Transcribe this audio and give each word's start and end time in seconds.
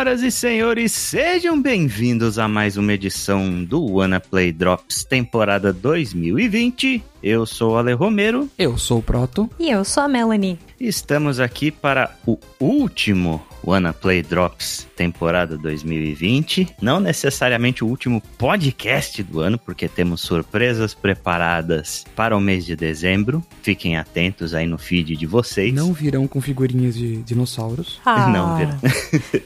Senhoras 0.00 0.22
e 0.22 0.30
senhores, 0.30 0.92
sejam 0.92 1.60
bem-vindos 1.60 2.38
a 2.38 2.48
mais 2.48 2.78
uma 2.78 2.94
edição 2.94 3.62
do 3.62 3.84
Wanna 3.84 4.18
Play 4.18 4.50
Drops 4.50 5.04
temporada 5.04 5.74
2020. 5.74 7.04
Eu 7.22 7.44
sou 7.44 7.72
o 7.72 7.76
Ale 7.76 7.92
Romero. 7.92 8.48
Eu 8.58 8.78
sou 8.78 8.98
o 8.98 9.02
Proto. 9.02 9.48
E 9.58 9.70
eu 9.70 9.84
sou 9.84 10.02
a 10.02 10.08
Melanie. 10.08 10.58
Estamos 10.80 11.38
aqui 11.38 11.70
para 11.70 12.16
o 12.26 12.38
último 12.58 13.42
Wanna 13.62 13.92
Play 13.92 14.22
Drops 14.22 14.88
temporada 14.96 15.56
2020. 15.56 16.76
Não 16.80 17.00
necessariamente 17.00 17.82
o 17.82 17.86
último 17.86 18.22
podcast 18.36 19.22
do 19.22 19.40
ano, 19.40 19.58
porque 19.58 19.88
temos 19.88 20.20
surpresas 20.20 20.92
preparadas 20.92 22.04
para 22.14 22.36
o 22.36 22.40
mês 22.40 22.66
de 22.66 22.76
dezembro. 22.76 23.42
Fiquem 23.62 23.96
atentos 23.96 24.54
aí 24.54 24.66
no 24.66 24.76
feed 24.76 25.16
de 25.16 25.26
vocês. 25.26 25.72
Não 25.72 25.92
virão 25.92 26.28
com 26.28 26.40
figurinhas 26.40 26.94
de 26.94 27.16
dinossauros. 27.22 28.00
Ah. 28.04 28.28
Não 28.32 28.56
virão. 28.56 28.78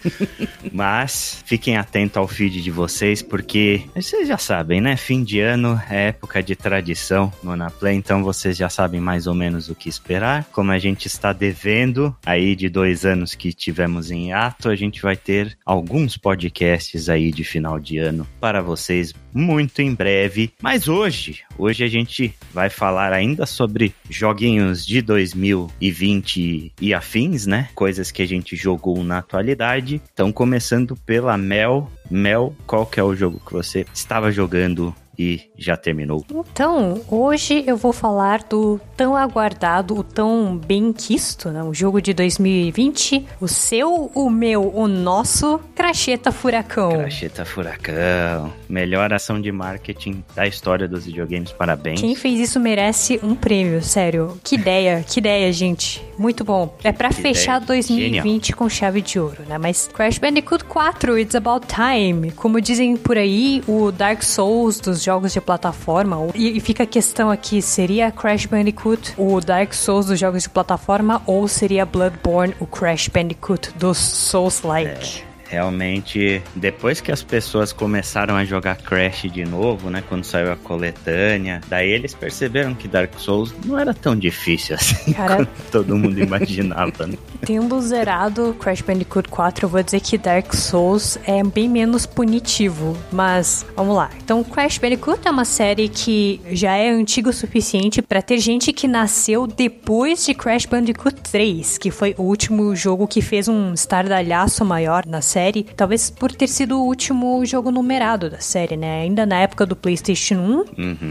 Mas 0.72 1.42
fiquem 1.44 1.76
atentos 1.76 2.16
ao 2.16 2.26
feed 2.26 2.62
de 2.62 2.70
vocês, 2.70 3.22
porque 3.22 3.82
vocês 3.94 4.26
já 4.26 4.38
sabem, 4.38 4.80
né? 4.80 4.96
Fim 4.96 5.22
de 5.22 5.40
ano 5.40 5.80
é 5.88 6.08
época 6.08 6.42
de 6.42 6.56
tradição 6.56 7.32
no 7.42 7.50
Wanna 7.50 7.63
Play, 7.70 7.96
então 7.96 8.22
vocês 8.22 8.56
já 8.56 8.68
sabem 8.68 9.00
mais 9.00 9.26
ou 9.26 9.34
menos 9.34 9.68
o 9.68 9.74
que 9.74 9.88
esperar. 9.88 10.44
Como 10.52 10.70
a 10.70 10.78
gente 10.78 11.06
está 11.06 11.32
devendo 11.32 12.14
aí 12.24 12.54
de 12.54 12.68
dois 12.68 13.04
anos 13.04 13.34
que 13.34 13.52
tivemos 13.52 14.10
em 14.10 14.32
ato, 14.32 14.68
a 14.68 14.76
gente 14.76 15.02
vai 15.02 15.16
ter 15.16 15.56
alguns 15.64 16.16
podcasts 16.16 17.08
aí 17.08 17.30
de 17.30 17.44
final 17.44 17.78
de 17.78 17.98
ano 17.98 18.26
para 18.40 18.62
vocês 18.62 19.12
muito 19.32 19.82
em 19.82 19.92
breve. 19.92 20.52
Mas 20.62 20.88
hoje, 20.88 21.40
hoje 21.58 21.82
a 21.82 21.88
gente 21.88 22.34
vai 22.52 22.70
falar 22.70 23.12
ainda 23.12 23.44
sobre 23.44 23.94
joguinhos 24.08 24.86
de 24.86 25.02
2020 25.02 26.72
e 26.80 26.94
afins, 26.94 27.44
né? 27.46 27.68
Coisas 27.74 28.10
que 28.10 28.22
a 28.22 28.26
gente 28.26 28.54
jogou 28.54 29.02
na 29.02 29.18
atualidade. 29.18 30.00
Então, 30.12 30.32
começando 30.32 30.96
pela 30.96 31.36
Mel. 31.36 31.90
Mel, 32.10 32.54
qual 32.66 32.86
que 32.86 33.00
é 33.00 33.02
o 33.02 33.16
jogo 33.16 33.40
que 33.44 33.52
você 33.52 33.84
estava 33.92 34.30
jogando 34.30 34.94
e 35.18 35.40
já 35.56 35.76
terminou. 35.76 36.24
Então, 36.30 37.00
hoje 37.10 37.64
eu 37.66 37.76
vou 37.76 37.92
falar 37.92 38.42
do 38.44 38.80
tão 38.96 39.16
aguardado, 39.16 39.98
o 39.98 40.02
tão 40.02 40.56
bem 40.56 40.92
quisto, 40.92 41.50
né? 41.50 41.62
O 41.62 41.72
jogo 41.74 42.00
de 42.00 42.12
2020, 42.12 43.26
o 43.40 43.48
seu, 43.48 44.10
o 44.14 44.30
meu, 44.30 44.72
o 44.74 44.86
nosso 44.88 45.60
Cracheta 45.74 46.30
Furacão. 46.32 46.90
Cracheta 46.90 47.44
Furacão, 47.44 48.52
melhor 48.68 49.12
ação 49.12 49.40
de 49.40 49.50
marketing 49.52 50.24
da 50.34 50.46
história 50.46 50.88
dos 50.88 51.06
videogames, 51.06 51.52
parabéns. 51.52 52.00
Quem 52.00 52.14
fez 52.14 52.38
isso 52.40 52.60
merece 52.60 53.20
um 53.22 53.34
prêmio, 53.34 53.82
sério. 53.82 54.38
Que 54.42 54.54
ideia, 54.64 55.04
que 55.06 55.20
ideia, 55.20 55.52
gente. 55.52 56.02
Muito 56.18 56.44
bom. 56.44 56.76
É 56.82 56.92
pra 56.92 57.08
Que 57.08 57.16
fechar 57.16 57.60
ideia. 57.62 57.82
2020 57.82 58.52
com 58.52 58.68
chave 58.68 59.00
de 59.00 59.18
ouro, 59.18 59.42
né? 59.48 59.58
Mas 59.58 59.88
Crash 59.92 60.18
Bandicoot 60.18 60.64
4, 60.64 61.18
It's 61.18 61.34
About 61.34 61.66
Time. 61.66 62.30
Como 62.32 62.60
dizem 62.60 62.96
por 62.96 63.18
aí, 63.18 63.62
o 63.66 63.90
Dark 63.90 64.22
Souls 64.22 64.78
dos 64.80 65.03
jogos 65.04 65.32
de 65.32 65.40
plataforma. 65.40 66.16
E, 66.34 66.56
e 66.56 66.60
fica 66.60 66.84
a 66.84 66.86
questão 66.86 67.30
aqui, 67.30 67.60
seria 67.60 68.10
Crash 68.10 68.46
Bandicoot 68.46 69.14
o 69.18 69.40
Dark 69.40 69.72
Souls 69.72 70.06
dos 70.06 70.18
jogos 70.18 70.44
de 70.44 70.48
plataforma 70.48 71.22
ou 71.26 71.46
seria 71.46 71.84
Bloodborne 71.84 72.54
o 72.60 72.66
Crash 72.66 73.08
Bandicoot 73.08 73.72
dos 73.76 73.98
Souls-like? 73.98 75.33
Realmente, 75.54 76.42
depois 76.56 77.00
que 77.00 77.12
as 77.12 77.22
pessoas 77.22 77.72
começaram 77.72 78.34
a 78.34 78.44
jogar 78.44 78.76
Crash 78.76 79.22
de 79.30 79.44
novo, 79.44 79.88
né? 79.88 80.02
Quando 80.08 80.24
saiu 80.24 80.50
a 80.50 80.56
coletânea, 80.56 81.60
daí 81.68 81.90
eles 81.90 82.12
perceberam 82.12 82.74
que 82.74 82.88
Dark 82.88 83.12
Souls 83.18 83.54
não 83.64 83.78
era 83.78 83.94
tão 83.94 84.16
difícil 84.16 84.74
assim 84.76 85.12
Cara- 85.12 85.36
quanto 85.36 85.50
todo 85.70 85.96
mundo 85.96 86.18
imaginava, 86.20 87.06
né? 87.06 87.16
Tendo 87.46 87.80
zerado 87.80 88.56
Crash 88.58 88.80
Bandicoot 88.80 89.28
4, 89.28 89.66
eu 89.66 89.68
vou 89.68 89.80
dizer 89.82 90.00
que 90.00 90.18
Dark 90.18 90.52
Souls 90.54 91.18
é 91.24 91.42
bem 91.44 91.68
menos 91.68 92.04
punitivo. 92.04 92.96
Mas 93.12 93.64
vamos 93.76 93.94
lá. 93.94 94.10
Então, 94.24 94.42
Crash 94.42 94.78
Bandicoot 94.78 95.20
é 95.24 95.30
uma 95.30 95.44
série 95.44 95.88
que 95.88 96.40
já 96.50 96.74
é 96.74 96.90
antiga 96.90 97.30
o 97.30 97.32
suficiente 97.32 98.02
pra 98.02 98.20
ter 98.20 98.38
gente 98.38 98.72
que 98.72 98.88
nasceu 98.88 99.46
depois 99.46 100.24
de 100.26 100.34
Crash 100.34 100.66
Bandicoot 100.66 101.14
3, 101.30 101.78
que 101.78 101.90
foi 101.92 102.14
o 102.18 102.22
último 102.22 102.74
jogo 102.74 103.06
que 103.06 103.22
fez 103.22 103.46
um 103.46 103.72
estardalhaço 103.74 104.64
maior 104.64 105.04
na 105.06 105.20
série. 105.20 105.43
Talvez 105.76 106.10
por 106.10 106.32
ter 106.32 106.48
sido 106.48 106.78
o 106.80 106.84
último 106.84 107.44
jogo 107.44 107.70
numerado 107.70 108.30
da 108.30 108.40
série, 108.40 108.76
né? 108.76 109.02
Ainda 109.02 109.26
na 109.26 109.40
época 109.40 109.66
do 109.66 109.76
PlayStation 109.76 110.34
1. 110.34 110.64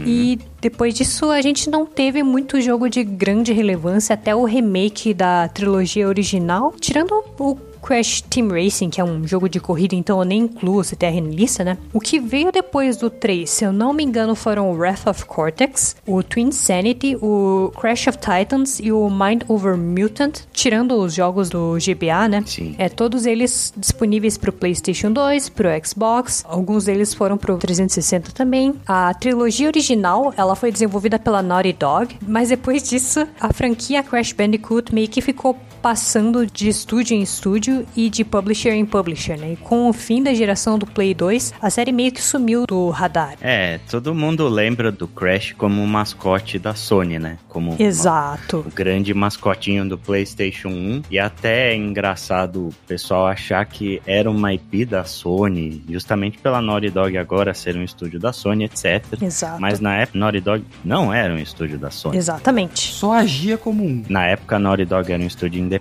E 0.06 0.38
depois 0.60 0.94
disso, 0.94 1.30
a 1.30 1.40
gente 1.42 1.68
não 1.68 1.84
teve 1.84 2.22
muito 2.22 2.60
jogo 2.60 2.88
de 2.88 3.04
grande 3.04 3.52
relevância 3.52 4.14
até 4.14 4.34
o 4.34 4.44
remake 4.44 5.12
da 5.12 5.48
trilogia 5.48 6.08
original, 6.08 6.74
tirando 6.80 7.12
o 7.38 7.56
Crash 7.84 8.22
Team 8.22 8.48
Racing, 8.48 8.88
que 8.88 8.98
é 8.98 9.04
um 9.04 9.26
jogo 9.26 9.46
de 9.46 9.60
corrida, 9.60 9.94
então 9.94 10.18
eu 10.18 10.24
nem 10.24 10.42
incluo 10.42 10.80
esse 10.80 10.96
TR 10.96 11.20
na 11.22 11.28
lista, 11.28 11.62
né? 11.62 11.76
O 11.92 12.00
que 12.00 12.18
veio 12.18 12.50
depois 12.50 12.96
do 12.96 13.10
3, 13.10 13.48
se 13.48 13.62
eu 13.62 13.72
não 13.72 13.92
me 13.92 14.02
engano, 14.02 14.34
foram 14.34 14.70
o 14.70 14.74
Wrath 14.74 15.06
of 15.06 15.26
Cortex, 15.26 15.94
o 16.06 16.22
Twin 16.22 16.50
Sanity, 16.50 17.16
o 17.16 17.70
Crash 17.78 18.06
of 18.06 18.18
Titans 18.18 18.80
e 18.80 18.90
o 18.90 19.10
Mind 19.10 19.42
Over 19.48 19.76
Mutant, 19.76 20.40
tirando 20.52 20.92
os 20.96 21.12
jogos 21.12 21.50
do 21.50 21.76
GBA, 21.76 22.26
né? 22.28 22.42
Sim. 22.46 22.74
É, 22.78 22.88
todos 22.88 23.26
eles 23.26 23.72
disponíveis 23.76 24.38
pro 24.38 24.50
PlayStation 24.50 25.12
2, 25.12 25.50
pro 25.50 25.68
Xbox, 25.84 26.42
alguns 26.48 26.86
deles 26.86 27.12
foram 27.12 27.36
pro 27.36 27.58
360 27.58 28.32
também. 28.32 28.74
A 28.86 29.12
trilogia 29.12 29.66
original, 29.66 30.32
ela 30.38 30.56
foi 30.56 30.72
desenvolvida 30.72 31.18
pela 31.18 31.42
Naughty 31.42 31.74
Dog, 31.74 32.16
mas 32.26 32.48
depois 32.48 32.88
disso, 32.88 33.28
a 33.38 33.52
franquia 33.52 34.02
Crash 34.02 34.32
Bandicoot 34.32 34.94
meio 34.94 35.08
que 35.08 35.20
ficou 35.20 35.54
passando 35.84 36.46
de 36.46 36.66
estúdio 36.66 37.14
em 37.14 37.20
estúdio 37.20 37.84
e 37.94 38.08
de 38.08 38.24
publisher 38.24 38.70
em 38.72 38.86
publisher, 38.86 39.36
né? 39.38 39.52
E 39.52 39.56
com 39.56 39.86
o 39.86 39.92
fim 39.92 40.22
da 40.22 40.32
geração 40.32 40.78
do 40.78 40.86
Play 40.86 41.12
2, 41.12 41.52
a 41.60 41.68
série 41.68 41.92
meio 41.92 42.10
que 42.10 42.22
sumiu 42.22 42.64
do 42.66 42.88
radar. 42.88 43.34
É, 43.42 43.78
todo 43.90 44.14
mundo 44.14 44.48
lembra 44.48 44.90
do 44.90 45.06
Crash 45.06 45.52
como 45.52 45.82
o 45.82 45.86
mascote 45.86 46.58
da 46.58 46.74
Sony, 46.74 47.18
né? 47.18 47.36
Como 47.50 47.72
uma- 47.72 47.82
Exato. 47.82 48.64
o 48.66 48.70
grande 48.74 49.12
mascotinho 49.12 49.86
do 49.86 49.98
PlayStation 49.98 50.68
1. 50.70 51.02
E 51.10 51.18
até 51.18 51.72
é 51.72 51.76
engraçado 51.76 52.68
o 52.68 52.74
pessoal 52.86 53.26
achar 53.26 53.62
que 53.66 54.00
era 54.06 54.30
uma 54.30 54.54
IP 54.54 54.86
da 54.86 55.04
Sony, 55.04 55.84
justamente 55.86 56.38
pela 56.38 56.62
Naughty 56.62 56.88
Dog 56.88 57.18
agora 57.18 57.52
ser 57.52 57.76
um 57.76 57.82
estúdio 57.84 58.18
da 58.18 58.32
Sony, 58.32 58.64
etc. 58.64 59.04
Exato. 59.20 59.60
Mas 59.60 59.80
na 59.80 59.96
época, 59.98 60.18
Naughty 60.18 60.40
Dog 60.40 60.64
não 60.82 61.12
era 61.12 61.34
um 61.34 61.38
estúdio 61.38 61.78
da 61.78 61.90
Sony. 61.90 62.16
Exatamente. 62.16 62.90
Só 62.90 63.12
agia 63.12 63.58
como 63.58 63.84
um. 63.84 64.02
Na 64.08 64.24
época, 64.24 64.56
a 64.56 64.58
Naughty 64.58 64.86
Dog 64.86 65.12
era 65.12 65.22
um 65.22 65.26
estúdio 65.26 65.60
independente 65.60 65.73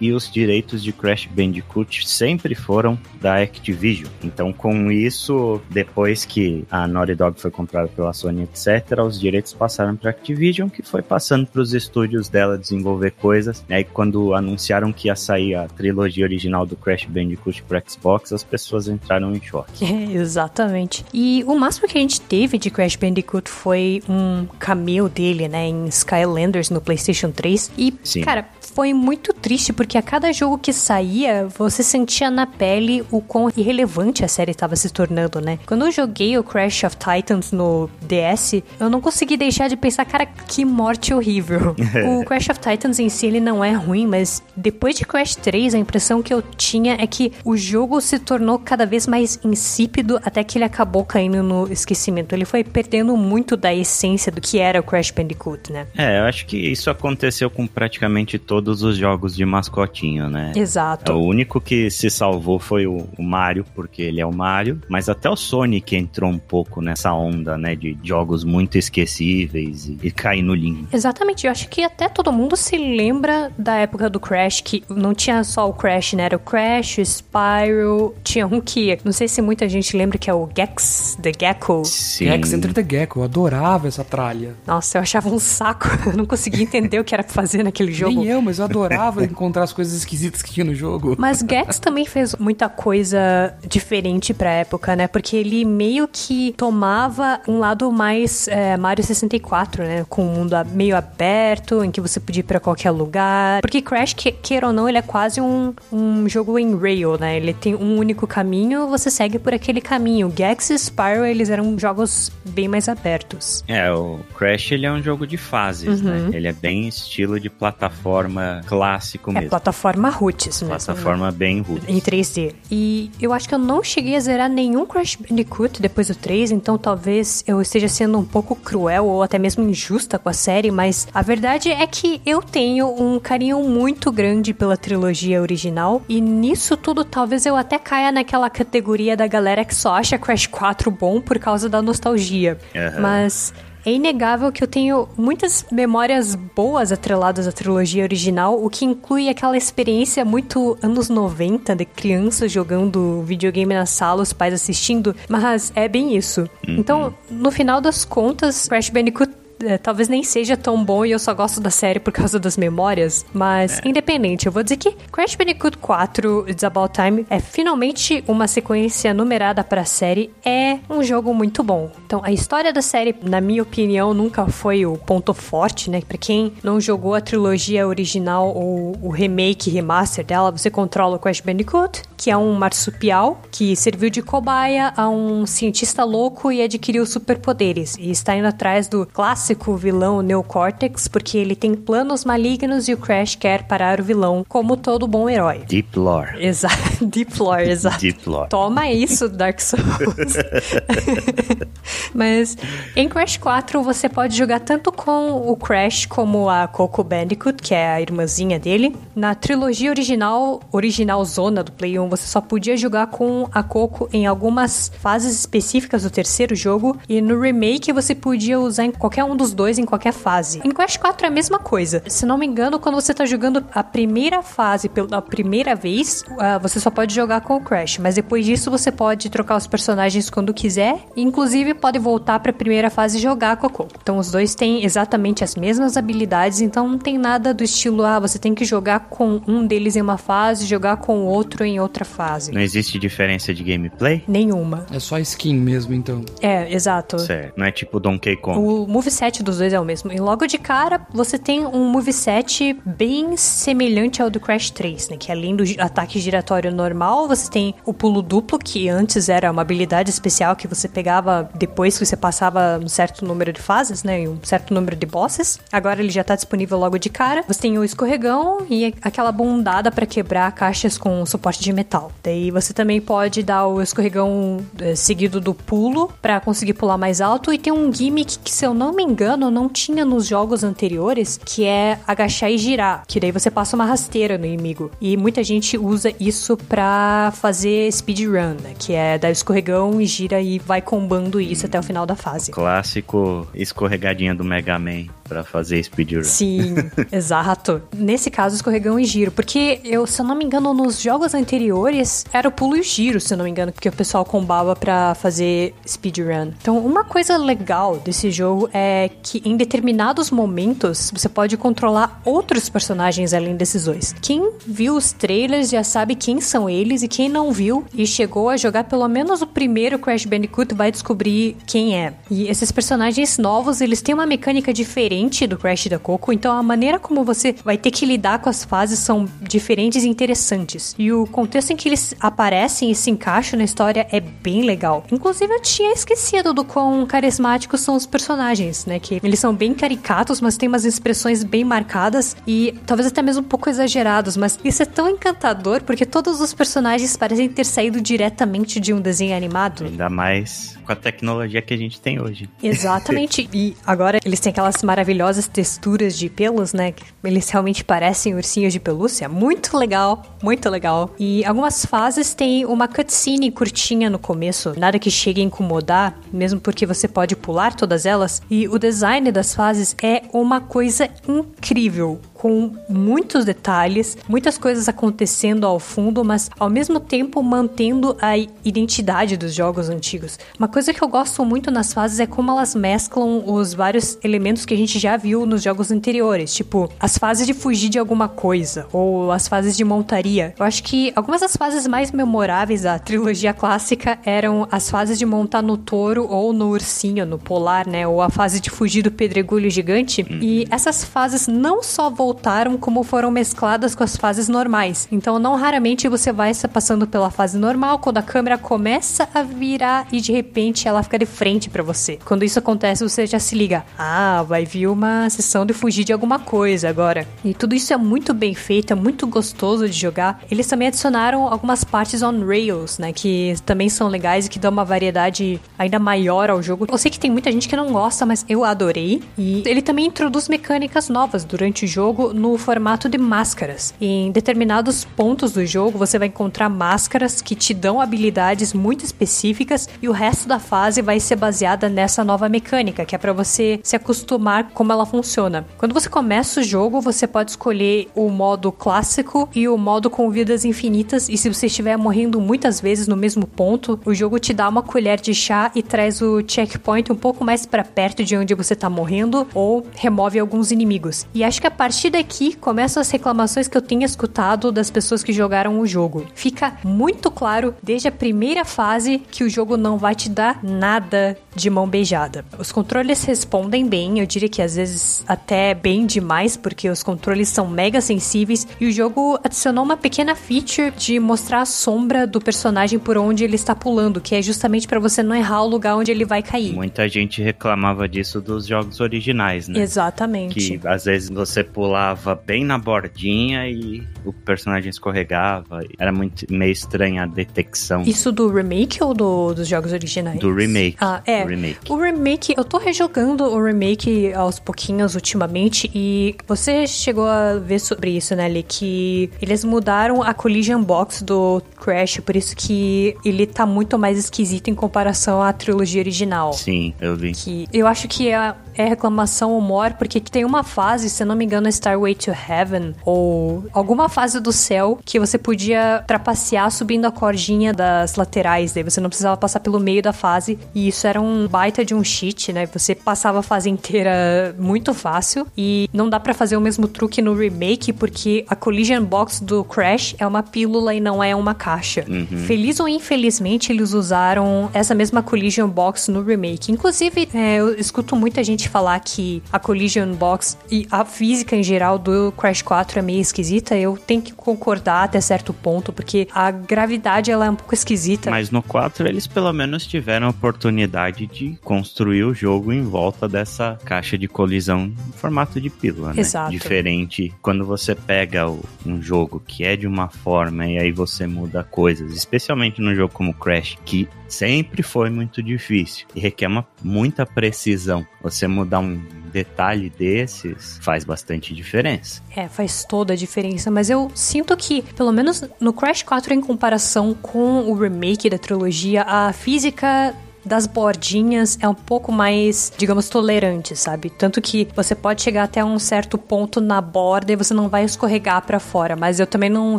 e 0.00 0.12
os 0.12 0.30
direitos 0.30 0.82
de 0.82 0.92
Crash 0.92 1.26
Bandicoot 1.26 2.06
sempre 2.08 2.54
foram 2.54 2.98
da 3.20 3.42
Activision. 3.42 4.10
Então, 4.22 4.52
com 4.52 4.90
isso, 4.90 5.60
depois 5.70 6.24
que 6.24 6.64
a 6.70 6.86
Naughty 6.86 7.14
Dog 7.14 7.40
foi 7.40 7.50
comprada 7.50 7.88
pela 7.88 8.12
Sony, 8.12 8.42
etc., 8.42 9.00
os 9.04 9.18
direitos 9.18 9.52
passaram 9.52 9.96
para 9.96 10.10
Activision, 10.10 10.68
que 10.68 10.82
foi 10.82 11.02
passando 11.02 11.46
para 11.46 11.60
os 11.60 11.74
estúdios 11.74 12.28
dela 12.28 12.58
desenvolver 12.58 13.12
coisas. 13.12 13.64
E 13.68 13.74
aí, 13.74 13.84
quando 13.84 14.34
anunciaram 14.34 14.92
que 14.92 15.08
ia 15.08 15.16
sair 15.16 15.54
a 15.54 15.66
trilogia 15.66 16.24
original 16.24 16.66
do 16.66 16.76
Crash 16.76 17.04
Bandicoot 17.06 17.62
para 17.62 17.82
Xbox, 17.86 18.32
as 18.32 18.42
pessoas 18.42 18.88
entraram 18.88 19.34
em 19.34 19.40
choque. 19.40 19.84
É, 19.84 20.12
exatamente. 20.18 21.04
E 21.12 21.44
o 21.46 21.56
máximo 21.56 21.88
que 21.88 21.98
a 21.98 22.00
gente 22.00 22.20
teve 22.20 22.58
de 22.58 22.70
Crash 22.70 22.96
Bandicoot 22.96 23.48
foi 23.48 24.02
um 24.08 24.46
cameo 24.58 25.08
dele, 25.08 25.48
né, 25.48 25.66
em 25.66 25.86
Skylanders 25.86 26.70
no 26.70 26.80
PlayStation 26.80 27.30
3. 27.30 27.70
E, 27.76 27.94
Sim. 28.02 28.22
cara, 28.22 28.48
foi 28.78 28.94
muito 28.94 29.32
triste 29.32 29.72
porque 29.72 29.98
a 29.98 30.02
cada 30.02 30.32
jogo 30.32 30.56
que 30.56 30.72
saía, 30.72 31.48
você 31.48 31.82
sentia 31.82 32.30
na 32.30 32.46
pele 32.46 33.04
o 33.10 33.20
quão 33.20 33.50
irrelevante 33.56 34.24
a 34.24 34.28
série 34.28 34.52
estava 34.52 34.76
se 34.76 34.88
tornando, 34.88 35.40
né? 35.40 35.58
Quando 35.66 35.86
eu 35.86 35.90
joguei 35.90 36.38
o 36.38 36.44
Crash 36.44 36.84
of 36.84 36.96
Titans 36.96 37.50
no 37.50 37.90
DS, 38.00 38.62
eu 38.78 38.88
não 38.88 39.00
consegui 39.00 39.36
deixar 39.36 39.66
de 39.66 39.76
pensar, 39.76 40.04
cara, 40.04 40.24
que 40.26 40.64
morte 40.64 41.12
horrível. 41.12 41.74
o 42.20 42.24
Crash 42.24 42.50
of 42.50 42.60
Titans 42.60 43.00
em 43.00 43.08
si, 43.08 43.26
ele 43.26 43.40
não 43.40 43.64
é 43.64 43.72
ruim, 43.72 44.06
mas 44.06 44.40
depois 44.54 44.94
de 44.94 45.04
Crash 45.04 45.34
3, 45.34 45.74
a 45.74 45.78
impressão 45.78 46.22
que 46.22 46.32
eu 46.32 46.40
tinha 46.40 46.98
é 47.00 47.06
que 47.08 47.32
o 47.44 47.56
jogo 47.56 48.00
se 48.00 48.16
tornou 48.20 48.60
cada 48.60 48.86
vez 48.86 49.08
mais 49.08 49.40
insípido 49.44 50.20
até 50.24 50.44
que 50.44 50.56
ele 50.56 50.64
acabou 50.64 51.04
caindo 51.04 51.42
no 51.42 51.66
esquecimento. 51.66 52.32
Ele 52.32 52.44
foi 52.44 52.62
perdendo 52.62 53.16
muito 53.16 53.56
da 53.56 53.74
essência 53.74 54.30
do 54.30 54.40
que 54.40 54.60
era 54.60 54.78
o 54.78 54.84
Crash 54.84 55.10
Bandicoot, 55.10 55.72
né? 55.72 55.88
É, 55.96 56.20
eu 56.20 56.26
acho 56.26 56.46
que 56.46 56.56
isso 56.56 56.88
aconteceu 56.88 57.50
com 57.50 57.66
praticamente 57.66 58.38
todos 58.68 58.82
os 58.82 58.98
jogos 58.98 59.34
de 59.34 59.46
mascotinho, 59.46 60.28
né? 60.28 60.52
Exato. 60.54 61.12
O 61.14 61.24
único 61.24 61.58
que 61.58 61.90
se 61.90 62.10
salvou 62.10 62.58
foi 62.58 62.86
o, 62.86 63.08
o 63.16 63.22
Mario, 63.22 63.64
porque 63.74 64.02
ele 64.02 64.20
é 64.20 64.26
o 64.26 64.32
Mario, 64.32 64.82
mas 64.90 65.08
até 65.08 65.30
o 65.30 65.36
Sonic 65.36 65.96
entrou 65.96 66.30
um 66.30 66.38
pouco 66.38 66.82
nessa 66.82 67.14
onda, 67.14 67.56
né, 67.56 67.74
de 67.74 67.96
jogos 68.04 68.44
muito 68.44 68.76
esquecíveis 68.76 69.86
e, 69.86 69.98
e 70.02 70.10
cair 70.10 70.42
no 70.42 70.54
limbo. 70.54 70.86
Exatamente, 70.92 71.46
eu 71.46 71.50
acho 71.50 71.66
que 71.70 71.82
até 71.82 72.10
todo 72.10 72.30
mundo 72.30 72.58
se 72.58 72.76
lembra 72.76 73.50
da 73.56 73.76
época 73.76 74.10
do 74.10 74.20
Crash, 74.20 74.60
que 74.60 74.84
não 74.86 75.14
tinha 75.14 75.42
só 75.44 75.66
o 75.66 75.72
Crash, 75.72 76.12
né? 76.12 76.24
Era 76.24 76.36
o 76.36 76.40
Crash, 76.40 76.98
o 76.98 77.02
Spyro, 77.02 78.14
tinha 78.22 78.46
um 78.46 78.60
que, 78.60 78.98
não 79.02 79.12
sei 79.12 79.28
se 79.28 79.40
muita 79.40 79.66
gente 79.66 79.96
lembra, 79.96 80.18
que 80.18 80.28
é 80.28 80.34
o 80.34 80.46
Gex, 80.54 81.16
The 81.22 81.32
Gecko. 81.40 81.86
Sim. 81.86 82.26
Gex 82.26 82.52
Enter 82.52 82.74
the 82.74 82.84
Gecko, 82.86 83.20
eu 83.20 83.24
adorava 83.24 83.88
essa 83.88 84.04
tralha. 84.04 84.54
Nossa, 84.66 84.98
eu 84.98 85.02
achava 85.02 85.30
um 85.30 85.38
saco, 85.38 85.88
eu 86.04 86.14
não 86.14 86.26
conseguia 86.26 86.62
entender 86.62 87.00
o 87.00 87.04
que 87.04 87.14
era 87.14 87.24
pra 87.24 87.32
fazer 87.32 87.62
naquele 87.62 87.92
jogo. 87.92 88.14
Nem 88.14 88.26
eu, 88.26 88.42
mas 88.42 88.57
mas 88.58 88.60
eu 88.60 88.64
adorava 88.64 89.24
encontrar 89.24 89.62
as 89.62 89.72
coisas 89.72 89.94
esquisitas 89.94 90.42
que 90.42 90.52
tinha 90.52 90.64
no 90.64 90.74
jogo. 90.74 91.14
Mas 91.18 91.44
Gex 91.48 91.78
também 91.80 92.04
fez 92.04 92.34
muita 92.36 92.68
coisa 92.68 93.54
diferente 93.66 94.34
pra 94.34 94.50
época, 94.50 94.96
né? 94.96 95.06
Porque 95.06 95.36
ele 95.36 95.64
meio 95.64 96.08
que 96.10 96.52
tomava 96.56 97.40
um 97.46 97.58
lado 97.58 97.90
mais 97.92 98.48
é, 98.48 98.76
Mario 98.76 99.04
64, 99.04 99.82
né? 99.84 100.06
Com 100.08 100.24
um 100.26 100.34
mundo 100.34 100.54
meio 100.72 100.96
aberto, 100.96 101.84
em 101.84 101.90
que 101.90 102.00
você 102.00 102.18
podia 102.20 102.40
ir 102.40 102.44
pra 102.44 102.60
qualquer 102.60 102.90
lugar. 102.90 103.60
Porque 103.60 103.80
Crash, 103.80 104.14
que, 104.14 104.32
queira 104.32 104.66
ou 104.66 104.72
não, 104.72 104.88
ele 104.88 104.98
é 104.98 105.02
quase 105.02 105.40
um, 105.40 105.72
um 105.92 106.28
jogo 106.28 106.58
em 106.58 106.76
rail, 106.78 107.16
né? 107.18 107.36
Ele 107.36 107.52
tem 107.54 107.74
um 107.74 107.96
único 107.98 108.26
caminho, 108.26 108.88
você 108.88 109.10
segue 109.10 109.38
por 109.38 109.54
aquele 109.54 109.80
caminho. 109.80 110.32
Gex 110.36 110.70
e 110.70 110.78
Spyro, 110.78 111.24
eles 111.24 111.50
eram 111.50 111.78
jogos 111.78 112.30
bem 112.44 112.68
mais 112.68 112.88
abertos. 112.88 113.62
É, 113.68 113.90
o 113.92 114.20
Crash 114.36 114.72
ele 114.72 114.86
é 114.86 114.92
um 114.92 115.02
jogo 115.02 115.26
de 115.26 115.36
fases, 115.36 116.00
Uhum. 116.00 116.28
né? 116.28 116.30
Ele 116.32 116.48
é 116.48 116.52
bem 116.52 116.88
estilo 116.88 117.38
de 117.38 117.48
plataforma 117.50 118.37
clássico 118.66 119.30
É 119.30 119.34
mesmo. 119.34 119.50
plataforma 119.50 120.08
roots 120.10 120.62
mesmo. 120.62 120.68
né? 120.68 120.76
Plataforma 120.78 121.30
bem 121.32 121.60
rude. 121.60 121.84
em 121.90 122.00
3D. 122.00 122.54
E 122.70 123.10
eu 123.20 123.32
acho 123.32 123.48
que 123.48 123.54
eu 123.54 123.58
não 123.58 123.82
cheguei 123.82 124.16
a 124.16 124.20
zerar 124.20 124.48
nenhum 124.48 124.84
Crash 124.86 125.16
Bandicoot 125.16 125.80
depois 125.80 126.08
do 126.08 126.14
3, 126.14 126.50
então 126.50 126.76
talvez 126.78 127.42
eu 127.46 127.60
esteja 127.60 127.88
sendo 127.88 128.18
um 128.18 128.24
pouco 128.24 128.54
cruel 128.56 129.06
ou 129.06 129.22
até 129.22 129.38
mesmo 129.38 129.62
injusta 129.68 130.18
com 130.18 130.28
a 130.28 130.32
série, 130.32 130.70
mas 130.70 131.06
a 131.14 131.22
verdade 131.22 131.70
é 131.70 131.86
que 131.86 132.20
eu 132.24 132.42
tenho 132.42 132.88
um 132.88 133.18
carinho 133.18 133.62
muito 133.68 134.10
grande 134.12 134.52
pela 134.54 134.76
trilogia 134.76 135.40
original 135.40 136.02
e 136.08 136.20
nisso 136.20 136.76
tudo 136.76 137.04
talvez 137.04 137.46
eu 137.46 137.56
até 137.56 137.78
caia 137.78 138.10
naquela 138.12 138.48
categoria 138.50 139.16
da 139.16 139.26
galera 139.26 139.64
que 139.64 139.74
só 139.74 139.94
acha 139.94 140.18
Crash 140.18 140.46
4 140.46 140.90
bom 140.90 141.20
por 141.20 141.38
causa 141.38 141.68
da 141.68 141.80
nostalgia. 141.82 142.58
Aham. 142.74 143.00
Mas 143.00 143.52
é 143.88 143.92
inegável 143.92 144.52
que 144.52 144.62
eu 144.62 144.68
tenho 144.68 145.08
muitas 145.16 145.64
memórias 145.72 146.34
boas 146.34 146.92
atreladas 146.92 147.48
à 147.48 147.52
trilogia 147.52 148.02
original, 148.02 148.62
o 148.62 148.68
que 148.68 148.84
inclui 148.84 149.28
aquela 149.28 149.56
experiência 149.56 150.24
muito 150.24 150.76
anos 150.82 151.08
90 151.08 151.74
de 151.74 151.84
crianças 151.84 152.52
jogando 152.52 153.22
videogame 153.22 153.74
na 153.74 153.86
sala, 153.86 154.22
os 154.22 154.32
pais 154.32 154.52
assistindo, 154.52 155.16
mas 155.28 155.72
é 155.74 155.88
bem 155.88 156.16
isso. 156.16 156.48
Então, 156.66 157.14
no 157.30 157.50
final 157.50 157.80
das 157.80 158.04
contas, 158.04 158.68
Crash 158.68 158.90
Bandicoot 158.90 159.32
é, 159.60 159.78
talvez 159.78 160.08
nem 160.08 160.22
seja 160.22 160.56
tão 160.56 160.84
bom 160.84 161.04
e 161.04 161.10
eu 161.10 161.18
só 161.18 161.34
gosto 161.34 161.60
da 161.60 161.70
série 161.70 162.00
por 162.00 162.12
causa 162.12 162.38
das 162.38 162.56
memórias, 162.56 163.24
mas 163.32 163.80
independente, 163.84 164.46
eu 164.46 164.52
vou 164.52 164.62
dizer 164.62 164.76
que 164.76 164.92
Crash 165.12 165.34
Bandicoot 165.34 165.78
4 165.78 166.48
It's 166.48 166.64
About 166.64 166.92
Time 166.92 167.26
é 167.28 167.40
finalmente 167.40 168.22
uma 168.26 168.46
sequência 168.46 169.12
numerada 169.12 169.64
para 169.64 169.82
a 169.82 169.84
série, 169.84 170.32
é 170.44 170.78
um 170.88 171.02
jogo 171.02 171.34
muito 171.34 171.62
bom. 171.62 171.90
Então, 172.06 172.20
a 172.24 172.32
história 172.32 172.72
da 172.72 172.82
série, 172.82 173.14
na 173.22 173.40
minha 173.40 173.62
opinião, 173.62 174.14
nunca 174.14 174.46
foi 174.46 174.86
o 174.86 174.96
ponto 174.96 175.34
forte, 175.34 175.90
né? 175.90 176.00
Pra 176.06 176.18
quem 176.18 176.52
não 176.62 176.80
jogou 176.80 177.14
a 177.14 177.20
trilogia 177.20 177.86
original 177.86 178.54
ou 178.54 178.96
o 179.02 179.10
remake, 179.10 179.70
remaster 179.70 180.24
dela, 180.24 180.50
você 180.50 180.70
controla 180.70 181.16
o 181.16 181.18
Crash 181.18 181.40
Bandicoot, 181.40 182.02
que 182.16 182.30
é 182.30 182.36
um 182.36 182.54
marsupial 182.54 183.40
que 183.50 183.74
serviu 183.76 184.10
de 184.10 184.22
cobaia 184.22 184.92
a 184.96 185.08
um 185.08 185.46
cientista 185.46 186.04
louco 186.04 186.50
e 186.50 186.62
adquiriu 186.62 187.04
superpoderes. 187.04 187.96
E 187.98 188.10
está 188.10 188.36
indo 188.36 188.46
atrás 188.46 188.88
do 188.88 189.06
clássico 189.06 189.47
vilão 189.76 190.22
Neocortex, 190.22 191.08
porque 191.08 191.38
ele 191.38 191.54
tem 191.54 191.74
planos 191.74 192.24
malignos 192.24 192.88
e 192.88 192.94
o 192.94 192.96
Crash 192.96 193.36
quer 193.36 193.64
parar 193.64 194.00
o 194.00 194.02
vilão, 194.02 194.44
como 194.48 194.76
todo 194.76 195.06
bom 195.06 195.28
herói. 195.28 195.62
Deep 195.66 195.98
Lore. 195.98 196.44
Exato, 196.44 197.04
Deep 197.06 197.38
Lore, 197.38 197.64
exato. 197.70 198.00
Deep 198.00 198.28
Lore. 198.28 198.48
Toma 198.48 198.90
isso, 198.90 199.28
Dark 199.28 199.60
Souls. 199.60 199.84
Mas 202.14 202.56
em 202.96 203.08
Crash 203.08 203.36
4 203.36 203.82
você 203.82 204.08
pode 204.08 204.36
jogar 204.36 204.60
tanto 204.60 204.90
com 204.90 205.50
o 205.50 205.56
Crash 205.56 206.06
como 206.06 206.48
a 206.48 206.66
Coco 206.66 207.04
Bandicoot, 207.04 207.62
que 207.62 207.74
é 207.74 207.92
a 207.92 208.00
irmãzinha 208.00 208.58
dele. 208.58 208.96
Na 209.18 209.34
trilogia 209.34 209.90
original, 209.90 210.60
original 210.70 211.24
zona 211.24 211.64
do 211.64 211.72
Play 211.72 211.98
1, 211.98 212.08
você 212.08 212.24
só 212.24 212.40
podia 212.40 212.76
jogar 212.76 213.08
com 213.08 213.48
a 213.52 213.64
Coco 213.64 214.08
em 214.12 214.28
algumas 214.28 214.92
fases 215.00 215.36
específicas 215.36 216.04
do 216.04 216.10
terceiro 216.10 216.54
jogo. 216.54 216.96
E 217.08 217.20
no 217.20 217.40
remake 217.40 217.92
você 217.92 218.14
podia 218.14 218.60
usar 218.60 218.84
em 218.84 218.92
qualquer 218.92 219.24
um 219.24 219.34
dos 219.34 219.52
dois 219.52 219.76
em 219.76 219.84
qualquer 219.84 220.12
fase. 220.12 220.60
Em 220.64 220.70
Crash 220.70 220.98
4 220.98 221.26
é 221.26 221.28
a 221.28 221.32
mesma 221.32 221.58
coisa. 221.58 222.00
Se 222.06 222.24
não 222.24 222.38
me 222.38 222.46
engano, 222.46 222.78
quando 222.78 222.94
você 222.94 223.12
tá 223.12 223.26
jogando 223.26 223.64
a 223.74 223.82
primeira 223.82 224.40
fase 224.40 224.88
pela 224.88 225.20
primeira 225.20 225.74
vez, 225.74 226.22
ah, 226.38 226.58
você 226.58 226.78
só 226.78 226.88
pode 226.88 227.12
jogar 227.12 227.40
com 227.40 227.56
o 227.56 227.60
Crash. 227.60 227.98
Mas 227.98 228.14
depois 228.14 228.46
disso 228.46 228.70
você 228.70 228.92
pode 228.92 229.28
trocar 229.30 229.56
os 229.56 229.66
personagens 229.66 230.30
quando 230.30 230.54
quiser. 230.54 230.96
E, 231.16 231.22
inclusive 231.22 231.74
pode 231.74 231.98
voltar 231.98 232.38
pra 232.38 232.52
primeira 232.52 232.88
fase 232.88 233.18
e 233.18 233.20
jogar 233.20 233.56
com 233.56 233.66
a 233.66 233.70
Coco. 233.70 233.98
Então 234.00 234.16
os 234.16 234.30
dois 234.30 234.54
têm 234.54 234.84
exatamente 234.84 235.42
as 235.42 235.56
mesmas 235.56 235.96
habilidades. 235.96 236.60
Então 236.60 236.88
não 236.88 236.98
tem 236.98 237.18
nada 237.18 237.52
do 237.52 237.64
estilo, 237.64 238.04
ah, 238.04 238.20
você 238.20 238.38
tem 238.38 238.54
que 238.54 238.64
jogar 238.64 239.07
com 239.08 239.40
um 239.46 239.66
deles 239.66 239.96
em 239.96 240.00
uma 240.00 240.18
fase, 240.18 240.66
jogar 240.66 240.98
com 240.98 241.18
o 241.20 241.26
outro 241.26 241.64
em 241.64 241.80
outra 241.80 242.04
fase. 242.04 242.52
Não 242.52 242.60
existe 242.60 242.98
diferença 242.98 243.52
de 243.52 243.62
gameplay? 243.62 244.22
Nenhuma. 244.26 244.86
É 244.92 244.98
só 244.98 245.18
skin 245.18 245.54
mesmo, 245.54 245.94
então. 245.94 246.24
É, 246.40 246.72
exato. 246.72 247.18
Certo. 247.18 247.54
Não 247.56 247.66
é 247.66 247.72
tipo 247.72 248.00
Donkey 248.00 248.36
Kong. 248.36 248.58
O 248.58 248.86
moveset 248.86 249.42
dos 249.42 249.58
dois 249.58 249.72
é 249.72 249.80
o 249.80 249.84
mesmo. 249.84 250.12
E 250.12 250.18
logo 250.18 250.46
de 250.46 250.58
cara, 250.58 251.06
você 251.12 251.38
tem 251.38 251.66
um 251.66 251.84
moveset 251.90 252.76
bem 252.84 253.36
semelhante 253.36 254.22
ao 254.22 254.30
do 254.30 254.40
Crash 254.40 254.70
3, 254.70 255.10
né? 255.10 255.16
Que 255.16 255.32
além 255.32 255.56
do 255.56 255.64
ataque 255.78 256.18
giratório 256.18 256.72
normal, 256.72 257.28
você 257.28 257.50
tem 257.50 257.74
o 257.84 257.92
pulo 257.92 258.22
duplo, 258.22 258.58
que 258.58 258.88
antes 258.88 259.28
era 259.28 259.50
uma 259.50 259.62
habilidade 259.62 260.10
especial 260.10 260.54
que 260.56 260.66
você 260.66 260.88
pegava 260.88 261.48
depois 261.54 261.98
que 261.98 262.04
você 262.04 262.16
passava 262.16 262.78
um 262.82 262.88
certo 262.88 263.24
número 263.24 263.52
de 263.52 263.60
fases, 263.60 264.02
né? 264.02 264.22
E 264.22 264.28
um 264.28 264.38
certo 264.42 264.72
número 264.72 264.96
de 264.96 265.06
bosses. 265.06 265.58
Agora 265.72 266.00
ele 266.00 266.10
já 266.10 266.24
tá 266.24 266.34
disponível 266.34 266.78
logo 266.78 266.98
de 266.98 267.08
cara. 267.08 267.44
Você 267.46 267.60
tem 267.60 267.78
o 267.78 267.84
escorregão 267.84 268.66
e 268.68 268.84
aquela 269.02 269.32
bundada 269.32 269.90
para 269.90 270.06
quebrar 270.06 270.50
caixas 270.52 270.96
com 270.98 271.24
suporte 271.26 271.62
de 271.62 271.72
metal. 271.72 272.12
Daí 272.22 272.50
você 272.50 272.72
também 272.72 273.00
pode 273.00 273.42
dar 273.42 273.66
o 273.66 273.80
escorregão 273.80 274.58
eh, 274.80 274.94
seguido 274.94 275.40
do 275.40 275.54
pulo 275.54 276.12
para 276.20 276.40
conseguir 276.40 276.74
pular 276.74 276.98
mais 276.98 277.20
alto. 277.20 277.52
E 277.52 277.58
tem 277.58 277.72
um 277.72 277.92
gimmick 277.92 278.38
que, 278.38 278.50
se 278.50 278.64
eu 278.64 278.74
não 278.74 278.92
me 278.92 279.02
engano, 279.02 279.50
não 279.50 279.68
tinha 279.68 280.04
nos 280.04 280.26
jogos 280.26 280.64
anteriores, 280.64 281.38
que 281.44 281.64
é 281.64 281.98
agachar 282.06 282.50
e 282.50 282.58
girar. 282.58 283.02
Que 283.06 283.20
daí 283.20 283.32
você 283.32 283.50
passa 283.50 283.76
uma 283.76 283.84
rasteira 283.84 284.38
no 284.38 284.46
inimigo. 284.46 284.90
E 285.00 285.16
muita 285.16 285.42
gente 285.42 285.76
usa 285.76 286.12
isso 286.18 286.56
pra 286.56 287.32
fazer 287.34 287.90
speedrun, 287.92 288.56
né? 288.62 288.74
Que 288.78 288.94
é 288.94 289.18
dar 289.18 289.30
escorregão 289.30 290.00
e 290.00 290.06
gira 290.06 290.40
e 290.40 290.58
vai 290.58 290.80
combando 290.80 291.40
isso 291.40 291.66
até 291.66 291.78
o 291.78 291.82
final 291.82 292.06
da 292.06 292.16
fase. 292.16 292.50
Clássico 292.50 293.46
escorregadinha 293.54 294.34
do 294.34 294.44
Mega 294.44 294.78
Man 294.78 295.06
pra 295.28 295.44
fazer 295.44 295.82
speedrun. 295.84 296.24
Sim, 296.24 296.74
exato. 297.12 297.82
Nesse 297.94 298.30
caso, 298.30 298.56
escorregão 298.56 298.98
e 298.98 299.04
giro. 299.04 299.30
Porque 299.30 299.80
eu, 299.84 300.06
se 300.06 300.20
eu 300.20 300.26
não 300.26 300.34
me 300.34 300.44
engano, 300.44 300.72
nos 300.72 301.00
jogos 301.00 301.34
anteriores 301.34 302.24
era 302.32 302.48
o 302.48 302.52
pulo 302.52 302.76
e 302.76 302.80
o 302.80 302.82
giro, 302.82 303.20
se 303.20 303.34
eu 303.34 303.38
não 303.38 303.44
me 303.44 303.50
engano, 303.50 303.72
que 303.72 303.88
o 303.88 303.92
pessoal 303.92 304.24
combava 304.24 304.74
pra 304.74 305.14
fazer 305.14 305.74
speedrun. 305.86 306.52
Então, 306.60 306.78
uma 306.78 307.04
coisa 307.04 307.36
legal 307.36 307.98
desse 307.98 308.30
jogo 308.30 308.70
é 308.72 309.10
que 309.22 309.42
em 309.44 309.56
determinados 309.56 310.30
momentos 310.30 311.10
você 311.14 311.28
pode 311.28 311.56
controlar 311.56 312.20
outros 312.24 312.68
personagens 312.68 313.34
além 313.34 313.56
desses 313.56 313.84
dois. 313.84 314.14
Quem 314.22 314.50
viu 314.66 314.96
os 314.96 315.12
trailers 315.12 315.70
já 315.70 315.84
sabe 315.84 316.14
quem 316.14 316.40
são 316.40 316.68
eles 316.68 317.02
e 317.02 317.08
quem 317.08 317.28
não 317.28 317.52
viu 317.52 317.84
e 317.92 318.06
chegou 318.06 318.48
a 318.48 318.56
jogar 318.56 318.84
pelo 318.84 319.06
menos 319.08 319.42
o 319.42 319.46
primeiro 319.46 319.98
Crash 319.98 320.24
Bandicoot 320.24 320.74
vai 320.74 320.90
descobrir 320.90 321.56
quem 321.66 321.98
é. 321.98 322.14
E 322.30 322.48
esses 322.48 322.72
personagens 322.72 323.38
novos, 323.38 323.80
eles 323.80 324.00
têm 324.00 324.14
uma 324.14 324.26
mecânica 324.26 324.72
diferente 324.72 325.17
do 325.48 325.58
Crash 325.58 325.86
da 325.88 325.98
Coco, 325.98 326.32
então 326.32 326.56
a 326.56 326.62
maneira 326.62 326.98
como 326.98 327.24
você 327.24 327.54
vai 327.64 327.76
ter 327.76 327.90
que 327.90 328.06
lidar 328.06 328.38
com 328.38 328.48
as 328.48 328.64
fases 328.64 328.98
são 329.00 329.28
diferentes 329.40 330.04
e 330.04 330.08
interessantes. 330.08 330.94
E 330.98 331.12
o 331.12 331.26
contexto 331.26 331.72
em 331.72 331.76
que 331.76 331.88
eles 331.88 332.14
aparecem 332.20 332.90
e 332.90 332.94
se 332.94 333.10
encaixam 333.10 333.58
na 333.58 333.64
história 333.64 334.06
é 334.10 334.20
bem 334.20 334.62
legal. 334.62 335.04
Inclusive, 335.10 335.52
eu 335.52 335.60
tinha 335.60 335.92
esquecido 335.92 336.54
do 336.54 336.64
quão 336.64 337.04
carismáticos 337.06 337.80
são 337.80 337.96
os 337.96 338.06
personagens, 338.06 338.86
né? 338.86 338.98
Que 338.98 339.20
eles 339.22 339.38
são 339.38 339.54
bem 339.54 339.74
caricatos, 339.74 340.40
mas 340.40 340.56
têm 340.56 340.68
umas 340.68 340.84
expressões 340.84 341.42
bem 341.42 341.64
marcadas 341.64 342.36
e 342.46 342.74
talvez 342.86 343.08
até 343.08 343.22
mesmo 343.22 343.42
um 343.42 343.48
pouco 343.48 343.68
exagerados, 343.68 344.36
mas 344.36 344.58
isso 344.64 344.82
é 344.82 344.86
tão 344.86 345.08
encantador 345.08 345.82
porque 345.82 346.06
todos 346.06 346.40
os 346.40 346.54
personagens 346.54 347.16
parecem 347.16 347.48
ter 347.48 347.64
saído 347.64 348.00
diretamente 348.00 348.78
de 348.78 348.92
um 348.92 349.00
desenho 349.00 349.36
animado. 349.36 349.84
Ainda 349.84 350.08
mais 350.08 350.77
com 350.88 350.92
a 350.92 350.96
tecnologia 350.96 351.60
que 351.60 351.74
a 351.74 351.76
gente 351.76 352.00
tem 352.00 352.18
hoje. 352.18 352.48
Exatamente. 352.62 353.46
E 353.52 353.76
agora 353.86 354.18
eles 354.24 354.40
têm 354.40 354.50
aquelas 354.50 354.82
maravilhosas 354.82 355.46
texturas 355.46 356.16
de 356.16 356.30
pelos, 356.30 356.72
né? 356.72 356.94
Eles 357.22 357.50
realmente 357.50 357.84
parecem 357.84 358.34
ursinhos 358.34 358.72
de 358.72 358.80
pelúcia. 358.80 359.28
Muito 359.28 359.76
legal, 359.76 360.24
muito 360.42 360.70
legal. 360.70 361.14
E 361.18 361.44
algumas 361.44 361.84
fases 361.84 362.32
têm 362.32 362.64
uma 362.64 362.88
cutscene 362.88 363.50
curtinha 363.50 364.08
no 364.08 364.18
começo, 364.18 364.72
nada 364.78 364.98
que 364.98 365.10
chegue 365.10 365.42
a 365.42 365.44
incomodar, 365.44 366.18
mesmo 366.32 366.58
porque 366.58 366.86
você 366.86 367.06
pode 367.06 367.36
pular 367.36 367.74
todas 367.74 368.06
elas. 368.06 368.40
E 368.50 368.66
o 368.66 368.78
design 368.78 369.30
das 369.30 369.54
fases 369.54 369.94
é 370.02 370.22
uma 370.32 370.58
coisa 370.58 371.10
incrível. 371.28 372.18
com 372.38 372.72
muitos 372.88 373.44
detalhes, 373.44 374.16
muitas 374.28 374.56
coisas 374.56 374.88
acontecendo 374.88 375.66
ao 375.66 375.80
fundo, 375.80 376.24
mas 376.24 376.48
ao 376.58 376.70
mesmo 376.70 377.00
tempo 377.00 377.42
mantendo 377.42 378.16
a 378.22 378.38
identidade 378.64 379.36
dos 379.36 379.52
jogos 379.52 379.90
antigos. 379.90 380.38
Uma 380.56 380.68
coisa 380.78 380.94
que 380.94 381.02
eu 381.02 381.08
gosto 381.08 381.44
muito 381.44 381.72
nas 381.72 381.92
fases 381.92 382.20
é 382.20 382.26
como 382.26 382.52
elas 382.52 382.72
mesclam 382.72 383.42
os 383.44 383.74
vários 383.74 384.16
elementos 384.22 384.64
que 384.64 384.72
a 384.72 384.76
gente 384.76 384.96
já 384.96 385.16
viu 385.16 385.44
nos 385.44 385.60
jogos 385.60 385.90
anteriores, 385.90 386.54
tipo 386.54 386.88
as 387.00 387.18
fases 387.18 387.48
de 387.48 387.52
fugir 387.52 387.88
de 387.88 387.98
alguma 387.98 388.28
coisa 388.28 388.86
ou 388.92 389.32
as 389.32 389.48
fases 389.48 389.76
de 389.76 389.82
montaria. 389.82 390.54
Eu 390.56 390.64
acho 390.64 390.84
que 390.84 391.12
algumas 391.16 391.40
das 391.40 391.56
fases 391.56 391.84
mais 391.88 392.12
memoráveis 392.12 392.82
da 392.82 392.96
trilogia 392.96 393.52
clássica 393.52 394.20
eram 394.24 394.68
as 394.70 394.88
fases 394.88 395.18
de 395.18 395.26
montar 395.26 395.62
no 395.62 395.76
touro 395.76 396.28
ou 396.30 396.52
no 396.52 396.68
ursinho, 396.68 397.26
no 397.26 397.40
polar, 397.40 397.84
né? 397.84 398.06
Ou 398.06 398.22
a 398.22 398.30
fase 398.30 398.60
de 398.60 398.70
fugir 398.70 399.02
do 399.02 399.10
pedregulho 399.10 399.68
gigante. 399.68 400.22
Hum. 400.22 400.38
E 400.40 400.64
essas 400.70 401.02
fases 401.02 401.48
não 401.48 401.82
só 401.82 402.08
voltaram, 402.08 402.78
como 402.78 403.02
foram 403.02 403.32
mescladas 403.32 403.96
com 403.96 404.04
as 404.04 404.16
fases 404.16 404.48
normais. 404.48 405.08
Então, 405.10 405.40
não 405.40 405.56
raramente 405.56 406.06
você 406.06 406.30
vai 406.30 406.54
se 406.54 406.68
passando 406.68 407.04
pela 407.04 407.32
fase 407.32 407.58
normal, 407.58 407.98
quando 407.98 408.18
a 408.18 408.22
câmera 408.22 408.56
começa 408.56 409.28
a 409.34 409.42
virar 409.42 410.06
e 410.12 410.20
de 410.20 410.30
repente 410.30 410.67
ela 410.86 411.02
fica 411.02 411.18
de 411.18 411.26
frente 411.26 411.70
para 411.70 411.82
você. 411.82 412.18
Quando 412.24 412.44
isso 412.44 412.58
acontece, 412.58 413.02
você 413.02 413.26
já 413.26 413.38
se 413.38 413.54
liga: 413.54 413.84
ah, 413.98 414.42
vai 414.46 414.64
vir 414.64 414.88
uma 414.88 415.28
sessão 415.30 415.64
de 415.64 415.72
fugir 415.72 416.04
de 416.04 416.12
alguma 416.12 416.38
coisa 416.38 416.88
agora. 416.88 417.26
E 417.44 417.54
tudo 417.54 417.74
isso 417.74 417.92
é 417.92 417.96
muito 417.96 418.34
bem 418.34 418.54
feito, 418.54 418.92
é 418.92 418.96
muito 418.96 419.26
gostoso 419.26 419.88
de 419.88 419.98
jogar. 419.98 420.42
Eles 420.50 420.66
também 420.66 420.88
adicionaram 420.88 421.48
algumas 421.48 421.84
partes 421.84 422.22
on 422.22 422.44
rails, 422.44 422.98
né? 422.98 423.12
Que 423.12 423.54
também 423.64 423.88
são 423.88 424.08
legais 424.08 424.46
e 424.46 424.50
que 424.50 424.58
dão 424.58 424.70
uma 424.70 424.84
variedade 424.84 425.60
ainda 425.78 425.98
maior 425.98 426.50
ao 426.50 426.62
jogo. 426.62 426.86
Eu 426.90 426.98
sei 426.98 427.10
que 427.10 427.18
tem 427.18 427.30
muita 427.30 427.50
gente 427.50 427.68
que 427.68 427.76
não 427.76 427.92
gosta, 427.92 428.26
mas 428.26 428.44
eu 428.48 428.64
adorei. 428.64 429.22
E 429.36 429.62
ele 429.66 429.82
também 429.82 430.06
introduz 430.06 430.48
mecânicas 430.48 431.08
novas 431.08 431.44
durante 431.44 431.84
o 431.84 431.88
jogo 431.88 432.32
no 432.32 432.56
formato 432.58 433.08
de 433.08 433.18
máscaras. 433.18 433.94
Em 434.00 434.30
determinados 434.30 435.04
pontos 435.04 435.52
do 435.52 435.64
jogo, 435.64 435.98
você 435.98 436.18
vai 436.18 436.28
encontrar 436.28 436.68
máscaras 436.68 437.40
que 437.40 437.54
te 437.54 437.74
dão 437.74 438.00
habilidades 438.00 438.72
muito 438.72 439.04
específicas 439.04 439.88
e 440.00 440.08
o 440.08 440.12
resto 440.12 440.48
da 440.48 440.57
fase 440.58 441.02
vai 441.02 441.20
ser 441.20 441.36
baseada 441.36 441.88
nessa 441.88 442.24
nova 442.24 442.48
mecânica, 442.48 443.04
que 443.04 443.14
é 443.14 443.18
para 443.18 443.32
você 443.32 443.80
se 443.82 443.96
acostumar 443.96 444.70
como 444.72 444.92
ela 444.92 445.06
funciona. 445.06 445.66
Quando 445.76 445.92
você 445.92 446.08
começa 446.08 446.60
o 446.60 446.62
jogo, 446.62 447.00
você 447.00 447.26
pode 447.26 447.50
escolher 447.50 448.08
o 448.14 448.28
modo 448.28 448.70
clássico 448.70 449.48
e 449.54 449.68
o 449.68 449.76
modo 449.76 450.10
com 450.10 450.30
vidas 450.30 450.64
infinitas, 450.64 451.28
e 451.28 451.36
se 451.36 451.52
você 451.52 451.66
estiver 451.66 451.96
morrendo 451.96 452.40
muitas 452.40 452.80
vezes 452.80 453.06
no 453.06 453.16
mesmo 453.16 453.46
ponto, 453.46 454.00
o 454.04 454.14
jogo 454.14 454.38
te 454.38 454.52
dá 454.52 454.68
uma 454.68 454.82
colher 454.82 455.20
de 455.20 455.34
chá 455.34 455.70
e 455.74 455.82
traz 455.82 456.20
o 456.20 456.42
checkpoint 456.46 457.12
um 457.12 457.16
pouco 457.16 457.44
mais 457.44 457.66
para 457.66 457.84
perto 457.84 458.24
de 458.24 458.36
onde 458.36 458.54
você 458.54 458.74
tá 458.74 458.88
morrendo 458.88 459.46
ou 459.54 459.86
remove 459.94 460.38
alguns 460.38 460.70
inimigos. 460.70 461.26
E 461.34 461.44
acho 461.44 461.60
que 461.60 461.66
a 461.66 461.70
partir 461.70 462.10
daqui 462.10 462.54
começam 462.54 463.00
as 463.00 463.10
reclamações 463.10 463.68
que 463.68 463.76
eu 463.76 463.82
tenho 463.82 464.04
escutado 464.04 464.72
das 464.72 464.90
pessoas 464.90 465.22
que 465.22 465.32
jogaram 465.32 465.80
o 465.80 465.86
jogo. 465.86 466.26
Fica 466.34 466.76
muito 466.84 467.30
claro 467.30 467.74
desde 467.82 468.08
a 468.08 468.12
primeira 468.12 468.64
fase 468.64 469.22
que 469.30 469.44
o 469.44 469.50
jogo 469.50 469.76
não 469.76 469.98
vai 469.98 470.14
te 470.14 470.28
dar 470.38 470.60
nada 470.62 471.36
de 471.56 471.68
mão 471.68 471.88
beijada. 471.88 472.44
Os 472.56 472.70
controles 472.70 473.24
respondem 473.24 473.88
bem, 473.88 474.20
eu 474.20 474.26
diria 474.26 474.48
que 474.48 474.62
às 474.62 474.76
vezes 474.76 475.24
até 475.26 475.74
bem 475.74 476.06
demais, 476.06 476.56
porque 476.56 476.88
os 476.88 477.02
controles 477.02 477.48
são 477.48 477.66
mega 477.66 478.00
sensíveis 478.00 478.64
e 478.80 478.86
o 478.86 478.92
jogo 478.92 479.36
adicionou 479.42 479.82
uma 479.82 479.96
pequena 479.96 480.36
feature 480.36 480.92
de 480.96 481.18
mostrar 481.18 481.62
a 481.62 481.66
sombra 481.66 482.24
do 482.24 482.40
personagem 482.40 483.00
por 483.00 483.18
onde 483.18 483.42
ele 483.42 483.56
está 483.56 483.74
pulando, 483.74 484.20
que 484.20 484.36
é 484.36 484.40
justamente 484.40 484.86
para 484.86 485.00
você 485.00 485.24
não 485.24 485.34
errar 485.34 485.64
o 485.64 485.66
lugar 485.66 485.96
onde 485.96 486.12
ele 486.12 486.24
vai 486.24 486.40
cair. 486.40 486.72
Muita 486.72 487.08
gente 487.08 487.42
reclamava 487.42 488.08
disso 488.08 488.40
dos 488.40 488.64
jogos 488.64 489.00
originais, 489.00 489.66
né? 489.66 489.80
Exatamente. 489.80 490.78
Que 490.78 490.86
às 490.86 491.06
vezes 491.06 491.28
você 491.28 491.64
pulava 491.64 492.36
bem 492.36 492.64
na 492.64 492.78
bordinha 492.78 493.68
e 493.68 494.06
o 494.24 494.32
personagem 494.32 494.90
escorregava. 494.90 495.80
Era 495.98 496.12
muito 496.12 496.46
meio 496.48 496.70
estranha 496.70 497.24
a 497.24 497.26
detecção. 497.26 498.02
Isso 498.02 498.30
do 498.30 498.48
remake 498.48 499.02
ou 499.02 499.12
do, 499.12 499.52
dos 499.52 499.66
jogos 499.66 499.92
originais? 499.92 500.27
Do 500.36 500.54
remake. 500.54 500.96
Ah, 501.00 501.22
é. 501.26 501.44
remake. 501.44 501.90
O 501.90 501.96
remake, 501.96 502.54
eu 502.56 502.64
tô 502.64 502.78
rejogando 502.78 503.44
o 503.44 503.62
remake 503.62 504.32
aos 504.32 504.58
pouquinhos 504.58 505.14
ultimamente 505.14 505.90
e 505.94 506.34
você 506.46 506.86
chegou 506.86 507.26
a 507.26 507.54
ver 507.54 507.78
sobre 507.78 508.10
isso, 508.10 508.34
né, 508.34 508.48
Lee? 508.48 508.62
Que 508.62 509.30
eles 509.40 509.64
mudaram 509.64 510.22
a 510.22 510.34
collision 510.34 510.82
box 510.82 511.22
do 511.22 511.62
Crash, 511.76 512.20
por 512.20 512.36
isso 512.36 512.54
que 512.56 513.16
ele 513.24 513.46
tá 513.46 513.64
muito 513.66 513.98
mais 513.98 514.18
esquisito 514.18 514.68
em 514.68 514.74
comparação 514.74 515.42
à 515.42 515.52
trilogia 515.52 516.00
original. 516.00 516.52
Sim, 516.52 516.94
eu 517.00 517.16
vi. 517.16 517.32
Que 517.32 517.66
eu 517.72 517.86
acho 517.86 518.08
que 518.08 518.28
é, 518.28 518.54
é 518.78 518.84
reclamação 518.84 519.58
humor, 519.58 519.94
porque 519.98 520.20
tem 520.20 520.44
uma 520.44 520.62
fase, 520.62 521.10
se 521.10 521.24
não 521.24 521.34
me 521.34 521.44
engano, 521.44 521.66
é 521.66 521.70
Starway 521.70 522.14
to 522.14 522.30
Heaven, 522.30 522.94
ou 523.04 523.64
alguma 523.72 524.08
fase 524.08 524.40
do 524.40 524.52
céu 524.52 524.98
que 525.04 525.18
você 525.18 525.36
podia 525.36 526.02
trapacear 526.06 526.70
subindo 526.70 527.04
a 527.04 527.10
cordinha 527.10 527.74
das 527.74 528.14
laterais, 528.14 528.72
daí 528.72 528.84
você 528.84 529.00
não 529.00 529.10
precisava 529.10 529.36
passar 529.36 529.60
pelo 529.60 529.80
meio 529.80 530.00
da 530.00 530.12
fase, 530.12 530.58
e 530.74 530.88
isso 530.88 531.06
era 531.06 531.20
um 531.20 531.48
baita 531.48 531.84
de 531.84 531.94
um 531.94 532.04
cheat, 532.04 532.52
né? 532.52 532.66
Você 532.66 532.94
passava 532.94 533.40
a 533.40 533.42
fase 533.42 533.68
inteira 533.68 534.54
muito 534.58 534.94
fácil, 534.94 535.46
e 535.56 535.90
não 535.92 536.08
dá 536.08 536.20
para 536.20 536.32
fazer 536.32 536.56
o 536.56 536.60
mesmo 536.60 536.86
truque 536.86 537.20
no 537.20 537.34
remake, 537.34 537.92
porque 537.92 538.44
a 538.48 538.54
collision 538.54 539.02
box 539.04 539.40
do 539.40 539.64
Crash 539.64 540.14
é 540.18 540.26
uma 540.26 540.42
pílula 540.42 540.94
e 540.94 541.00
não 541.00 541.22
é 541.22 541.34
uma 541.34 541.54
caixa. 541.54 542.04
Uhum. 542.08 542.44
Feliz 542.46 542.78
ou 542.78 542.88
infelizmente, 542.88 543.72
eles 543.72 543.92
usaram 543.92 544.70
essa 544.72 544.94
mesma 544.94 545.22
collision 545.22 545.68
box 545.68 546.08
no 546.10 546.22
remake. 546.22 546.70
Inclusive, 546.70 547.28
é, 547.34 547.56
eu 547.56 547.74
escuto 547.74 548.14
muita 548.14 548.44
gente 548.44 548.67
falar 548.68 548.98
que 549.00 549.42
a 549.52 549.58
collision 549.58 550.12
box 550.14 550.58
e 550.70 550.86
a 550.90 551.04
física 551.04 551.56
em 551.56 551.62
geral 551.62 551.98
do 551.98 552.32
Crash 552.32 552.62
4 552.62 552.98
é 552.98 553.02
meio 553.02 553.20
esquisita. 553.20 553.76
Eu 553.76 553.96
tenho 553.96 554.22
que 554.22 554.32
concordar 554.32 555.04
até 555.04 555.20
certo 555.20 555.52
ponto, 555.52 555.92
porque 555.92 556.28
a 556.32 556.50
gravidade 556.50 557.30
ela 557.30 557.46
é 557.46 557.50
um 557.50 557.56
pouco 557.56 557.74
esquisita. 557.74 558.30
Mas 558.30 558.50
no 558.50 558.62
4 558.62 559.06
eles 559.08 559.26
pelo 559.26 559.52
menos 559.52 559.86
tiveram 559.86 560.28
a 560.28 560.30
oportunidade 560.30 561.26
de 561.26 561.58
construir 561.62 562.24
o 562.24 562.34
jogo 562.34 562.72
em 562.72 562.82
volta 562.82 563.28
dessa 563.28 563.78
caixa 563.84 564.16
de 564.16 564.28
colisão 564.28 564.92
em 565.08 565.12
formato 565.12 565.60
de 565.60 565.70
pílula, 565.70 566.12
né? 566.12 566.20
Exato. 566.20 566.50
Diferente 566.50 567.32
quando 567.42 567.64
você 567.64 567.94
pega 567.94 568.48
um 568.84 569.00
jogo 569.00 569.42
que 569.46 569.64
é 569.64 569.76
de 569.76 569.86
uma 569.86 570.08
forma 570.08 570.66
e 570.66 570.78
aí 570.78 570.92
você 570.92 571.26
muda 571.26 571.64
coisas, 571.64 572.12
especialmente 572.12 572.80
num 572.80 572.94
jogo 572.94 573.12
como 573.12 573.34
Crash, 573.34 573.76
que 573.84 574.08
sempre 574.28 574.82
foi 574.82 575.10
muito 575.10 575.42
difícil 575.42 576.06
e 576.14 576.20
requer 576.20 576.46
uma, 576.46 576.66
muita 576.82 577.24
precisão. 577.24 578.06
Você 578.22 578.46
mudar 578.46 578.80
um 578.80 579.00
detalhe 579.32 579.90
desses 579.90 580.78
faz 580.82 581.04
bastante 581.04 581.54
diferença. 581.54 582.22
É, 582.34 582.48
faz 582.48 582.84
toda 582.84 583.12
a 583.12 583.16
diferença, 583.16 583.70
mas 583.70 583.90
eu 583.90 584.10
sinto 584.14 584.56
que, 584.56 584.82
pelo 584.82 585.12
menos 585.12 585.44
no 585.60 585.72
Crash 585.72 586.02
4, 586.02 586.34
em 586.34 586.40
comparação 586.40 587.14
com 587.14 587.70
o 587.70 587.74
remake 587.74 588.30
da 588.30 588.38
trilogia, 588.38 589.02
a 589.02 589.32
física 589.32 590.14
das 590.48 590.66
bordinhas 590.66 591.58
é 591.60 591.68
um 591.68 591.74
pouco 591.74 592.10
mais, 592.10 592.72
digamos, 592.76 593.08
tolerante, 593.08 593.76
sabe? 593.76 594.10
Tanto 594.10 594.40
que 594.40 594.66
você 594.74 594.94
pode 594.94 595.22
chegar 595.22 595.44
até 595.44 595.64
um 595.64 595.78
certo 595.78 596.16
ponto 596.16 596.60
na 596.60 596.80
borda 596.80 597.32
e 597.32 597.36
você 597.36 597.52
não 597.54 597.68
vai 597.68 597.84
escorregar 597.84 598.44
para 598.44 598.58
fora, 598.58 598.96
mas 598.96 599.20
eu 599.20 599.26
também 599.26 599.50
não 599.50 599.78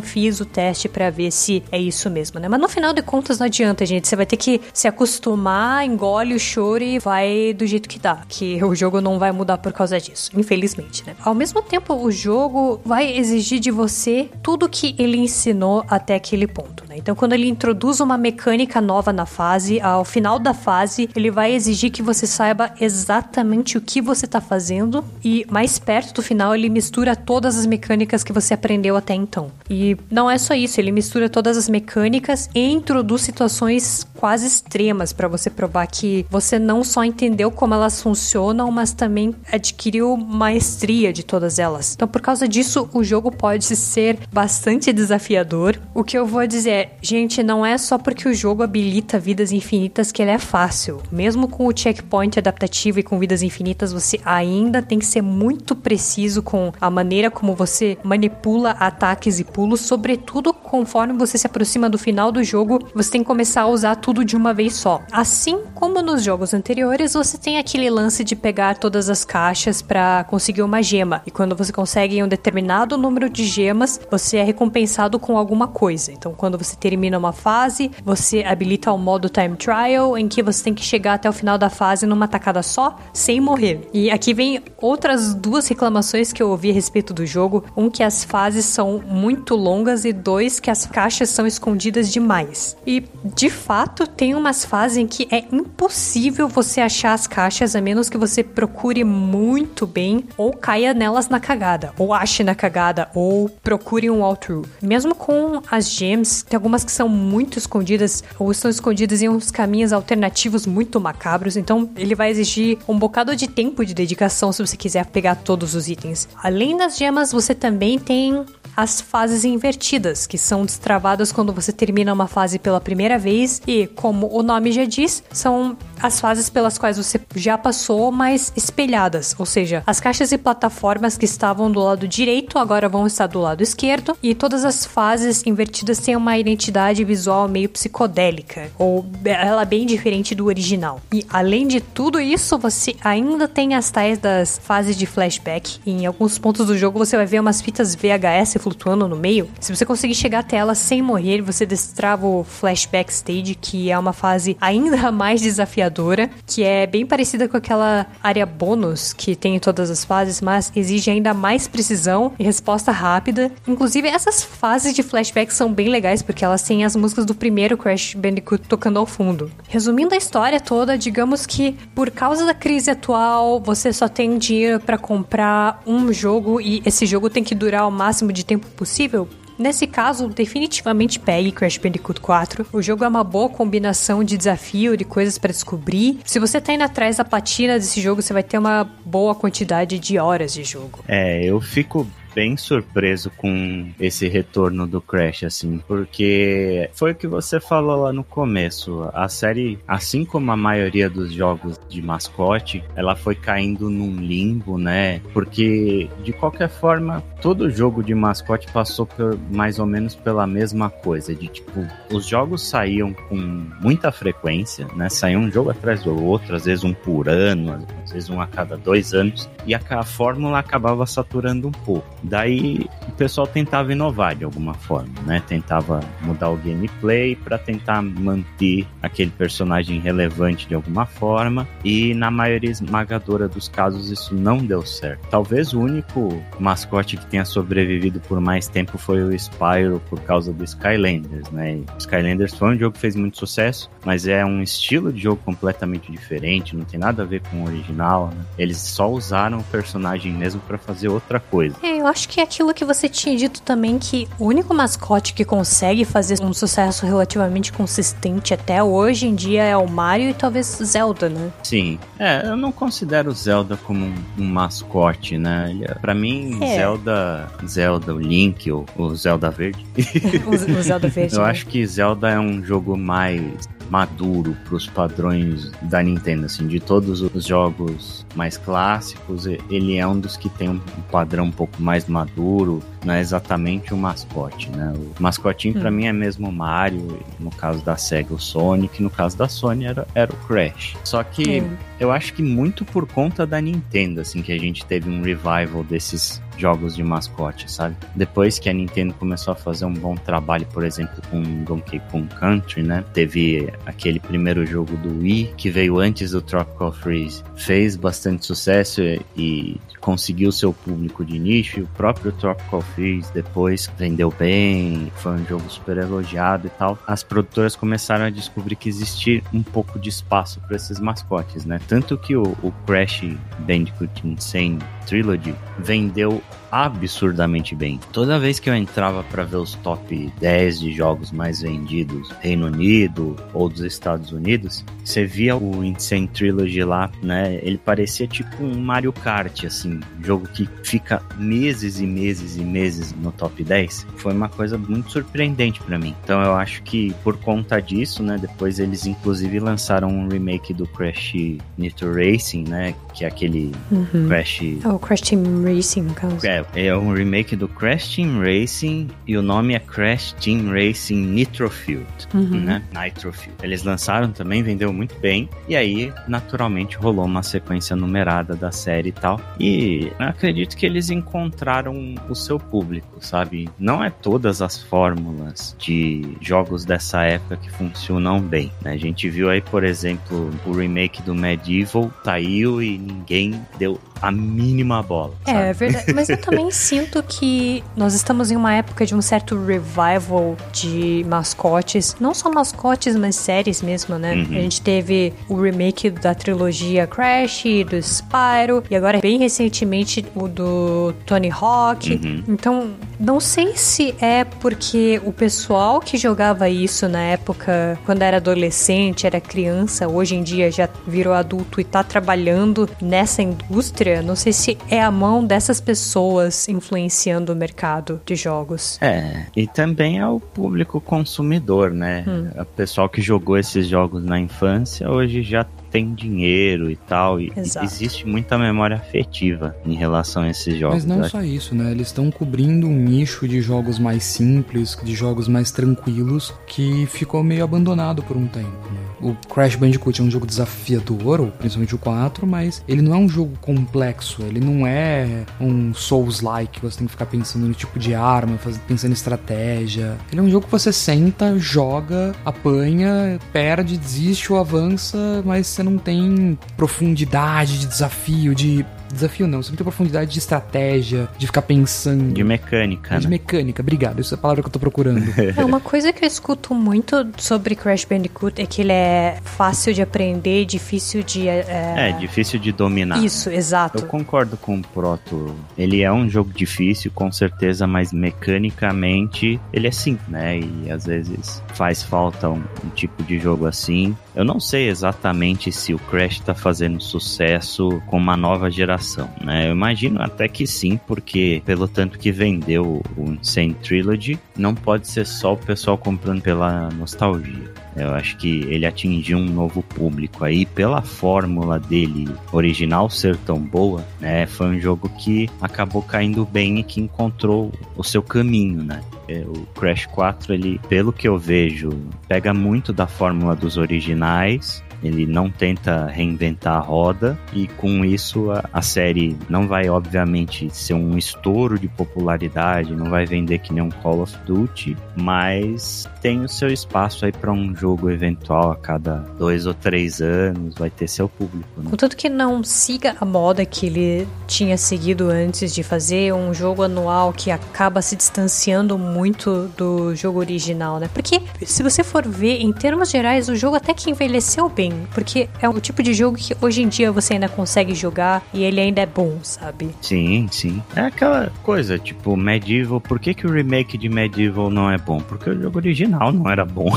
fiz 0.00 0.40
o 0.40 0.44
teste 0.44 0.88
para 0.88 1.10
ver 1.10 1.30
se 1.30 1.62
é 1.72 1.78
isso 1.78 2.08
mesmo, 2.08 2.38
né? 2.38 2.48
Mas 2.48 2.60
no 2.60 2.68
final 2.68 2.92
de 2.92 3.02
contas 3.02 3.38
não 3.38 3.46
adianta, 3.46 3.84
gente, 3.84 4.06
você 4.06 4.16
vai 4.16 4.24
ter 4.24 4.36
que 4.36 4.60
se 4.72 4.86
acostumar, 4.86 5.84
engole 5.84 6.34
o 6.34 6.38
choro 6.40 6.84
e 6.84 6.98
vai 6.98 7.52
do 7.52 7.66
jeito 7.66 7.88
que 7.88 7.98
dá, 7.98 8.22
que 8.28 8.62
o 8.64 8.74
jogo 8.74 9.00
não 9.00 9.18
vai 9.18 9.32
mudar 9.32 9.58
por 9.58 9.72
causa 9.72 10.00
disso, 10.00 10.30
infelizmente, 10.36 11.04
né? 11.04 11.16
Ao 11.24 11.34
mesmo 11.34 11.60
tempo, 11.62 11.94
o 11.94 12.10
jogo 12.10 12.80
vai 12.84 13.16
exigir 13.16 13.58
de 13.58 13.70
você 13.70 14.30
tudo 14.42 14.68
que 14.68 14.94
ele 14.98 15.18
ensinou 15.18 15.84
até 15.88 16.14
aquele 16.14 16.46
ponto, 16.46 16.84
né? 16.88 16.94
Então, 16.96 17.14
quando 17.16 17.32
ele 17.32 17.48
introduz 17.48 17.98
uma 17.98 18.16
mecânica 18.16 18.80
nova 18.80 19.12
na 19.12 19.26
fase, 19.26 19.80
ao 19.80 20.04
final 20.04 20.38
da 20.38 20.54
fase, 20.60 21.08
ele 21.16 21.30
vai 21.30 21.52
exigir 21.52 21.90
que 21.90 22.02
você 22.02 22.26
saiba 22.26 22.72
exatamente 22.80 23.78
o 23.78 23.80
que 23.80 24.00
você 24.00 24.26
está 24.26 24.40
fazendo 24.40 25.04
e 25.24 25.46
mais 25.50 25.78
perto 25.78 26.14
do 26.14 26.22
final 26.22 26.54
ele 26.54 26.68
mistura 26.68 27.16
todas 27.16 27.56
as 27.56 27.66
mecânicas 27.66 28.22
que 28.22 28.32
você 28.32 28.54
aprendeu 28.54 28.96
até 28.96 29.14
então. 29.14 29.50
E 29.68 29.96
não 30.10 30.30
é 30.30 30.38
só 30.38 30.54
isso, 30.54 30.80
ele 30.80 30.92
mistura 30.92 31.28
todas 31.28 31.56
as 31.56 31.68
mecânicas 31.68 32.48
e 32.54 32.70
introduz 32.70 33.22
situações 33.22 34.06
quase 34.16 34.46
extremas 34.46 35.12
para 35.12 35.28
você 35.28 35.48
provar 35.48 35.86
que 35.86 36.26
você 36.30 36.58
não 36.58 36.84
só 36.84 37.02
entendeu 37.02 37.50
como 37.50 37.74
elas 37.74 38.02
funcionam, 38.02 38.70
mas 38.70 38.92
também 38.92 39.34
adquiriu 39.50 40.16
maestria 40.16 41.12
de 41.12 41.24
todas 41.24 41.58
elas. 41.58 41.94
Então, 41.94 42.06
por 42.06 42.20
causa 42.20 42.46
disso, 42.46 42.88
o 42.92 43.02
jogo 43.02 43.30
pode 43.30 43.64
ser 43.76 44.18
bastante 44.32 44.92
desafiador. 44.92 45.80
O 45.94 46.04
que 46.04 46.18
eu 46.18 46.26
vou 46.26 46.46
dizer 46.46 46.70
é, 46.70 46.92
gente, 47.00 47.42
não 47.42 47.64
é 47.64 47.78
só 47.78 47.96
porque 47.98 48.28
o 48.28 48.34
jogo 48.34 48.62
habilita 48.62 49.18
vidas 49.18 49.52
infinitas 49.52 50.12
que 50.12 50.22
ele 50.22 50.30
é 50.30 50.38
fácil. 50.40 51.00
Mesmo 51.10 51.48
com 51.48 51.66
o 51.66 51.76
checkpoint 51.76 52.38
adaptativo 52.38 52.98
e 52.98 53.02
com 53.02 53.18
vidas 53.18 53.42
infinitas, 53.42 53.92
você 53.92 54.20
ainda 54.24 54.82
tem 54.82 54.98
que 54.98 55.06
ser 55.06 55.22
muito 55.22 55.74
preciso 55.76 56.42
com 56.42 56.72
a 56.80 56.90
maneira 56.90 57.30
como 57.30 57.54
você 57.54 57.98
manipula 58.02 58.70
ataques 58.72 59.38
e 59.38 59.44
pulos, 59.44 59.80
sobretudo 59.82 60.52
conforme 60.52 61.12
você 61.14 61.36
se 61.36 61.46
aproxima 61.46 61.88
do 61.88 61.98
final 61.98 62.32
do 62.32 62.42
jogo, 62.42 62.78
você 62.94 63.10
tem 63.10 63.20
que 63.22 63.26
começar 63.26 63.62
a 63.62 63.66
usar 63.66 63.96
tudo 63.96 64.24
de 64.24 64.36
uma 64.36 64.54
vez 64.54 64.74
só. 64.74 65.02
Assim 65.12 65.60
como 65.74 66.00
nos 66.02 66.22
jogos 66.22 66.54
anteriores, 66.54 67.14
você 67.14 67.36
tem 67.36 67.58
aquele 67.58 67.90
lance 67.90 68.22
de 68.24 68.36
pegar 68.36 68.78
todas 68.78 69.10
as 69.10 69.24
caixas 69.24 69.82
para 69.82 70.24
conseguir 70.24 70.62
uma 70.62 70.82
gema. 70.82 71.22
E 71.26 71.30
quando 71.30 71.56
você 71.56 71.72
consegue 71.72 72.22
um 72.22 72.28
determinado 72.28 72.96
número 72.96 73.28
de 73.28 73.44
gemas, 73.44 74.00
você 74.10 74.38
é 74.38 74.42
recompensado 74.42 75.18
com 75.18 75.36
alguma 75.36 75.68
coisa. 75.68 76.12
Então, 76.12 76.32
quando 76.34 76.58
você 76.58 76.76
termina 76.76 77.18
uma 77.18 77.32
fase, 77.32 77.90
você 78.04 78.42
habilita 78.42 78.92
o 78.92 78.98
modo 78.98 79.28
Time 79.28 79.56
Trial, 79.56 80.16
em 80.16 80.28
que 80.30 80.42
você 80.42 80.62
tem 80.62 80.72
que 80.72 80.82
chegar 80.82 81.14
até 81.14 81.28
o 81.28 81.32
final 81.32 81.58
da 81.58 81.68
fase 81.68 82.06
numa 82.06 82.28
tacada 82.28 82.62
só, 82.62 82.96
sem 83.12 83.40
morrer. 83.40 83.90
E 83.92 84.10
aqui 84.10 84.32
vem 84.32 84.62
outras 84.78 85.34
duas 85.34 85.66
reclamações 85.66 86.32
que 86.32 86.42
eu 86.42 86.48
ouvi 86.48 86.70
a 86.70 86.72
respeito 86.72 87.12
do 87.12 87.26
jogo. 87.26 87.64
Um, 87.76 87.90
que 87.90 88.02
as 88.02 88.22
fases 88.24 88.64
são 88.64 89.02
muito 89.04 89.56
longas, 89.56 90.04
e 90.04 90.12
dois, 90.12 90.60
que 90.60 90.70
as 90.70 90.86
caixas 90.86 91.30
são 91.30 91.46
escondidas 91.46 92.10
demais. 92.10 92.76
E, 92.86 93.04
de 93.36 93.50
fato, 93.50 94.06
tem 94.06 94.34
umas 94.34 94.64
fases 94.64 94.98
em 94.98 95.06
que 95.06 95.26
é 95.30 95.44
impossível 95.52 96.46
você 96.48 96.80
achar 96.80 97.12
as 97.12 97.26
caixas, 97.26 97.74
a 97.74 97.80
menos 97.80 98.08
que 98.08 98.16
você 98.16 98.44
procure 98.44 99.02
muito 99.02 99.86
bem, 99.86 100.24
ou 100.36 100.52
caia 100.52 100.94
nelas 100.94 101.28
na 101.28 101.40
cagada, 101.40 101.92
ou 101.98 102.14
ache 102.14 102.44
na 102.44 102.54
cagada, 102.54 103.10
ou 103.14 103.48
procure 103.48 104.08
um 104.08 104.20
walkthrough. 104.20 104.64
Mesmo 104.80 105.14
com 105.14 105.60
as 105.68 105.90
gems, 105.90 106.44
tem 106.44 106.56
algumas 106.56 106.84
que 106.84 106.92
são 106.92 107.08
muito 107.08 107.58
escondidas, 107.58 108.22
ou 108.38 108.52
estão 108.52 108.70
escondidas 108.70 109.20
em 109.22 109.28
uns 109.28 109.50
caminhos 109.50 109.92
alternativos 109.92 110.19
muito 110.66 111.00
macabros, 111.00 111.56
então 111.56 111.90
ele 111.96 112.14
vai 112.14 112.30
exigir 112.30 112.78
um 112.88 112.98
bocado 112.98 113.34
de 113.34 113.48
tempo 113.48 113.84
de 113.84 113.94
dedicação 113.94 114.52
se 114.52 114.64
você 114.64 114.76
quiser 114.76 115.06
pegar 115.06 115.36
todos 115.36 115.74
os 115.74 115.88
itens. 115.88 116.28
Além 116.42 116.76
das 116.76 116.96
gemas, 116.96 117.32
você 117.32 117.54
também 117.54 117.98
tem 117.98 118.44
as 118.76 119.00
fases 119.00 119.44
invertidas, 119.44 120.26
que 120.26 120.38
são 120.38 120.64
destravadas 120.64 121.32
quando 121.32 121.52
você 121.52 121.72
termina 121.72 122.12
uma 122.12 122.26
fase 122.26 122.58
pela 122.58 122.80
primeira 122.80 123.18
vez 123.18 123.60
e, 123.66 123.86
como 123.88 124.28
o 124.32 124.42
nome 124.42 124.72
já 124.72 124.84
diz, 124.84 125.22
são 125.32 125.76
as 126.00 126.20
fases 126.20 126.48
pelas 126.48 126.78
quais 126.78 126.96
você 126.96 127.20
já 127.34 127.58
passou, 127.58 128.10
mas 128.10 128.52
espelhadas, 128.56 129.34
ou 129.38 129.44
seja, 129.44 129.82
as 129.86 130.00
caixas 130.00 130.32
e 130.32 130.38
plataformas 130.38 131.18
que 131.18 131.26
estavam 131.26 131.70
do 131.70 131.80
lado 131.80 132.08
direito 132.08 132.58
agora 132.58 132.88
vão 132.88 133.06
estar 133.06 133.26
do 133.26 133.38
lado 133.38 133.62
esquerdo 133.62 134.16
e 134.22 134.34
todas 134.34 134.64
as 134.64 134.86
fases 134.86 135.44
invertidas 135.46 135.98
têm 135.98 136.16
uma 136.16 136.38
identidade 136.38 137.04
visual 137.04 137.48
meio 137.48 137.68
psicodélica, 137.68 138.70
ou 138.78 139.04
ela 139.24 139.62
é 139.62 139.66
bem 139.66 139.84
diferente 139.84 140.09
do 140.10 140.46
original. 140.46 141.00
E 141.12 141.24
além 141.30 141.68
de 141.68 141.80
tudo 141.80 142.20
isso, 142.20 142.58
você 142.58 142.96
ainda 143.02 143.46
tem 143.46 143.76
as 143.76 143.90
tais 143.90 144.18
das 144.18 144.58
fases 144.58 144.96
de 144.96 145.06
flashback. 145.06 145.78
Em 145.86 146.04
alguns 146.04 146.36
pontos 146.36 146.66
do 146.66 146.76
jogo 146.76 146.98
você 146.98 147.16
vai 147.16 147.26
ver 147.26 147.38
umas 147.38 147.60
fitas 147.60 147.94
VHS 147.94 148.56
flutuando 148.60 149.06
no 149.06 149.14
meio. 149.14 149.48
Se 149.60 149.74
você 149.74 149.86
conseguir 149.86 150.16
chegar 150.16 150.40
até 150.40 150.56
ela 150.56 150.74
sem 150.74 151.00
morrer, 151.00 151.40
você 151.42 151.64
destrava 151.64 152.26
o 152.26 152.42
flashback 152.42 153.12
stage, 153.12 153.54
que 153.54 153.88
é 153.88 153.96
uma 153.96 154.12
fase 154.12 154.56
ainda 154.60 155.10
mais 155.12 155.40
desafiadora, 155.40 156.28
que 156.44 156.64
é 156.64 156.88
bem 156.88 157.06
parecida 157.06 157.48
com 157.48 157.56
aquela 157.56 158.06
área 158.20 158.44
bônus 158.44 159.12
que 159.12 159.36
tem 159.36 159.54
em 159.54 159.60
todas 159.60 159.90
as 159.90 160.04
fases, 160.04 160.40
mas 160.40 160.72
exige 160.74 161.08
ainda 161.08 161.32
mais 161.32 161.68
precisão 161.68 162.32
e 162.36 162.42
resposta 162.42 162.90
rápida. 162.90 163.50
Inclusive, 163.66 164.08
essas 164.08 164.42
fases 164.42 164.92
de 164.92 165.04
flashback 165.04 165.54
são 165.54 165.72
bem 165.72 165.88
legais 165.88 166.20
porque 166.20 166.44
elas 166.44 166.62
têm 166.62 166.84
as 166.84 166.96
músicas 166.96 167.24
do 167.24 167.34
primeiro 167.34 167.78
Crash 167.78 168.14
Bandicoot 168.14 168.66
tocando 168.66 168.98
ao 168.98 169.06
fundo. 169.06 169.52
Resumindo 169.68 169.99
a 170.12 170.16
história 170.16 170.60
toda, 170.60 170.96
digamos 170.96 171.46
que 171.46 171.72
por 171.94 172.10
causa 172.10 172.44
da 172.44 172.54
crise 172.54 172.90
atual, 172.90 173.60
você 173.60 173.92
só 173.92 174.08
tem 174.08 174.38
dinheiro 174.38 174.80
para 174.80 174.98
comprar 174.98 175.82
um 175.86 176.12
jogo 176.12 176.60
e 176.60 176.82
esse 176.84 177.06
jogo 177.06 177.28
tem 177.28 177.44
que 177.44 177.54
durar 177.54 177.86
o 177.86 177.90
máximo 177.90 178.32
de 178.32 178.44
tempo 178.44 178.66
possível, 178.68 179.28
Nesse 179.60 179.86
caso, 179.86 180.26
definitivamente 180.26 181.20
pegue 181.20 181.52
Crash 181.52 181.76
Bandicoot 181.76 182.18
4. 182.18 182.66
O 182.72 182.80
jogo 182.80 183.04
é 183.04 183.08
uma 183.08 183.22
boa 183.22 183.46
combinação 183.46 184.24
de 184.24 184.34
desafio, 184.34 184.96
de 184.96 185.04
coisas 185.04 185.36
para 185.36 185.52
descobrir. 185.52 186.18
Se 186.24 186.38
você 186.38 186.58
tá 186.62 186.72
indo 186.72 186.82
atrás 186.82 187.18
da 187.18 187.26
platina 187.26 187.74
desse 187.74 188.00
jogo, 188.00 188.22
você 188.22 188.32
vai 188.32 188.42
ter 188.42 188.56
uma 188.56 188.90
boa 189.04 189.34
quantidade 189.34 189.98
de 189.98 190.18
horas 190.18 190.54
de 190.54 190.64
jogo. 190.64 191.00
É, 191.06 191.44
eu 191.44 191.60
fico 191.60 192.06
bem 192.34 192.56
surpreso 192.56 193.30
com 193.36 193.90
esse 193.98 194.28
retorno 194.28 194.86
do 194.86 195.00
Crash, 195.00 195.44
assim, 195.44 195.80
porque 195.86 196.88
foi 196.92 197.12
o 197.12 197.14
que 197.14 197.26
você 197.26 197.60
falou 197.60 198.02
lá 198.02 198.12
no 198.12 198.24
começo. 198.24 199.08
A 199.12 199.28
série, 199.28 199.78
assim 199.86 200.24
como 200.24 200.50
a 200.50 200.56
maioria 200.56 201.08
dos 201.08 201.32
jogos 201.32 201.78
de 201.88 202.02
mascote, 202.02 202.82
ela 202.94 203.16
foi 203.16 203.34
caindo 203.34 203.90
num 203.90 204.16
limbo, 204.16 204.78
né? 204.78 205.20
Porque, 205.32 206.08
de 206.22 206.32
qualquer 206.32 206.68
forma, 206.68 207.22
todo 207.40 207.70
jogo 207.70 208.02
de 208.02 208.14
mascote 208.14 208.70
passou 208.72 209.06
por, 209.06 209.38
mais 209.50 209.78
ou 209.78 209.86
menos 209.86 210.14
pela 210.14 210.46
mesma 210.46 210.90
coisa, 210.90 211.34
de 211.34 211.48
tipo, 211.48 211.86
os 212.12 212.26
jogos 212.26 212.68
saíam 212.68 213.12
com 213.12 213.36
muita 213.80 214.12
frequência, 214.12 214.86
né? 214.94 215.08
Saíam 215.08 215.42
um 215.42 215.50
jogo 215.50 215.70
atrás 215.70 216.02
do 216.02 216.24
outro, 216.24 216.54
às 216.54 216.64
vezes 216.64 216.84
um 216.84 216.92
por 216.92 217.28
ano, 217.28 217.86
às 218.10 218.12
vezes 218.12 218.30
um 218.30 218.40
a 218.40 218.46
cada 218.46 218.76
dois 218.76 219.14
anos, 219.14 219.48
e 219.66 219.74
a, 219.74 219.80
a 219.90 220.04
fórmula 220.04 220.58
acabava 220.58 221.06
saturando 221.06 221.68
um 221.68 221.72
pouco. 221.72 222.06
Daí 222.22 222.86
o 223.08 223.12
pessoal 223.12 223.46
tentava 223.46 223.92
inovar 223.92 224.34
de 224.34 224.44
alguma 224.44 224.74
forma, 224.74 225.14
né? 225.24 225.42
Tentava 225.46 226.00
mudar 226.22 226.50
o 226.50 226.56
gameplay 226.56 227.36
para 227.36 227.58
tentar 227.58 228.02
manter 228.02 228.86
aquele 229.02 229.30
personagem 229.30 230.00
relevante 230.00 230.66
de 230.66 230.74
alguma 230.74 231.06
forma, 231.06 231.66
e 231.84 232.14
na 232.14 232.30
maioria 232.30 232.70
esmagadora 232.70 233.48
dos 233.48 233.68
casos 233.68 234.10
isso 234.10 234.34
não 234.34 234.58
deu 234.58 234.84
certo. 234.84 235.26
Talvez 235.30 235.72
o 235.72 235.80
único 235.80 236.42
mascote 236.58 237.16
que 237.16 237.26
tenha 237.26 237.44
sobrevivido 237.44 238.20
por 238.20 238.40
mais 238.40 238.68
tempo 238.68 238.98
foi 238.98 239.22
o 239.22 239.38
Spyro 239.38 240.00
por 240.08 240.20
causa 240.20 240.52
do 240.52 240.64
Skylanders, 240.64 241.50
né? 241.50 241.76
E 241.76 241.84
Skylanders 241.98 242.54
foi 242.54 242.74
um 242.74 242.78
jogo 242.78 242.94
que 242.94 243.00
fez 243.00 243.14
muito 243.14 243.38
sucesso, 243.38 243.90
mas 244.04 244.26
é 244.26 244.44
um 244.44 244.62
estilo 244.62 245.12
de 245.12 245.20
jogo 245.20 245.40
completamente 245.44 246.10
diferente, 246.10 246.76
não 246.76 246.84
tem 246.84 246.98
nada 246.98 247.22
a 247.22 247.26
ver 247.26 247.40
com 247.42 247.62
o 247.62 247.66
original, 247.66 247.99
né? 248.00 248.44
Eles 248.58 248.78
só 248.78 249.10
usaram 249.10 249.58
o 249.58 249.64
personagem 249.64 250.32
mesmo 250.32 250.60
para 250.60 250.78
fazer 250.78 251.08
outra 251.08 251.40
coisa. 251.40 251.76
É, 251.82 252.00
eu 252.00 252.06
acho 252.06 252.28
que 252.28 252.40
é 252.40 252.42
aquilo 252.42 252.72
que 252.74 252.84
você 252.84 253.08
tinha 253.08 253.36
dito 253.36 253.62
também 253.62 253.98
que 253.98 254.28
o 254.38 254.46
único 254.46 254.74
mascote 254.74 255.34
que 255.34 255.44
consegue 255.44 256.04
fazer 256.04 256.40
um 256.42 256.52
sucesso 256.52 257.06
relativamente 257.06 257.72
consistente 257.72 258.54
até 258.54 258.82
hoje 258.82 259.26
em 259.26 259.34
dia 259.34 259.64
é 259.64 259.76
o 259.76 259.88
Mario 259.88 260.30
e 260.30 260.34
talvez 260.34 260.66
Zelda, 260.82 261.28
né? 261.28 261.50
Sim. 261.62 261.98
É, 262.18 262.46
eu 262.46 262.56
não 262.56 262.72
considero 262.72 263.32
Zelda 263.32 263.76
como 263.76 264.06
um, 264.06 264.14
um 264.38 264.44
mascote, 264.44 265.38
né? 265.38 265.76
É, 265.82 265.94
pra 265.94 266.14
mim, 266.14 266.58
É. 266.62 266.76
Zelda, 266.76 267.48
Zelda, 267.66 268.14
o 268.14 268.18
Link, 268.18 268.70
o, 268.70 268.84
o 268.96 269.14
Zelda 269.14 269.50
Verde. 269.50 269.84
o, 270.46 270.78
o 270.78 270.82
Zelda 270.82 271.08
Verde. 271.08 271.34
Eu 271.34 271.42
né? 271.42 271.50
acho 271.50 271.66
que 271.66 271.84
Zelda 271.86 272.30
é 272.30 272.38
um 272.38 272.62
jogo 272.62 272.96
mais 272.96 273.68
maduro 273.90 274.56
para 274.64 274.76
os 274.76 274.86
padrões 274.86 275.70
da 275.82 276.02
Nintendo, 276.02 276.46
assim, 276.46 276.66
de 276.66 276.78
todos 276.80 277.20
os 277.20 277.44
jogos 277.44 278.24
mais 278.34 278.56
clássicos, 278.56 279.46
ele 279.46 279.96
é 279.96 280.06
um 280.06 280.18
dos 280.18 280.36
que 280.36 280.48
tem 280.48 280.68
um 280.68 280.80
padrão 281.10 281.44
um 281.46 281.50
pouco 281.50 281.82
mais 281.82 282.06
maduro, 282.06 282.80
não 283.04 283.14
é 283.14 283.20
exatamente 283.20 283.92
o 283.92 283.96
mascote, 283.96 284.70
né? 284.70 284.92
O 285.18 285.22
mascotinho 285.22 285.74
pra 285.80 285.90
mim 285.90 286.06
é 286.06 286.12
mesmo 286.12 286.48
o 286.48 286.52
Mario, 286.52 287.18
no 287.38 287.50
caso 287.50 287.84
da 287.84 287.96
Sega 287.96 288.32
o 288.34 288.38
Sonic, 288.38 289.02
no 289.02 289.10
caso 289.10 289.36
da 289.36 289.48
Sony 289.48 289.86
era, 289.86 290.06
era 290.14 290.32
o 290.32 290.36
Crash. 290.46 290.96
Só 291.04 291.22
que 291.24 291.60
Hum. 291.60 291.76
eu 291.98 292.12
acho 292.12 292.32
que 292.34 292.42
muito 292.42 292.84
por 292.84 293.06
conta 293.06 293.44
da 293.46 293.60
Nintendo, 293.60 294.20
assim, 294.20 294.40
que 294.42 294.52
a 294.52 294.58
gente 294.58 294.84
teve 294.84 295.10
um 295.10 295.22
revival 295.22 295.82
desses 295.82 296.40
jogos 296.60 296.94
de 296.94 297.02
mascote, 297.02 297.70
sabe? 297.70 297.96
Depois 298.14 298.58
que 298.58 298.68
a 298.68 298.72
Nintendo 298.72 299.14
começou 299.14 299.52
a 299.52 299.56
fazer 299.56 299.84
um 299.86 299.94
bom 299.94 300.14
trabalho, 300.14 300.66
por 300.66 300.84
exemplo, 300.84 301.20
com 301.30 301.64
Donkey 301.64 302.00
Kong 302.10 302.28
Country, 302.34 302.82
né? 302.82 303.04
Teve 303.12 303.72
aquele 303.86 304.20
primeiro 304.20 304.66
jogo 304.66 304.96
do 304.98 305.20
Wii, 305.20 305.54
que 305.56 305.70
veio 305.70 305.98
antes 305.98 306.32
do 306.32 306.42
Tropical 306.42 306.92
Freeze. 306.92 307.42
Fez 307.56 307.96
bastante 307.96 308.44
sucesso 308.46 309.00
e, 309.36 309.80
conseguiu 310.00 310.50
seu 310.50 310.72
público 310.72 311.24
de 311.24 311.38
nicho. 311.38 311.80
E 311.80 311.82
o 311.82 311.86
próprio 311.88 312.32
Tropical 312.32 312.80
Freeze 312.80 313.32
depois 313.32 313.90
vendeu 313.98 314.32
bem, 314.36 315.12
foi 315.16 315.32
um 315.32 315.46
jogo 315.46 315.68
super 315.68 315.96
elogiado 315.98 316.66
e 316.66 316.70
tal. 316.70 316.98
As 317.06 317.22
produtoras 317.22 317.76
começaram 317.76 318.24
a 318.24 318.30
descobrir 318.30 318.76
que 318.76 318.88
existia 318.88 319.42
um 319.52 319.62
pouco 319.62 319.98
de 319.98 320.08
espaço 320.08 320.60
para 320.60 320.76
esses 320.76 320.98
mascotes, 320.98 321.64
né? 321.64 321.80
Tanto 321.86 322.16
que 322.16 322.36
o, 322.36 322.42
o 322.62 322.72
Crash 322.86 323.22
Bandicoot 323.60 324.26
Insane 324.26 324.78
Trilogy 325.10 325.54
vendeu 325.80 326.40
absurdamente 326.70 327.74
bem. 327.74 327.98
Toda 328.12 328.38
vez 328.38 328.58
que 328.58 328.68
eu 328.70 328.74
entrava 328.74 329.22
para 329.24 329.44
ver 329.44 329.56
os 329.56 329.74
top 329.76 330.32
10 330.40 330.80
de 330.80 330.92
jogos 330.92 331.32
mais 331.32 331.62
vendidos, 331.62 332.30
Reino 332.40 332.66
Unido 332.66 333.36
ou 333.52 333.68
dos 333.68 333.80
Estados 333.80 334.32
Unidos, 334.32 334.84
você 335.04 335.24
via 335.24 335.56
o 335.56 335.82
Insane 335.84 336.28
Trilogy 336.28 336.84
lá, 336.84 337.10
né? 337.22 337.58
Ele 337.62 337.78
parecia 337.78 338.26
tipo 338.26 338.62
um 338.62 338.78
Mario 338.80 339.12
Kart, 339.12 339.64
assim, 339.64 340.00
jogo 340.22 340.46
que 340.48 340.68
fica 340.84 341.22
meses 341.36 342.00
e 342.00 342.06
meses 342.06 342.56
e 342.56 342.60
meses 342.62 343.14
no 343.20 343.32
top 343.32 343.62
10. 343.64 344.06
Foi 344.16 344.32
uma 344.32 344.48
coisa 344.48 344.76
muito 344.78 345.10
surpreendente 345.10 345.80
para 345.82 345.98
mim. 345.98 346.14
Então 346.24 346.40
eu 346.42 346.54
acho 346.54 346.82
que 346.82 347.12
por 347.24 347.36
conta 347.38 347.80
disso, 347.80 348.22
né, 348.22 348.36
depois 348.40 348.78
eles 348.78 349.06
inclusive 349.06 349.58
lançaram 349.58 350.08
um 350.08 350.28
remake 350.28 350.72
do 350.72 350.86
Crash 350.86 351.34
Nitro 351.76 352.12
Racing, 352.14 352.64
né, 352.68 352.94
que 353.14 353.24
é 353.24 353.28
aquele 353.28 353.72
Uhum. 353.90 354.28
Crash 354.28 354.60
É 354.84 354.88
o 354.88 354.98
Crash 354.98 355.20
Team 355.22 355.42
Racing, 355.64 356.02
no 356.02 356.14
caso. 356.14 356.46
é, 356.46 356.59
É, 356.74 356.86
é 356.86 356.96
um 356.96 357.12
remake 357.12 357.56
do 357.56 357.68
Crash 357.68 358.14
Team 358.16 358.40
Racing 358.40 359.08
e 359.26 359.36
o 359.36 359.42
nome 359.42 359.74
é 359.74 359.78
Crash 359.78 360.32
Team 360.40 360.70
Racing 360.70 361.16
Nitrofield, 361.26 362.06
Uhum. 362.34 362.60
né? 362.60 362.82
Nitrofield. 362.92 363.54
Eles 363.62 363.82
lançaram 363.82 364.30
também, 364.32 364.62
vendeu 364.62 364.92
muito 364.92 365.14
bem, 365.20 365.48
e 365.68 365.76
aí, 365.76 366.12
naturalmente, 366.28 366.96
rolou 366.96 367.24
uma 367.24 367.42
sequência 367.42 367.94
numerada 367.96 368.54
da 368.54 368.70
série 368.72 369.08
e 369.10 369.12
tal. 369.12 369.40
E 369.58 370.10
eu 370.18 370.26
acredito 370.26 370.76
que 370.76 370.86
eles 370.86 371.10
encontraram 371.10 372.14
o 372.28 372.34
seu 372.34 372.58
público, 372.58 373.18
sabe? 373.20 373.68
Não 373.78 374.02
é 374.02 374.10
todas 374.10 374.62
as 374.62 374.82
fórmulas 374.82 375.74
de 375.78 376.36
jogos 376.40 376.84
dessa 376.84 377.22
época 377.22 377.56
que 377.56 377.70
funcionam 377.70 378.40
bem, 378.40 378.70
né? 378.82 378.92
A 378.92 378.96
gente 378.96 379.28
viu 379.28 379.50
aí, 379.50 379.60
por 379.60 379.84
exemplo, 379.84 380.50
o 380.66 380.72
remake 380.72 381.22
do 381.22 381.34
Medieval 381.34 382.10
saiu 382.24 382.82
e 382.82 382.98
ninguém 382.98 383.60
deu 383.78 383.98
a 384.20 384.30
mínima 384.30 385.02
bola. 385.02 385.34
É, 385.46 385.52
sabe? 385.52 385.64
é 385.64 385.72
verdade. 385.72 386.14
Mas 386.14 386.28
eu 386.28 386.36
também 386.40 386.70
sinto 386.70 387.22
que 387.22 387.82
nós 387.96 388.14
estamos 388.14 388.50
em 388.50 388.56
uma 388.56 388.74
época 388.74 389.06
de 389.06 389.14
um 389.14 389.22
certo 389.22 389.56
revival 389.56 390.56
de 390.72 391.24
mascotes. 391.28 392.16
Não 392.20 392.34
só 392.34 392.50
mascotes, 392.50 393.16
mas 393.16 393.36
séries 393.36 393.82
mesmo, 393.82 394.18
né? 394.18 394.34
Uhum. 394.34 394.56
A 394.58 394.60
gente 394.60 394.80
teve 394.80 395.32
o 395.48 395.60
remake 395.60 396.10
da 396.10 396.34
trilogia 396.34 397.06
Crash, 397.06 397.64
do 397.88 397.96
Spyro, 397.96 398.82
e 398.90 398.96
agora, 398.96 399.20
bem 399.20 399.38
recentemente, 399.38 400.24
o 400.34 400.48
do 400.48 401.14
Tony 401.26 401.50
Hawk. 401.50 402.12
Uhum. 402.12 402.44
Então, 402.48 402.90
não 403.18 403.38
sei 403.38 403.76
se 403.76 404.14
é 404.20 404.44
porque 404.44 405.20
o 405.24 405.32
pessoal 405.32 406.00
que 406.00 406.16
jogava 406.16 406.68
isso 406.68 407.08
na 407.08 407.20
época, 407.20 407.98
quando 408.04 408.22
era 408.22 408.38
adolescente, 408.38 409.26
era 409.26 409.40
criança, 409.40 410.08
hoje 410.08 410.34
em 410.36 410.42
dia 410.42 410.70
já 410.70 410.88
virou 411.06 411.34
adulto 411.34 411.80
e 411.80 411.84
tá 411.84 412.02
trabalhando 412.02 412.88
nessa 413.00 413.42
indústria. 413.42 414.09
Não 414.22 414.36
sei 414.36 414.52
se 414.52 414.78
é 414.88 415.00
a 415.00 415.10
mão 415.10 415.44
dessas 415.44 415.80
pessoas 415.80 416.68
influenciando 416.68 417.52
o 417.52 417.56
mercado 417.56 418.20
de 418.24 418.34
jogos. 418.34 418.98
É, 419.00 419.46
e 419.56 419.66
também 419.66 420.18
é 420.18 420.26
o 420.26 420.40
público 420.40 421.00
consumidor, 421.00 421.90
né? 421.92 422.24
O 422.58 422.64
pessoal 422.64 423.08
que 423.08 423.20
jogou 423.20 423.56
esses 423.56 423.86
jogos 423.86 424.24
na 424.24 424.38
infância 424.38 425.10
hoje 425.10 425.42
já 425.42 425.64
tem 425.90 426.14
dinheiro 426.14 426.90
e 426.90 426.96
tal. 426.96 427.40
E 427.40 427.52
Exato. 427.56 427.84
existe 427.84 428.26
muita 428.26 428.56
memória 428.56 428.96
afetiva 428.96 429.74
em 429.84 429.94
relação 429.94 430.42
a 430.42 430.50
esses 430.50 430.78
jogos. 430.78 431.04
Mas 431.04 431.04
não 431.04 431.24
só 431.24 431.42
isso, 431.42 431.74
né? 431.74 431.90
Eles 431.90 432.08
estão 432.08 432.30
cobrindo 432.30 432.86
um 432.86 432.96
nicho 432.96 433.46
de 433.46 433.60
jogos 433.60 433.98
mais 433.98 434.22
simples, 434.24 434.96
de 435.02 435.14
jogos 435.14 435.48
mais 435.48 435.70
tranquilos, 435.70 436.54
que 436.66 437.06
ficou 437.06 437.42
meio 437.42 437.64
abandonado 437.64 438.22
por 438.22 438.36
um 438.36 438.46
tempo, 438.46 438.90
né? 438.92 439.09
O 439.20 439.34
Crash 439.52 439.76
Bandicoot 439.76 440.20
é 440.20 440.24
um 440.24 440.30
jogo 440.30 440.46
desafiador, 440.46 441.50
principalmente 441.58 441.94
o 441.94 441.98
4, 441.98 442.46
mas 442.46 442.82
ele 442.88 443.02
não 443.02 443.14
é 443.14 443.18
um 443.18 443.28
jogo 443.28 443.52
complexo, 443.60 444.42
ele 444.42 444.60
não 444.60 444.86
é 444.86 445.44
um 445.60 445.92
Souls-like, 445.92 446.80
você 446.80 446.98
tem 446.98 447.06
que 447.06 447.12
ficar 447.12 447.26
pensando 447.26 447.66
no 447.66 447.74
tipo 447.74 447.98
de 447.98 448.14
arma, 448.14 448.58
pensando 448.88 449.10
em 449.10 449.14
estratégia. 449.14 450.16
Ele 450.30 450.40
é 450.40 450.42
um 450.42 450.50
jogo 450.50 450.66
que 450.66 450.72
você 450.72 450.92
senta, 450.92 451.58
joga, 451.58 452.32
apanha, 452.44 453.38
perde, 453.52 453.96
desiste 453.96 454.52
ou 454.52 454.58
avança, 454.58 455.42
mas 455.44 455.66
você 455.66 455.82
não 455.82 455.98
tem 455.98 456.58
profundidade 456.76 457.78
de 457.78 457.86
desafio, 457.86 458.54
de 458.54 458.86
Desafio 459.12 459.46
não, 459.46 459.62
você 459.62 459.70
não 459.70 459.76
tem 459.76 459.84
profundidade 459.84 460.30
de 460.30 460.38
estratégia, 460.38 461.28
de 461.36 461.46
ficar 461.46 461.62
pensando. 461.62 462.32
De 462.32 462.44
mecânica, 462.44 463.18
de 463.18 463.26
né? 463.26 463.30
mecânica, 463.30 463.82
obrigado. 463.82 464.20
Essa 464.20 464.34
é 464.34 464.36
a 464.36 464.38
palavra 464.38 464.62
que 464.62 464.68
eu 464.68 464.72
tô 464.72 464.78
procurando. 464.78 465.20
É, 465.56 465.64
uma 465.64 465.80
coisa 465.80 466.12
que 466.12 466.24
eu 466.24 466.28
escuto 466.28 466.74
muito 466.74 467.26
sobre 467.38 467.74
Crash 467.74 468.04
Bandicoot 468.04 468.60
é 468.60 468.66
que 468.66 468.82
ele 468.82 468.92
é 468.92 469.38
fácil 469.42 469.92
de 469.92 470.02
aprender, 470.02 470.64
difícil 470.64 471.22
de. 471.22 471.48
É, 471.48 471.64
É, 472.10 472.12
difícil 472.12 472.58
de 472.58 472.70
dominar. 472.70 473.24
Isso, 473.24 473.50
exato. 473.50 473.98
Eu 473.98 474.06
concordo 474.06 474.56
com 474.56 474.76
o 474.76 474.82
Proto. 474.82 475.56
Ele 475.76 476.02
é 476.02 476.12
um 476.12 476.28
jogo 476.28 476.52
difícil, 476.52 477.10
com 477.12 477.32
certeza, 477.32 477.86
mas 477.86 478.12
mecanicamente 478.12 479.60
ele 479.72 479.88
é 479.88 479.90
simples, 479.90 480.28
né? 480.28 480.58
E 480.58 480.90
às 480.90 481.06
vezes 481.06 481.62
faz 481.74 482.02
falta 482.02 482.48
um, 482.48 482.62
um 482.84 482.90
tipo 482.94 483.22
de 483.22 483.38
jogo 483.38 483.66
assim. 483.66 484.16
Eu 484.40 484.44
não 484.46 484.58
sei 484.58 484.88
exatamente 484.88 485.70
se 485.70 485.92
o 485.92 485.98
Crash 485.98 486.40
tá 486.40 486.54
fazendo 486.54 486.98
sucesso 486.98 488.02
com 488.06 488.16
uma 488.16 488.38
nova 488.38 488.70
geração, 488.70 489.28
né? 489.38 489.68
Eu 489.68 489.72
imagino 489.72 490.22
até 490.22 490.48
que 490.48 490.66
sim, 490.66 490.98
porque 491.06 491.60
pelo 491.66 491.86
tanto 491.86 492.18
que 492.18 492.32
vendeu 492.32 493.02
o 493.18 493.32
Insane 493.32 493.74
Trilogy, 493.74 494.38
não 494.56 494.74
pode 494.74 495.08
ser 495.08 495.26
só 495.26 495.52
o 495.52 495.58
pessoal 495.58 495.98
comprando 495.98 496.40
pela 496.40 496.88
nostalgia. 496.88 497.70
Eu 498.02 498.14
acho 498.14 498.36
que 498.36 498.60
ele 498.68 498.86
atingiu 498.86 499.38
um 499.38 499.46
novo 499.46 499.82
público 499.82 500.44
aí 500.44 500.64
pela 500.66 501.02
fórmula 501.02 501.78
dele 501.78 502.28
original 502.52 503.08
ser 503.10 503.36
tão 503.38 503.58
boa, 503.58 504.04
né? 504.20 504.46
Foi 504.46 504.66
um 504.68 504.80
jogo 504.80 505.08
que 505.18 505.48
acabou 505.60 506.02
caindo 506.02 506.44
bem 506.44 506.78
e 506.78 506.82
que 506.82 507.00
encontrou 507.00 507.72
o 507.96 508.02
seu 508.02 508.22
caminho, 508.22 508.82
né? 508.82 509.00
É, 509.28 509.44
O 509.46 509.66
Crash 509.78 510.06
4, 510.06 510.54
ele, 510.54 510.80
pelo 510.88 511.12
que 511.12 511.28
eu 511.28 511.38
vejo, 511.38 511.90
pega 512.28 512.52
muito 512.52 512.92
da 512.92 513.06
fórmula 513.06 513.54
dos 513.54 513.76
originais. 513.76 514.82
Ele 515.02 515.26
não 515.26 515.50
tenta 515.50 516.06
reinventar 516.06 516.76
a 516.76 516.80
roda 516.80 517.38
e 517.52 517.66
com 517.66 518.04
isso 518.04 518.50
a, 518.50 518.64
a 518.72 518.82
série 518.82 519.36
não 519.48 519.66
vai 519.66 519.88
obviamente 519.88 520.68
ser 520.74 520.94
um 520.94 521.16
estouro 521.16 521.78
de 521.78 521.88
popularidade, 521.88 522.94
não 522.94 523.10
vai 523.10 523.26
vender 523.26 523.58
que 523.58 523.72
nem 523.72 523.82
um 523.82 523.90
Call 523.90 524.22
of 524.22 524.36
Duty, 524.46 524.96
mas 525.16 526.08
tem 526.20 526.44
o 526.44 526.48
seu 526.48 526.68
espaço 526.68 527.24
aí 527.24 527.32
para 527.32 527.52
um 527.52 527.74
jogo 527.74 528.10
eventual 528.10 528.72
a 528.72 528.76
cada 528.76 529.16
dois 529.38 529.66
ou 529.66 529.74
três 529.74 530.20
anos, 530.20 530.74
vai 530.74 530.90
ter 530.90 531.08
seu 531.08 531.28
público. 531.28 531.68
Né? 531.76 531.90
Contanto 531.90 532.16
que 532.16 532.28
não 532.28 532.62
siga 532.62 533.16
a 533.20 533.24
moda 533.24 533.64
que 533.64 533.86
ele 533.86 534.28
tinha 534.46 534.76
seguido 534.76 535.30
antes 535.30 535.74
de 535.74 535.82
fazer 535.82 536.32
um 536.34 536.52
jogo 536.52 536.82
anual 536.82 537.32
que 537.32 537.50
acaba 537.50 538.02
se 538.02 538.16
distanciando 538.16 538.98
muito 538.98 539.70
do 539.76 540.14
jogo 540.14 540.38
original, 540.38 540.98
né? 540.98 541.08
Porque 541.12 541.40
se 541.64 541.82
você 541.82 542.02
for 542.02 542.26
ver, 542.26 542.60
em 542.60 542.72
termos 542.72 543.10
gerais, 543.10 543.48
o 543.48 543.56
jogo 543.56 543.76
até 543.76 543.94
que 543.94 544.10
envelheceu 544.10 544.68
bem. 544.68 544.89
Porque 545.14 545.48
é 545.60 545.68
o 545.68 545.80
tipo 545.80 546.02
de 546.02 546.12
jogo 546.14 546.36
que 546.36 546.54
hoje 546.60 546.82
em 546.82 546.88
dia 546.88 547.10
você 547.12 547.34
ainda 547.34 547.48
consegue 547.48 547.94
jogar 547.94 548.42
e 548.52 548.62
ele 548.62 548.80
ainda 548.80 549.00
é 549.02 549.06
bom, 549.06 549.38
sabe? 549.42 549.90
Sim, 550.00 550.48
sim. 550.50 550.82
É 550.94 551.02
aquela 551.02 551.52
coisa, 551.62 551.98
tipo, 551.98 552.36
Medieval, 552.36 553.00
por 553.00 553.18
que, 553.18 553.34
que 553.34 553.46
o 553.46 553.52
remake 553.52 553.96
de 553.96 554.08
Medieval 554.08 554.70
não 554.70 554.90
é 554.90 554.98
bom? 554.98 555.20
Porque 555.20 555.50
o 555.50 555.60
jogo 555.60 555.78
original 555.78 556.32
não 556.32 556.50
era 556.50 556.64
bom. 556.64 556.90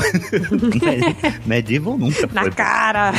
Medieval 1.46 1.98
nunca 1.98 2.28
Na 2.32 2.42
foi 2.42 2.50
cara! 2.50 3.12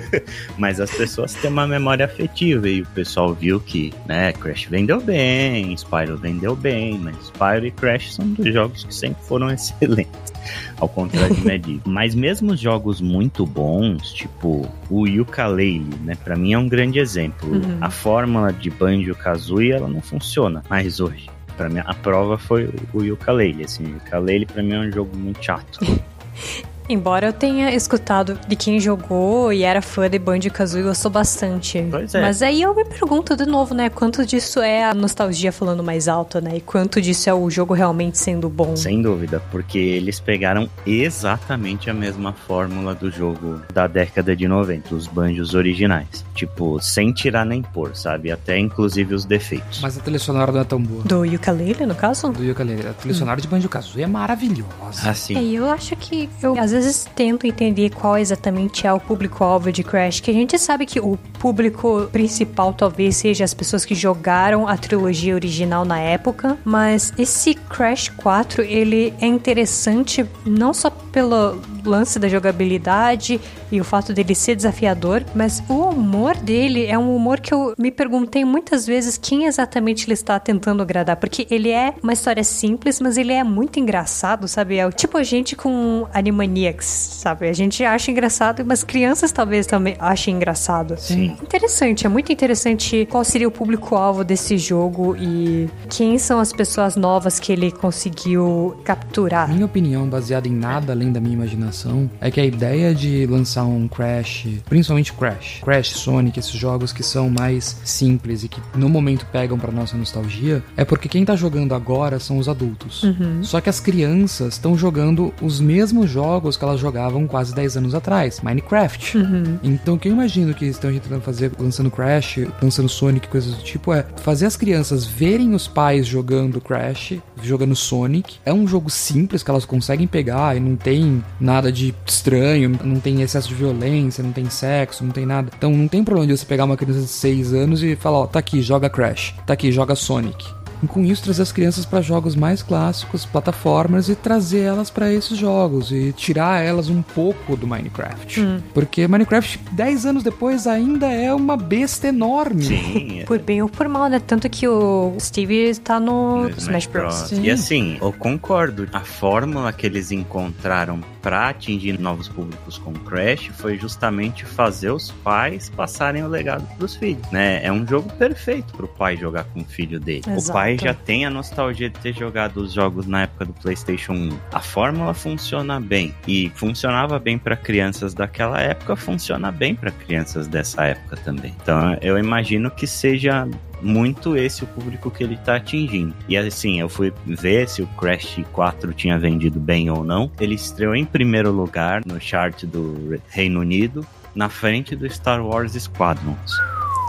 Mas 0.58 0.80
as 0.80 0.90
pessoas 0.90 1.34
têm 1.34 1.50
uma 1.50 1.66
memória 1.66 2.04
afetiva 2.04 2.68
e 2.68 2.82
o 2.82 2.86
pessoal 2.86 3.34
viu 3.34 3.60
que, 3.60 3.92
né, 4.06 4.32
Crash 4.32 4.64
vendeu 4.64 5.00
bem, 5.00 5.76
Spyro 5.76 6.16
vendeu 6.16 6.54
bem, 6.54 6.98
mas 6.98 7.16
Spyro 7.26 7.66
e 7.66 7.70
Crash 7.70 8.14
são 8.14 8.26
dois 8.28 8.52
jogos 8.52 8.84
que 8.84 8.94
sempre 8.94 9.22
foram 9.24 9.50
excelentes, 9.52 10.29
ao 10.78 10.88
contrário 10.88 11.34
de 11.34 11.44
Medieval. 11.44 11.82
mas 11.92 12.14
mesmo 12.14 12.52
os 12.52 12.60
jogos 12.60 13.00
muito 13.00 13.46
bons, 13.46 14.12
tipo 14.12 14.68
o 14.88 15.06
Yooka-Laylee, 15.06 15.98
né, 16.04 16.16
pra 16.22 16.36
mim 16.36 16.52
é 16.52 16.58
um 16.58 16.68
grande 16.68 16.98
exemplo. 16.98 17.50
Uhum. 17.50 17.78
A 17.80 17.90
fórmula 17.90 18.52
de 18.52 18.70
Banjo-Kazooie, 18.70 19.72
ela 19.72 19.88
não 19.88 20.00
funciona 20.00 20.62
mais 20.68 21.00
hoje. 21.00 21.28
Pra 21.56 21.68
mim, 21.68 21.80
a 21.84 21.94
prova 21.94 22.38
foi 22.38 22.72
o 22.92 23.02
Yooka-Laylee, 23.02 23.64
assim, 23.64 23.84
o 23.84 23.88
Yooka-Laylee 23.88 24.46
pra 24.46 24.62
mim 24.62 24.72
é 24.72 24.78
um 24.78 24.90
jogo 24.90 25.14
muito 25.16 25.44
chato. 25.44 25.80
Embora 26.90 27.28
eu 27.28 27.32
tenha 27.32 27.72
escutado 27.72 28.36
de 28.48 28.56
quem 28.56 28.80
jogou 28.80 29.52
e 29.52 29.62
era 29.62 29.80
fã 29.80 30.10
de 30.10 30.18
Banjo-Kazooie, 30.18 30.82
gostou 30.82 31.08
bastante. 31.08 31.86
Pois 31.88 32.12
é. 32.16 32.20
Mas 32.20 32.42
aí 32.42 32.62
eu 32.62 32.74
me 32.74 32.84
pergunto 32.84 33.36
de 33.36 33.46
novo, 33.46 33.74
né? 33.74 33.88
Quanto 33.88 34.26
disso 34.26 34.58
é 34.60 34.84
a 34.84 34.92
nostalgia 34.92 35.52
falando 35.52 35.84
mais 35.84 36.08
alto, 36.08 36.40
né? 36.40 36.56
E 36.56 36.60
quanto 36.60 37.00
disso 37.00 37.30
é 37.30 37.32
o 37.34 37.48
jogo 37.48 37.74
realmente 37.74 38.18
sendo 38.18 38.48
bom? 38.48 38.74
Sem 38.74 39.00
dúvida, 39.00 39.40
porque 39.52 39.78
eles 39.78 40.18
pegaram 40.18 40.68
exatamente 40.84 41.88
a 41.88 41.94
mesma 41.94 42.32
fórmula 42.32 42.92
do 42.92 43.08
jogo 43.08 43.60
da 43.72 43.86
década 43.86 44.34
de 44.34 44.48
90, 44.48 44.92
os 44.92 45.06
banjos 45.06 45.54
originais. 45.54 46.24
Tipo, 46.34 46.80
sem 46.80 47.12
tirar 47.12 47.46
nem 47.46 47.62
pôr, 47.62 47.94
sabe? 47.94 48.32
Até 48.32 48.58
inclusive 48.58 49.14
os 49.14 49.24
defeitos. 49.24 49.80
Mas 49.80 49.96
a 49.96 50.00
trilha 50.00 50.18
sonora 50.18 50.50
não 50.50 50.60
é 50.60 50.64
tão 50.64 50.82
boa. 50.82 51.04
Do 51.04 51.22
ukulele, 51.22 51.86
no 51.86 51.94
caso? 51.94 52.32
Do 52.32 52.50
ukulele. 52.50 52.88
A 52.88 52.92
trilha 52.94 53.14
sonora 53.14 53.40
de 53.40 53.46
Banjo-Kazooie 53.46 54.02
é 54.02 54.08
maravilhosa. 54.08 55.08
Assim, 55.08 55.36
É, 55.36 55.42
e 55.42 55.54
eu 55.54 55.70
acho 55.70 55.94
que 55.94 56.28
eu 56.42 56.58
às 56.58 56.72
vezes 56.72 56.79
tento 57.14 57.46
entender 57.46 57.90
qual 57.90 58.16
exatamente 58.18 58.86
é 58.86 58.92
o 58.92 59.00
público-alvo 59.00 59.72
de 59.72 59.82
Crash, 59.82 60.20
que 60.20 60.30
a 60.30 60.34
gente 60.34 60.58
sabe 60.58 60.86
que 60.86 61.00
o 61.00 61.16
público 61.38 62.08
principal 62.12 62.72
talvez 62.72 63.16
seja 63.16 63.44
as 63.44 63.54
pessoas 63.54 63.84
que 63.84 63.94
jogaram 63.94 64.68
a 64.68 64.76
trilogia 64.76 65.34
original 65.34 65.84
na 65.84 65.98
época, 65.98 66.58
mas 66.64 67.12
esse 67.18 67.54
Crash 67.54 68.08
4, 68.08 68.62
ele 68.62 69.12
é 69.20 69.26
interessante 69.26 70.26
não 70.44 70.72
só 70.72 70.90
pelo 70.90 71.60
lance 71.84 72.18
da 72.18 72.28
jogabilidade 72.28 73.40
e 73.72 73.80
o 73.80 73.84
fato 73.84 74.12
dele 74.12 74.34
ser 74.34 74.54
desafiador, 74.54 75.24
mas 75.34 75.62
o 75.68 75.88
humor 75.90 76.36
dele 76.36 76.86
é 76.86 76.98
um 76.98 77.14
humor 77.14 77.40
que 77.40 77.54
eu 77.54 77.74
me 77.78 77.90
perguntei 77.90 78.44
muitas 78.44 78.86
vezes 78.86 79.16
quem 79.16 79.46
exatamente 79.46 80.06
ele 80.06 80.14
está 80.14 80.38
tentando 80.38 80.82
agradar, 80.82 81.16
porque 81.16 81.46
ele 81.50 81.70
é 81.70 81.94
uma 82.02 82.12
história 82.12 82.44
simples, 82.44 83.00
mas 83.00 83.16
ele 83.16 83.32
é 83.32 83.44
muito 83.44 83.78
engraçado, 83.78 84.48
sabe? 84.48 84.76
É 84.76 84.86
o 84.86 84.92
tipo 84.92 85.16
a 85.16 85.22
gente 85.22 85.54
com 85.54 86.06
Animaniacs 86.12 86.59
Sabe? 86.80 87.48
A 87.48 87.52
gente 87.52 87.84
acha 87.84 88.10
engraçado, 88.10 88.64
mas 88.64 88.82
crianças 88.82 89.32
talvez 89.32 89.66
também 89.66 89.96
achem 89.98 90.36
engraçado. 90.36 90.96
Sim. 90.98 91.36
Interessante, 91.42 92.06
é 92.06 92.08
muito 92.08 92.32
interessante 92.32 93.06
qual 93.10 93.24
seria 93.24 93.48
o 93.48 93.50
público-alvo 93.50 94.24
desse 94.24 94.56
jogo 94.58 95.16
e 95.16 95.68
quem 95.88 96.18
são 96.18 96.38
as 96.38 96.52
pessoas 96.52 96.96
novas 96.96 97.38
que 97.38 97.52
ele 97.52 97.70
conseguiu 97.70 98.76
capturar. 98.84 99.48
Minha 99.52 99.66
opinião, 99.66 100.08
baseada 100.08 100.48
em 100.48 100.52
nada 100.52 100.92
além 100.92 101.12
da 101.12 101.20
minha 101.20 101.34
imaginação, 101.34 102.10
é 102.20 102.30
que 102.30 102.40
a 102.40 102.44
ideia 102.44 102.94
de 102.94 103.26
lançar 103.26 103.64
um 103.64 103.88
Crash, 103.88 104.46
principalmente 104.68 105.12
Crash, 105.12 105.60
Crash, 105.62 105.90
Sonic, 105.90 106.38
esses 106.38 106.52
jogos 106.52 106.92
que 106.92 107.02
são 107.02 107.28
mais 107.28 107.76
simples 107.84 108.44
e 108.44 108.48
que 108.48 108.60
no 108.74 108.88
momento 108.88 109.26
pegam 109.32 109.58
pra 109.58 109.72
nossa 109.72 109.96
nostalgia, 109.96 110.62
é 110.76 110.84
porque 110.84 111.08
quem 111.08 111.24
tá 111.24 111.36
jogando 111.36 111.74
agora 111.74 112.18
são 112.18 112.38
os 112.38 112.48
adultos. 112.48 113.04
Só 113.42 113.60
que 113.60 113.68
as 113.68 113.80
crianças 113.80 114.54
estão 114.54 114.76
jogando 114.76 115.32
os 115.40 115.60
mesmos 115.60 116.08
jogos 116.10 116.49
que 116.56 116.64
elas 116.64 116.80
jogavam 116.80 117.26
quase 117.26 117.54
10 117.54 117.76
anos 117.78 117.94
atrás, 117.94 118.40
Minecraft. 118.40 119.18
Então 119.62 119.94
o 119.94 119.98
que 119.98 120.08
eu 120.08 120.12
imagino 120.12 120.54
que 120.54 120.64
eles 120.64 120.76
estão 120.76 120.90
tentando 120.92 121.20
fazer, 121.20 121.52
lançando 121.58 121.90
Crash, 121.90 122.40
lançando 122.62 122.88
Sonic, 122.88 123.28
coisas 123.28 123.54
do 123.54 123.62
tipo, 123.62 123.92
é 123.92 124.04
fazer 124.22 124.46
as 124.46 124.56
crianças 124.56 125.04
verem 125.04 125.54
os 125.54 125.66
pais 125.66 126.06
jogando 126.06 126.60
Crash, 126.60 127.14
jogando 127.42 127.74
Sonic. 127.74 128.36
É 128.44 128.52
um 128.52 128.66
jogo 128.66 128.90
simples 128.90 129.42
que 129.42 129.50
elas 129.50 129.64
conseguem 129.64 130.06
pegar 130.06 130.56
e 130.56 130.60
não 130.60 130.76
tem 130.76 131.22
nada 131.40 131.70
de 131.70 131.94
estranho, 132.06 132.78
não 132.84 133.00
tem 133.00 133.22
excesso 133.22 133.48
de 133.48 133.54
violência, 133.54 134.22
não 134.22 134.32
tem 134.32 134.48
sexo, 134.48 135.04
não 135.04 135.12
tem 135.12 135.26
nada. 135.26 135.50
Então 135.56 135.72
não 135.72 135.88
tem 135.88 136.04
problema 136.04 136.26
de 136.26 136.36
você 136.38 136.46
pegar 136.46 136.64
uma 136.64 136.76
criança 136.76 137.00
de 137.00 137.06
6 137.06 137.54
anos 137.54 137.82
e 137.82 137.96
falar, 137.96 138.18
ó, 138.18 138.26
tá 138.26 138.38
aqui, 138.38 138.62
joga 138.62 138.88
Crash, 138.88 139.34
tá 139.46 139.54
aqui, 139.54 139.70
joga 139.72 139.94
Sonic. 139.94 140.59
E 140.82 140.86
com 140.86 141.04
isso 141.04 141.22
trazer 141.22 141.42
as 141.42 141.52
crianças 141.52 141.84
para 141.84 142.00
jogos 142.00 142.34
mais 142.34 142.62
clássicos, 142.62 143.24
plataformas 143.26 144.08
e 144.08 144.14
trazer 144.14 144.60
elas 144.60 144.90
para 144.90 145.12
esses 145.12 145.36
jogos 145.36 145.92
e 145.92 146.12
tirar 146.12 146.62
elas 146.62 146.88
um 146.88 147.02
pouco 147.02 147.56
do 147.56 147.66
Minecraft. 147.66 148.62
Porque 148.72 149.06
Minecraft 149.06 149.60
10 149.72 150.06
anos 150.06 150.22
depois 150.22 150.66
ainda 150.66 151.06
é 151.06 151.32
uma 151.34 151.56
besta 151.56 152.08
enorme. 152.08 152.64
Sim. 152.64 153.22
Por 153.26 153.38
bem 153.38 153.62
ou 153.62 153.68
por 153.68 153.88
mal, 153.88 154.08
né? 154.08 154.20
Tanto 154.20 154.48
que 154.48 154.66
o 154.66 155.14
Steve 155.20 155.74
tá 155.76 156.00
no, 156.00 156.48
no 156.48 156.50
Smash 156.50 156.86
Bros. 156.86 157.14
Sim. 157.14 157.42
E 157.42 157.50
assim, 157.50 157.98
eu 158.00 158.12
concordo. 158.12 158.88
A 158.92 159.00
fórmula 159.00 159.72
que 159.72 159.86
eles 159.86 160.10
encontraram 160.10 161.00
pra 161.20 161.48
atingir 161.48 161.98
novos 161.98 162.28
públicos 162.28 162.78
com 162.78 162.92
Crash 162.92 163.50
foi 163.54 163.78
justamente 163.78 164.44
fazer 164.44 164.90
os 164.90 165.10
pais 165.10 165.68
passarem 165.68 166.22
o 166.22 166.28
legado 166.28 166.66
pros 166.76 166.96
filhos, 166.96 167.30
né? 167.30 167.60
É 167.64 167.70
um 167.70 167.86
jogo 167.86 168.10
perfeito 168.14 168.72
pro 168.72 168.88
pai 168.88 169.16
jogar 169.16 169.44
com 169.44 169.60
o 169.60 169.64
filho 169.64 170.00
dele. 170.00 170.22
O 170.26 170.30
Exato. 170.30 170.52
Pai 170.70 170.78
já 170.78 170.94
tem 170.94 171.24
a 171.24 171.30
nostalgia 171.30 171.88
de 171.88 171.98
ter 171.98 172.14
jogado 172.14 172.58
os 172.58 172.72
jogos 172.72 173.06
na 173.06 173.22
época 173.22 173.46
do 173.46 173.52
PlayStation 173.52 174.12
1. 174.12 174.38
A 174.52 174.60
fórmula 174.60 175.14
funciona 175.14 175.80
bem 175.80 176.14
e 176.26 176.50
funcionava 176.54 177.18
bem 177.18 177.38
pra 177.38 177.56
crianças 177.56 178.14
daquela 178.14 178.60
época, 178.60 178.94
funciona 178.94 179.50
bem 179.50 179.74
pra 179.74 179.90
crianças 179.90 180.46
dessa 180.46 180.84
época 180.84 181.16
também. 181.16 181.54
Então, 181.62 181.96
eu 182.00 182.18
imagino 182.18 182.70
que 182.70 182.86
seja 182.86 183.48
muito 183.82 184.36
esse 184.36 184.62
o 184.62 184.66
público 184.66 185.10
que 185.10 185.24
ele 185.24 185.36
tá 185.38 185.56
atingindo. 185.56 186.14
E 186.28 186.36
assim, 186.36 186.80
eu 186.80 186.88
fui 186.88 187.12
ver 187.26 187.68
se 187.68 187.82
o 187.82 187.86
Crash 187.86 188.40
4 188.52 188.92
tinha 188.92 189.18
vendido 189.18 189.58
bem 189.58 189.90
ou 189.90 190.04
não. 190.04 190.30
Ele 190.38 190.54
estreou 190.54 190.94
em 190.94 191.04
primeiro 191.04 191.50
lugar 191.50 192.04
no 192.04 192.20
chart 192.20 192.64
do 192.64 193.20
Reino 193.28 193.60
Unido, 193.60 194.06
na 194.34 194.48
frente 194.48 194.94
do 194.94 195.08
Star 195.10 195.44
Wars 195.44 195.72
Squadrons. 195.72 196.52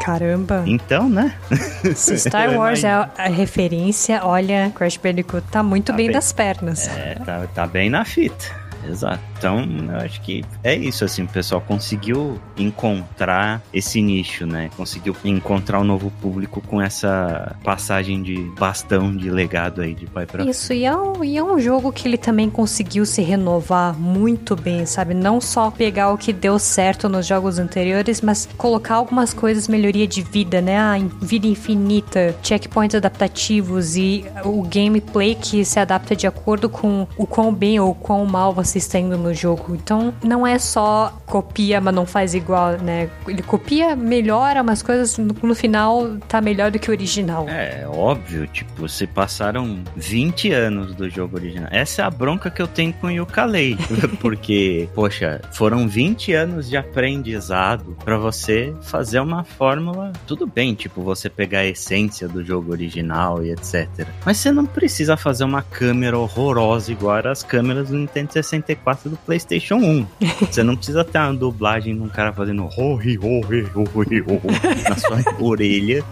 Caramba. 0.03 0.63
Então, 0.65 1.09
né? 1.09 1.33
Se 1.95 2.17
Star 2.17 2.53
Wars 2.55 2.83
é 2.83 2.89
a 2.91 3.27
referência, 3.29 4.21
olha, 4.23 4.71
Crash 4.75 4.97
Bandicoot 4.97 5.45
tá 5.51 5.61
muito 5.63 5.87
Tá 5.87 5.93
bem, 5.93 6.07
bem. 6.07 6.13
das 6.13 6.31
pernas. 6.31 6.87
É, 6.87 7.15
tá, 7.25 7.47
tá 7.53 7.67
bem 7.67 7.89
na 7.89 8.03
fita. 8.05 8.60
Exato. 8.87 9.21
Então, 9.37 9.65
eu 9.89 9.97
acho 9.97 10.21
que 10.21 10.43
é 10.63 10.75
isso, 10.75 11.03
assim, 11.03 11.23
o 11.23 11.27
pessoal 11.27 11.61
conseguiu 11.61 12.39
encontrar 12.57 13.61
esse 13.73 14.01
nicho, 14.01 14.45
né? 14.45 14.69
Conseguiu 14.77 15.15
encontrar 15.23 15.79
um 15.79 15.83
novo 15.83 16.11
público 16.21 16.61
com 16.61 16.81
essa 16.81 17.55
passagem 17.63 18.21
de 18.21 18.37
bastão 18.59 19.15
de 19.15 19.29
legado 19.29 19.81
aí 19.81 19.93
de 19.93 20.05
pai 20.05 20.25
pra 20.25 20.43
Isso, 20.45 20.73
e 20.73 20.85
é, 20.85 20.95
um, 20.95 21.23
e 21.23 21.37
é 21.37 21.43
um 21.43 21.59
jogo 21.59 21.91
que 21.91 22.07
ele 22.07 22.17
também 22.17 22.49
conseguiu 22.49 23.05
se 23.05 23.21
renovar 23.21 23.97
muito 23.97 24.55
bem, 24.55 24.85
sabe? 24.85 25.13
Não 25.13 25.41
só 25.41 25.71
pegar 25.71 26.11
o 26.11 26.17
que 26.17 26.31
deu 26.31 26.59
certo 26.59 27.09
nos 27.09 27.25
jogos 27.25 27.57
anteriores, 27.57 28.21
mas 28.21 28.47
colocar 28.57 28.95
algumas 28.95 29.33
coisas, 29.33 29.67
melhoria 29.67 30.07
de 30.07 30.21
vida, 30.21 30.61
né? 30.61 30.77
A 30.77 30.97
vida 31.21 31.47
infinita, 31.47 32.35
checkpoints 32.43 32.95
adaptativos 32.95 33.95
e 33.95 34.25
o 34.45 34.61
gameplay 34.63 35.35
que 35.35 35.65
se 35.65 35.79
adapta 35.79 36.15
de 36.15 36.27
acordo 36.27 36.69
com 36.69 37.07
o 37.17 37.25
quão 37.25 37.53
bem 37.53 37.79
ou 37.79 37.93
quão 37.93 38.25
mal 38.25 38.53
você 38.53 38.70
está 38.77 38.99
indo 38.99 39.17
no 39.17 39.33
jogo. 39.33 39.75
Então, 39.75 40.13
não 40.23 40.45
é 40.45 40.57
só 40.59 41.15
copia, 41.25 41.79
mas 41.79 41.93
não 41.93 42.05
faz 42.05 42.33
igual, 42.33 42.77
né? 42.77 43.09
Ele 43.27 43.41
copia, 43.41 43.95
melhora 43.95 44.61
umas 44.61 44.81
coisas, 44.81 45.17
no, 45.17 45.55
final 45.55 46.17
tá 46.27 46.41
melhor 46.41 46.71
do 46.71 46.79
que 46.79 46.89
o 46.89 46.93
original. 46.93 47.47
É, 47.47 47.85
óbvio, 47.87 48.47
tipo, 48.47 48.87
se 48.89 49.05
passaram 49.05 49.83
20 49.95 50.51
anos 50.51 50.95
do 50.95 51.09
jogo 51.09 51.37
original. 51.37 51.67
Essa 51.71 52.01
é 52.01 52.05
a 52.05 52.09
bronca 52.09 52.49
que 52.49 52.61
eu 52.61 52.67
tenho 52.67 52.93
com 52.93 53.07
o 53.07 53.11
Yooka-Laylee, 53.11 53.77
porque, 54.19 54.89
poxa, 54.95 55.41
foram 55.51 55.87
20 55.87 56.33
anos 56.33 56.69
de 56.69 56.77
aprendizado 56.77 57.95
pra 58.03 58.17
você 58.17 58.73
fazer 58.81 59.19
uma 59.19 59.43
fórmula. 59.43 60.11
Tudo 60.25 60.47
bem, 60.47 60.73
tipo, 60.73 61.01
você 61.01 61.29
pegar 61.29 61.59
a 61.59 61.67
essência 61.67 62.27
do 62.27 62.43
jogo 62.43 62.71
original 62.71 63.43
e 63.43 63.51
etc. 63.51 64.07
Mas 64.25 64.37
você 64.37 64.51
não 64.51 64.65
precisa 64.65 65.15
fazer 65.15 65.43
uma 65.43 65.61
câmera 65.61 66.17
horrorosa 66.17 66.91
igual 66.91 67.11
as 67.27 67.43
câmeras 67.43 67.89
do 67.89 67.97
Nintendo 67.97 68.31
64 68.31 68.60
do 69.05 69.17
PlayStation 69.17 69.75
1. 69.75 70.07
Você 70.51 70.63
não 70.63 70.75
precisa 70.75 71.03
ter 71.03 71.19
uma 71.19 71.33
dublagem 71.33 71.95
de 71.95 72.01
um 72.01 72.07
cara 72.07 72.31
fazendo 72.31 72.67
horri, 72.77 73.17
horri, 73.17 73.67
horri, 73.75 74.21
horri 74.21 74.83
na 74.87 74.95
sua 74.95 75.21
orelha 75.39 76.03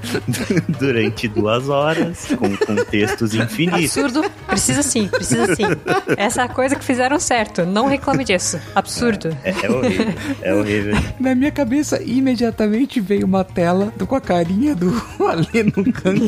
durante 0.68 1.28
duas 1.28 1.70
horas, 1.70 2.28
com, 2.38 2.56
com 2.58 2.76
textos 2.86 3.34
infinitos. 3.34 3.98
Absurdo. 3.98 4.32
Precisa 4.48 4.84
sim, 4.84 5.08
precisa 5.08 5.56
sim. 5.56 5.64
Essa 6.18 6.42
é 6.42 6.46
a 6.46 6.50
coisa 6.50 6.76
que 6.76 6.84
fizeram 6.84 7.20
certo. 7.20 7.66
Não 7.66 7.88
reclame 7.88 8.24
disso. 8.24 8.60
Absurdo. 8.76 9.36
É, 9.44 9.52
é 9.52 9.70
horrível, 9.70 10.14
é 10.42 10.54
horrível. 10.54 10.96
Na 11.20 11.36
minha 11.36 11.52
cabeça, 11.52 12.02
imediatamente 12.02 13.00
veio 13.00 13.26
uma 13.26 13.44
tela 13.44 13.94
com 14.08 14.16
a 14.16 14.22
carinha 14.22 14.76
do 14.76 14.90
Alê 15.20 15.64
no 15.64 15.92
canto, 15.92 16.26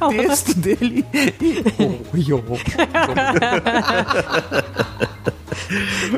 o 0.00 0.08
texto 0.08 0.54
dele. 0.54 1.04
E, 1.12 1.62
oh, 1.78 2.16
yo, 2.16 2.42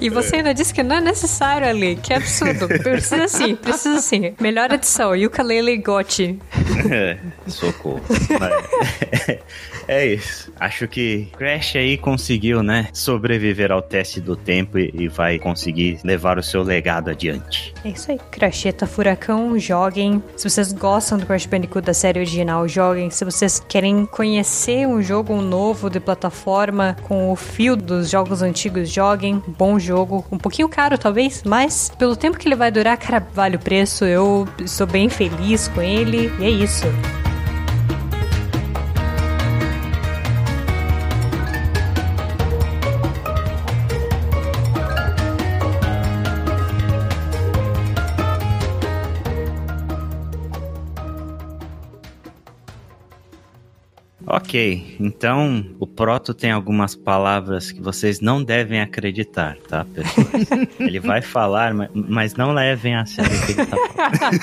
E 0.01 0.09
você 0.09 0.37
ainda 0.37 0.55
disse 0.55 0.73
que 0.73 0.83
não 0.83 0.97
é 0.97 1.01
necessário 1.01 1.67
ali. 1.69 1.97
Que 1.97 2.15
absurdo. 2.15 2.69
Precisa 2.69 3.29
sim, 3.29 3.55
precisa 3.57 4.01
sim. 4.01 4.35
Melhor 4.41 4.73
edição. 4.73 5.13
Ukulele 5.15 5.77
Gotti. 5.79 6.39
É, 6.91 7.19
socorro. 7.47 8.01
Mas, 8.39 9.39
é 9.91 10.07
isso. 10.07 10.53
Acho 10.59 10.87
que 10.87 11.29
Crash 11.37 11.75
aí 11.75 11.99
conseguiu, 11.99 12.63
né, 12.63 12.89
sobreviver 12.93 13.73
ao 13.73 13.83
teste 13.83 14.21
do 14.21 14.37
tempo 14.37 14.79
e, 14.79 14.93
e 14.95 15.09
vai 15.09 15.39
conseguir 15.39 15.99
levar 16.05 16.39
o 16.39 16.43
seu 16.43 16.63
legado 16.63 17.11
adiante. 17.11 17.75
É 17.85 17.89
isso 17.89 18.13
aí. 18.13 18.21
Cracheta 18.31 18.87
Furacão, 18.87 19.59
joguem. 19.59 20.23
Se 20.37 20.49
vocês 20.49 20.73
gostam 20.73 21.19
do 21.19 21.27
Crash 21.27 21.47
Bandicoot 21.47 21.85
da 21.85 21.93
série 21.93 22.21
original, 22.21 22.69
joguem. 22.69 23.11
Se 23.11 23.25
vocês 23.25 23.59
querem 23.69 24.07
conhecer 24.07 24.87
um 24.87 25.03
jogo 25.03 25.41
novo 25.43 25.91
de 25.91 25.99
plataforma 25.99 26.97
com 27.03 27.33
o 27.33 27.35
fio 27.35 27.75
dos 27.75 28.09
jogos 28.09 28.43
antigos, 28.43 28.89
joguem. 28.89 29.43
Bom 29.59 29.79
jogo. 29.79 30.25
Um 30.31 30.39
pouquinho 30.39 30.69
caro, 30.69 30.97
talvez, 30.97 31.43
mas 31.45 31.91
pelo 31.99 32.15
tempo 32.15 32.39
que 32.39 32.47
ele 32.47 32.57
vai 32.57 32.71
durar, 32.71 32.97
cara, 32.97 33.27
vale 33.35 33.57
o 33.57 33.61
preço. 33.61 34.05
Eu 34.05 34.47
estou 34.61 34.87
bem 34.87 35.09
feliz 35.09 35.67
com 35.67 35.83
ele. 35.83 36.33
E 36.39 36.45
é 36.45 36.51
isso. 36.51 36.87
Ok, 54.33 54.97
então 55.01 55.67
o 55.81 55.87
Proto 55.89 56.33
tem 56.33 56.53
algumas 56.53 56.95
palavras 56.95 57.73
que 57.73 57.83
vocês 57.83 58.21
não 58.21 58.45
devem 58.45 58.81
acreditar, 58.81 59.57
tá, 59.69 59.85
pessoas? 59.85 60.47
ele 60.79 61.01
vai 61.01 61.21
falar, 61.21 61.75
ma- 61.75 61.89
mas 61.93 62.35
não 62.35 62.53
levem 62.53 62.95
a 62.95 63.05
sério 63.05 63.37
o 63.37 63.47
que 63.47 63.53
ele 63.53 63.67
tá 63.67 63.77
falando. 63.77 64.39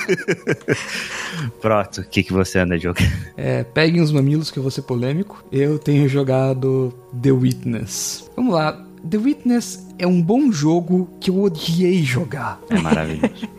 Proto, 1.58 2.02
o 2.02 2.04
que, 2.04 2.22
que 2.22 2.34
você 2.34 2.58
anda 2.58 2.76
jogando? 2.76 3.10
É, 3.34 3.64
peguem 3.64 4.02
os 4.02 4.12
mamilos 4.12 4.50
que 4.50 4.58
eu 4.58 4.62
vou 4.62 4.70
ser 4.70 4.82
polêmico. 4.82 5.42
Eu 5.50 5.78
tenho 5.78 6.06
jogado 6.06 6.92
The 7.22 7.32
Witness. 7.32 8.30
Vamos 8.36 8.52
lá. 8.54 8.84
The 9.08 9.16
Witness 9.16 9.86
é 9.98 10.06
um 10.06 10.20
bom 10.20 10.52
jogo 10.52 11.08
que 11.18 11.30
eu 11.30 11.40
odiei 11.42 12.02
jogar. 12.02 12.60
É 12.68 12.78
maravilhoso. 12.78 13.48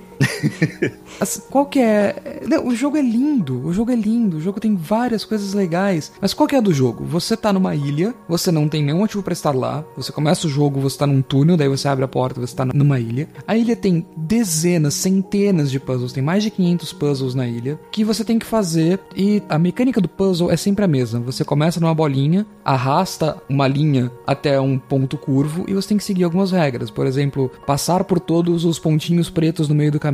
Assim, 1.20 1.42
qual 1.50 1.66
que 1.66 1.80
é 1.80 2.40
não, 2.48 2.68
o 2.68 2.76
jogo 2.76 2.98
é 2.98 3.02
lindo, 3.02 3.66
o 3.66 3.74
jogo 3.74 3.92
é 3.92 3.96
lindo, 3.96 4.38
o 4.38 4.42
jogo 4.42 4.60
tem 4.60 4.76
várias 4.76 5.26
coisas 5.26 5.54
legais. 5.54 6.12
Mas 6.22 6.34
qual 6.34 6.48
que 6.48 6.56
é 6.56 6.58
a 6.58 6.62
do 6.62 6.74
jogo? 6.74 7.06
Você 7.06 7.36
tá 7.36 7.52
numa 7.52 7.76
ilha, 7.76 8.14
você 8.28 8.52
não 8.52 8.68
tem 8.68 8.84
nenhum 8.84 9.00
motivo 9.00 9.24
para 9.24 9.34
estar 9.34 9.56
lá, 9.56 9.84
você 9.96 10.12
começa 10.12 10.48
o 10.48 10.50
jogo, 10.50 10.80
você 10.80 10.98
tá 10.98 11.08
num 11.08 11.22
túnel, 11.22 11.58
daí 11.58 11.68
você 11.68 11.88
abre 11.88 12.04
a 12.04 12.08
porta, 12.08 12.40
você 12.40 12.56
tá 12.56 12.66
numa 12.66 13.00
ilha. 13.00 13.28
A 13.48 13.56
ilha 13.56 13.76
tem 13.76 14.06
dezenas, 14.16 14.94
centenas 14.94 15.72
de 15.72 15.80
puzzles, 15.80 16.14
tem 16.14 16.24
mais 16.24 16.44
de 16.44 16.52
500 16.52 16.94
puzzles 16.94 17.36
na 17.36 17.48
ilha, 17.48 17.80
que 17.92 18.04
você 18.04 18.24
tem 18.24 18.40
que 18.40 18.46
fazer 18.46 19.00
e 19.16 19.42
a 19.50 19.58
mecânica 19.58 20.02
do 20.02 20.08
puzzle 20.10 20.52
é 20.52 20.58
sempre 20.58 20.86
a 20.86 20.88
mesma. 20.88 21.20
Você 21.20 21.44
começa 21.44 21.80
numa 21.80 21.94
bolinha, 21.94 22.46
arrasta 22.64 23.38
uma 23.50 23.68
linha 23.68 24.12
até 24.26 24.60
um 24.60 24.78
ponto 24.78 25.18
curvo 25.18 25.66
e 25.68 25.74
você 25.74 25.90
tem 25.90 25.98
que 25.98 26.04
seguir 26.04 26.24
algumas 26.24 26.52
regras. 26.52 26.90
Por 26.90 27.06
exemplo, 27.06 27.52
passar 27.66 28.04
por 28.04 28.20
todos 28.20 28.66
os 28.66 28.80
pontinhos 28.80 29.30
pretos 29.30 29.68
no 29.70 29.76
meio 29.76 29.92
do 29.92 30.00
caminho, 30.00 30.09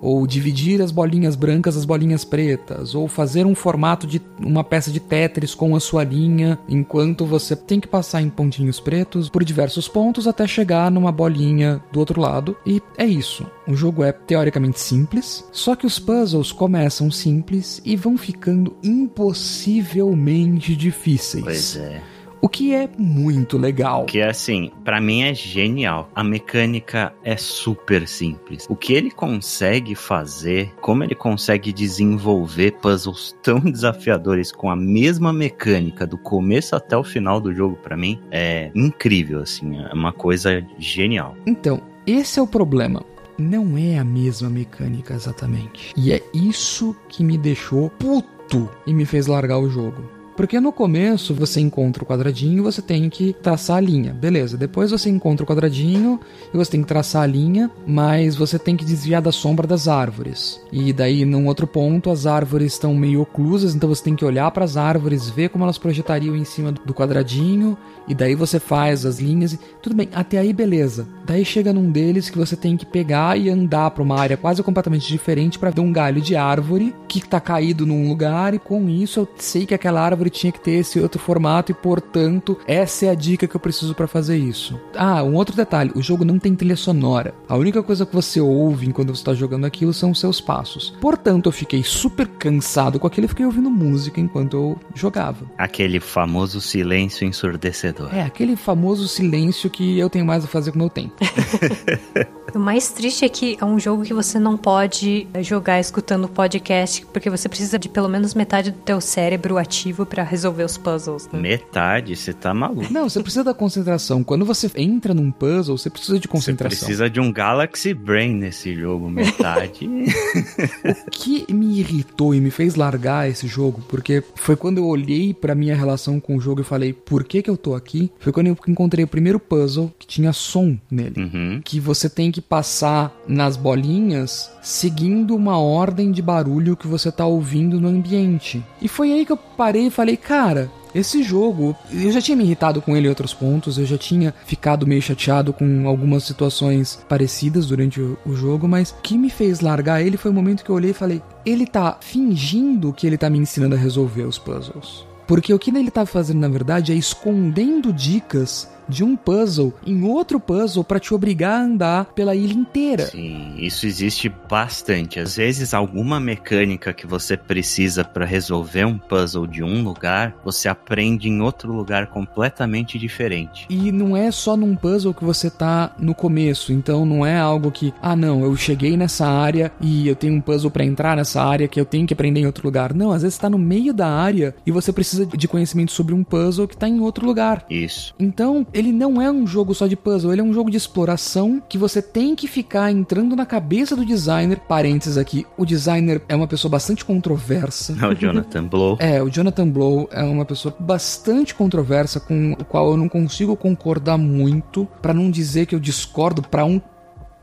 ou 0.00 0.26
dividir 0.26 0.80
as 0.82 0.90
bolinhas 0.90 1.36
brancas 1.36 1.74
das 1.74 1.84
bolinhas 1.84 2.24
pretas, 2.24 2.94
ou 2.94 3.08
fazer 3.08 3.46
um 3.46 3.54
formato 3.54 4.06
de 4.06 4.20
uma 4.38 4.64
peça 4.64 4.90
de 4.90 5.00
Tetris 5.00 5.54
com 5.54 5.74
a 5.74 5.80
sua 5.80 6.04
linha, 6.04 6.58
enquanto 6.68 7.26
você 7.26 7.54
tem 7.54 7.80
que 7.80 7.88
passar 7.88 8.22
em 8.22 8.30
pontinhos 8.30 8.80
pretos 8.80 9.28
por 9.28 9.44
diversos 9.44 9.88
pontos 9.88 10.26
até 10.26 10.46
chegar 10.46 10.90
numa 10.90 11.12
bolinha 11.12 11.82
do 11.92 12.00
outro 12.00 12.20
lado. 12.20 12.56
E 12.66 12.82
é 12.96 13.06
isso. 13.06 13.46
O 13.66 13.74
jogo 13.74 14.02
é 14.02 14.12
teoricamente 14.12 14.80
simples, 14.80 15.44
só 15.52 15.76
que 15.76 15.86
os 15.86 15.98
puzzles 15.98 16.52
começam 16.52 17.10
simples 17.10 17.80
e 17.84 17.96
vão 17.96 18.16
ficando 18.18 18.76
impossivelmente 18.82 20.74
difíceis. 20.74 21.44
Pois 21.44 21.76
é. 21.76 22.02
O 22.42 22.48
que 22.48 22.74
é 22.74 22.88
muito 22.96 23.58
legal. 23.58 24.06
Que 24.06 24.20
é 24.20 24.28
assim, 24.28 24.70
para 24.82 25.00
mim 25.00 25.22
é 25.22 25.34
genial. 25.34 26.10
A 26.14 26.24
mecânica 26.24 27.12
é 27.22 27.36
super 27.36 28.08
simples. 28.08 28.66
O 28.68 28.74
que 28.74 28.94
ele 28.94 29.10
consegue 29.10 29.94
fazer, 29.94 30.72
como 30.80 31.04
ele 31.04 31.14
consegue 31.14 31.72
desenvolver 31.72 32.72
puzzles 32.80 33.36
tão 33.42 33.60
desafiadores 33.70 34.50
com 34.50 34.70
a 34.70 34.76
mesma 34.76 35.32
mecânica 35.32 36.06
do 36.06 36.16
começo 36.16 36.74
até 36.74 36.96
o 36.96 37.04
final 37.04 37.40
do 37.40 37.54
jogo, 37.54 37.76
para 37.76 37.96
mim 37.96 38.18
é 38.30 38.70
incrível 38.74 39.42
assim, 39.42 39.78
é 39.78 39.92
uma 39.92 40.12
coisa 40.12 40.64
genial. 40.78 41.36
Então, 41.46 41.82
esse 42.06 42.38
é 42.38 42.42
o 42.42 42.46
problema 42.46 43.04
não 43.40 43.78
é 43.78 43.98
a 43.98 44.04
mesma 44.04 44.50
mecânica 44.50 45.14
exatamente. 45.14 45.94
E 45.96 46.12
é 46.12 46.22
isso 46.34 46.94
que 47.08 47.24
me 47.24 47.38
deixou 47.38 47.88
puto 47.88 48.68
e 48.86 48.92
me 48.92 49.06
fez 49.06 49.26
largar 49.26 49.58
o 49.58 49.70
jogo. 49.70 50.19
Porque 50.40 50.58
no 50.58 50.72
começo 50.72 51.34
você 51.34 51.60
encontra 51.60 52.02
o 52.02 52.06
quadradinho 52.06 52.60
e 52.60 52.62
você 52.62 52.80
tem 52.80 53.10
que 53.10 53.34
traçar 53.42 53.76
a 53.76 53.80
linha. 53.80 54.14
Beleza, 54.14 54.56
depois 54.56 54.90
você 54.90 55.10
encontra 55.10 55.44
o 55.44 55.46
quadradinho 55.46 56.18
e 56.50 56.56
você 56.56 56.70
tem 56.70 56.80
que 56.80 56.88
traçar 56.88 57.24
a 57.24 57.26
linha, 57.26 57.70
mas 57.86 58.36
você 58.36 58.58
tem 58.58 58.74
que 58.74 58.82
desviar 58.82 59.20
da 59.20 59.32
sombra 59.32 59.66
das 59.66 59.86
árvores. 59.86 60.58
E 60.72 60.94
daí, 60.94 61.26
num 61.26 61.46
outro 61.46 61.66
ponto, 61.66 62.08
as 62.08 62.24
árvores 62.24 62.72
estão 62.72 62.94
meio 62.94 63.20
oclusas, 63.20 63.74
então 63.74 63.86
você 63.86 64.02
tem 64.02 64.16
que 64.16 64.24
olhar 64.24 64.50
para 64.50 64.64
as 64.64 64.78
árvores, 64.78 65.28
ver 65.28 65.50
como 65.50 65.64
elas 65.64 65.76
projetariam 65.76 66.34
em 66.34 66.44
cima 66.44 66.72
do 66.72 66.94
quadradinho, 66.94 67.76
e 68.08 68.14
daí 68.14 68.34
você 68.34 68.58
faz 68.58 69.04
as 69.04 69.20
linhas. 69.20 69.52
E... 69.52 69.58
Tudo 69.82 69.94
bem, 69.94 70.08
até 70.14 70.38
aí 70.38 70.54
beleza. 70.54 71.06
Daí 71.26 71.44
chega 71.44 71.70
num 71.70 71.92
deles 71.92 72.30
que 72.30 72.38
você 72.38 72.56
tem 72.56 72.78
que 72.78 72.86
pegar 72.86 73.38
e 73.38 73.50
andar 73.50 73.90
para 73.90 74.02
uma 74.02 74.18
área 74.18 74.38
quase 74.38 74.62
completamente 74.62 75.06
diferente 75.06 75.58
para 75.58 75.68
ver 75.68 75.82
um 75.82 75.92
galho 75.92 76.22
de 76.22 76.34
árvore 76.34 76.94
que 77.06 77.20
tá 77.20 77.38
caído 77.38 77.84
num 77.84 78.08
lugar, 78.08 78.54
e 78.54 78.58
com 78.58 78.88
isso 78.88 79.20
eu 79.20 79.28
sei 79.36 79.66
que 79.66 79.74
aquela 79.74 80.00
árvore 80.00 80.29
tinha 80.30 80.52
que 80.52 80.60
ter 80.60 80.72
esse 80.72 80.98
outro 81.00 81.20
formato 81.20 81.72
e, 81.72 81.74
portanto, 81.74 82.58
essa 82.66 83.06
é 83.06 83.10
a 83.10 83.14
dica 83.14 83.46
que 83.46 83.54
eu 83.54 83.60
preciso 83.60 83.94
para 83.94 84.06
fazer 84.06 84.36
isso. 84.36 84.80
Ah, 84.96 85.22
um 85.22 85.34
outro 85.34 85.56
detalhe: 85.56 85.92
o 85.94 86.02
jogo 86.02 86.24
não 86.24 86.38
tem 86.38 86.54
trilha 86.54 86.76
sonora. 86.76 87.34
A 87.48 87.56
única 87.56 87.82
coisa 87.82 88.06
que 88.06 88.14
você 88.14 88.40
ouve 88.40 88.86
enquanto 88.86 89.08
você 89.08 89.20
está 89.20 89.34
jogando 89.34 89.64
aquilo 89.64 89.92
são 89.92 90.10
os 90.10 90.20
seus 90.20 90.40
passos. 90.40 90.94
Portanto, 91.00 91.46
eu 91.46 91.52
fiquei 91.52 91.82
super 91.82 92.26
cansado 92.26 92.98
com 92.98 93.06
aquilo 93.06 93.26
e 93.26 93.28
fiquei 93.28 93.44
ouvindo 93.44 93.70
música 93.70 94.20
enquanto 94.20 94.54
eu 94.54 94.78
jogava. 94.94 95.50
Aquele 95.58 96.00
famoso 96.00 96.60
silêncio 96.60 97.26
ensurdecedor. 97.26 98.14
É, 98.14 98.22
aquele 98.22 98.56
famoso 98.56 99.08
silêncio 99.08 99.68
que 99.68 99.98
eu 99.98 100.08
tenho 100.08 100.24
mais 100.24 100.44
a 100.44 100.46
fazer 100.46 100.70
com 100.70 100.76
o 100.76 100.80
meu 100.80 100.90
tempo. 100.90 101.14
O 102.54 102.58
mais 102.58 102.88
triste 102.90 103.24
é 103.24 103.28
que 103.28 103.56
é 103.60 103.64
um 103.64 103.78
jogo 103.78 104.02
que 104.02 104.12
você 104.12 104.38
não 104.38 104.56
pode 104.56 105.28
jogar 105.40 105.78
escutando 105.78 106.28
podcast, 106.28 107.06
porque 107.06 107.30
você 107.30 107.48
precisa 107.48 107.78
de 107.78 107.88
pelo 107.88 108.08
menos 108.08 108.34
metade 108.34 108.72
do 108.72 108.78
teu 108.78 109.00
cérebro 109.00 109.56
ativo 109.56 110.04
para 110.04 110.19
resolver 110.22 110.64
os 110.64 110.76
puzzles. 110.76 111.28
Né? 111.32 111.40
Metade? 111.40 112.16
Você 112.16 112.32
tá 112.32 112.52
maluco. 112.54 112.92
Não, 112.92 113.08
você 113.08 113.22
precisa 113.22 113.44
da 113.44 113.54
concentração. 113.54 114.22
Quando 114.22 114.44
você 114.44 114.70
entra 114.76 115.14
num 115.14 115.30
puzzle, 115.30 115.76
você 115.76 115.90
precisa 115.90 116.18
de 116.18 116.28
concentração. 116.28 116.78
Você 116.78 116.84
precisa 116.84 117.10
de 117.10 117.20
um 117.20 117.32
Galaxy 117.32 117.94
Brain 117.94 118.34
nesse 118.34 118.74
jogo, 118.74 119.08
metade. 119.08 119.86
o 120.84 121.10
que 121.10 121.52
me 121.52 121.78
irritou 121.78 122.34
e 122.34 122.40
me 122.40 122.50
fez 122.50 122.74
largar 122.74 123.28
esse 123.28 123.46
jogo, 123.46 123.82
porque 123.88 124.22
foi 124.34 124.56
quando 124.56 124.78
eu 124.78 124.86
olhei 124.86 125.32
para 125.34 125.54
minha 125.54 125.74
relação 125.74 126.20
com 126.20 126.36
o 126.36 126.40
jogo 126.40 126.60
e 126.60 126.64
falei, 126.64 126.92
por 126.92 127.24
que 127.24 127.42
que 127.42 127.50
eu 127.50 127.56
tô 127.56 127.74
aqui? 127.74 128.10
Foi 128.18 128.32
quando 128.32 128.48
eu 128.48 128.56
encontrei 128.66 129.04
o 129.04 129.08
primeiro 129.08 129.38
puzzle 129.38 129.92
que 129.98 130.06
tinha 130.06 130.32
som 130.32 130.78
nele. 130.90 131.20
Uhum. 131.20 131.60
Que 131.64 131.80
você 131.80 132.08
tem 132.08 132.30
que 132.30 132.40
passar 132.40 133.14
nas 133.26 133.56
bolinhas 133.56 134.50
seguindo 134.62 135.34
uma 135.34 135.58
ordem 135.58 136.12
de 136.12 136.22
barulho 136.22 136.76
que 136.76 136.86
você 136.86 137.10
tá 137.10 137.26
ouvindo 137.26 137.80
no 137.80 137.88
ambiente. 137.88 138.62
E 138.80 138.88
foi 138.88 139.12
aí 139.12 139.26
que 139.26 139.32
eu 139.32 139.36
parei 139.36 139.86
e 139.86 139.90
falei, 139.90 139.99
cara, 140.16 140.70
esse 140.94 141.22
jogo, 141.22 141.76
eu 141.92 142.10
já 142.10 142.20
tinha 142.20 142.36
me 142.36 142.44
irritado 142.44 142.82
com 142.82 142.96
ele 142.96 143.06
em 143.06 143.08
outros 143.08 143.32
pontos, 143.32 143.78
eu 143.78 143.86
já 143.86 143.96
tinha 143.96 144.34
ficado 144.44 144.86
meio 144.86 145.00
chateado 145.00 145.52
com 145.52 145.86
algumas 145.86 146.24
situações 146.24 146.98
parecidas 147.08 147.66
durante 147.66 148.00
o, 148.00 148.18
o, 148.26 148.34
jogo, 148.34 148.66
mas 148.66 148.90
o 148.90 148.96
que 149.02 149.16
me 149.16 149.30
fez 149.30 149.60
largar 149.60 150.02
ele 150.02 150.16
foi 150.16 150.30
o 150.30 150.34
momento 150.34 150.64
que 150.64 150.70
eu 150.70 150.74
olhei 150.74 150.90
e 150.90 150.94
falei: 150.94 151.22
ele 151.46 151.66
tá 151.66 151.96
fingindo 152.00 152.92
que 152.92 153.06
ele 153.06 153.18
tá 153.18 153.30
me 153.30 153.38
ensinando 153.38 153.74
a 153.74 153.78
resolver 153.78 154.24
os 154.24 154.38
puzzles. 154.38 155.06
Porque 155.26 155.54
o 155.54 155.58
que 155.60 155.70
ele 155.70 155.92
tá 155.92 156.04
fazendo 156.04 156.40
na 156.40 156.48
verdade 156.48 156.90
é 156.90 156.96
escondendo 156.96 157.92
dicas 157.92 158.68
de 158.90 159.04
um 159.04 159.16
puzzle 159.16 159.72
em 159.86 160.02
outro 160.02 160.38
puzzle 160.38 160.84
para 160.84 161.00
te 161.00 161.14
obrigar 161.14 161.60
a 161.60 161.64
andar 161.64 162.04
pela 162.06 162.34
ilha 162.34 162.52
inteira. 162.52 163.06
Sim, 163.06 163.54
isso 163.56 163.86
existe 163.86 164.28
bastante. 164.48 165.18
Às 165.18 165.36
vezes, 165.36 165.72
alguma 165.72 166.20
mecânica 166.20 166.92
que 166.92 167.06
você 167.06 167.36
precisa 167.36 168.04
para 168.04 168.26
resolver 168.26 168.84
um 168.84 168.98
puzzle 168.98 169.46
de 169.46 169.62
um 169.62 169.82
lugar, 169.82 170.36
você 170.44 170.68
aprende 170.68 171.28
em 171.28 171.40
outro 171.40 171.72
lugar 171.72 172.08
completamente 172.08 172.98
diferente. 172.98 173.66
E 173.70 173.92
não 173.92 174.16
é 174.16 174.30
só 174.30 174.56
num 174.56 174.74
puzzle 174.74 175.14
que 175.14 175.24
você 175.24 175.48
tá 175.48 175.94
no 175.98 176.14
começo, 176.14 176.72
então 176.72 177.06
não 177.06 177.24
é 177.24 177.38
algo 177.38 177.70
que, 177.70 177.94
ah, 178.02 178.16
não, 178.16 178.42
eu 178.42 178.54
cheguei 178.56 178.96
nessa 178.96 179.26
área 179.26 179.72
e 179.80 180.08
eu 180.08 180.16
tenho 180.16 180.34
um 180.34 180.40
puzzle 180.40 180.70
para 180.70 180.84
entrar 180.84 181.16
nessa 181.16 181.42
área 181.42 181.68
que 181.68 181.80
eu 181.80 181.84
tenho 181.84 182.06
que 182.06 182.14
aprender 182.14 182.40
em 182.40 182.46
outro 182.46 182.66
lugar. 182.66 182.92
Não, 182.92 183.12
às 183.12 183.22
vezes 183.22 183.36
está 183.36 183.48
no 183.48 183.58
meio 183.58 183.94
da 183.94 184.08
área 184.08 184.54
e 184.66 184.70
você 184.70 184.92
precisa 184.92 185.24
de 185.26 185.48
conhecimento 185.48 185.92
sobre 185.92 186.14
um 186.14 186.24
puzzle 186.24 186.66
que 186.66 186.76
tá 186.76 186.88
em 186.88 187.00
outro 187.00 187.26
lugar. 187.26 187.64
Isso. 187.68 188.14
Então, 188.18 188.66
ele 188.80 188.92
não 188.92 189.20
é 189.20 189.30
um 189.30 189.46
jogo 189.46 189.74
só 189.74 189.86
de 189.86 189.94
puzzle, 189.94 190.32
ele 190.32 190.40
é 190.40 190.44
um 190.44 190.52
jogo 190.52 190.70
de 190.70 190.76
exploração 190.76 191.62
que 191.68 191.78
você 191.78 192.00
tem 192.00 192.34
que 192.34 192.48
ficar 192.48 192.90
entrando 192.90 193.36
na 193.36 193.46
cabeça 193.46 193.94
do 193.94 194.04
designer. 194.04 194.58
Parênteses 194.60 195.16
aqui, 195.16 195.46
o 195.56 195.64
designer 195.64 196.22
é 196.28 196.34
uma 196.34 196.48
pessoa 196.48 196.70
bastante 196.70 197.04
controversa. 197.04 197.96
É 198.00 198.06
o 198.06 198.14
Jonathan 198.14 198.64
Blow. 198.64 198.96
É, 198.98 199.22
o 199.22 199.28
Jonathan 199.28 199.68
Blow 199.68 200.08
é 200.10 200.22
uma 200.22 200.44
pessoa 200.44 200.74
bastante 200.78 201.54
controversa 201.54 202.18
com 202.18 202.52
o 202.52 202.64
qual 202.64 202.90
eu 202.90 202.96
não 202.96 203.08
consigo 203.08 203.54
concordar 203.54 204.16
muito, 204.16 204.88
para 205.02 205.12
não 205.12 205.30
dizer 205.30 205.66
que 205.66 205.74
eu 205.74 205.80
discordo 205.80 206.42
para 206.42 206.64
um 206.64 206.80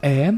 é. 0.02 0.32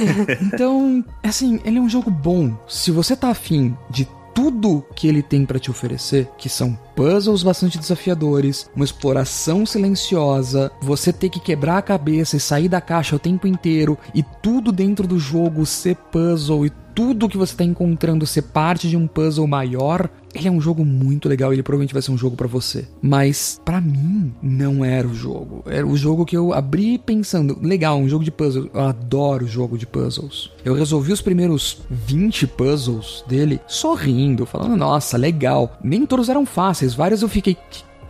então, 0.42 1.04
assim, 1.22 1.60
ele 1.64 1.78
é 1.78 1.80
um 1.80 1.88
jogo 1.88 2.10
bom. 2.10 2.56
Se 2.68 2.90
você 2.90 3.16
tá 3.16 3.30
afim 3.30 3.76
de 3.90 4.08
tudo 4.34 4.84
que 4.94 5.06
ele 5.06 5.22
tem 5.22 5.46
para 5.46 5.60
te 5.60 5.70
oferecer, 5.70 6.28
que 6.36 6.48
são 6.48 6.78
puzzles 6.96 7.42
bastante 7.42 7.78
desafiadores, 7.78 8.68
uma 8.74 8.84
exploração 8.84 9.64
silenciosa, 9.64 10.70
você 10.80 11.12
ter 11.12 11.28
que 11.28 11.38
quebrar 11.38 11.78
a 11.78 11.82
cabeça 11.82 12.36
e 12.36 12.40
sair 12.40 12.68
da 12.68 12.80
caixa 12.80 13.16
o 13.16 13.18
tempo 13.18 13.46
inteiro 13.46 13.96
e 14.12 14.22
tudo 14.22 14.72
dentro 14.72 15.06
do 15.06 15.18
jogo 15.18 15.64
ser 15.64 15.94
puzzle 15.94 16.66
e 16.66 16.83
tudo 16.94 17.28
que 17.28 17.36
você 17.36 17.52
está 17.52 17.64
encontrando 17.64 18.26
ser 18.26 18.42
parte 18.42 18.88
de 18.88 18.96
um 18.96 19.06
puzzle 19.06 19.46
maior, 19.46 20.08
ele 20.34 20.48
é 20.48 20.50
um 20.50 20.60
jogo 20.60 20.84
muito 20.84 21.28
legal, 21.28 21.52
ele 21.52 21.62
provavelmente 21.62 21.92
vai 21.92 22.02
ser 22.02 22.12
um 22.12 22.18
jogo 22.18 22.36
para 22.36 22.46
você. 22.46 22.86
Mas 23.02 23.60
para 23.64 23.80
mim 23.80 24.32
não 24.42 24.84
era 24.84 25.06
o 25.06 25.14
jogo. 25.14 25.62
Era 25.66 25.86
o 25.86 25.96
jogo 25.96 26.24
que 26.24 26.36
eu 26.36 26.52
abri 26.52 26.98
pensando, 26.98 27.58
legal, 27.60 27.98
um 27.98 28.08
jogo 28.08 28.24
de 28.24 28.30
puzzles. 28.30 28.70
Eu 28.72 28.80
adoro 28.80 29.46
jogo 29.46 29.76
de 29.76 29.86
puzzles. 29.86 30.50
Eu 30.64 30.74
resolvi 30.74 31.12
os 31.12 31.20
primeiros 31.20 31.82
20 31.90 32.46
puzzles 32.48 33.24
dele 33.26 33.60
sorrindo, 33.66 34.46
falando, 34.46 34.76
nossa, 34.76 35.16
legal. 35.16 35.78
Nem 35.82 36.06
todos 36.06 36.28
eram 36.28 36.46
fáceis, 36.46 36.94
vários 36.94 37.22
eu 37.22 37.28
fiquei 37.28 37.56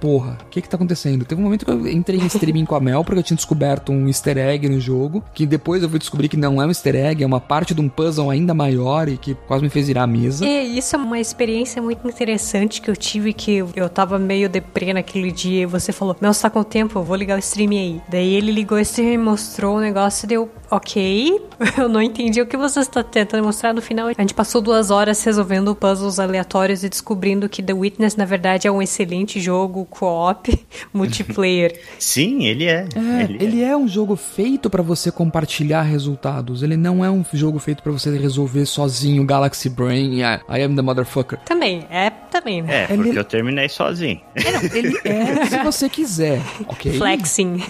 porra, 0.04 0.36
o 0.42 0.50
que 0.50 0.60
que 0.60 0.68
tá 0.68 0.76
acontecendo? 0.76 1.24
Teve 1.24 1.40
um 1.40 1.44
momento 1.44 1.64
que 1.64 1.70
eu 1.70 1.88
entrei 1.88 2.20
em 2.20 2.26
streaming 2.26 2.66
com 2.66 2.74
a 2.74 2.80
Mel, 2.80 3.02
porque 3.02 3.20
eu 3.20 3.22
tinha 3.22 3.36
descoberto 3.38 3.90
um 3.90 4.06
easter 4.06 4.36
egg 4.36 4.68
no 4.68 4.78
jogo, 4.78 5.24
que 5.32 5.46
depois 5.46 5.82
eu 5.82 5.88
fui 5.88 5.98
descobrir 5.98 6.28
que 6.28 6.36
não 6.36 6.60
é 6.60 6.66
um 6.66 6.68
easter 6.68 6.94
egg, 6.94 7.24
é 7.24 7.26
uma 7.26 7.40
parte 7.40 7.74
de 7.74 7.80
um 7.80 7.88
puzzle 7.88 8.28
ainda 8.28 8.52
maior 8.52 9.08
e 9.08 9.16
que 9.16 9.34
quase 9.34 9.64
me 9.64 9.70
fez 9.70 9.88
virar 9.88 10.02
a 10.02 10.06
mesa. 10.06 10.44
E 10.44 10.76
isso 10.76 10.94
é 10.94 10.98
uma 10.98 11.18
experiência 11.18 11.80
muito 11.80 12.06
interessante 12.06 12.82
que 12.82 12.90
eu 12.90 12.94
tive, 12.94 13.32
que 13.32 13.64
eu 13.74 13.88
tava 13.88 14.18
meio 14.18 14.46
deprê 14.46 14.92
naquele 14.92 15.32
dia 15.32 15.62
e 15.62 15.66
você 15.66 15.90
falou, 15.90 16.14
Mel, 16.20 16.34
você 16.34 16.42
tá 16.42 16.50
com 16.50 16.62
tempo, 16.62 16.98
eu 16.98 17.02
vou 17.02 17.16
ligar 17.16 17.36
o 17.36 17.38
stream 17.38 17.70
aí. 17.70 18.02
Daí 18.06 18.34
ele 18.34 18.52
ligou 18.52 18.76
o 18.76 18.80
stream 18.82 19.14
e 19.14 19.16
mostrou 19.16 19.76
o 19.78 19.80
negócio 19.80 20.26
e 20.26 20.28
deu, 20.28 20.50
ok, 20.70 21.40
eu 21.78 21.88
não 21.88 22.02
entendi 22.02 22.42
o 22.42 22.46
que 22.46 22.58
você 22.58 22.80
está 22.80 23.02
tentando 23.02 23.44
mostrar 23.44 23.72
no 23.72 23.80
final. 23.80 24.08
A 24.08 24.20
gente 24.20 24.34
passou 24.34 24.60
duas 24.60 24.90
horas 24.90 25.22
resolvendo 25.22 25.74
puzzles 25.74 26.18
aleatórios 26.18 26.84
e 26.84 26.90
descobrindo 26.90 27.48
que 27.48 27.62
The 27.62 27.72
Witness, 27.72 28.16
na 28.16 28.24
verdade, 28.24 28.66
é 28.66 28.70
um 28.70 28.82
excelente 28.82 29.40
jogo 29.40 29.86
co-op 29.98 30.52
multiplayer. 30.92 31.78
Sim, 31.98 32.46
ele 32.46 32.66
é. 32.66 32.86
É, 32.94 33.22
ele, 33.22 33.44
ele 33.44 33.62
é. 33.62 33.76
um 33.76 33.88
jogo 33.88 34.16
feito 34.16 34.68
pra 34.68 34.82
você 34.82 35.10
compartilhar 35.10 35.82
resultados. 35.82 36.62
Ele 36.62 36.76
não 36.76 37.04
é 37.04 37.10
um 37.10 37.24
jogo 37.32 37.58
feito 37.58 37.82
pra 37.82 37.92
você 37.92 38.16
resolver 38.16 38.66
sozinho 38.66 39.24
Galaxy 39.24 39.68
Brain, 39.68 40.20
I, 40.20 40.40
I 40.48 40.62
am 40.62 40.74
the 40.74 40.82
motherfucker. 40.82 41.38
Também, 41.40 41.86
é 41.90 42.10
também, 42.10 42.62
né? 42.62 42.84
É, 42.84 42.96
porque 42.96 43.18
eu 43.18 43.24
terminei 43.24 43.68
sozinho. 43.68 44.20
É, 44.34 44.50
não, 44.50 44.60
ele 44.76 44.98
é 45.04 45.46
se 45.46 45.62
você 45.62 45.88
quiser, 45.88 46.40
ok? 46.66 46.92
Flexing. 46.98 47.62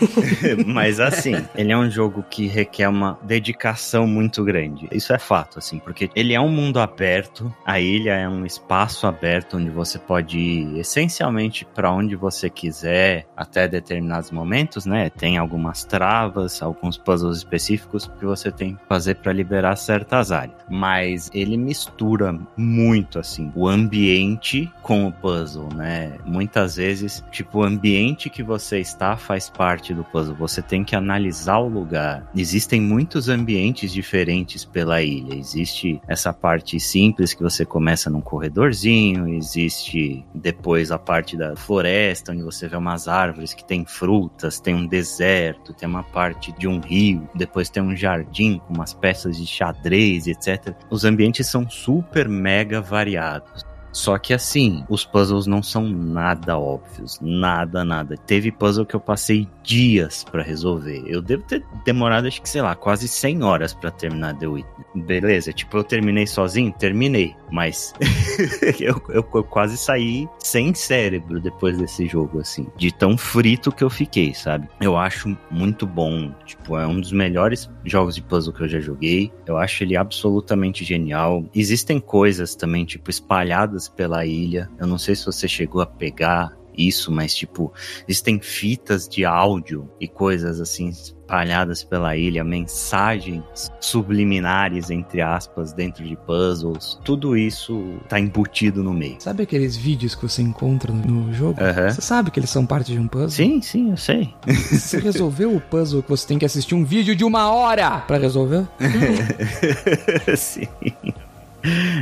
Mas 0.67 1.01
assim, 1.01 1.35
ele 1.55 1.73
é 1.73 1.77
um 1.77 1.91
jogo 1.91 2.25
que 2.31 2.47
requer 2.47 2.89
uma 2.89 3.19
dedicação 3.23 4.07
muito 4.07 4.43
grande. 4.43 4.89
Isso 4.91 5.13
é 5.13 5.19
fato, 5.19 5.59
assim, 5.59 5.79
porque 5.79 6.11
ele 6.15 6.33
é 6.33 6.41
um 6.41 6.49
mundo 6.49 6.81
aberto, 6.81 7.55
a 7.65 7.79
ilha 7.79 8.15
é 8.15 8.29
um 8.29 8.47
espaço 8.47 9.07
aberto 9.07 9.57
onde 9.57 9.71
você 9.71 9.99
pode 9.99 10.39
ir 10.39 10.79
essencialmente 10.79 11.67
para 11.75 11.93
onde 11.93 12.14
você 12.17 12.49
quiser 12.51 13.27
até 13.37 13.67
determinados 13.67 14.31
momentos, 14.31 14.87
né? 14.87 15.11
Tem 15.11 15.37
algumas 15.37 15.85
travas, 15.85 16.63
alguns 16.63 16.97
puzzles 16.97 17.39
específicos 17.39 18.11
que 18.19 18.25
você 18.25 18.51
tem 18.51 18.75
que 18.75 18.85
fazer 18.89 19.17
para 19.17 19.33
liberar 19.33 19.77
certas 19.77 20.33
áreas. 20.33 20.57
Mas 20.69 21.31
ele 21.35 21.57
mistura 21.57 22.39
muito, 22.57 23.19
assim, 23.19 23.53
o 23.55 23.69
ambiente 23.69 24.71
com 24.83 25.07
o 25.07 25.13
puzzle, 25.13 25.69
né? 25.75 26.19
Muitas 26.25 26.77
vezes, 26.77 27.25
tipo, 27.31 27.59
o 27.59 27.65
ambiente 27.65 28.31
que 28.31 28.43
você 28.43 28.79
está 28.79 29.17
faz 29.17 29.49
parte 29.49 29.93
do 29.95 30.05
puzzle. 30.05 30.35
Você 30.37 30.63
tem 30.63 30.85
que 30.85 30.97
analisar 30.97 31.59
o 31.59 31.69
lugar. 31.69 32.29
Existem 32.35 32.81
muitos 32.81 33.29
ambientes 33.29 33.93
diferentes 33.93 34.65
pela 34.65 35.03
ilha. 35.03 35.35
Existe 35.35 36.01
essa 36.09 36.33
parte 36.33 36.79
simples 36.81 37.35
que 37.35 37.43
você 37.43 37.65
começa 37.65 38.11
num 38.11 38.21
corredorzinho, 38.21 39.29
existe 39.29 40.25
depois 40.35 40.91
a 40.91 40.99
parte 40.99 41.37
da 41.37 41.57
floresta, 41.57 41.94
onde 42.31 42.43
você 42.43 42.69
vê 42.69 42.77
umas 42.77 43.09
árvores 43.09 43.55
que 43.55 43.65
tem 43.65 43.85
frutas, 43.85 44.61
tem 44.61 44.75
um 44.75 44.87
deserto, 44.87 45.73
tem 45.73 45.89
uma 45.89 46.03
parte 46.03 46.53
de 46.53 46.67
um 46.67 46.81
rio, 46.81 47.29
depois 47.35 47.71
tem 47.71 47.83
um 47.83 47.97
jardim 47.97 48.59
com 48.59 48.75
umas 48.75 48.93
peças 48.95 49.37
de 49.37 49.47
xadrez, 49.47 50.27
etc. 50.27 50.75
Os 50.91 51.05
ambientes 51.05 51.47
são 51.47 51.69
super 51.69 52.29
mega 52.29 52.81
variados. 52.81 53.65
Só 53.95 54.19
que 54.19 54.35
assim, 54.35 54.85
os 54.89 55.05
puzzles 55.05 55.47
não 55.47 55.63
são 55.63 55.89
nada 55.89 56.59
óbvios, 56.59 57.19
nada, 57.23 57.85
nada. 57.85 58.17
Teve 58.17 58.51
puzzle 58.51 58.85
que 58.85 58.97
eu 58.97 59.01
passei 59.01 59.49
dias 59.63 60.25
para 60.25 60.43
resolver. 60.43 61.05
Eu 61.07 61.23
devo 61.23 61.45
ter 61.45 61.65
demorado, 61.85 62.27
acho 62.27 62.43
que 62.43 62.49
sei 62.49 62.61
lá, 62.61 62.75
quase 62.75 63.07
100 63.07 63.45
horas 63.45 63.73
para 63.73 63.93
terminar 63.93 64.37
The 64.37 64.49
Witness. 64.49 64.85
Beleza, 64.97 65.53
tipo, 65.53 65.77
eu 65.77 65.85
terminei 65.85 66.27
sozinho? 66.27 66.73
Terminei, 66.73 67.37
mas 67.53 67.95
eu, 68.81 69.01
eu, 69.09 69.27
eu, 69.33 69.45
quase 69.45 69.77
saí 69.77 70.29
sem 70.41 70.75
cérebro 70.75 71.41
depois 71.41 71.79
desse 71.79 72.07
jogo, 72.09 72.41
assim, 72.41 72.67
de 72.77 72.93
tão 72.93 73.17
frito 73.17 73.71
que 73.71 73.85
eu 73.85 73.91
fiquei, 73.91 74.35
sabe? 74.35 74.69
Eu 74.81 74.97
acho 74.97 75.37
muito 75.51 75.87
bom, 75.87 76.33
tipo, 76.45 76.77
é 76.77 76.87
um 76.87 77.01
dos 77.01 77.13
melhores 77.13 77.71
jogos 77.85 78.17
de 78.17 78.23
puzzle 78.23 78.53
que 78.53 78.63
eu 78.63 78.69
já 78.69 78.81
joguei. 78.81 79.33
Eu 79.47 79.57
acho 79.57 79.85
ele 79.85 79.97
absolutamente 79.97 80.85
genial. 80.85 81.45
Existem 81.55 82.01
coisas 82.01 82.57
também, 82.57 82.85
tipo, 82.85 83.09
espalhadas 83.09 83.84
pela 83.89 84.25
ilha. 84.25 84.71
Eu 84.79 84.87
não 84.87 84.99
sei 84.99 85.15
se 85.15 85.27
você 85.27 85.49
chegou 85.49 85.81
a 85.81 85.87
pegar 85.87 86.53
isso, 86.77 87.11
mas 87.11 87.35
tipo, 87.35 87.73
existem 88.09 88.41
fitas 88.41 89.09
de 89.09 89.25
áudio 89.25 89.89
e 90.01 90.09
coisas 90.09 90.61
assim 90.61 90.89
espalhadas 90.89 91.83
pela 91.83 92.17
ilha, 92.17 92.45
mensagens 92.45 93.43
subliminares, 93.81 94.91
entre 94.91 95.23
aspas, 95.23 95.73
dentro 95.73 96.05
de 96.05 96.17
puzzles. 96.17 96.99
Tudo 97.05 97.37
isso 97.37 97.99
tá 98.09 98.21
embutido 98.21 98.83
no 98.83 98.93
meio. 98.93 99.17
Sabe 99.21 99.45
aqueles 99.45 99.77
vídeos 99.77 100.15
que 100.15 100.23
você 100.23 100.43
encontra 100.43 100.93
no 100.93 101.33
jogo? 101.33 101.61
Uhum. 101.61 101.91
Você 101.91 102.03
sabe 102.03 102.31
que 102.31 102.39
eles 102.39 102.51
são 102.51 102.67
parte 102.67 102.93
de 102.93 102.99
um 102.99 103.09
puzzle? 103.09 103.31
Sim, 103.31 103.63
sim, 103.63 103.91
eu 103.91 103.97
sei. 103.97 104.35
Você 104.45 104.99
resolveu 104.99 105.55
o 105.55 105.61
puzzle 105.61 106.03
que 106.03 106.11
você 106.11 106.27
tem 106.27 106.39
que 106.39 106.45
assistir 106.45 106.75
um 106.75 106.85
vídeo 106.85 107.15
de 107.15 107.25
uma 107.25 107.51
hora 107.51 108.01
para 108.01 108.19
resolver? 108.19 108.67
sim. 110.37 110.69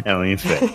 É 0.05 0.17
um 0.17 0.25
inferno. 0.25 0.69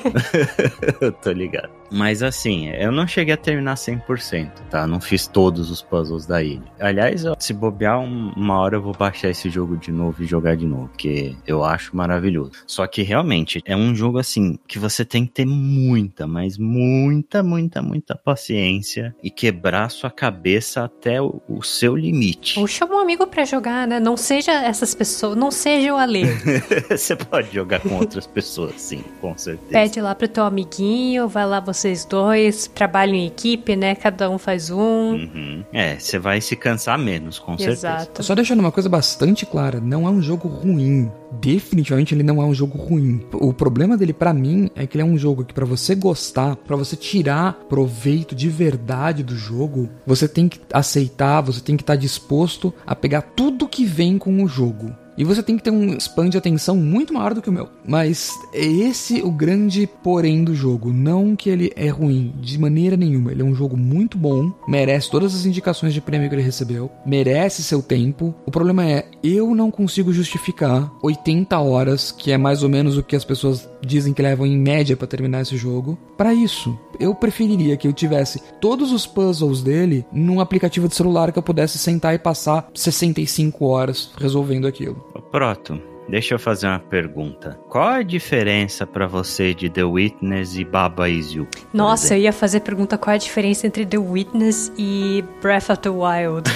eu 1.02 1.12
tô 1.12 1.32
ligado. 1.32 1.70
Mas 1.92 2.22
assim, 2.22 2.70
eu 2.70 2.92
não 2.92 3.08
cheguei 3.08 3.34
a 3.34 3.38
terminar 3.38 3.76
100%, 3.76 4.52
tá? 4.70 4.86
Não 4.86 5.00
fiz 5.00 5.28
todos 5.28 5.72
os 5.72 5.82
puzzles 5.82 6.26
da 6.26 6.44
ilha. 6.44 6.64
Aliás, 6.80 7.24
se 7.40 7.54
bobear 7.54 8.00
uma 8.00 8.60
hora 8.60 8.76
eu 8.76 8.82
vou 8.82 8.94
baixar 8.94 9.30
esse 9.30 9.50
jogo 9.50 9.78
de 9.78 9.92
novo 9.92 10.24
e 10.24 10.26
jogar 10.26 10.56
de 10.56 10.66
novo, 10.66 10.90
porque 10.90 11.36
eu 11.46 11.64
acho 11.64 11.96
maravilhoso. 11.96 12.52
Só 12.66 12.86
que 12.88 13.02
realmente 13.04 13.62
é 13.66 13.76
um 13.76 13.96
jogo 13.96 14.18
assim 14.18 14.58
que 14.68 14.78
você 14.80 15.06
tem 15.06 15.26
que 15.26 15.32
ter 15.32 15.46
muita, 15.46 16.28
mas 16.28 16.58
muita, 16.58 17.42
muita, 17.42 17.82
muita 17.82 18.16
paciência 18.16 19.16
e 19.24 19.30
quebrar 19.30 19.90
sua 19.90 20.12
cabeça 20.12 20.84
até 20.84 21.22
o, 21.22 21.42
o 21.48 21.64
seu 21.64 21.96
limite. 21.96 22.60
Ou 22.60 22.68
chama 22.68 22.96
um 22.96 23.00
amigo 23.00 23.26
para 23.28 23.46
jogar, 23.46 23.88
né? 23.88 24.00
Não 24.00 24.18
seja 24.18 24.52
essas 24.52 24.94
pessoas, 24.94 25.38
não 25.38 25.52
seja 25.52 25.94
o 25.94 25.98
Ale. 25.98 26.26
você 26.90 27.16
pode 27.16 27.54
jogar 27.54 27.80
com 27.80 27.96
outras 27.96 28.28
pessoas, 28.28 28.82
sim, 28.82 29.04
com 29.22 29.38
certeza. 29.38 29.72
Pede 29.72 30.02
lá 30.02 30.14
pro 30.14 30.28
teu 30.28 30.44
amiguinho, 30.44 31.28
vai 31.28 31.46
lá 31.46 31.60
você 31.60 31.77
vocês 31.78 32.06
dois, 32.06 32.68
trabalham 32.74 33.16
em 33.16 33.28
equipe, 33.28 33.76
né? 33.76 33.96
Cada 33.96 34.30
um 34.30 34.38
faz 34.38 34.70
um. 34.70 35.14
Uhum. 35.14 35.64
É, 35.72 35.98
você 35.98 36.18
vai 36.18 36.42
se 36.42 36.56
cansar 36.56 36.98
menos, 36.98 37.40
com 37.40 37.54
Exato. 37.54 38.04
certeza. 38.04 38.24
Só 38.24 38.36
deixando 38.36 38.60
uma 38.60 38.72
coisa 38.72 38.90
bastante 38.90 39.46
clara, 39.46 39.80
não 39.80 40.08
é 40.08 40.10
um 40.10 40.22
jogo 40.22 40.48
ruim. 40.48 41.12
Definitivamente 41.40 42.16
ele 42.16 42.24
não 42.24 42.42
é 42.42 42.46
um 42.46 42.54
jogo 42.54 42.78
ruim. 42.78 43.26
O 43.34 43.54
problema 43.54 43.98
dele 43.98 44.14
para 44.14 44.34
mim 44.34 44.70
é 44.76 44.88
que 44.88 44.98
ele 44.98 45.04
é 45.04 45.06
um 45.06 45.18
jogo 45.18 45.46
que 45.46 45.54
para 45.54 45.66
você 45.66 45.94
gostar, 45.94 46.56
para 46.56 46.76
você 46.76 46.96
tirar 46.96 47.54
proveito 47.70 48.34
de 48.34 48.50
verdade 48.50 49.24
do 49.24 49.36
jogo, 49.36 49.90
você 50.06 50.28
tem 50.28 50.48
que 50.48 50.60
aceitar, 50.74 51.42
você 51.42 51.62
tem 51.62 51.76
que 51.76 51.84
estar 51.84 51.94
tá 51.94 52.00
disposto 52.00 52.74
a 52.86 52.96
pegar 52.96 53.22
tudo 53.22 53.68
que 53.68 53.86
vem 53.86 54.18
com 54.18 54.44
o 54.44 54.48
jogo. 54.48 54.96
E 55.18 55.24
você 55.24 55.42
tem 55.42 55.58
que 55.58 55.64
ter 55.64 55.72
um 55.72 55.98
span 55.98 56.30
de 56.30 56.38
atenção 56.38 56.78
muito 56.78 57.14
maior 57.14 57.34
do 57.34 57.42
que 57.42 57.50
o 57.50 57.54
meu. 57.54 57.70
Mas 57.86 58.32
é 58.54 58.66
esse 58.66 59.22
o 59.22 59.32
grande 59.32 59.90
porém 60.04 60.44
do 60.44 60.54
jogo. 60.54 60.94
Não 60.94 61.36
que 61.36 61.50
ele 61.50 61.72
é 61.76 61.88
ruim, 61.90 62.34
de 62.40 62.60
maneira 62.60 62.96
nenhuma. 62.96 63.32
Ele 63.32 63.42
é 63.42 63.46
um 63.46 63.56
jogo 63.56 63.76
muito 63.76 64.18
bom, 64.18 64.52
merece 64.68 65.10
todas 65.10 65.34
as 65.34 65.46
indicações 65.46 65.94
de 65.94 66.02
prêmio 66.02 66.30
que 66.30 66.36
ele 66.36 66.42
recebeu, 66.42 66.92
merece 67.06 67.64
seu 67.64 67.82
tempo. 67.82 68.36
O 68.46 68.52
problema 68.52 68.86
é, 68.86 69.06
eu 69.24 69.56
não 69.56 69.72
consigo 69.72 70.14
justificar 70.14 70.92
80 71.02 71.58
horas, 71.60 72.12
que 72.12 72.32
é 72.32 72.38
mais 72.38 72.62
ou 72.62 72.70
menos 72.70 72.98
o 72.98 73.04
que 73.04 73.16
as 73.16 73.26
pessoas 73.26 73.68
dizem 73.82 74.14
que 74.14 74.22
levam 74.22 74.46
em 74.46 74.58
média 74.58 74.96
para 74.96 75.08
terminar 75.08 75.42
esse 75.42 75.58
jogo, 75.58 75.98
para 76.18 76.34
isso. 76.34 76.78
Eu 77.00 77.14
preferiria 77.14 77.78
que 77.78 77.88
eu 77.88 77.94
tivesse 77.94 78.42
todos 78.60 78.92
os 78.92 79.06
puzzles 79.06 79.62
dele 79.62 80.06
num 80.12 80.40
aplicativo 80.40 80.88
de 80.88 80.96
celular 80.96 81.32
que 81.32 81.40
eu 81.40 81.44
pudesse 81.44 81.78
sentar 81.78 82.14
e 82.14 82.20
passar 82.20 82.70
65 82.74 83.66
horas 83.66 84.12
resolvendo 84.18 84.68
aquilo. 84.68 84.96
Proto, 85.32 85.80
Deixa 86.10 86.36
eu 86.36 86.40
fazer 86.40 86.68
uma 86.68 86.80
pergunta. 86.80 87.60
Qual 87.68 87.86
a 87.86 88.02
diferença 88.02 88.88
para 88.88 89.08
você 89.08 89.54
de 89.54 89.70
The 89.70 89.84
Witness 89.84 90.56
e 90.58 90.64
Baba 90.64 91.10
Is 91.10 91.34
You? 91.34 91.48
Nossa, 91.74 92.16
eu 92.16 92.22
ia 92.22 92.32
fazer 92.32 92.62
pergunta 92.62 92.98
qual 92.98 93.12
é 93.12 93.16
a 93.16 93.20
diferença 93.20 93.68
entre 93.68 93.86
The 93.86 93.98
Witness 93.98 94.72
e 94.78 95.24
Breath 95.42 95.70
of 95.70 95.82
the 95.82 95.90
Wild. 95.90 96.50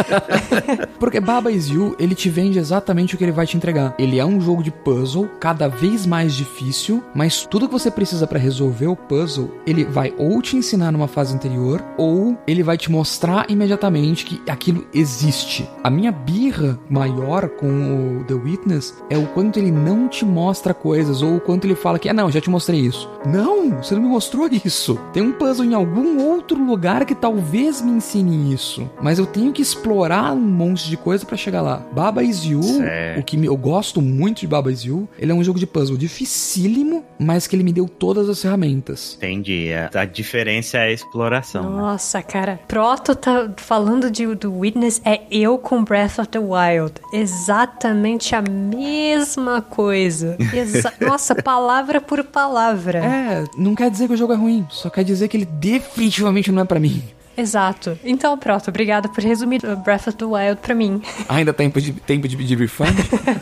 Porque 1.00 1.20
Baba 1.20 1.50
Is 1.50 1.68
You, 1.68 1.96
ele 1.98 2.14
te 2.14 2.28
vende 2.28 2.58
exatamente 2.58 3.14
o 3.14 3.18
que 3.18 3.24
ele 3.24 3.32
vai 3.32 3.46
te 3.46 3.56
entregar. 3.56 3.94
Ele 3.98 4.18
é 4.18 4.24
um 4.24 4.40
jogo 4.40 4.62
de 4.62 4.70
puzzle 4.70 5.26
cada 5.40 5.68
vez 5.68 6.04
mais 6.04 6.34
difícil, 6.34 7.02
mas 7.14 7.46
tudo 7.46 7.66
que 7.66 7.72
você 7.72 7.90
precisa 7.90 8.26
para 8.26 8.38
resolver 8.38 8.88
o 8.88 8.96
puzzle, 8.96 9.54
ele 9.66 9.84
vai 9.84 10.12
ou 10.18 10.42
te 10.42 10.54
ensinar 10.54 10.92
numa 10.92 11.08
fase 11.08 11.34
anterior, 11.34 11.82
ou 11.96 12.36
ele 12.46 12.62
vai 12.62 12.76
te 12.76 12.90
mostrar 12.90 13.46
imediatamente 13.48 14.26
que 14.26 14.42
aquilo 14.50 14.86
existe. 14.92 15.66
A 15.82 15.88
minha 15.88 16.12
birra 16.12 16.78
maior 16.90 17.48
com 17.48 18.20
o 18.20 18.24
The 18.24 18.34
Witness 18.34 18.65
Witness 18.66 18.94
é 19.08 19.16
o 19.16 19.26
quanto 19.28 19.58
ele 19.58 19.70
não 19.70 20.08
te 20.08 20.24
mostra 20.24 20.74
coisas, 20.74 21.22
ou 21.22 21.36
o 21.36 21.40
quanto 21.40 21.64
ele 21.66 21.74
fala 21.76 21.98
que, 21.98 22.08
ah, 22.08 22.12
não, 22.14 22.30
já 22.30 22.40
te 22.40 22.50
mostrei 22.50 22.80
isso. 22.80 23.08
Não, 23.24 23.70
você 23.82 23.94
não 23.94 24.02
me 24.02 24.08
mostrou 24.08 24.48
isso. 24.48 24.98
Tem 25.12 25.22
um 25.22 25.32
puzzle 25.32 25.64
em 25.64 25.74
algum 25.74 26.20
outro 26.22 26.62
lugar 26.62 27.04
que 27.04 27.14
talvez 27.14 27.80
me 27.80 27.92
ensine 27.92 28.52
isso. 28.52 28.88
Mas 29.00 29.18
eu 29.18 29.26
tenho 29.26 29.52
que 29.52 29.62
explorar 29.62 30.32
um 30.32 30.40
monte 30.40 30.88
de 30.88 30.96
coisa 30.96 31.24
para 31.24 31.36
chegar 31.36 31.62
lá. 31.62 31.80
Baba 31.92 32.22
Is 32.22 32.44
You, 32.44 32.62
Certo. 32.62 33.20
o 33.20 33.22
que 33.24 33.36
me- 33.36 33.46
eu 33.46 33.56
gosto 33.56 34.02
muito 34.02 34.40
de 34.40 34.46
Baba 34.46 34.70
Is 34.72 34.82
You, 34.84 35.08
ele 35.18 35.30
é 35.32 35.34
um 35.34 35.44
jogo 35.44 35.58
de 35.58 35.66
puzzle 35.66 35.96
dificílimo, 35.96 37.04
mas 37.18 37.46
que 37.46 37.54
ele 37.54 37.62
me 37.62 37.72
deu 37.72 37.88
todas 37.88 38.28
as 38.28 38.42
ferramentas. 38.42 39.14
Entendi. 39.16 39.70
A, 39.72 40.00
a 40.00 40.04
diferença 40.04 40.78
é 40.78 40.88
a 40.88 40.92
exploração. 40.92 41.70
né? 41.70 41.76
Nossa, 41.76 42.20
cara. 42.22 42.58
Proto 42.66 43.14
tá 43.14 43.50
falando 43.56 44.10
de, 44.10 44.26
do 44.34 44.58
Witness 44.58 45.00
é 45.04 45.22
eu 45.30 45.56
com 45.58 45.84
Breath 45.84 46.18
of 46.18 46.28
the 46.28 46.38
Wild. 46.38 46.94
Exatamente 47.12 48.34
a 48.34 48.42
mesma 48.56 49.60
coisa. 49.62 50.36
Exa 50.52 50.92
Nossa, 51.00 51.34
palavra 51.34 52.00
por 52.00 52.24
palavra. 52.24 52.98
É, 52.98 53.44
não 53.56 53.74
quer 53.74 53.90
dizer 53.90 54.08
que 54.08 54.14
o 54.14 54.16
jogo 54.16 54.32
é 54.32 54.36
ruim, 54.36 54.66
só 54.70 54.90
quer 54.90 55.04
dizer 55.04 55.28
que 55.28 55.36
ele 55.36 55.46
definitivamente 55.46 56.50
não 56.50 56.62
é 56.62 56.64
pra 56.64 56.80
mim. 56.80 57.02
Exato. 57.36 57.98
Então, 58.04 58.36
Proto, 58.38 58.68
obrigada 58.68 59.08
por 59.08 59.22
resumir 59.22 59.60
Breath 59.84 60.08
of 60.08 60.16
the 60.16 60.24
Wild 60.24 60.56
pra 60.62 60.74
mim. 60.74 61.02
Ainda 61.28 61.52
tem 61.52 61.68
tempo 61.68 61.80
de, 61.80 61.92
tempo 61.92 62.28
de 62.28 62.36
pedir 62.36 62.56
refund? 62.58 62.94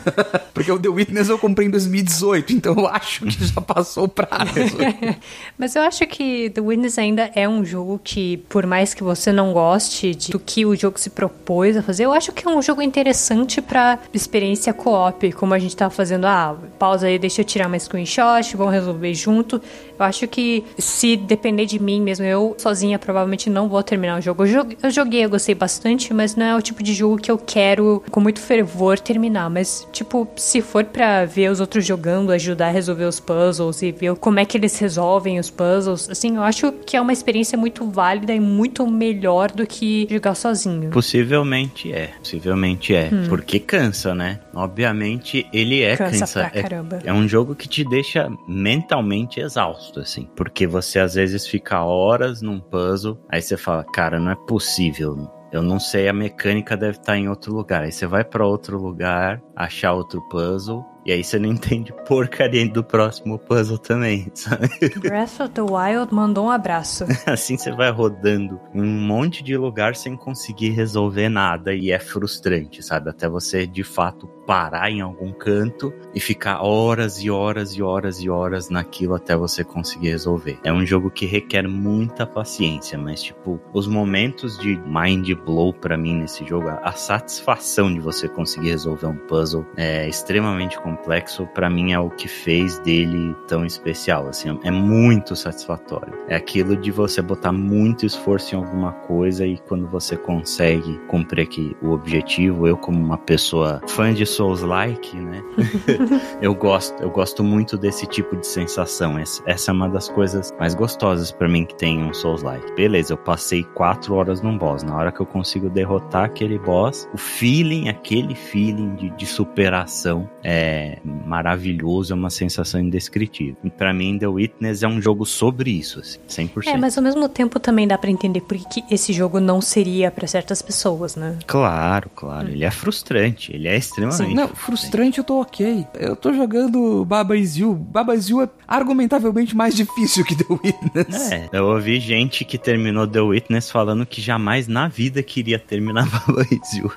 Porque 0.53 0.71
o 0.71 0.79
The 0.79 0.87
Witness 0.89 1.29
eu 1.29 1.37
comprei 1.37 1.67
em 1.67 1.71
2018, 1.71 2.53
então 2.53 2.73
eu 2.77 2.87
acho 2.87 3.25
que 3.25 3.45
já 3.45 3.61
passou 3.61 4.05
o 4.05 4.07
prazo. 4.07 4.77
Mas 5.57 5.75
eu 5.75 5.81
acho 5.83 6.05
que 6.07 6.49
The 6.49 6.61
Witness 6.61 6.97
ainda 6.97 7.29
é 7.35 7.47
um 7.47 7.63
jogo 7.65 7.99
que, 8.03 8.37
por 8.49 8.65
mais 8.65 8.93
que 8.93 9.03
você 9.03 9.31
não 9.31 9.51
goste 9.53 10.15
de- 10.15 10.31
do 10.31 10.39
que 10.39 10.65
o 10.65 10.75
jogo 10.75 10.99
se 10.99 11.09
propôs 11.09 11.75
a 11.77 11.81
fazer, 11.83 12.05
eu 12.05 12.13
acho 12.13 12.31
que 12.31 12.47
é 12.47 12.49
um 12.51 12.61
jogo 12.61 12.81
interessante 12.81 13.61
pra 13.61 13.99
experiência 14.13 14.73
co-op, 14.73 15.31
como 15.33 15.53
a 15.53 15.59
gente 15.59 15.75
tava 15.75 15.91
fazendo. 15.91 16.25
Ah, 16.25 16.55
pausa 16.79 17.07
aí, 17.07 17.19
deixa 17.19 17.41
eu 17.41 17.45
tirar 17.45 17.67
uma 17.67 17.77
screenshot, 17.79 18.55
vamos 18.55 18.73
resolver 18.73 19.13
junto. 19.13 19.61
Eu 19.97 20.05
acho 20.05 20.27
que 20.27 20.63
se 20.77 21.15
depender 21.15 21.65
de 21.65 21.79
mim 21.79 22.01
mesmo, 22.01 22.25
eu 22.25 22.55
sozinha 22.57 22.97
provavelmente 22.99 23.49
não 23.49 23.67
vou 23.69 23.77
terminar 23.85 24.19
o 24.19 24.21
jogo. 24.21 24.43
Eu 24.81 24.91
joguei, 24.91 25.23
eu 25.23 25.29
gostei 25.29 25.55
bastante, 25.55 26.13
mas 26.13 26.35
não 26.35 26.45
é 26.45 26.55
o 26.55 26.61
tipo 26.61 26.83
de 26.83 26.93
jogo 26.93 27.17
que 27.17 27.31
eu 27.31 27.37
quero 27.37 28.03
com 28.11 28.19
muito 28.19 28.39
fervor 28.39 28.99
terminar. 28.99 29.49
Mas, 29.49 29.87
tipo, 29.91 30.27
se 30.35 30.61
for 30.61 30.83
pra 30.83 31.25
ver 31.25 31.49
os 31.51 31.59
outros 31.59 31.85
jogando, 31.85 32.31
ajudar 32.31 32.67
a 32.67 32.71
resolver 32.71 33.05
os 33.05 33.19
puzzles 33.19 33.81
e 33.81 33.91
ver 33.91 34.15
como 34.15 34.39
é 34.39 34.45
que 34.45 34.57
eles 34.57 34.77
resolvem 34.79 35.39
os 35.39 35.49
puzzles, 35.49 36.09
assim, 36.09 36.35
eu 36.35 36.43
acho 36.43 36.71
que 36.85 36.97
é 36.97 37.01
uma 37.01 37.13
experiência 37.13 37.57
muito 37.57 37.89
válida 37.89 38.33
e 38.33 38.39
muito 38.39 38.85
melhor 38.87 39.51
do 39.51 39.65
que 39.65 40.07
jogar 40.09 40.35
sozinho. 40.35 40.89
Possivelmente 40.89 41.91
é. 41.91 42.11
Possivelmente 42.19 42.93
é. 42.93 43.09
Porque 43.29 43.59
cansa, 43.59 44.15
né? 44.15 44.39
Obviamente 44.55 45.47
ele 45.51 45.81
é 45.81 45.97
Cansa 45.97 46.19
cansa. 46.19 46.39
pra 46.49 46.59
é, 46.59 46.61
caramba. 46.63 46.99
é 47.03 47.11
um 47.11 47.27
jogo 47.27 47.53
que 47.53 47.67
te 47.67 47.83
deixa 47.83 48.29
mentalmente 48.47 49.39
exausto, 49.39 49.99
assim. 49.99 50.29
Porque 50.35 50.65
você 50.65 50.99
às 50.99 51.15
vezes 51.15 51.45
fica 51.45 51.83
horas 51.83 52.41
num 52.41 52.59
puzzle, 52.59 53.19
aí 53.29 53.41
você 53.41 53.57
fala, 53.57 53.83
cara, 53.83 54.19
não 54.19 54.31
é 54.31 54.35
possível. 54.35 55.29
Eu 55.51 55.61
não 55.61 55.79
sei, 55.79 56.07
a 56.07 56.13
mecânica 56.13 56.75
deve 56.75 56.97
estar 56.97 57.17
em 57.17 57.29
outro 57.29 57.53
lugar. 57.53 57.83
Aí 57.83 57.91
você 57.91 58.07
vai 58.07 58.23
pra 58.23 58.45
outro 58.45 58.77
lugar, 58.77 59.41
achar 59.55 59.93
outro 59.93 60.21
puzzle, 60.29 60.85
e 61.05 61.11
aí 61.11 61.23
você 61.23 61.37
não 61.39 61.49
entende 61.49 61.93
porcaria 62.07 62.67
do 62.67 62.83
próximo 62.83 63.37
puzzle 63.37 63.77
também, 63.77 64.31
sabe? 64.33 64.69
Breath 64.99 65.39
of 65.39 65.49
the 65.49 65.61
Wild 65.61 66.13
mandou 66.13 66.45
um 66.45 66.49
abraço. 66.51 67.05
Assim 67.25 67.57
você 67.57 67.71
vai 67.71 67.91
rodando 67.91 68.59
em 68.73 68.81
um 68.81 69.01
monte 69.07 69.43
de 69.43 69.55
lugar 69.57 69.95
sem 69.95 70.15
conseguir 70.15 70.69
resolver 70.71 71.29
nada 71.29 71.73
e 71.73 71.91
é 71.91 71.99
frustrante, 71.99 72.81
sabe? 72.83 73.09
Até 73.09 73.27
você 73.29 73.65
de 73.67 73.83
fato 73.83 74.27
parar 74.47 74.91
em 74.91 75.01
algum 75.01 75.31
canto 75.31 75.91
e 76.13 76.19
ficar 76.19 76.61
horas 76.61 77.19
e 77.21 77.29
horas 77.31 77.71
e 77.73 77.81
horas 77.81 78.19
e 78.21 78.29
horas 78.29 78.69
naquilo 78.69 79.15
até 79.15 79.35
você 79.35 79.63
conseguir 79.63 80.09
resolver. 80.09 80.59
É 80.63 80.71
um 80.71 80.85
jogo 80.85 81.09
que 81.09 81.25
requer 81.25 81.67
muita 81.67 82.25
paciência, 82.27 82.97
mas 82.97 83.21
tipo, 83.23 83.59
os 83.73 83.87
momentos 83.87 84.57
de 84.59 84.79
mind 84.85 85.31
blow 85.43 85.73
pra 85.73 85.97
mim 85.97 86.15
nesse 86.15 86.45
jogo, 86.45 86.69
a- 86.69 86.93
satisfação 86.95 87.93
de 87.93 87.99
você 87.99 88.27
conseguir 88.27 88.69
resolver 88.69 89.07
um 89.07 89.15
puzzle 89.15 89.65
é 89.75 90.07
extremamente 90.07 90.79
complexo, 90.95 91.45
pra 91.47 91.69
mim 91.69 91.91
é 91.91 91.99
o 91.99 92.09
que 92.09 92.27
fez 92.27 92.79
dele 92.79 93.35
tão 93.47 93.65
especial, 93.65 94.27
assim, 94.27 94.57
é 94.63 94.71
muito 94.71 95.35
satisfatório. 95.35 96.13
É 96.27 96.35
aquilo 96.35 96.75
de 96.75 96.91
você 96.91 97.21
botar 97.21 97.51
muito 97.51 98.05
esforço 98.05 98.55
em 98.55 98.57
alguma 98.57 98.91
coisa 98.91 99.45
e 99.45 99.57
quando 99.57 99.87
você 99.87 100.15
consegue 100.15 100.97
cumprir 101.07 101.43
aqui 101.43 101.75
o 101.81 101.91
objetivo, 101.91 102.67
eu 102.67 102.77
como 102.77 102.97
uma 102.97 103.17
pessoa 103.17 103.81
fã 103.87 104.13
de 104.13 104.25
Souls-like, 104.25 105.15
né? 105.17 105.43
eu 106.41 106.53
gosto, 106.55 107.01
eu 107.01 107.09
gosto 107.09 107.43
muito 107.43 107.77
desse 107.77 108.07
tipo 108.07 108.35
de 108.37 108.47
sensação. 108.47 109.19
Essa, 109.19 109.43
essa 109.45 109.71
é 109.71 109.73
uma 109.73 109.89
das 109.89 110.09
coisas 110.09 110.53
mais 110.59 110.73
gostosas 110.73 111.31
pra 111.31 111.47
mim 111.47 111.65
que 111.65 111.75
tem 111.75 112.03
um 112.03 112.13
Souls-like. 112.13 112.73
Beleza, 112.73 113.13
eu 113.13 113.17
passei 113.17 113.63
quatro 113.63 114.15
horas 114.15 114.41
num 114.41 114.57
boss. 114.57 114.83
Na 114.83 114.95
hora 114.95 115.11
que 115.11 115.19
eu 115.19 115.25
consigo 115.25 115.69
derrotar 115.69 116.25
aquele 116.25 116.57
boss, 116.57 117.07
o 117.13 117.17
feeling, 117.17 117.89
aquele 117.89 118.35
feeling 118.35 118.95
de, 118.95 119.09
de 119.11 119.25
superação 119.25 120.29
é 120.43 120.84
maravilhoso, 121.03 122.13
é 122.13 122.15
uma 122.15 122.29
sensação 122.29 122.79
indescritível. 122.79 123.57
E 123.63 123.69
pra 123.69 123.93
mim, 123.93 124.17
The 124.19 124.27
Witness 124.27 124.83
é 124.83 124.87
um 124.87 125.01
jogo 125.01 125.25
sobre 125.25 125.71
isso, 125.71 125.99
assim, 125.99 126.47
100%. 126.47 126.67
É, 126.67 126.77
mas 126.77 126.97
ao 126.97 127.03
mesmo 127.03 127.27
tempo 127.27 127.59
também 127.59 127.87
dá 127.87 127.97
pra 127.97 128.11
entender 128.11 128.41
por 128.41 128.57
que 128.57 128.75
que 128.81 128.93
esse 128.93 129.13
jogo 129.13 129.39
não 129.39 129.61
seria 129.61 130.11
pra 130.11 130.27
certas 130.27 130.61
pessoas, 130.61 131.15
né? 131.15 131.37
Claro, 131.47 132.09
claro. 132.13 132.49
Ele 132.49 132.65
é 132.65 132.71
frustrante. 132.71 133.53
Ele 133.53 133.67
é 133.67 133.77
extremamente 133.77 134.33
Não, 134.33 134.47
frustrante 134.49 135.19
eu 135.19 135.23
tô 135.23 135.39
ok. 135.41 135.87
Eu 135.93 136.15
tô 136.15 136.33
jogando 136.33 137.05
Baba 137.05 137.37
Is 137.37 137.55
You. 137.55 137.73
Baba 137.73 138.15
Is 138.15 138.29
You 138.29 138.41
é 138.41 138.49
argumentavelmente 138.67 139.55
mais 139.55 139.75
difícil 139.75 140.25
que 140.25 140.35
The 140.35 140.45
Witness. 140.49 141.31
É, 141.31 141.49
eu 141.53 141.65
ouvi 141.65 141.99
gente 141.99 142.43
que 142.43 142.57
terminou 142.57 143.07
The 143.07 143.21
Witness 143.21 143.71
falando 143.71 144.05
que 144.05 144.21
jamais 144.21 144.67
na 144.67 144.87
vida 144.87 145.23
queria 145.23 145.59
terminar 145.59 146.07
Baba 146.27 146.45
Is 146.51 146.73
You. 146.73 146.91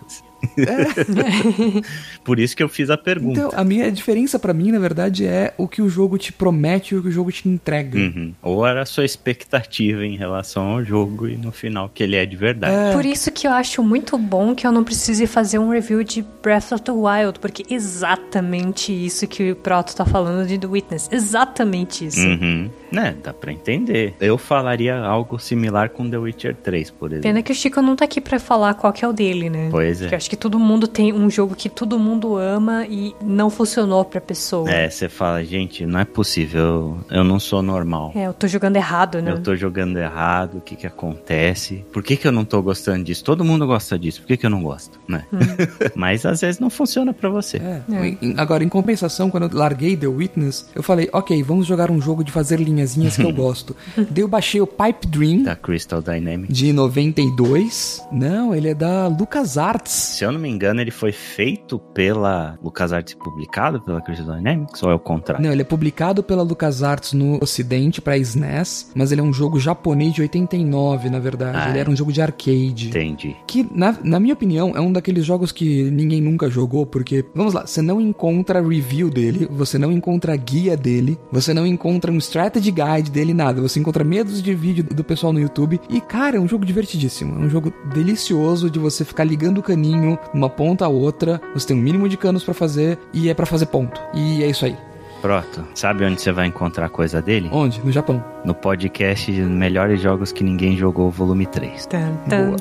Por 2.25 2.39
isso 2.39 2.57
que 2.57 2.63
eu 2.63 2.69
fiz 2.69 2.91
a 2.91 2.97
pergunta. 2.97 3.41
Então, 3.41 3.51
a 3.55 3.65
minha 3.65 3.91
diferença 3.91 4.39
pra 4.39 4.53
mim, 4.53 4.71
na 4.71 4.79
verdade, 4.79 5.27
é 5.27 5.53
o 5.57 5.67
que 5.67 5.83
o 5.83 5.89
jogo 5.89 6.19
te 6.19 6.33
promete 6.33 6.95
e 6.95 6.99
o 6.99 7.03
que 7.03 7.09
o 7.09 7.13
jogo 7.13 7.33
te 7.33 7.49
entrega. 7.49 7.99
Uhum. 7.99 8.33
Ou 8.43 8.67
era 8.67 8.83
a 8.83 8.87
sua 8.87 9.05
expectativa 9.05 10.05
em 10.05 10.17
relação 10.17 10.75
ao 10.75 10.85
jogo 10.85 11.29
e 11.29 11.37
no 11.37 11.53
final 11.53 11.91
que 11.93 12.03
ele 12.03 12.17
é 12.17 12.25
de 12.25 12.37
verdade. 12.37 12.75
É. 12.75 12.93
Por 12.93 13.05
isso 13.05 13.31
que 13.31 13.47
eu 13.47 13.53
acho 13.53 13.83
muito 13.83 14.17
bom 14.17 14.55
que 14.55 14.67
eu 14.67 14.73
não 14.73 14.85
precise 14.85 15.27
fazer 15.27 15.59
um 15.59 15.71
review 15.71 16.03
de 16.05 16.25
Breath 16.43 16.73
of 16.73 16.83
the 16.83 16.93
Wild, 16.93 17.39
porque 17.41 17.65
exatamente 17.71 18.93
isso 18.93 19.27
que 19.27 19.53
o 19.53 19.57
Proto 19.57 19.95
tá 19.95 20.05
falando 20.05 20.47
de 20.47 20.59
The 20.59 20.67
Witness. 20.67 21.09
Exatamente 21.11 22.07
isso. 22.07 22.27
Uhum. 22.27 22.71
Né, 22.91 23.15
dá 23.23 23.35
pra 23.35 23.53
entender. 23.53 24.15
Eu 24.19 24.39
falaria 24.39 24.97
algo 24.99 25.39
similar 25.39 25.91
com 25.91 26.09
The 26.09 26.17
Witcher 26.17 26.57
3, 26.57 26.91
por 26.91 27.11
exemplo. 27.11 27.23
Pena 27.23 27.43
que 27.43 27.53
o 27.53 27.55
Chico 27.55 27.83
não 27.83 27.95
tá 27.95 28.07
aqui 28.07 28.21
pra 28.21 28.39
falar 28.39 28.75
qual 28.75 28.93
que 28.93 29.05
é 29.05 29.09
o 29.09 29.13
dele, 29.13 29.51
né? 29.51 29.69
Pois 29.71 29.99
Porque 29.99 30.15
eu 30.15 30.17
é. 30.17 30.21
Acho 30.29 30.31
que 30.31 30.37
todo 30.37 30.59
mundo 30.59 30.87
tem 30.87 31.11
um 31.11 31.31
jogo 31.31 31.55
que 31.57 31.71
todo 31.71 31.99
mundo 31.99 32.37
ama 32.37 32.85
e 32.87 33.15
não 33.23 33.49
funcionou 33.49 34.05
pra 34.05 34.21
pessoa. 34.21 34.71
É, 34.71 34.91
você 34.91 35.09
fala, 35.09 35.43
gente, 35.43 35.87
não 35.87 36.01
é 36.01 36.05
possível, 36.05 36.99
eu 37.11 37.25
não 37.25 37.41
sou 37.41 37.63
normal. 37.63 38.13
É, 38.15 38.27
eu 38.27 38.35
tô 38.35 38.47
jogando 38.47 38.77
errado, 38.77 39.23
né? 39.23 39.33
Eu 39.33 39.43
tô 39.43 39.57
jogando 39.57 39.97
errado, 39.97 40.59
o 40.59 40.61
que 40.61 40.77
que 40.77 40.87
acontece? 40.87 41.83
Por 41.91 42.03
que 42.03 42.15
que 42.15 42.29
eu 42.29 42.33
não 42.33 42.45
tô 42.45 42.61
gostando 42.61 43.05
disso? 43.05 43.25
Todo 43.25 43.43
mundo 43.43 43.67
gosta 43.67 43.99
disso, 43.99 44.21
por 44.21 44.27
que 44.27 44.37
que 44.37 44.45
eu 44.45 44.51
não 44.51 44.63
gosto, 44.63 45.01
né? 45.09 45.25
Mas 45.97 46.27
às 46.27 46.43
vezes 46.43 46.61
não 46.61 46.69
funciona 46.69 47.15
pra 47.15 47.31
você. 47.31 47.57
É. 47.57 47.83
É. 47.91 48.17
Agora, 48.37 48.63
em 48.63 48.69
compensação, 48.69 49.31
quando 49.31 49.45
eu 49.45 49.51
larguei 49.57 49.97
The 49.97 50.09
Witness, 50.09 50.69
eu 50.75 50.83
falei, 50.83 51.09
ok, 51.11 51.43
vamos 51.43 51.67
jogar 51.67 51.91
um 51.91 52.03
jogo 52.03 52.23
de 52.23 52.31
fazer 52.31 52.61
linhazinhas 52.61 53.17
que 53.17 53.23
eu 53.25 53.33
gosto. 53.33 53.75
Daí 53.97 54.23
eu 54.23 54.29
baixei 54.29 54.61
o 54.61 54.67
Pipe 54.67 55.07
Dream 55.07 55.43
Da 55.45 55.57
Crystal 55.57 56.03
Dynamics. 56.03 56.55
de 56.55 56.71
92. 56.71 58.03
Não, 58.13 58.55
ele 58.55 58.69
é 58.69 58.75
da 58.75 59.07
LucasArts. 59.09 60.18
Se 60.19 60.25
eu 60.25 60.33
não 60.33 60.41
me 60.41 60.49
engano, 60.49 60.81
ele 60.81 60.91
foi 60.91 61.13
feito 61.13 61.79
pela 61.79 62.59
LucasArts 62.61 63.13
e 63.13 63.17
publicado 63.17 63.81
pela 63.81 64.01
Crystal 64.01 64.35
Dynamics, 64.35 64.83
ou 64.83 64.91
é 64.91 64.95
o 64.95 64.99
contrário? 64.99 65.45
Não, 65.45 65.53
ele 65.53 65.63
é 65.63 65.65
publicado 65.65 66.25
pela 66.25 66.43
LucasArts 66.43 67.13
no 67.13 67.39
ocidente 67.41 68.01
pra 68.01 68.19
SNES, 68.19 68.91
mas 68.97 69.13
ele 69.13 69.21
é 69.21 69.25
um 69.25 69.33
jogo 69.33 69.61
japonês 69.61 70.13
de 70.13 70.23
89, 70.23 71.09
na 71.09 71.21
verdade. 71.21 71.57
Ah, 71.57 71.69
ele 71.69 71.79
é. 71.79 71.83
era 71.83 71.89
um 71.89 71.95
jogo 71.95 72.13
de 72.13 72.21
arcade. 72.21 72.89
Entendi. 72.89 73.37
Que, 73.47 73.65
na, 73.73 73.97
na 74.03 74.19
minha 74.19 74.35
opinião, 74.35 74.73
é 74.75 74.81
um 74.81 74.91
daqueles 74.91 75.25
jogos 75.25 75.53
que 75.53 75.89
ninguém 75.89 76.21
nunca 76.21 76.51
jogou, 76.51 76.85
porque, 76.85 77.25
vamos 77.33 77.55
lá, 77.55 77.65
você 77.65 77.81
não 77.81 78.01
encontra 78.01 78.61
review 78.61 79.11
dele, 79.11 79.47
você 79.49 79.79
não 79.79 79.93
encontra 79.93 80.35
guia 80.35 80.77
dele, 80.77 81.17
você 81.31 81.55
não 81.55 81.65
encontra 81.65 82.11
um 82.11 82.19
strategy 82.19 82.73
guide 82.73 83.13
dele, 83.13 83.33
nada. 83.33 83.63
Você 83.63 83.79
encontra 83.79 84.03
medos 84.03 84.43
de 84.43 84.53
vídeo 84.53 84.83
do 84.83 85.05
pessoal 85.05 85.33
no 85.33 85.39
YouTube. 85.39 85.81
E, 85.89 86.01
cara, 86.01 86.39
é 86.39 86.41
um 86.41 86.49
jogo 86.49 86.67
divertidíssimo. 86.67 87.37
É 87.37 87.39
um 87.39 87.49
jogo 87.49 87.73
delicioso 87.95 88.69
de 88.69 88.81
você 88.81 89.05
ficar 89.05 89.23
ligando 89.23 89.59
o 89.59 89.63
caninho 89.63 90.08
de 90.15 90.39
uma 90.39 90.49
ponta 90.49 90.85
a 90.85 90.89
outra. 90.89 91.41
Você 91.55 91.69
tem 91.69 91.77
um 91.77 91.81
mínimo 91.81 92.09
de 92.09 92.17
canos 92.17 92.45
pra 92.45 92.55
fazer 92.55 92.99
e 93.13 93.29
é 93.29 93.35
pra 93.35 93.47
fazer 93.47 93.67
ponto. 93.67 94.01
E 94.15 94.43
é 94.43 94.47
isso 94.47 94.65
aí. 94.65 94.77
Pronto. 95.21 95.65
Sabe 95.75 96.05
onde 96.05 96.21
você 96.21 96.31
vai 96.31 96.47
encontrar 96.47 96.89
coisa 96.89 97.21
dele? 97.21 97.51
Onde? 97.53 97.85
No 97.85 97.91
Japão. 97.91 98.23
No 98.45 98.55
podcast 98.55 99.31
Melhores 99.33 100.01
Jogos 100.01 100.31
que 100.31 100.45
Ninguém 100.45 100.77
Jogou, 100.77 101.11
volume 101.11 101.47
3. 101.47 101.87
Tan, 101.87 102.13
tan, 102.29 102.55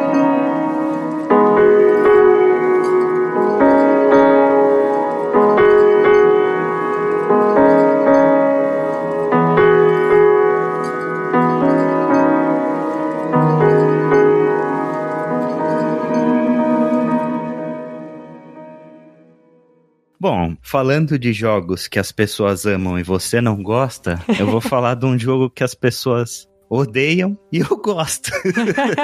Bom, 20.24 20.56
falando 20.62 21.18
de 21.18 21.34
jogos 21.34 21.86
que 21.86 21.98
as 21.98 22.10
pessoas 22.10 22.64
amam 22.64 22.98
e 22.98 23.02
você 23.02 23.42
não 23.42 23.62
gosta, 23.62 24.18
eu 24.40 24.46
vou 24.46 24.58
falar 24.62 24.94
de 24.94 25.04
um 25.04 25.18
jogo 25.18 25.50
que 25.50 25.62
as 25.62 25.74
pessoas 25.74 26.48
odeiam 26.68 27.36
e 27.52 27.58
eu 27.58 27.76
gosto. 27.76 28.30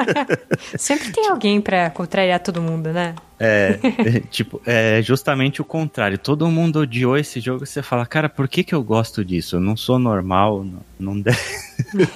Sempre 0.77 1.13
tem 1.13 1.29
alguém 1.29 1.61
pra 1.61 1.91
contrariar 1.91 2.41
todo 2.41 2.61
mundo, 2.61 2.93
né? 2.93 3.15
É, 3.43 3.79
é, 3.83 4.21
tipo, 4.31 4.61
é 4.67 5.01
justamente 5.01 5.63
o 5.63 5.65
contrário. 5.65 6.19
Todo 6.19 6.47
mundo 6.49 6.81
odiou 6.81 7.17
esse 7.17 7.41
jogo 7.41 7.65
e 7.65 7.67
você 7.67 7.83
fala, 7.83 8.05
cara, 8.05 8.29
por 8.29 8.47
que 8.47 8.63
que 8.63 8.75
eu 8.75 8.83
gosto 8.83 9.25
disso? 9.25 9.57
Eu 9.57 9.61
não 9.61 9.77
sou 9.77 9.99
normal, 9.99 10.63
não, 10.63 10.83
não 10.99 11.21
deve... 11.21 11.39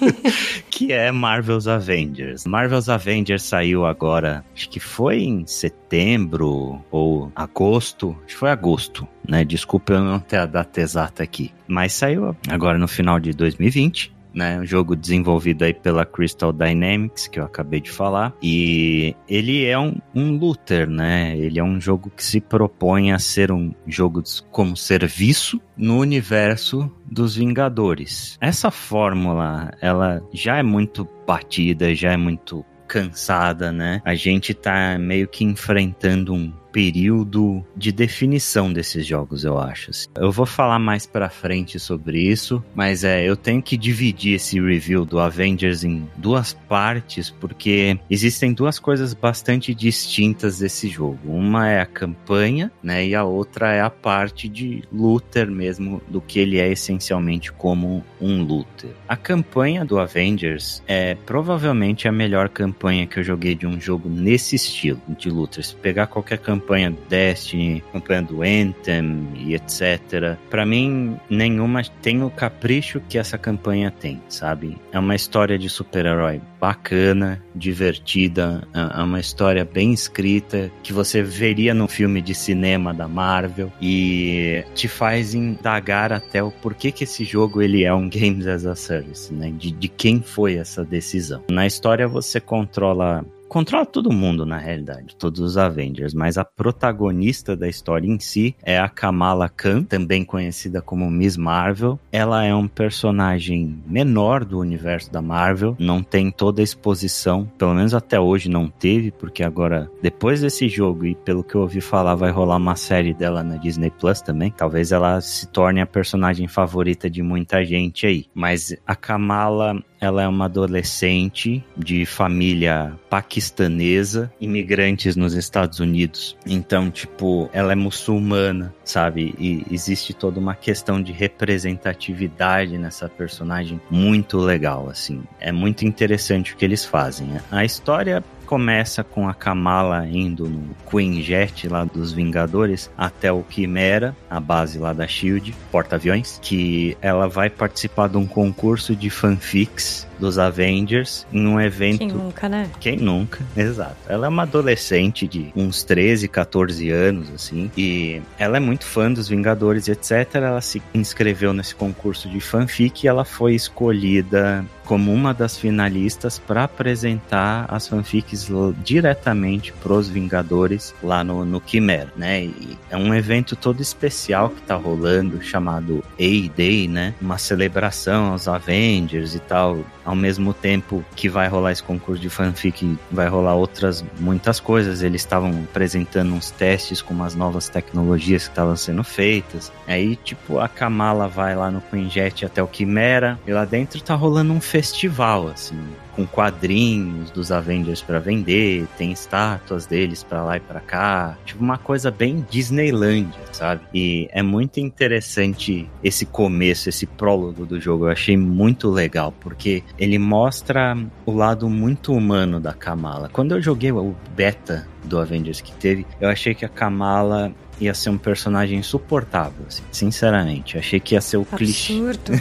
que 0.70 0.92
é 0.92 1.11
Marvel's 1.11 1.66
Avengers. 1.66 2.45
Marvel's 2.45 2.90
Avengers 2.90 3.42
saiu 3.42 3.86
agora, 3.86 4.45
acho 4.55 4.68
que 4.68 4.78
foi 4.78 5.22
em 5.22 5.47
setembro 5.47 6.84
ou 6.90 7.32
agosto, 7.34 8.14
acho 8.24 8.34
que 8.34 8.40
foi 8.40 8.51
agosto, 8.51 9.09
né? 9.26 9.45
Desculpa 9.45 9.95
eu 9.95 10.01
não 10.01 10.20
ter 10.20 10.36
a 10.36 10.47
data 10.47 10.80
exata 10.80 11.22
aqui. 11.22 11.51
Mas 11.66 11.95
saiu 11.95 12.36
agora 12.51 12.76
no 12.76 12.86
final 12.86 13.18
de 13.18 13.32
2020 13.32 14.13
né? 14.35 14.59
Um 14.59 14.66
jogo 14.66 14.97
desenvolvido 14.97 15.64
aí 15.64 15.72
pela 15.72 16.05
Crystal 16.05 16.53
Dynamics, 16.53 17.28
que 17.28 17.39
eu 17.39 17.45
acabei 17.45 17.80
de 17.80 17.91
falar. 17.91 18.35
E 18.43 19.14
ele 19.28 19.64
é 19.64 19.78
um, 19.78 19.97
um 20.14 20.37
looter, 20.37 20.89
né? 20.89 21.37
Ele 21.37 21.59
é 21.59 21.64
um 21.64 21.80
jogo 21.80 22.11
que 22.11 22.24
se 22.24 22.41
propõe 22.41 23.12
a 23.12 23.18
ser 23.18 23.53
um 23.53 23.72
jogo 23.87 24.22
como 24.51 24.76
serviço 24.76 25.61
no 25.76 25.99
universo 25.99 26.91
dos 27.05 27.37
Vingadores. 27.37 28.37
Essa 28.41 28.70
fórmula, 28.70 29.72
ela 29.80 30.22
já 30.32 30.57
é 30.57 30.62
muito 30.62 31.09
batida, 31.26 31.95
já 31.95 32.12
é 32.12 32.16
muito 32.16 32.64
cansada, 32.87 33.72
né? 33.72 34.01
A 34.05 34.14
gente 34.14 34.55
tá 34.55 34.99
meio 34.99 35.26
que 35.26 35.45
enfrentando 35.45 36.35
um 36.35 36.53
período 36.75 37.64
de 37.77 37.93
definição 37.93 38.72
desses 38.72 39.07
jogos, 39.07 39.45
eu 39.45 39.57
acho. 39.57 39.93
Assim. 39.93 40.09
Eu 40.16 40.33
vou 40.33 40.45
falar 40.45 40.81
mais 40.81 41.07
pra 41.07 41.31
frente 41.31 41.79
sobre 41.79 42.20
isso, 42.20 42.62
mas 42.75 43.05
é, 43.05 43.22
eu 43.25 43.37
tenho 43.37 43.62
que 43.62 43.77
dividir 43.77 44.35
esse 44.35 44.61
review 44.61 45.05
do 45.05 45.20
Avengers 45.20 45.85
em 45.85 46.09
duas 46.16 46.53
partes, 46.53 47.31
porque 47.31 47.97
existem 48.11 48.53
duas 48.53 48.81
coisas 48.81 49.14
bastante 49.14 49.72
distintas 49.72 50.59
desse 50.59 50.89
jogo. 50.89 51.20
Uma 51.25 51.68
é 51.68 51.81
a 51.81 51.87
campanha, 51.87 52.72
né, 52.83 53.07
e 53.07 53.14
a 53.14 53.22
outra 53.22 53.72
é 53.72 53.81
a 53.81 53.89
parte 53.89 54.49
de 54.49 54.83
looter 54.93 55.49
mesmo, 55.49 56.03
do 56.09 56.20
que 56.20 56.41
ele 56.41 56.59
é 56.59 56.72
essencialmente 56.72 57.53
como 57.53 58.05
um 58.20 58.43
looter. 58.43 58.91
A 59.09 59.16
campanha 59.16 59.85
do 59.85 59.97
Avengers 59.97 60.83
é 60.89 61.14
provavelmente 61.14 62.09
a 62.09 62.12
melhor 62.12 62.49
campanha 62.49 63.07
que 63.07 63.20
eu 63.20 63.22
joguei 63.22 63.55
de 63.55 63.64
um 63.64 63.81
jogo 63.81 64.09
nesse 64.09 64.57
estilo 64.57 65.01
de 65.16 65.31
looter. 65.31 65.64
Se 65.64 65.77
pegar 65.77 66.09
qualquer 66.09 66.39
campanha 66.39 66.63
campanha 66.64 66.90
do 66.90 66.98
Destiny, 67.08 67.84
campanha 67.92 68.22
do 68.22 68.42
Anthem 68.42 69.28
e 69.36 69.54
etc. 69.54 70.38
Para 70.48 70.64
mim, 70.64 71.18
nenhuma 71.28 71.82
tem 72.00 72.22
o 72.22 72.30
capricho 72.30 73.00
que 73.08 73.18
essa 73.18 73.36
campanha 73.36 73.90
tem, 73.90 74.20
sabe? 74.28 74.78
É 74.90 74.98
uma 74.98 75.14
história 75.14 75.58
de 75.58 75.68
super-herói 75.68 76.40
bacana, 76.58 77.42
divertida, 77.54 78.66
é, 78.72 79.00
é 79.00 79.02
uma 79.02 79.20
história 79.20 79.64
bem 79.64 79.92
escrita 79.92 80.70
que 80.82 80.92
você 80.92 81.22
veria 81.22 81.74
no 81.74 81.86
filme 81.86 82.22
de 82.22 82.34
cinema 82.34 82.94
da 82.94 83.06
Marvel 83.06 83.70
e 83.80 84.64
te 84.74 84.88
faz 84.88 85.34
indagar 85.34 86.12
até 86.12 86.42
o 86.42 86.50
porquê 86.50 86.90
que 86.90 87.04
esse 87.04 87.24
jogo 87.24 87.60
ele 87.60 87.84
é 87.84 87.92
um 87.92 88.08
Games 88.08 88.46
as 88.46 88.64
a 88.64 88.74
Service, 88.74 89.32
né? 89.32 89.52
De, 89.56 89.70
de 89.70 89.88
quem 89.88 90.22
foi 90.22 90.56
essa 90.56 90.84
decisão. 90.84 91.42
Na 91.50 91.66
história 91.66 92.08
você 92.08 92.40
controla 92.40 93.24
controla 93.55 93.86
todo 93.86 94.11
mundo, 94.11 94.44
na 94.44 94.59
realidade, 94.59 95.14
todos 95.14 95.38
os 95.38 95.57
Avengers, 95.57 96.12
mas 96.12 96.36
a 96.36 96.44
protagonista 96.44 97.57
da 97.57 97.68
história 97.68 98.09
em 98.09 98.18
si 98.18 98.57
é 98.64 98.80
a 98.80 98.88
Kamala 98.88 99.48
Khan, 99.48 99.84
também 99.84 100.24
conhecida 100.24 100.82
como 100.82 101.09
Miss 101.09 101.36
Marvel. 101.36 101.96
Ela 102.11 102.44
é 102.44 102.52
um 102.52 102.66
personagem 102.66 103.80
menor 103.86 104.44
do 104.44 104.59
universo 104.59 105.12
da 105.12 105.22
Marvel, 105.22 105.76
não 105.78 106.02
tem 106.02 106.32
toda 106.32 106.61
a 106.61 106.64
exposição, 106.64 107.48
pelo 107.57 107.74
menos 107.74 107.94
até 107.94 108.18
hoje 108.18 108.50
não 108.50 108.66
teve, 108.68 109.12
porque 109.12 109.44
agora, 109.44 109.88
depois 110.02 110.40
desse 110.40 110.68
jogo, 110.68 111.07
e 111.07 111.14
pelo 111.14 111.44
que 111.44 111.55
eu 111.55 111.61
ouvi 111.61 111.80
falar, 111.80 112.16
vai 112.16 112.32
rolar 112.32 112.57
uma 112.57 112.74
série 112.74 113.14
dela 113.14 113.44
na 113.44 113.55
Disney 113.57 113.90
Plus 113.90 114.20
também. 114.20 114.50
Talvez 114.50 114.90
ela 114.90 115.20
se 115.20 115.46
torne 115.46 115.80
a 115.80 115.86
personagem 115.86 116.48
favorita 116.48 117.09
de 117.09 117.22
muita 117.22 117.64
gente 117.64 118.05
aí. 118.05 118.26
Mas 118.34 118.76
a 118.84 118.96
Kamala, 118.96 119.80
ela 120.05 120.22
é 120.22 120.28
uma 120.28 120.44
adolescente 120.44 121.64
de 121.76 122.05
família 122.05 122.92
paquistanesa, 123.09 124.32
imigrantes 124.40 125.16
nos 125.16 125.34
Estados 125.34 125.80
Unidos. 125.80 126.36
Então, 126.46 126.90
tipo, 126.90 127.48
ela 127.52 127.72
é 127.72 127.74
muçulmana, 127.74 128.74
sabe? 128.85 129.35
E 129.39 129.64
existe 129.70 130.12
toda 130.12 130.39
uma 130.39 130.55
questão 130.55 131.03
de 131.03 131.12
representatividade 131.12 132.76
nessa 132.78 133.09
personagem 133.09 133.80
muito 133.91 134.39
legal, 134.39 134.89
assim. 134.91 135.22
É 135.41 135.51
muito 135.51 135.85
interessante 135.85 136.53
o 136.53 136.57
que 136.57 136.64
eles 136.64 136.85
fazem. 136.85 137.28
A 137.51 137.64
história 137.64 138.22
começa 138.45 139.03
com 139.03 139.28
a 139.28 139.35
Kamala 139.35 140.07
indo 140.07 140.49
no 140.49 140.74
Queen 140.89 141.22
Jet 141.22 141.66
lá 141.68 141.85
dos 141.85 142.12
Vingadores 142.12 142.91
até 142.97 143.32
o 143.32 143.43
Quimera, 143.43 144.14
a 144.28 144.39
base 144.39 144.78
lá 144.78 144.93
da 144.93 145.07
Shield, 145.07 145.55
porta-aviões, 145.72 146.39
que 146.43 146.97
ela 147.01 147.26
vai 147.26 147.49
participar 147.49 148.09
de 148.09 148.16
um 148.16 148.26
concurso 148.26 148.95
de 148.95 149.11
fanfics 149.11 150.07
dos 150.18 150.38
Avengers 150.38 151.26
em 151.32 151.46
um 151.46 151.60
evento. 151.60 151.98
Quem 151.98 152.08
nunca, 152.08 152.48
né? 152.48 152.70
Quem 152.80 152.96
nunca, 152.96 153.44
exato. 153.56 153.96
Ela 154.08 154.26
é 154.26 154.28
uma 154.28 154.42
adolescente 154.42 155.26
de 155.26 155.52
uns 155.54 155.82
13, 155.84 156.28
14 156.28 156.90
anos, 156.90 157.30
assim, 157.32 157.70
e 157.76 158.20
ela 158.38 158.56
é 158.56 158.60
muito 158.60 158.84
fã 158.84 159.12
dos 159.12 159.28
Vingadores, 159.28 159.88
etc. 159.88 160.34
Ela 160.34 160.60
se 160.60 160.82
inscreveu 160.94 161.52
nesse 161.52 161.74
concurso 161.74 162.28
de 162.28 162.40
fanfic 162.40 163.04
e 163.04 163.08
ela 163.08 163.24
foi 163.24 163.54
escolhida 163.54 164.64
como 164.85 165.12
uma 165.12 165.32
das 165.32 165.57
finalistas 165.57 166.39
para 166.39 166.64
apresentar 166.64 167.66
as 167.68 167.89
fanfics 167.89 168.49
diretamente 168.82 169.72
pros 169.72 170.09
Vingadores 170.09 170.95
lá 171.03 171.24
no, 171.24 171.45
no 171.45 171.61
Quimera, 171.61 172.12
né? 172.16 172.45
E 172.45 172.78
é 172.91 172.97
um 172.97 173.14
evento 173.14 173.57
todo 173.57 173.80
especial 173.80 174.51
que 174.51 174.62
tá 174.62 174.74
rolando, 174.74 175.43
chamado 175.43 176.05
A-Day, 176.18 176.89
né? 176.89 177.14
Uma 177.20 177.39
celebração 177.39 178.32
aos 178.32 178.49
Avengers 178.49 179.35
e 179.35 179.41
tal. 179.41 179.85
Ao 180.05 180.14
mesmo 180.14 180.53
tempo 180.53 181.05
que 181.16 181.28
vai 181.28 181.49
rolar 181.49 181.72
esse 181.72 181.82
concurso 181.82 182.20
de 182.20 182.28
fanfic, 182.28 182.99
vai 183.11 183.26
rolar 183.26 183.55
outras 183.55 184.05
muitas 184.20 184.61
coisas. 184.61 185.03
Eles 185.03 185.22
estavam 185.22 185.64
apresentando 185.70 186.32
uns 186.35 186.51
testes 186.51 187.01
com 187.01 187.14
umas 187.14 187.35
novas 187.35 187.68
tecnologias 187.68 188.45
que 188.45 188.51
estavam 188.51 188.76
sendo 188.76 189.03
feitas. 189.03 189.72
Aí, 189.87 190.16
tipo, 190.16 190.59
a 190.59 190.68
Kamala 190.68 191.26
vai 191.26 191.55
lá 191.55 191.70
no 191.70 191.80
Quinjet 191.80 192.45
até 192.45 192.62
o 192.62 192.66
Quimera 192.66 193.39
e 193.47 193.53
lá 193.53 193.64
dentro 193.64 194.03
tá 194.03 194.14
rolando 194.14 194.53
um 194.53 194.61
festival, 194.75 195.47
assim, 195.47 195.79
com 196.16 196.27
quadrinhos 196.27 197.31
dos 197.31 197.53
Avengers 197.53 198.03
para 198.03 198.18
vender, 198.18 198.89
tem 198.99 199.12
estátuas 199.12 199.87
deles 199.87 200.25
para 200.25 200.43
lá 200.43 200.57
e 200.57 200.61
para 200.61 200.81
cá, 200.81 201.39
tipo 201.45 201.62
uma 201.62 201.79
coisa 201.79 202.11
bem 202.11 202.45
Disneylandia, 202.51 203.39
sabe? 203.53 203.83
E 203.95 204.29
é 204.33 204.43
muito 204.43 204.81
interessante 204.81 205.89
esse 206.03 206.27
começo, 206.27 206.89
esse 206.89 207.07
prólogo 207.07 207.64
do 207.64 207.81
jogo. 207.81 208.07
Eu 208.07 208.11
achei 208.11 208.37
muito 208.37 208.91
legal 208.91 209.33
porque 209.41 209.85
ele 209.97 210.18
mostra 210.18 210.99
o 211.25 211.31
lado 211.31 211.70
muito 211.70 212.12
humano 212.12 212.59
da 212.59 212.72
Kamala. 212.72 213.31
Quando 213.33 213.53
eu 213.55 213.62
joguei 213.62 213.93
o 213.93 214.12
beta 214.35 214.89
do 215.05 215.20
Avengers 215.20 215.61
que 215.61 215.70
teve, 215.70 216.05
eu 216.20 216.29
achei 216.29 216.53
que 216.53 216.64
a 216.64 216.68
Kamala 216.68 217.53
ia 217.81 217.95
ser 217.95 218.11
um 218.11 218.18
personagem 218.18 218.79
insuportável, 218.79 219.64
assim, 219.66 219.83
sinceramente. 219.91 220.79
Achei 220.79 221.01
que 221.01 221.14
ia 221.14 221.20
ser 221.20 221.37
o 221.37 221.45
clichê. 221.45 221.95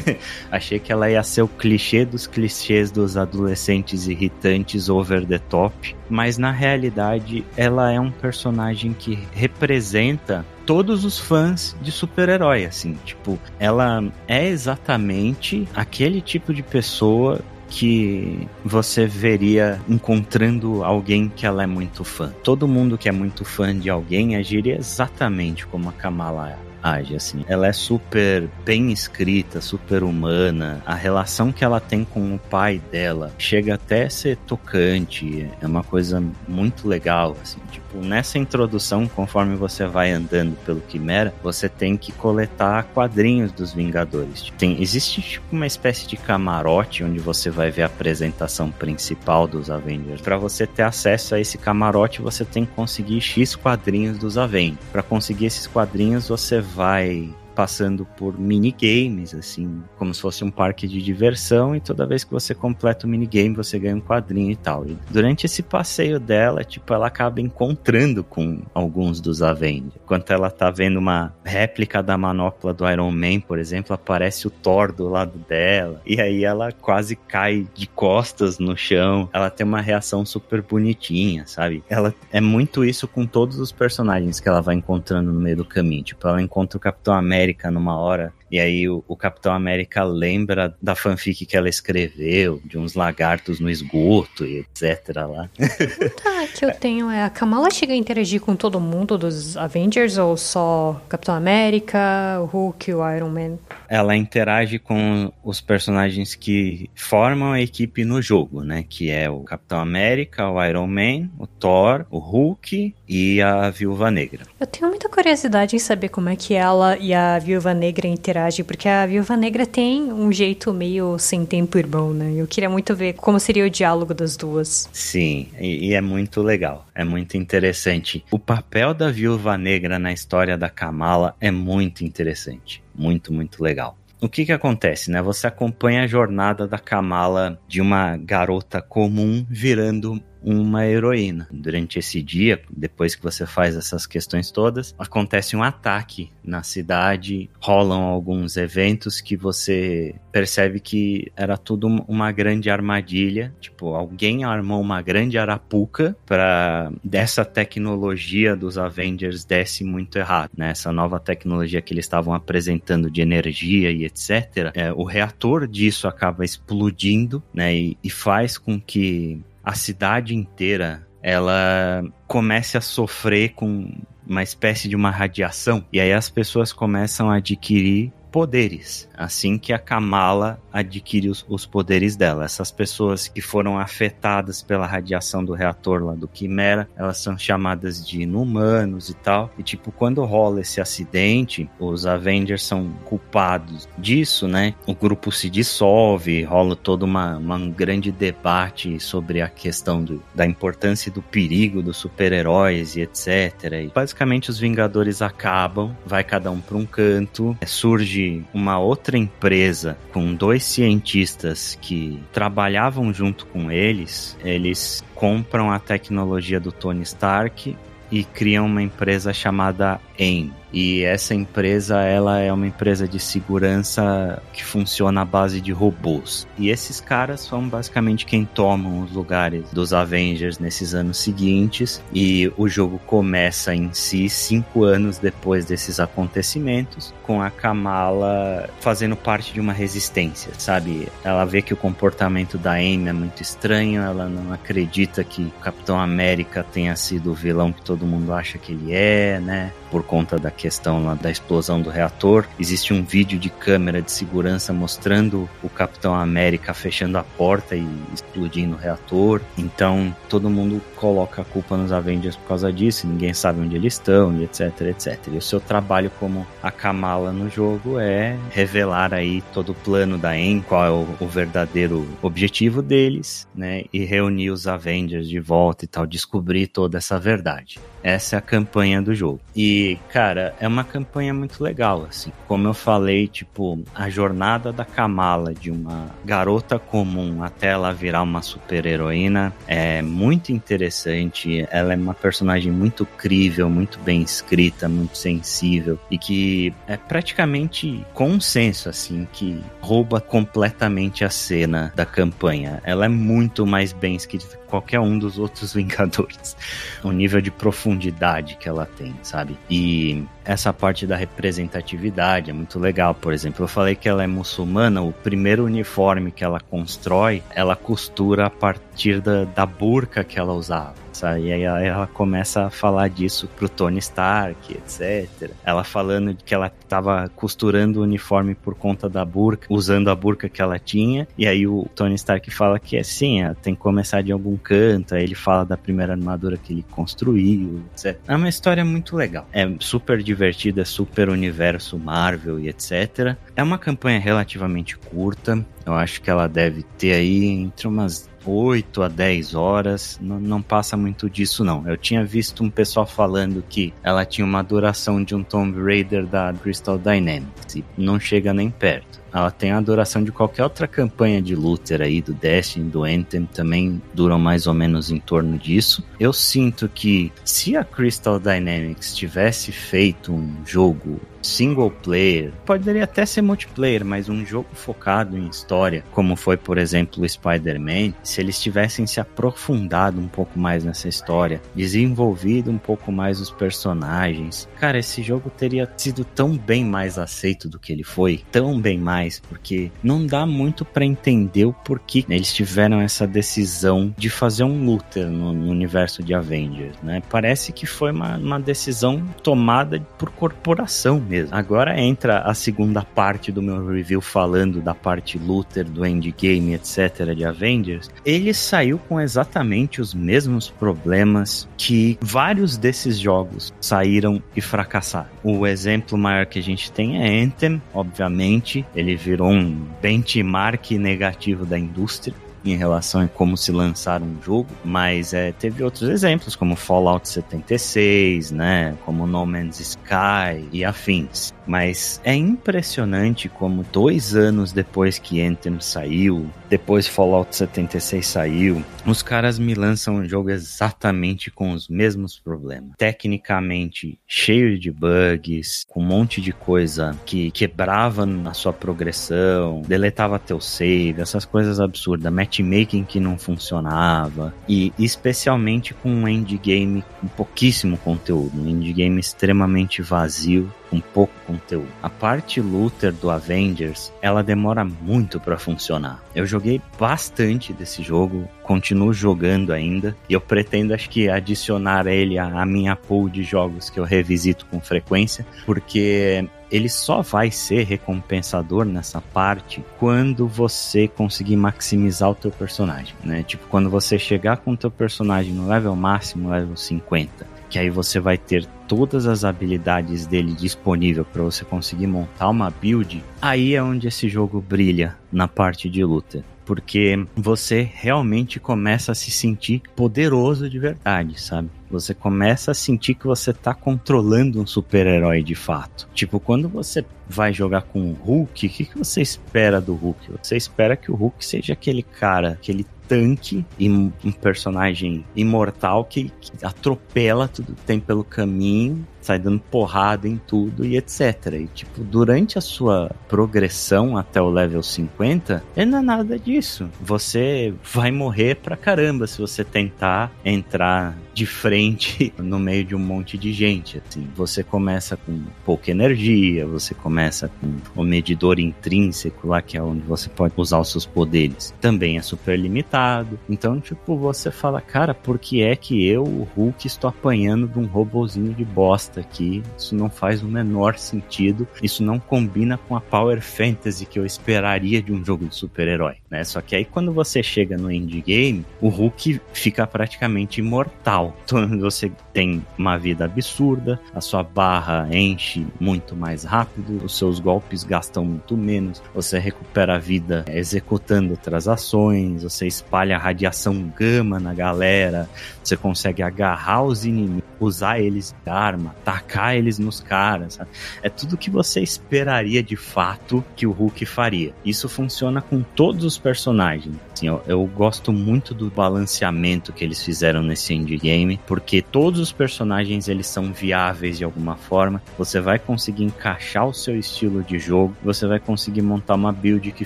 Achei 0.51 0.79
que 0.79 0.91
ela 0.91 1.09
ia 1.09 1.23
ser 1.23 1.41
o 1.41 1.47
clichê 1.47 2.05
dos 2.05 2.27
clichês 2.27 2.91
dos 2.91 3.17
adolescentes 3.17 4.07
irritantes 4.07 4.89
over 4.89 5.25
the 5.25 5.39
top. 5.39 5.95
Mas 6.09 6.37
na 6.37 6.51
realidade, 6.51 7.45
ela 7.55 7.91
é 7.91 7.99
um 7.99 8.11
personagem 8.11 8.93
que 8.93 9.19
representa 9.31 10.45
todos 10.65 11.03
os 11.03 11.19
fãs 11.19 11.75
de 11.81 11.91
super-herói, 11.91 12.65
assim, 12.65 12.97
tipo, 13.03 13.37
ela 13.59 14.03
é 14.27 14.47
exatamente 14.47 15.67
aquele 15.75 16.21
tipo 16.21 16.53
de 16.53 16.63
pessoa 16.63 17.41
que 17.73 18.47
você 18.63 19.07
veria 19.07 19.81
encontrando 19.89 20.83
alguém 20.83 21.27
que 21.27 21.45
ela 21.45 21.63
é 21.63 21.67
muito 21.67 22.03
fã. 22.03 22.31
Todo 22.43 22.67
mundo 22.67 22.99
que 22.99 23.09
é 23.09 23.11
muito 23.11 23.43
fã 23.43 23.75
de 23.77 23.89
alguém 23.89 24.35
agiria 24.35 24.77
exatamente 24.77 25.65
como 25.65 25.89
a 25.89 25.91
Kamala 25.91 26.55
age, 26.83 27.15
assim. 27.15 27.43
Ela 27.47 27.67
é 27.67 27.73
super 27.73 28.47
bem 28.63 28.91
escrita, 28.91 29.59
super 29.59 30.03
humana. 30.03 30.83
A 30.85 30.93
relação 30.93 31.51
que 31.51 31.63
ela 31.63 31.79
tem 31.79 32.03
com 32.03 32.35
o 32.35 32.37
pai 32.37 32.81
dela 32.91 33.33
chega 33.39 33.73
até 33.73 34.03
a 34.03 34.09
ser 34.09 34.37
tocante. 34.37 35.49
É 35.61 35.65
uma 35.65 35.83
coisa 35.83 36.21
muito 36.47 36.87
legal, 36.87 37.35
assim. 37.41 37.59
Tipo, 37.71 37.82
nessa 37.97 38.37
introdução, 38.37 39.07
conforme 39.07 39.55
você 39.55 39.85
vai 39.85 40.11
andando 40.11 40.55
pelo 40.65 40.81
Quimera, 40.81 41.33
você 41.43 41.67
tem 41.69 41.97
que 41.97 42.11
coletar 42.11 42.83
quadrinhos 42.93 43.51
dos 43.51 43.73
Vingadores. 43.73 44.51
Tem, 44.57 44.81
existe 44.81 45.21
tipo 45.21 45.45
uma 45.51 45.67
espécie 45.67 46.07
de 46.07 46.17
camarote 46.17 47.03
onde 47.03 47.19
você 47.19 47.49
vai 47.49 47.71
ver 47.71 47.83
a 47.83 47.87
apresentação 47.87 48.71
principal 48.71 49.47
dos 49.47 49.69
Avengers. 49.69 50.21
Para 50.21 50.37
você 50.37 50.65
ter 50.65 50.83
acesso 50.83 51.35
a 51.35 51.39
esse 51.39 51.57
camarote, 51.57 52.21
você 52.21 52.45
tem 52.45 52.65
que 52.65 52.73
conseguir 52.73 53.21
X 53.21 53.55
quadrinhos 53.55 54.17
dos 54.17 54.37
Avengers. 54.37 54.79
Para 54.91 55.03
conseguir 55.03 55.45
esses 55.45 55.67
quadrinhos, 55.67 56.27
você 56.27 56.61
vai 56.61 57.29
passando 57.55 58.05
por 58.17 58.39
minigames, 58.39 59.33
assim, 59.33 59.81
como 59.97 60.13
se 60.13 60.21
fosse 60.21 60.43
um 60.43 60.51
parque 60.51 60.87
de 60.87 61.01
diversão, 61.01 61.75
e 61.75 61.79
toda 61.79 62.05
vez 62.05 62.23
que 62.23 62.31
você 62.31 62.53
completa 62.53 63.05
o 63.05 63.09
minigame, 63.09 63.55
você 63.55 63.79
ganha 63.79 63.95
um 63.95 64.01
quadrinho 64.01 64.51
e 64.51 64.55
tal. 64.55 64.85
E 64.85 64.97
durante 65.09 65.45
esse 65.45 65.61
passeio 65.61 66.19
dela, 66.19 66.63
tipo, 66.63 66.93
ela 66.93 67.07
acaba 67.07 67.41
encontrando 67.41 68.23
com 68.23 68.61
alguns 68.73 69.19
dos 69.19 69.41
Avengers. 69.41 69.93
Enquanto 70.03 70.31
ela 70.31 70.49
tá 70.49 70.69
vendo 70.69 70.97
uma 70.97 71.33
réplica 71.43 72.01
da 72.01 72.17
manopla 72.17 72.73
do 72.73 72.89
Iron 72.89 73.11
Man, 73.11 73.39
por 73.39 73.59
exemplo, 73.59 73.93
aparece 73.93 74.47
o 74.47 74.49
Thor 74.49 74.91
do 74.91 75.07
lado 75.07 75.37
dela, 75.47 76.01
e 76.05 76.19
aí 76.19 76.43
ela 76.43 76.71
quase 76.71 77.15
cai 77.15 77.67
de 77.73 77.87
costas 77.87 78.59
no 78.59 78.75
chão. 78.75 79.29
Ela 79.33 79.49
tem 79.49 79.65
uma 79.65 79.81
reação 79.81 80.25
super 80.25 80.61
bonitinha, 80.61 81.45
sabe? 81.47 81.83
Ela 81.89 82.13
é 82.31 82.41
muito 82.41 82.83
isso 82.83 83.07
com 83.07 83.25
todos 83.25 83.59
os 83.59 83.71
personagens 83.71 84.39
que 84.39 84.49
ela 84.49 84.61
vai 84.61 84.75
encontrando 84.75 85.31
no 85.31 85.39
meio 85.39 85.57
do 85.57 85.65
caminho. 85.65 86.03
Tipo, 86.03 86.27
ela 86.27 86.41
encontra 86.41 86.77
o 86.77 86.81
Capitão 86.81 87.13
América 87.13 87.42
América 87.43 87.69
numa 87.69 87.97
hora 87.97 88.33
e 88.53 88.59
aí 88.59 88.87
o, 88.87 89.03
o, 89.07 89.15
Capitão 89.15 89.51
América 89.51 90.03
lembra 90.03 90.77
da 90.79 90.93
fanfic 90.93 91.43
que 91.43 91.57
ela 91.57 91.67
escreveu, 91.67 92.61
de 92.63 92.77
uns 92.77 92.93
lagartos 92.93 93.59
no 93.59 93.67
esgoto 93.67 94.45
e 94.45 94.59
etc 94.59 95.15
lá. 95.27 95.49
Tá, 96.23 96.47
que 96.53 96.63
eu 96.63 96.71
tenho 96.71 97.09
é, 97.09 97.23
a 97.23 97.29
Kamala 97.31 97.71
chega 97.71 97.93
a 97.93 97.95
interagir 97.95 98.39
com 98.39 98.55
todo 98.55 98.79
mundo 98.79 99.17
dos 99.17 99.57
Avengers 99.57 100.19
ou 100.19 100.37
só 100.37 101.01
Capitão 101.09 101.33
América, 101.33 102.39
o 102.41 102.45
Hulk, 102.45 102.93
o 102.93 103.11
Iron 103.11 103.29
Man? 103.29 103.57
Ela 103.89 104.15
interage 104.15 104.77
com 104.77 105.31
os 105.43 105.59
personagens 105.59 106.35
que 106.35 106.91
formam 106.93 107.53
a 107.53 107.61
equipe 107.61 108.05
no 108.05 108.21
jogo, 108.21 108.63
né? 108.63 108.85
Que 108.87 109.09
é 109.09 109.29
o 109.29 109.39
Capitão 109.39 109.79
América, 109.79 110.47
o 110.47 110.63
Iron 110.63 110.87
Man, 110.87 111.29
o 111.39 111.47
Thor, 111.47 112.05
o 112.11 112.19
Hulk 112.19 112.93
e 113.13 113.41
a 113.41 113.69
Viúva 113.69 114.11
Negra. 114.11 114.45
Eu 114.59 114.67
tenho 114.67 114.89
muita 114.89 115.07
curiosidade 115.07 115.75
em 115.75 115.79
saber 115.79 116.09
como 116.09 116.29
é 116.29 116.35
que 116.35 116.53
ela 116.53 116.97
e 116.97 117.13
a 117.13 117.39
Viúva 117.39 117.73
Negra 117.73 118.07
interagem 118.07 118.33
interage, 118.33 118.63
porque 118.63 118.89
a 118.89 119.05
Viúva 119.05 119.37
Negra 119.37 119.65
tem 119.65 120.11
um 120.11 120.31
jeito 120.31 120.73
meio 120.73 121.17
sem 121.19 121.45
tempo 121.45 121.77
irmão, 121.77 122.13
né? 122.13 122.33
Eu 122.35 122.47
queria 122.47 122.69
muito 122.69 122.95
ver 122.95 123.13
como 123.13 123.39
seria 123.39 123.65
o 123.65 123.69
diálogo 123.69 124.13
das 124.13 124.35
duas. 124.35 124.89
Sim, 124.91 125.47
e, 125.59 125.89
e 125.89 125.93
é 125.93 126.01
muito 126.01 126.41
legal, 126.41 126.85
é 126.95 127.03
muito 127.03 127.37
interessante. 127.37 128.25
O 128.31 128.39
papel 128.39 128.93
da 128.93 129.11
Viúva 129.11 129.57
Negra 129.57 129.99
na 129.99 130.11
história 130.11 130.57
da 130.57 130.69
Kamala 130.69 131.35
é 131.39 131.51
muito 131.51 132.03
interessante, 132.03 132.83
muito, 132.95 133.31
muito 133.31 133.63
legal 133.63 133.97
o 134.21 134.29
que 134.29 134.45
que 134.45 134.53
acontece, 134.53 135.11
né? 135.11 135.21
Você 135.21 135.47
acompanha 135.47 136.03
a 136.03 136.07
jornada 136.07 136.65
da 136.65 136.79
Kamala 136.79 137.59
de 137.67 137.81
uma 137.81 138.15
garota 138.15 138.81
comum 138.81 139.45
virando 139.49 140.23
uma 140.43 140.85
heroína. 140.85 141.47
Durante 141.51 141.99
esse 141.99 142.21
dia, 142.21 142.61
depois 142.69 143.15
que 143.15 143.23
você 143.23 143.45
faz 143.45 143.75
essas 143.75 144.05
questões 144.05 144.51
todas, 144.51 144.95
acontece 144.97 145.55
um 145.55 145.63
ataque 145.63 146.29
na 146.43 146.63
cidade, 146.63 147.49
rolam 147.61 148.01
alguns 148.01 148.57
eventos 148.57 149.21
que 149.21 149.35
você 149.35 150.15
percebe 150.31 150.79
que 150.79 151.31
era 151.35 151.57
tudo 151.57 151.87
uma 152.07 152.31
grande 152.31 152.69
armadilha. 152.69 153.53
Tipo, 153.59 153.95
alguém 153.95 154.43
armou 154.43 154.81
uma 154.81 155.01
grande 155.01 155.37
arapuca 155.37 156.15
para 156.25 156.91
dessa 157.03 157.45
tecnologia 157.45 158.55
dos 158.55 158.77
Avengers 158.77 159.45
desse 159.45 159.83
muito 159.83 160.17
errado, 160.17 160.51
né? 160.57 160.71
Essa 160.71 160.91
nova 160.91 161.19
tecnologia 161.19 161.81
que 161.81 161.93
eles 161.93 162.05
estavam 162.05 162.33
apresentando 162.33 163.09
de 163.09 163.21
energia 163.21 163.91
e 163.91 164.05
etc. 164.05 164.71
É, 164.73 164.91
o 164.91 165.03
reator 165.03 165.67
disso 165.67 166.07
acaba 166.07 166.43
explodindo, 166.43 167.43
né? 167.53 167.73
e, 167.73 167.97
e 168.03 168.09
faz 168.09 168.57
com 168.57 168.79
que 168.79 169.39
a 169.63 169.73
cidade 169.73 170.35
inteira 170.35 171.07
ela 171.21 172.03
comece 172.27 172.77
a 172.77 172.81
sofrer 172.81 173.53
com 173.53 173.89
uma 174.27 174.43
espécie 174.43 174.89
de 174.89 174.95
uma 174.95 175.09
radiação. 175.09 175.85
E 175.91 175.99
aí 175.99 176.11
as 176.11 176.29
pessoas 176.29 176.73
começam 176.73 177.29
a 177.29 177.37
adquirir 177.37 178.11
poderes, 178.33 179.07
assim 179.15 179.59
que 179.59 179.71
a 179.71 179.77
Kamala 179.77 180.59
adquire 180.73 181.29
os, 181.29 181.45
os, 181.47 181.67
poderes 181.67 182.15
dela. 182.15 182.45
Essas 182.45 182.71
pessoas 182.71 183.27
que 183.27 183.41
foram 183.41 183.77
afetadas 183.77 184.63
pela 184.63 184.87
radiação 184.87 185.45
do 185.45 185.53
reator 185.53 186.03
lá 186.03 186.15
do 186.15 186.27
Quimera, 186.27 186.89
elas 186.95 187.19
são 187.19 187.37
chamadas 187.37 188.03
de 188.05 188.23
inumanos 188.23 189.09
e 189.09 189.13
tal. 189.13 189.51
E 189.55 189.61
tipo, 189.61 189.91
quando 189.91 190.25
rola 190.25 190.61
esse 190.61 190.81
acidente, 190.81 191.69
os 191.79 192.07
Avengers 192.07 192.63
são 192.63 192.89
culpados 193.05 193.87
disso, 193.99 194.47
né? 194.47 194.73
O 194.87 194.95
grupo 194.95 195.31
se 195.31 195.47
dissolve, 195.47 196.41
rola 196.41 196.75
todo 196.75 197.03
uma, 197.03 197.37
uma 197.37 197.55
um 197.55 197.69
grande 197.69 198.11
debate 198.11 198.99
sobre 198.99 199.41
a 199.41 199.47
questão 199.47 200.03
do, 200.03 200.23
da 200.33 200.43
importância 200.43 201.11
do 201.11 201.21
perigo 201.21 201.83
dos 201.83 201.97
super-heróis 201.97 202.95
e 202.95 203.01
etc. 203.01 203.73
E 203.73 203.91
basicamente 203.93 204.49
os 204.49 204.57
Vingadores 204.57 205.21
acabam, 205.21 205.95
vai 206.03 206.23
cada 206.23 206.49
um 206.49 206.59
para 206.59 206.77
um 206.77 206.85
canto, 206.85 207.55
surge 207.63 208.22
uma 208.53 208.79
outra 208.79 209.17
empresa 209.17 209.97
com 210.11 210.33
dois 210.33 210.63
cientistas 210.63 211.77
que 211.81 212.21
trabalhavam 212.31 213.13
junto 213.13 213.45
com 213.47 213.71
eles, 213.71 214.37
eles 214.43 215.03
compram 215.15 215.71
a 215.71 215.79
tecnologia 215.79 216.59
do 216.59 216.71
Tony 216.71 217.03
Stark 217.03 217.75
e 218.11 218.23
criam 218.23 218.65
uma 218.65 218.81
empresa 218.81 219.33
chamada 219.33 219.99
AIM. 220.19 220.51
E 220.73 221.03
essa 221.03 221.35
empresa, 221.35 222.01
ela 222.01 222.39
é 222.39 222.51
uma 222.51 222.65
empresa 222.65 223.07
de 223.07 223.19
segurança 223.19 224.41
que 224.51 224.65
funciona 224.65 225.21
à 225.21 225.25
base 225.25 225.61
de 225.61 225.71
robôs. 225.71 226.47
E 226.57 226.69
esses 226.69 226.99
caras 226.99 227.41
são 227.41 227.69
basicamente 227.69 228.25
quem 228.25 228.43
tomam 228.43 229.01
os 229.01 229.11
lugares 229.11 229.69
dos 229.71 229.93
Avengers 229.93 230.57
nesses 230.57 230.95
anos 230.95 231.17
seguintes. 231.17 232.03
E 232.11 232.51
o 232.57 232.67
jogo 232.67 232.99
começa 233.05 233.75
em 233.75 233.93
si 233.93 234.27
cinco 234.27 234.83
anos 234.83 235.19
depois 235.19 235.65
desses 235.65 235.99
acontecimentos, 235.99 237.13
com 237.21 237.41
a 237.41 237.51
Kamala 237.51 238.69
fazendo 238.79 239.15
parte 239.15 239.53
de 239.53 239.59
uma 239.59 239.73
resistência, 239.73 240.51
sabe? 240.57 241.07
Ela 241.23 241.45
vê 241.45 241.61
que 241.61 241.73
o 241.73 241.77
comportamento 241.77 242.57
da 242.57 242.73
Amy 242.73 243.09
é 243.09 243.13
muito 243.13 243.41
estranho, 243.41 244.01
ela 244.01 244.27
não 244.27 244.51
acredita 244.51 245.23
que 245.23 245.43
o 245.43 245.61
Capitão 245.61 245.99
América 245.99 246.63
tenha 246.63 246.95
sido 246.95 247.31
o 247.31 247.33
vilão 247.33 247.71
que 247.71 247.81
todo 247.81 248.05
mundo 248.05 248.33
acha 248.33 248.57
que 248.57 248.71
ele 248.71 248.93
é, 248.93 249.39
né? 249.39 249.71
Por 249.91 250.03
conta 250.03 250.37
da 250.39 250.49
questão 250.63 251.03
lá 251.03 251.13
da 251.13 251.29
explosão 251.29 251.81
do 251.81 251.89
reator. 251.89 252.45
Existe 252.57 252.93
um 252.93 253.03
vídeo 253.03 253.37
de 253.37 253.49
câmera 253.49 254.01
de 254.01 254.09
segurança 254.09 254.71
mostrando 254.71 255.49
o 255.61 255.67
Capitão 255.67 256.15
América 256.15 256.73
fechando 256.73 257.17
a 257.17 257.23
porta 257.23 257.75
e 257.75 257.85
explodindo 258.13 258.75
o 258.75 258.79
reator. 258.79 259.41
Então 259.57 260.15
todo 260.29 260.49
mundo 260.49 260.81
coloca 260.95 261.41
a 261.41 261.45
culpa 261.45 261.75
nos 261.75 261.91
Avengers 261.91 262.37
por 262.37 262.47
causa 262.47 262.71
disso, 262.71 263.05
ninguém 263.05 263.33
sabe 263.33 263.59
onde 263.59 263.75
eles 263.75 263.95
estão 263.95 264.37
e 264.37 264.45
etc, 264.45 264.81
etc. 264.83 265.19
E 265.33 265.37
o 265.37 265.41
seu 265.41 265.59
trabalho 265.59 266.09
como 266.17 266.47
a 266.61 266.71
Kamala 266.71 267.33
no 267.33 267.49
jogo 267.49 267.99
é 267.99 268.37
revelar 268.49 269.13
aí 269.13 269.43
todo 269.53 269.73
o 269.73 269.75
plano 269.75 270.17
da 270.17 270.37
EN, 270.37 270.61
qual 270.61 270.85
é 270.85 270.89
o, 270.89 271.05
o 271.19 271.27
verdadeiro 271.27 272.07
objetivo 272.21 272.81
deles, 272.81 273.45
né? 273.53 273.83
E 273.91 274.05
reunir 274.05 274.49
os 274.49 274.65
Avengers 274.65 275.27
de 275.27 275.41
volta 275.41 275.83
e 275.83 275.87
tal, 275.89 276.07
descobrir 276.07 276.67
toda 276.67 276.99
essa 276.99 277.19
verdade. 277.19 277.79
Essa 278.01 278.35
é 278.35 278.39
a 278.39 278.41
campanha 278.41 279.01
do 279.01 279.15
jogo. 279.15 279.39
E, 279.55 279.97
cara, 280.09 280.52
é 280.59 280.67
uma 280.67 280.83
campanha 280.83 281.33
muito 281.33 281.63
legal, 281.63 282.05
assim. 282.09 282.31
Como 282.47 282.67
eu 282.67 282.73
falei, 282.73 283.27
tipo, 283.27 283.79
a 283.93 284.09
jornada 284.09 284.71
da 284.71 284.85
Kamala 284.85 285.53
de 285.53 285.71
uma 285.71 286.07
garota 286.23 286.79
comum 286.79 287.43
até 287.43 287.67
ela 287.67 287.93
virar 287.93 288.21
uma 288.21 288.41
super-heroína 288.41 289.53
é 289.67 290.01
muito 290.01 290.51
interessante. 290.51 291.65
Ela 291.71 291.93
é 291.93 291.95
uma 291.95 292.13
personagem 292.13 292.71
muito 292.71 293.05
crível, 293.05 293.69
muito 293.69 293.99
bem 293.99 294.21
escrita, 294.21 294.87
muito 294.87 295.17
sensível 295.17 295.99
e 296.09 296.17
que 296.17 296.73
é 296.87 296.97
praticamente 296.97 298.05
consenso, 298.13 298.89
assim, 298.89 299.27
que 299.31 299.61
rouba 299.81 300.19
completamente 300.19 301.23
a 301.23 301.29
cena 301.29 301.91
da 301.95 302.05
campanha. 302.05 302.81
Ela 302.83 303.05
é 303.05 303.09
muito 303.09 303.65
mais 303.65 303.93
bem 303.93 304.15
escrita 304.15 304.62
qualquer 304.73 304.99
um 304.99 305.19
dos 305.19 305.37
outros 305.37 305.71
Vingadores. 305.83 306.57
O 307.03 307.11
nível 307.11 307.39
de 307.41 307.51
profundidade 307.51 308.55
que 308.55 308.67
ela 308.67 308.87
tem, 308.87 309.13
sabe? 309.21 309.55
E 309.69 310.23
essa 310.43 310.73
parte 310.73 311.05
da 311.05 311.15
representatividade 311.15 312.49
é 312.49 312.53
muito 312.53 312.79
legal. 312.79 313.13
Por 313.13 313.33
exemplo, 313.33 313.63
eu 313.63 313.67
falei 313.67 313.95
que 313.95 314.09
ela 314.09 314.23
é 314.23 314.27
muçulmana, 314.27 315.01
o 315.01 315.13
primeiro 315.13 315.65
uniforme 315.65 316.31
que 316.31 316.43
ela 316.43 316.59
constrói, 316.59 317.43
ela 317.53 317.75
costura 317.75 318.47
a 318.47 318.49
partir 318.49 319.21
da, 319.21 319.43
da 319.43 319.65
burca 319.65 320.23
que 320.23 320.39
ela 320.39 320.53
usava. 320.53 321.02
Sabe? 321.13 321.43
E 321.43 321.53
aí 321.53 321.63
ela 321.63 322.07
começa 322.07 322.65
a 322.65 322.69
falar 322.69 323.07
disso 323.07 323.47
pro 323.55 323.69
Tony 323.69 323.99
Stark, 323.99 324.73
etc. 324.73 325.51
Ela 325.63 325.83
falando 325.83 326.35
que 326.35 326.53
ela 326.53 326.69
tava 326.89 327.29
costurando 327.35 327.99
o 327.99 328.03
uniforme 328.03 328.55
por 328.55 328.75
conta 328.75 329.07
da 329.07 329.23
burca, 329.23 329.67
usando 329.69 330.09
a 330.09 330.15
burca 330.15 330.49
que 330.49 330.61
ela 330.61 330.79
tinha. 330.79 331.27
E 331.37 331.47
aí 331.47 331.65
o 331.67 331.87
Tony 331.95 332.15
Stark 332.15 332.49
fala 332.51 332.79
que 332.79 332.97
é 332.97 333.03
sim, 333.03 333.39
tem 333.61 333.75
que 333.75 333.81
começar 333.81 334.21
de 334.21 334.31
algum 334.31 334.57
canto. 334.57 335.15
Aí 335.15 335.23
ele 335.23 335.35
fala 335.35 335.63
da 335.63 335.77
primeira 335.77 336.13
armadura 336.13 336.57
que 336.57 336.73
ele 336.73 336.85
construiu, 336.91 337.83
etc. 337.93 338.19
É 338.27 338.35
uma 338.35 338.49
história 338.49 338.83
muito 338.83 339.15
legal. 339.15 339.47
É 339.53 339.69
super 339.79 340.21
divertida, 340.21 340.81
é 340.81 340.85
super 340.85 341.29
universo 341.29 341.97
Marvel 341.97 342.59
e 342.59 342.69
etc. 342.69 343.37
É 343.55 343.63
uma 343.63 343.77
campanha 343.77 344.19
relativamente 344.19 344.97
curta. 344.97 345.63
Eu 345.85 345.93
acho 345.93 346.21
que 346.21 346.29
ela 346.29 346.47
deve 346.47 346.83
ter 346.97 347.13
aí 347.13 347.45
entre 347.45 347.87
umas 347.87 348.29
8 348.45 349.03
a 349.03 349.07
10 349.07 349.55
horas, 349.55 350.19
não, 350.21 350.39
não, 350.39 350.61
passa 350.61 350.95
muito 350.97 351.29
disso 351.29 351.63
não. 351.63 351.87
Eu 351.87 351.97
tinha 351.97 352.23
visto 352.23 352.63
um 352.63 352.69
pessoal 352.69 353.05
falando 353.05 353.63
que 353.67 353.93
ela 354.03 354.25
tinha 354.25 354.45
uma 354.45 354.61
duração 354.61 355.23
de 355.23 355.35
um 355.35 355.43
Tomb 355.43 355.81
Raider 355.81 356.25
da 356.25 356.53
Crystal 356.53 356.97
Dynamics 356.97 357.75
e 357.75 357.85
não 357.97 358.19
chega 358.19 358.53
nem 358.53 358.69
perto. 358.69 359.23
Ela 359.33 359.49
tem 359.49 359.71
a 359.71 359.81
duração 359.81 360.23
de 360.23 360.31
qualquer 360.31 360.63
outra 360.63 360.87
campanha 360.87 361.41
de 361.41 361.55
looter 361.55 362.01
aí, 362.01 362.21
do 362.21 362.33
Destiny, 362.33 362.87
do 362.87 363.03
Anthem, 363.03 363.47
também 363.51 363.99
duram 364.13 364.37
mais 364.37 364.67
ou 364.67 364.75
menos 364.75 365.09
em 365.09 365.17
torno 365.17 365.57
disso. 365.57 366.03
Eu 366.19 366.31
sinto 366.31 366.87
que 366.87 367.31
se 367.43 367.75
a 367.75 367.83
Crystal 367.83 368.39
Dynamics 368.39 369.15
tivesse 369.15 369.71
feito 369.71 370.31
um 370.31 370.55
jogo 370.63 371.19
single 371.43 371.91
player, 371.91 372.51
poderia 372.65 373.03
até 373.03 373.25
ser 373.25 373.41
multiplayer, 373.41 374.03
mas 374.05 374.29
um 374.29 374.45
jogo 374.45 374.69
focado 374.73 375.37
em 375.37 375.47
história, 375.47 376.03
como 376.11 376.35
foi, 376.35 376.57
por 376.57 376.77
exemplo, 376.77 377.23
o 377.23 377.29
Spider-Man, 377.29 378.13
se 378.23 378.41
eles 378.41 378.59
tivessem 378.59 379.05
se 379.05 379.19
aprofundado 379.19 380.19
um 380.19 380.27
pouco 380.27 380.57
mais 380.57 380.83
nessa 380.83 381.07
história, 381.07 381.61
desenvolvido 381.75 382.71
um 382.71 382.77
pouco 382.77 383.11
mais 383.11 383.39
os 383.39 383.51
personagens, 383.51 384.67
cara, 384.79 384.99
esse 384.99 385.21
jogo 385.21 385.49
teria 385.49 385.89
sido 385.97 386.23
tão 386.23 386.57
bem 386.57 386.85
mais 386.85 387.17
aceito 387.17 387.67
do 387.67 387.79
que 387.79 387.91
ele 387.91 388.03
foi, 388.03 388.41
tão 388.51 388.79
bem 388.79 388.97
mais, 388.97 389.39
porque 389.39 389.91
não 390.03 390.25
dá 390.25 390.45
muito 390.45 390.85
para 390.85 391.05
entender 391.05 391.65
o 391.65 391.73
porquê 391.73 392.25
eles 392.29 392.53
tiveram 392.53 393.01
essa 393.01 393.27
decisão 393.27 394.13
de 394.17 394.29
fazer 394.29 394.63
um 394.63 394.85
looter 394.85 395.27
no, 395.27 395.53
no 395.53 395.71
universo 395.71 396.23
de 396.23 396.33
Avengers, 396.33 396.97
né? 397.01 397.21
Parece 397.29 397.71
que 397.71 397.85
foi 397.85 398.11
uma, 398.11 398.37
uma 398.37 398.59
decisão 398.59 399.23
tomada 399.41 399.99
por 400.17 400.29
corporação 400.31 401.19
mesmo. 401.33 401.55
Agora 401.55 401.99
entra 401.99 402.39
a 402.39 402.53
segunda 402.53 403.01
parte 403.01 403.51
do 403.51 403.61
meu 403.61 403.87
review 403.87 404.21
falando 404.21 404.81
da 404.81 404.93
parte 404.93 405.39
looter, 405.39 405.83
do 405.83 406.05
endgame, 406.05 406.75
etc. 406.75 407.33
de 407.35 407.43
Avengers. 407.43 408.11
Ele 408.23 408.53
saiu 408.53 408.99
com 408.99 409.19
exatamente 409.19 409.99
os 409.99 410.13
mesmos 410.13 410.69
problemas 410.69 411.67
que 411.75 412.17
vários 412.21 412.77
desses 412.77 413.17
jogos 413.17 413.73
saíram 413.81 414.41
e 414.55 414.61
fracassaram. 414.61 415.29
O 415.43 415.65
exemplo 415.65 416.17
maior 416.17 416.45
que 416.45 416.59
a 416.59 416.63
gente 416.63 416.91
tem 416.91 417.23
é 417.23 417.43
Anthem, 417.43 417.81
obviamente. 417.93 418.85
Ele 418.95 419.15
virou 419.15 419.49
um 419.49 419.87
benchmark 420.01 420.91
negativo 420.91 421.65
da 421.65 421.79
indústria 421.79 422.35
em 422.65 422.75
relação 422.75 423.21
a 423.21 423.27
como 423.27 423.57
se 423.57 423.71
lançar 423.71 424.21
um 424.21 424.37
jogo, 424.41 424.67
mas 424.83 425.33
é, 425.33 425.51
teve 425.51 425.83
outros 425.83 426.09
exemplos, 426.09 426.55
como 426.55 426.75
Fallout 426.75 427.27
76, 427.27 428.51
né, 428.51 428.95
como 429.05 429.27
No 429.27 429.45
Man's 429.45 429.79
Sky 429.79 430.67
e 430.71 430.83
afins. 430.85 431.53
Mas 431.65 432.19
é 432.23 432.35
impressionante 432.35 433.47
como 433.49 433.85
dois 433.91 434.35
anos 434.35 434.71
depois 434.71 435.17
que 435.17 435.41
Anthem 435.41 435.79
saiu, 435.79 436.49
depois 436.73 437.07
Fallout 437.07 437.55
76 437.55 438.25
saiu, 438.25 438.83
os 439.05 439.21
caras 439.21 439.59
me 439.59 439.75
lançam 439.75 440.15
um 440.15 440.25
jogo 440.27 440.49
exatamente 440.49 441.51
com 441.51 441.71
os 441.71 441.87
mesmos 441.87 442.39
problemas. 442.39 442.93
Tecnicamente 442.97 444.17
cheio 444.25 444.79
de 444.79 444.89
bugs, 444.89 445.85
com 445.87 446.01
um 446.01 446.05
monte 446.05 446.41
de 446.41 446.51
coisa 446.51 447.15
que 447.27 447.51
quebrava 447.51 448.25
na 448.25 448.55
sua 448.55 448.73
progressão, 448.73 449.83
deletava 449.83 450.39
teu 450.39 450.59
save, 450.59 451.21
essas 451.21 451.45
coisas 451.45 451.79
absurdas, 451.79 452.33
matchmaking 452.33 453.03
que 453.03 453.19
não 453.19 453.37
funcionava, 453.37 454.51
e 454.67 454.91
especialmente 454.97 455.93
com 455.93 456.09
um 456.09 456.27
endgame 456.27 457.03
com 457.21 457.27
pouquíssimo 457.27 457.99
conteúdo, 457.99 458.59
um 458.59 458.67
endgame 458.67 459.19
extremamente 459.19 460.01
vazio 460.01 460.73
com 460.93 460.99
pouco 460.99 461.33
conteúdo. 461.47 461.87
A 462.03 462.09
parte 462.09 462.61
looter 462.61 463.11
do 463.11 463.31
Avengers, 463.31 464.13
ela 464.21 464.43
demora 464.43 464.85
muito 464.85 465.39
para 465.39 465.57
funcionar. 465.57 466.23
Eu 466.35 466.45
joguei 466.45 466.79
bastante 466.99 467.73
desse 467.73 468.03
jogo, 468.03 468.47
continuo 468.61 469.11
jogando 469.11 469.73
ainda, 469.73 470.15
e 470.29 470.33
eu 470.33 470.41
pretendo 470.41 470.93
acho 470.93 471.09
que 471.09 471.27
adicionar 471.27 472.05
ele 472.05 472.37
à 472.37 472.63
minha 472.63 472.95
pool 472.95 473.27
de 473.27 473.41
jogos 473.41 473.89
que 473.89 473.99
eu 473.99 474.03
revisito 474.03 474.67
com 474.67 474.79
frequência, 474.79 475.43
porque 475.65 476.47
ele 476.69 476.89
só 476.89 477.21
vai 477.21 477.49
ser 477.51 477.85
recompensador 477.85 478.85
nessa 478.85 479.21
parte 479.21 479.83
quando 479.99 480.47
você 480.47 481.07
conseguir 481.07 481.55
maximizar 481.55 482.31
o 482.31 482.35
teu 482.35 482.51
personagem, 482.51 483.15
né? 483.23 483.43
Tipo, 483.43 483.67
quando 483.67 483.89
você 483.89 484.17
chegar 484.17 484.57
com 484.57 484.71
o 484.71 484.77
teu 484.77 484.89
personagem 484.89 485.53
no 485.53 485.67
level 485.67 485.95
máximo, 485.95 486.49
level 486.49 486.75
50, 486.75 487.52
que 487.73 487.79
aí 487.79 487.89
você 487.89 488.19
vai 488.19 488.37
ter 488.37 488.67
todas 488.87 489.25
as 489.25 489.43
habilidades 489.43 490.27
dele 490.27 490.53
disponível 490.53 491.25
para 491.25 491.41
você 491.41 491.65
conseguir 491.65 492.05
montar 492.05 492.49
uma 492.49 492.69
build, 492.69 493.23
aí 493.41 493.73
é 493.73 493.81
onde 493.81 494.07
esse 494.07 494.29
jogo 494.29 494.61
brilha 494.61 495.17
na 495.31 495.47
parte 495.47 495.89
de 495.89 496.05
luta. 496.05 496.45
Porque 496.63 497.25
você 497.35 497.81
realmente 497.91 498.59
começa 498.59 499.11
a 499.11 499.15
se 499.15 499.31
sentir 499.31 499.81
poderoso 499.95 500.69
de 500.69 500.77
verdade, 500.77 501.41
sabe? 501.41 501.67
Você 501.89 502.13
começa 502.13 502.69
a 502.69 502.75
sentir 502.75 503.15
que 503.15 503.25
você 503.25 503.51
tá 503.51 503.73
controlando 503.73 504.61
um 504.61 504.67
super-herói 504.67 505.41
de 505.41 505.55
fato. 505.55 506.07
Tipo, 506.13 506.39
quando 506.39 506.69
você 506.69 507.03
vai 507.27 507.51
jogar 507.51 507.81
com 507.81 508.11
o 508.11 508.13
Hulk, 508.13 508.67
o 508.67 508.69
que, 508.69 508.85
que 508.85 508.97
você 508.97 509.19
espera 509.19 509.81
do 509.81 509.95
Hulk? 509.95 510.31
Você 510.43 510.55
espera 510.55 510.95
que 510.95 511.11
o 511.11 511.15
Hulk 511.15 511.43
seja 511.43 511.73
aquele 511.73 512.03
cara, 512.03 512.49
aquele 512.49 512.85
tanque 513.13 513.63
e 513.77 513.87
um 513.89 514.11
personagem 514.41 515.23
imortal 515.35 516.03
que, 516.03 516.31
que 516.41 516.65
atropela 516.65 517.47
tudo 517.47 517.75
que 517.75 517.81
tem 517.81 517.99
pelo 517.99 518.23
caminho 518.23 519.07
sai 519.25 519.39
dando 519.39 519.59
porrada 519.59 520.27
em 520.27 520.37
tudo 520.37 520.85
e 520.85 520.97
etc. 520.97 521.53
E 521.53 521.67
tipo, 521.67 522.03
durante 522.03 522.57
a 522.57 522.61
sua 522.61 523.11
progressão 523.27 524.17
até 524.17 524.41
o 524.41 524.49
level 524.49 524.83
50, 524.83 525.63
ele 525.75 525.85
não 525.91 525.99
é 525.99 526.01
nada 526.01 526.39
disso. 526.39 526.89
Você 527.01 527.73
vai 527.83 528.11
morrer 528.11 528.55
pra 528.55 528.77
caramba 528.77 529.27
se 529.27 529.39
você 529.39 529.63
tentar 529.63 530.31
entrar 530.43 531.17
de 531.33 531.45
frente 531.45 532.33
no 532.37 532.59
meio 532.59 532.83
de 532.83 532.95
um 532.95 532.99
monte 532.99 533.37
de 533.37 533.51
gente. 533.51 534.01
Assim, 534.07 534.27
você 534.35 534.63
começa 534.63 535.17
com 535.17 535.41
pouca 535.65 535.91
energia, 535.91 536.65
você 536.65 536.93
começa 536.93 537.49
com 537.59 538.01
o 538.01 538.03
medidor 538.03 538.59
intrínseco 538.59 539.47
lá, 539.47 539.61
que 539.61 539.77
é 539.77 539.81
onde 539.81 540.01
você 540.01 540.29
pode 540.29 540.53
usar 540.57 540.79
os 540.79 540.91
seus 540.91 541.05
poderes. 541.05 541.73
Também 541.81 542.17
é 542.17 542.21
super 542.21 542.57
limitado. 542.57 543.39
Então, 543.49 543.79
tipo, 543.79 544.15
você 544.15 544.51
fala, 544.51 544.81
cara, 544.81 545.13
por 545.13 545.39
que 545.39 545.61
é 545.61 545.75
que 545.75 546.05
eu, 546.05 546.23
o 546.23 546.47
Hulk, 546.55 546.85
estou 546.85 547.09
apanhando 547.09 547.67
de 547.67 547.79
um 547.79 547.85
robozinho 547.85 548.53
de 548.53 548.63
bosta? 548.63 549.12
Aqui. 549.19 549.63
Isso 549.77 549.95
não 549.95 550.09
faz 550.09 550.41
o 550.41 550.47
menor 550.47 550.97
sentido. 550.97 551.67
Isso 551.81 552.03
não 552.03 552.19
combina 552.19 552.77
com 552.77 552.95
a 552.95 553.01
Power 553.01 553.41
Fantasy 553.41 554.05
que 554.05 554.19
eu 554.19 554.25
esperaria 554.25 555.01
de 555.01 555.11
um 555.11 555.23
jogo 555.23 555.45
de 555.45 555.55
super-herói, 555.55 556.15
né? 556.29 556.43
Só 556.43 556.61
que 556.61 556.75
aí 556.75 556.85
quando 556.85 557.13
você 557.13 557.41
chega 557.41 557.77
no 557.77 557.91
endgame, 557.91 558.65
o 558.81 558.89
Hulk 558.89 559.41
fica 559.53 559.85
praticamente 559.85 560.59
imortal. 560.59 561.35
Então 561.53 561.79
você 561.79 562.11
tem 562.33 562.65
uma 562.77 562.97
vida 562.97 563.25
absurda, 563.25 563.99
a 564.13 564.19
sua 564.19 564.41
barra 564.41 565.07
enche 565.11 565.67
muito 565.79 566.15
mais 566.15 566.43
rápido, 566.43 567.03
os 567.03 567.15
seus 567.15 567.39
golpes 567.39 567.83
gastam 567.83 568.25
muito 568.25 568.57
menos, 568.57 569.03
você 569.13 569.37
recupera 569.37 569.95
a 569.95 569.99
vida 569.99 570.43
executando 570.49 571.31
outras 571.31 571.67
ações, 571.67 572.41
você 572.41 572.65
espalha 572.65 573.17
radiação 573.17 573.93
gama 573.95 574.39
na 574.39 574.53
galera, 574.53 575.29
você 575.63 575.77
consegue 575.77 576.23
agarrar 576.23 576.83
os 576.83 577.05
inimigos, 577.05 577.43
usar 577.59 577.99
eles 577.99 578.35
de 578.43 578.49
arma, 578.49 578.95
tacar 579.03 579.55
eles 579.55 579.77
nos 579.79 579.99
caras, 579.99 580.55
sabe? 580.55 580.69
É 581.01 581.09
tudo 581.09 581.37
que 581.37 581.49
você 581.49 581.81
esperaria 581.81 582.63
de 582.63 582.75
fato 582.75 583.43
que 583.55 583.67
o 583.67 583.71
Hulk 583.71 584.05
faria. 584.05 584.53
Isso 584.65 584.87
funciona 584.87 585.41
com 585.41 585.61
todos 585.61 586.03
os 586.05 586.17
personagens. 586.17 586.95
Assim, 587.13 587.27
eu, 587.27 587.41
eu 587.47 587.65
gosto 587.65 588.11
muito 588.11 588.53
do 588.53 588.69
balanceamento 588.69 589.71
que 589.71 589.83
eles 589.83 590.03
fizeram 590.03 590.41
nesse 590.41 590.73
endgame, 590.73 591.39
porque 591.45 591.81
todos 591.81 592.19
os 592.19 592.31
personagens 592.31 593.07
eles 593.07 593.27
são 593.27 593.53
viáveis 593.53 594.17
de 594.17 594.23
alguma 594.23 594.55
forma. 594.55 595.01
Você 595.17 595.39
vai 595.39 595.59
conseguir 595.59 596.03
encaixar 596.03 596.67
o 596.67 596.73
seu 596.73 596.97
estilo 596.97 597.43
de 597.43 597.59
jogo, 597.59 597.95
você 598.03 598.27
vai 598.27 598.39
conseguir 598.39 598.81
montar 598.81 599.15
uma 599.15 599.31
build 599.31 599.71
que 599.71 599.85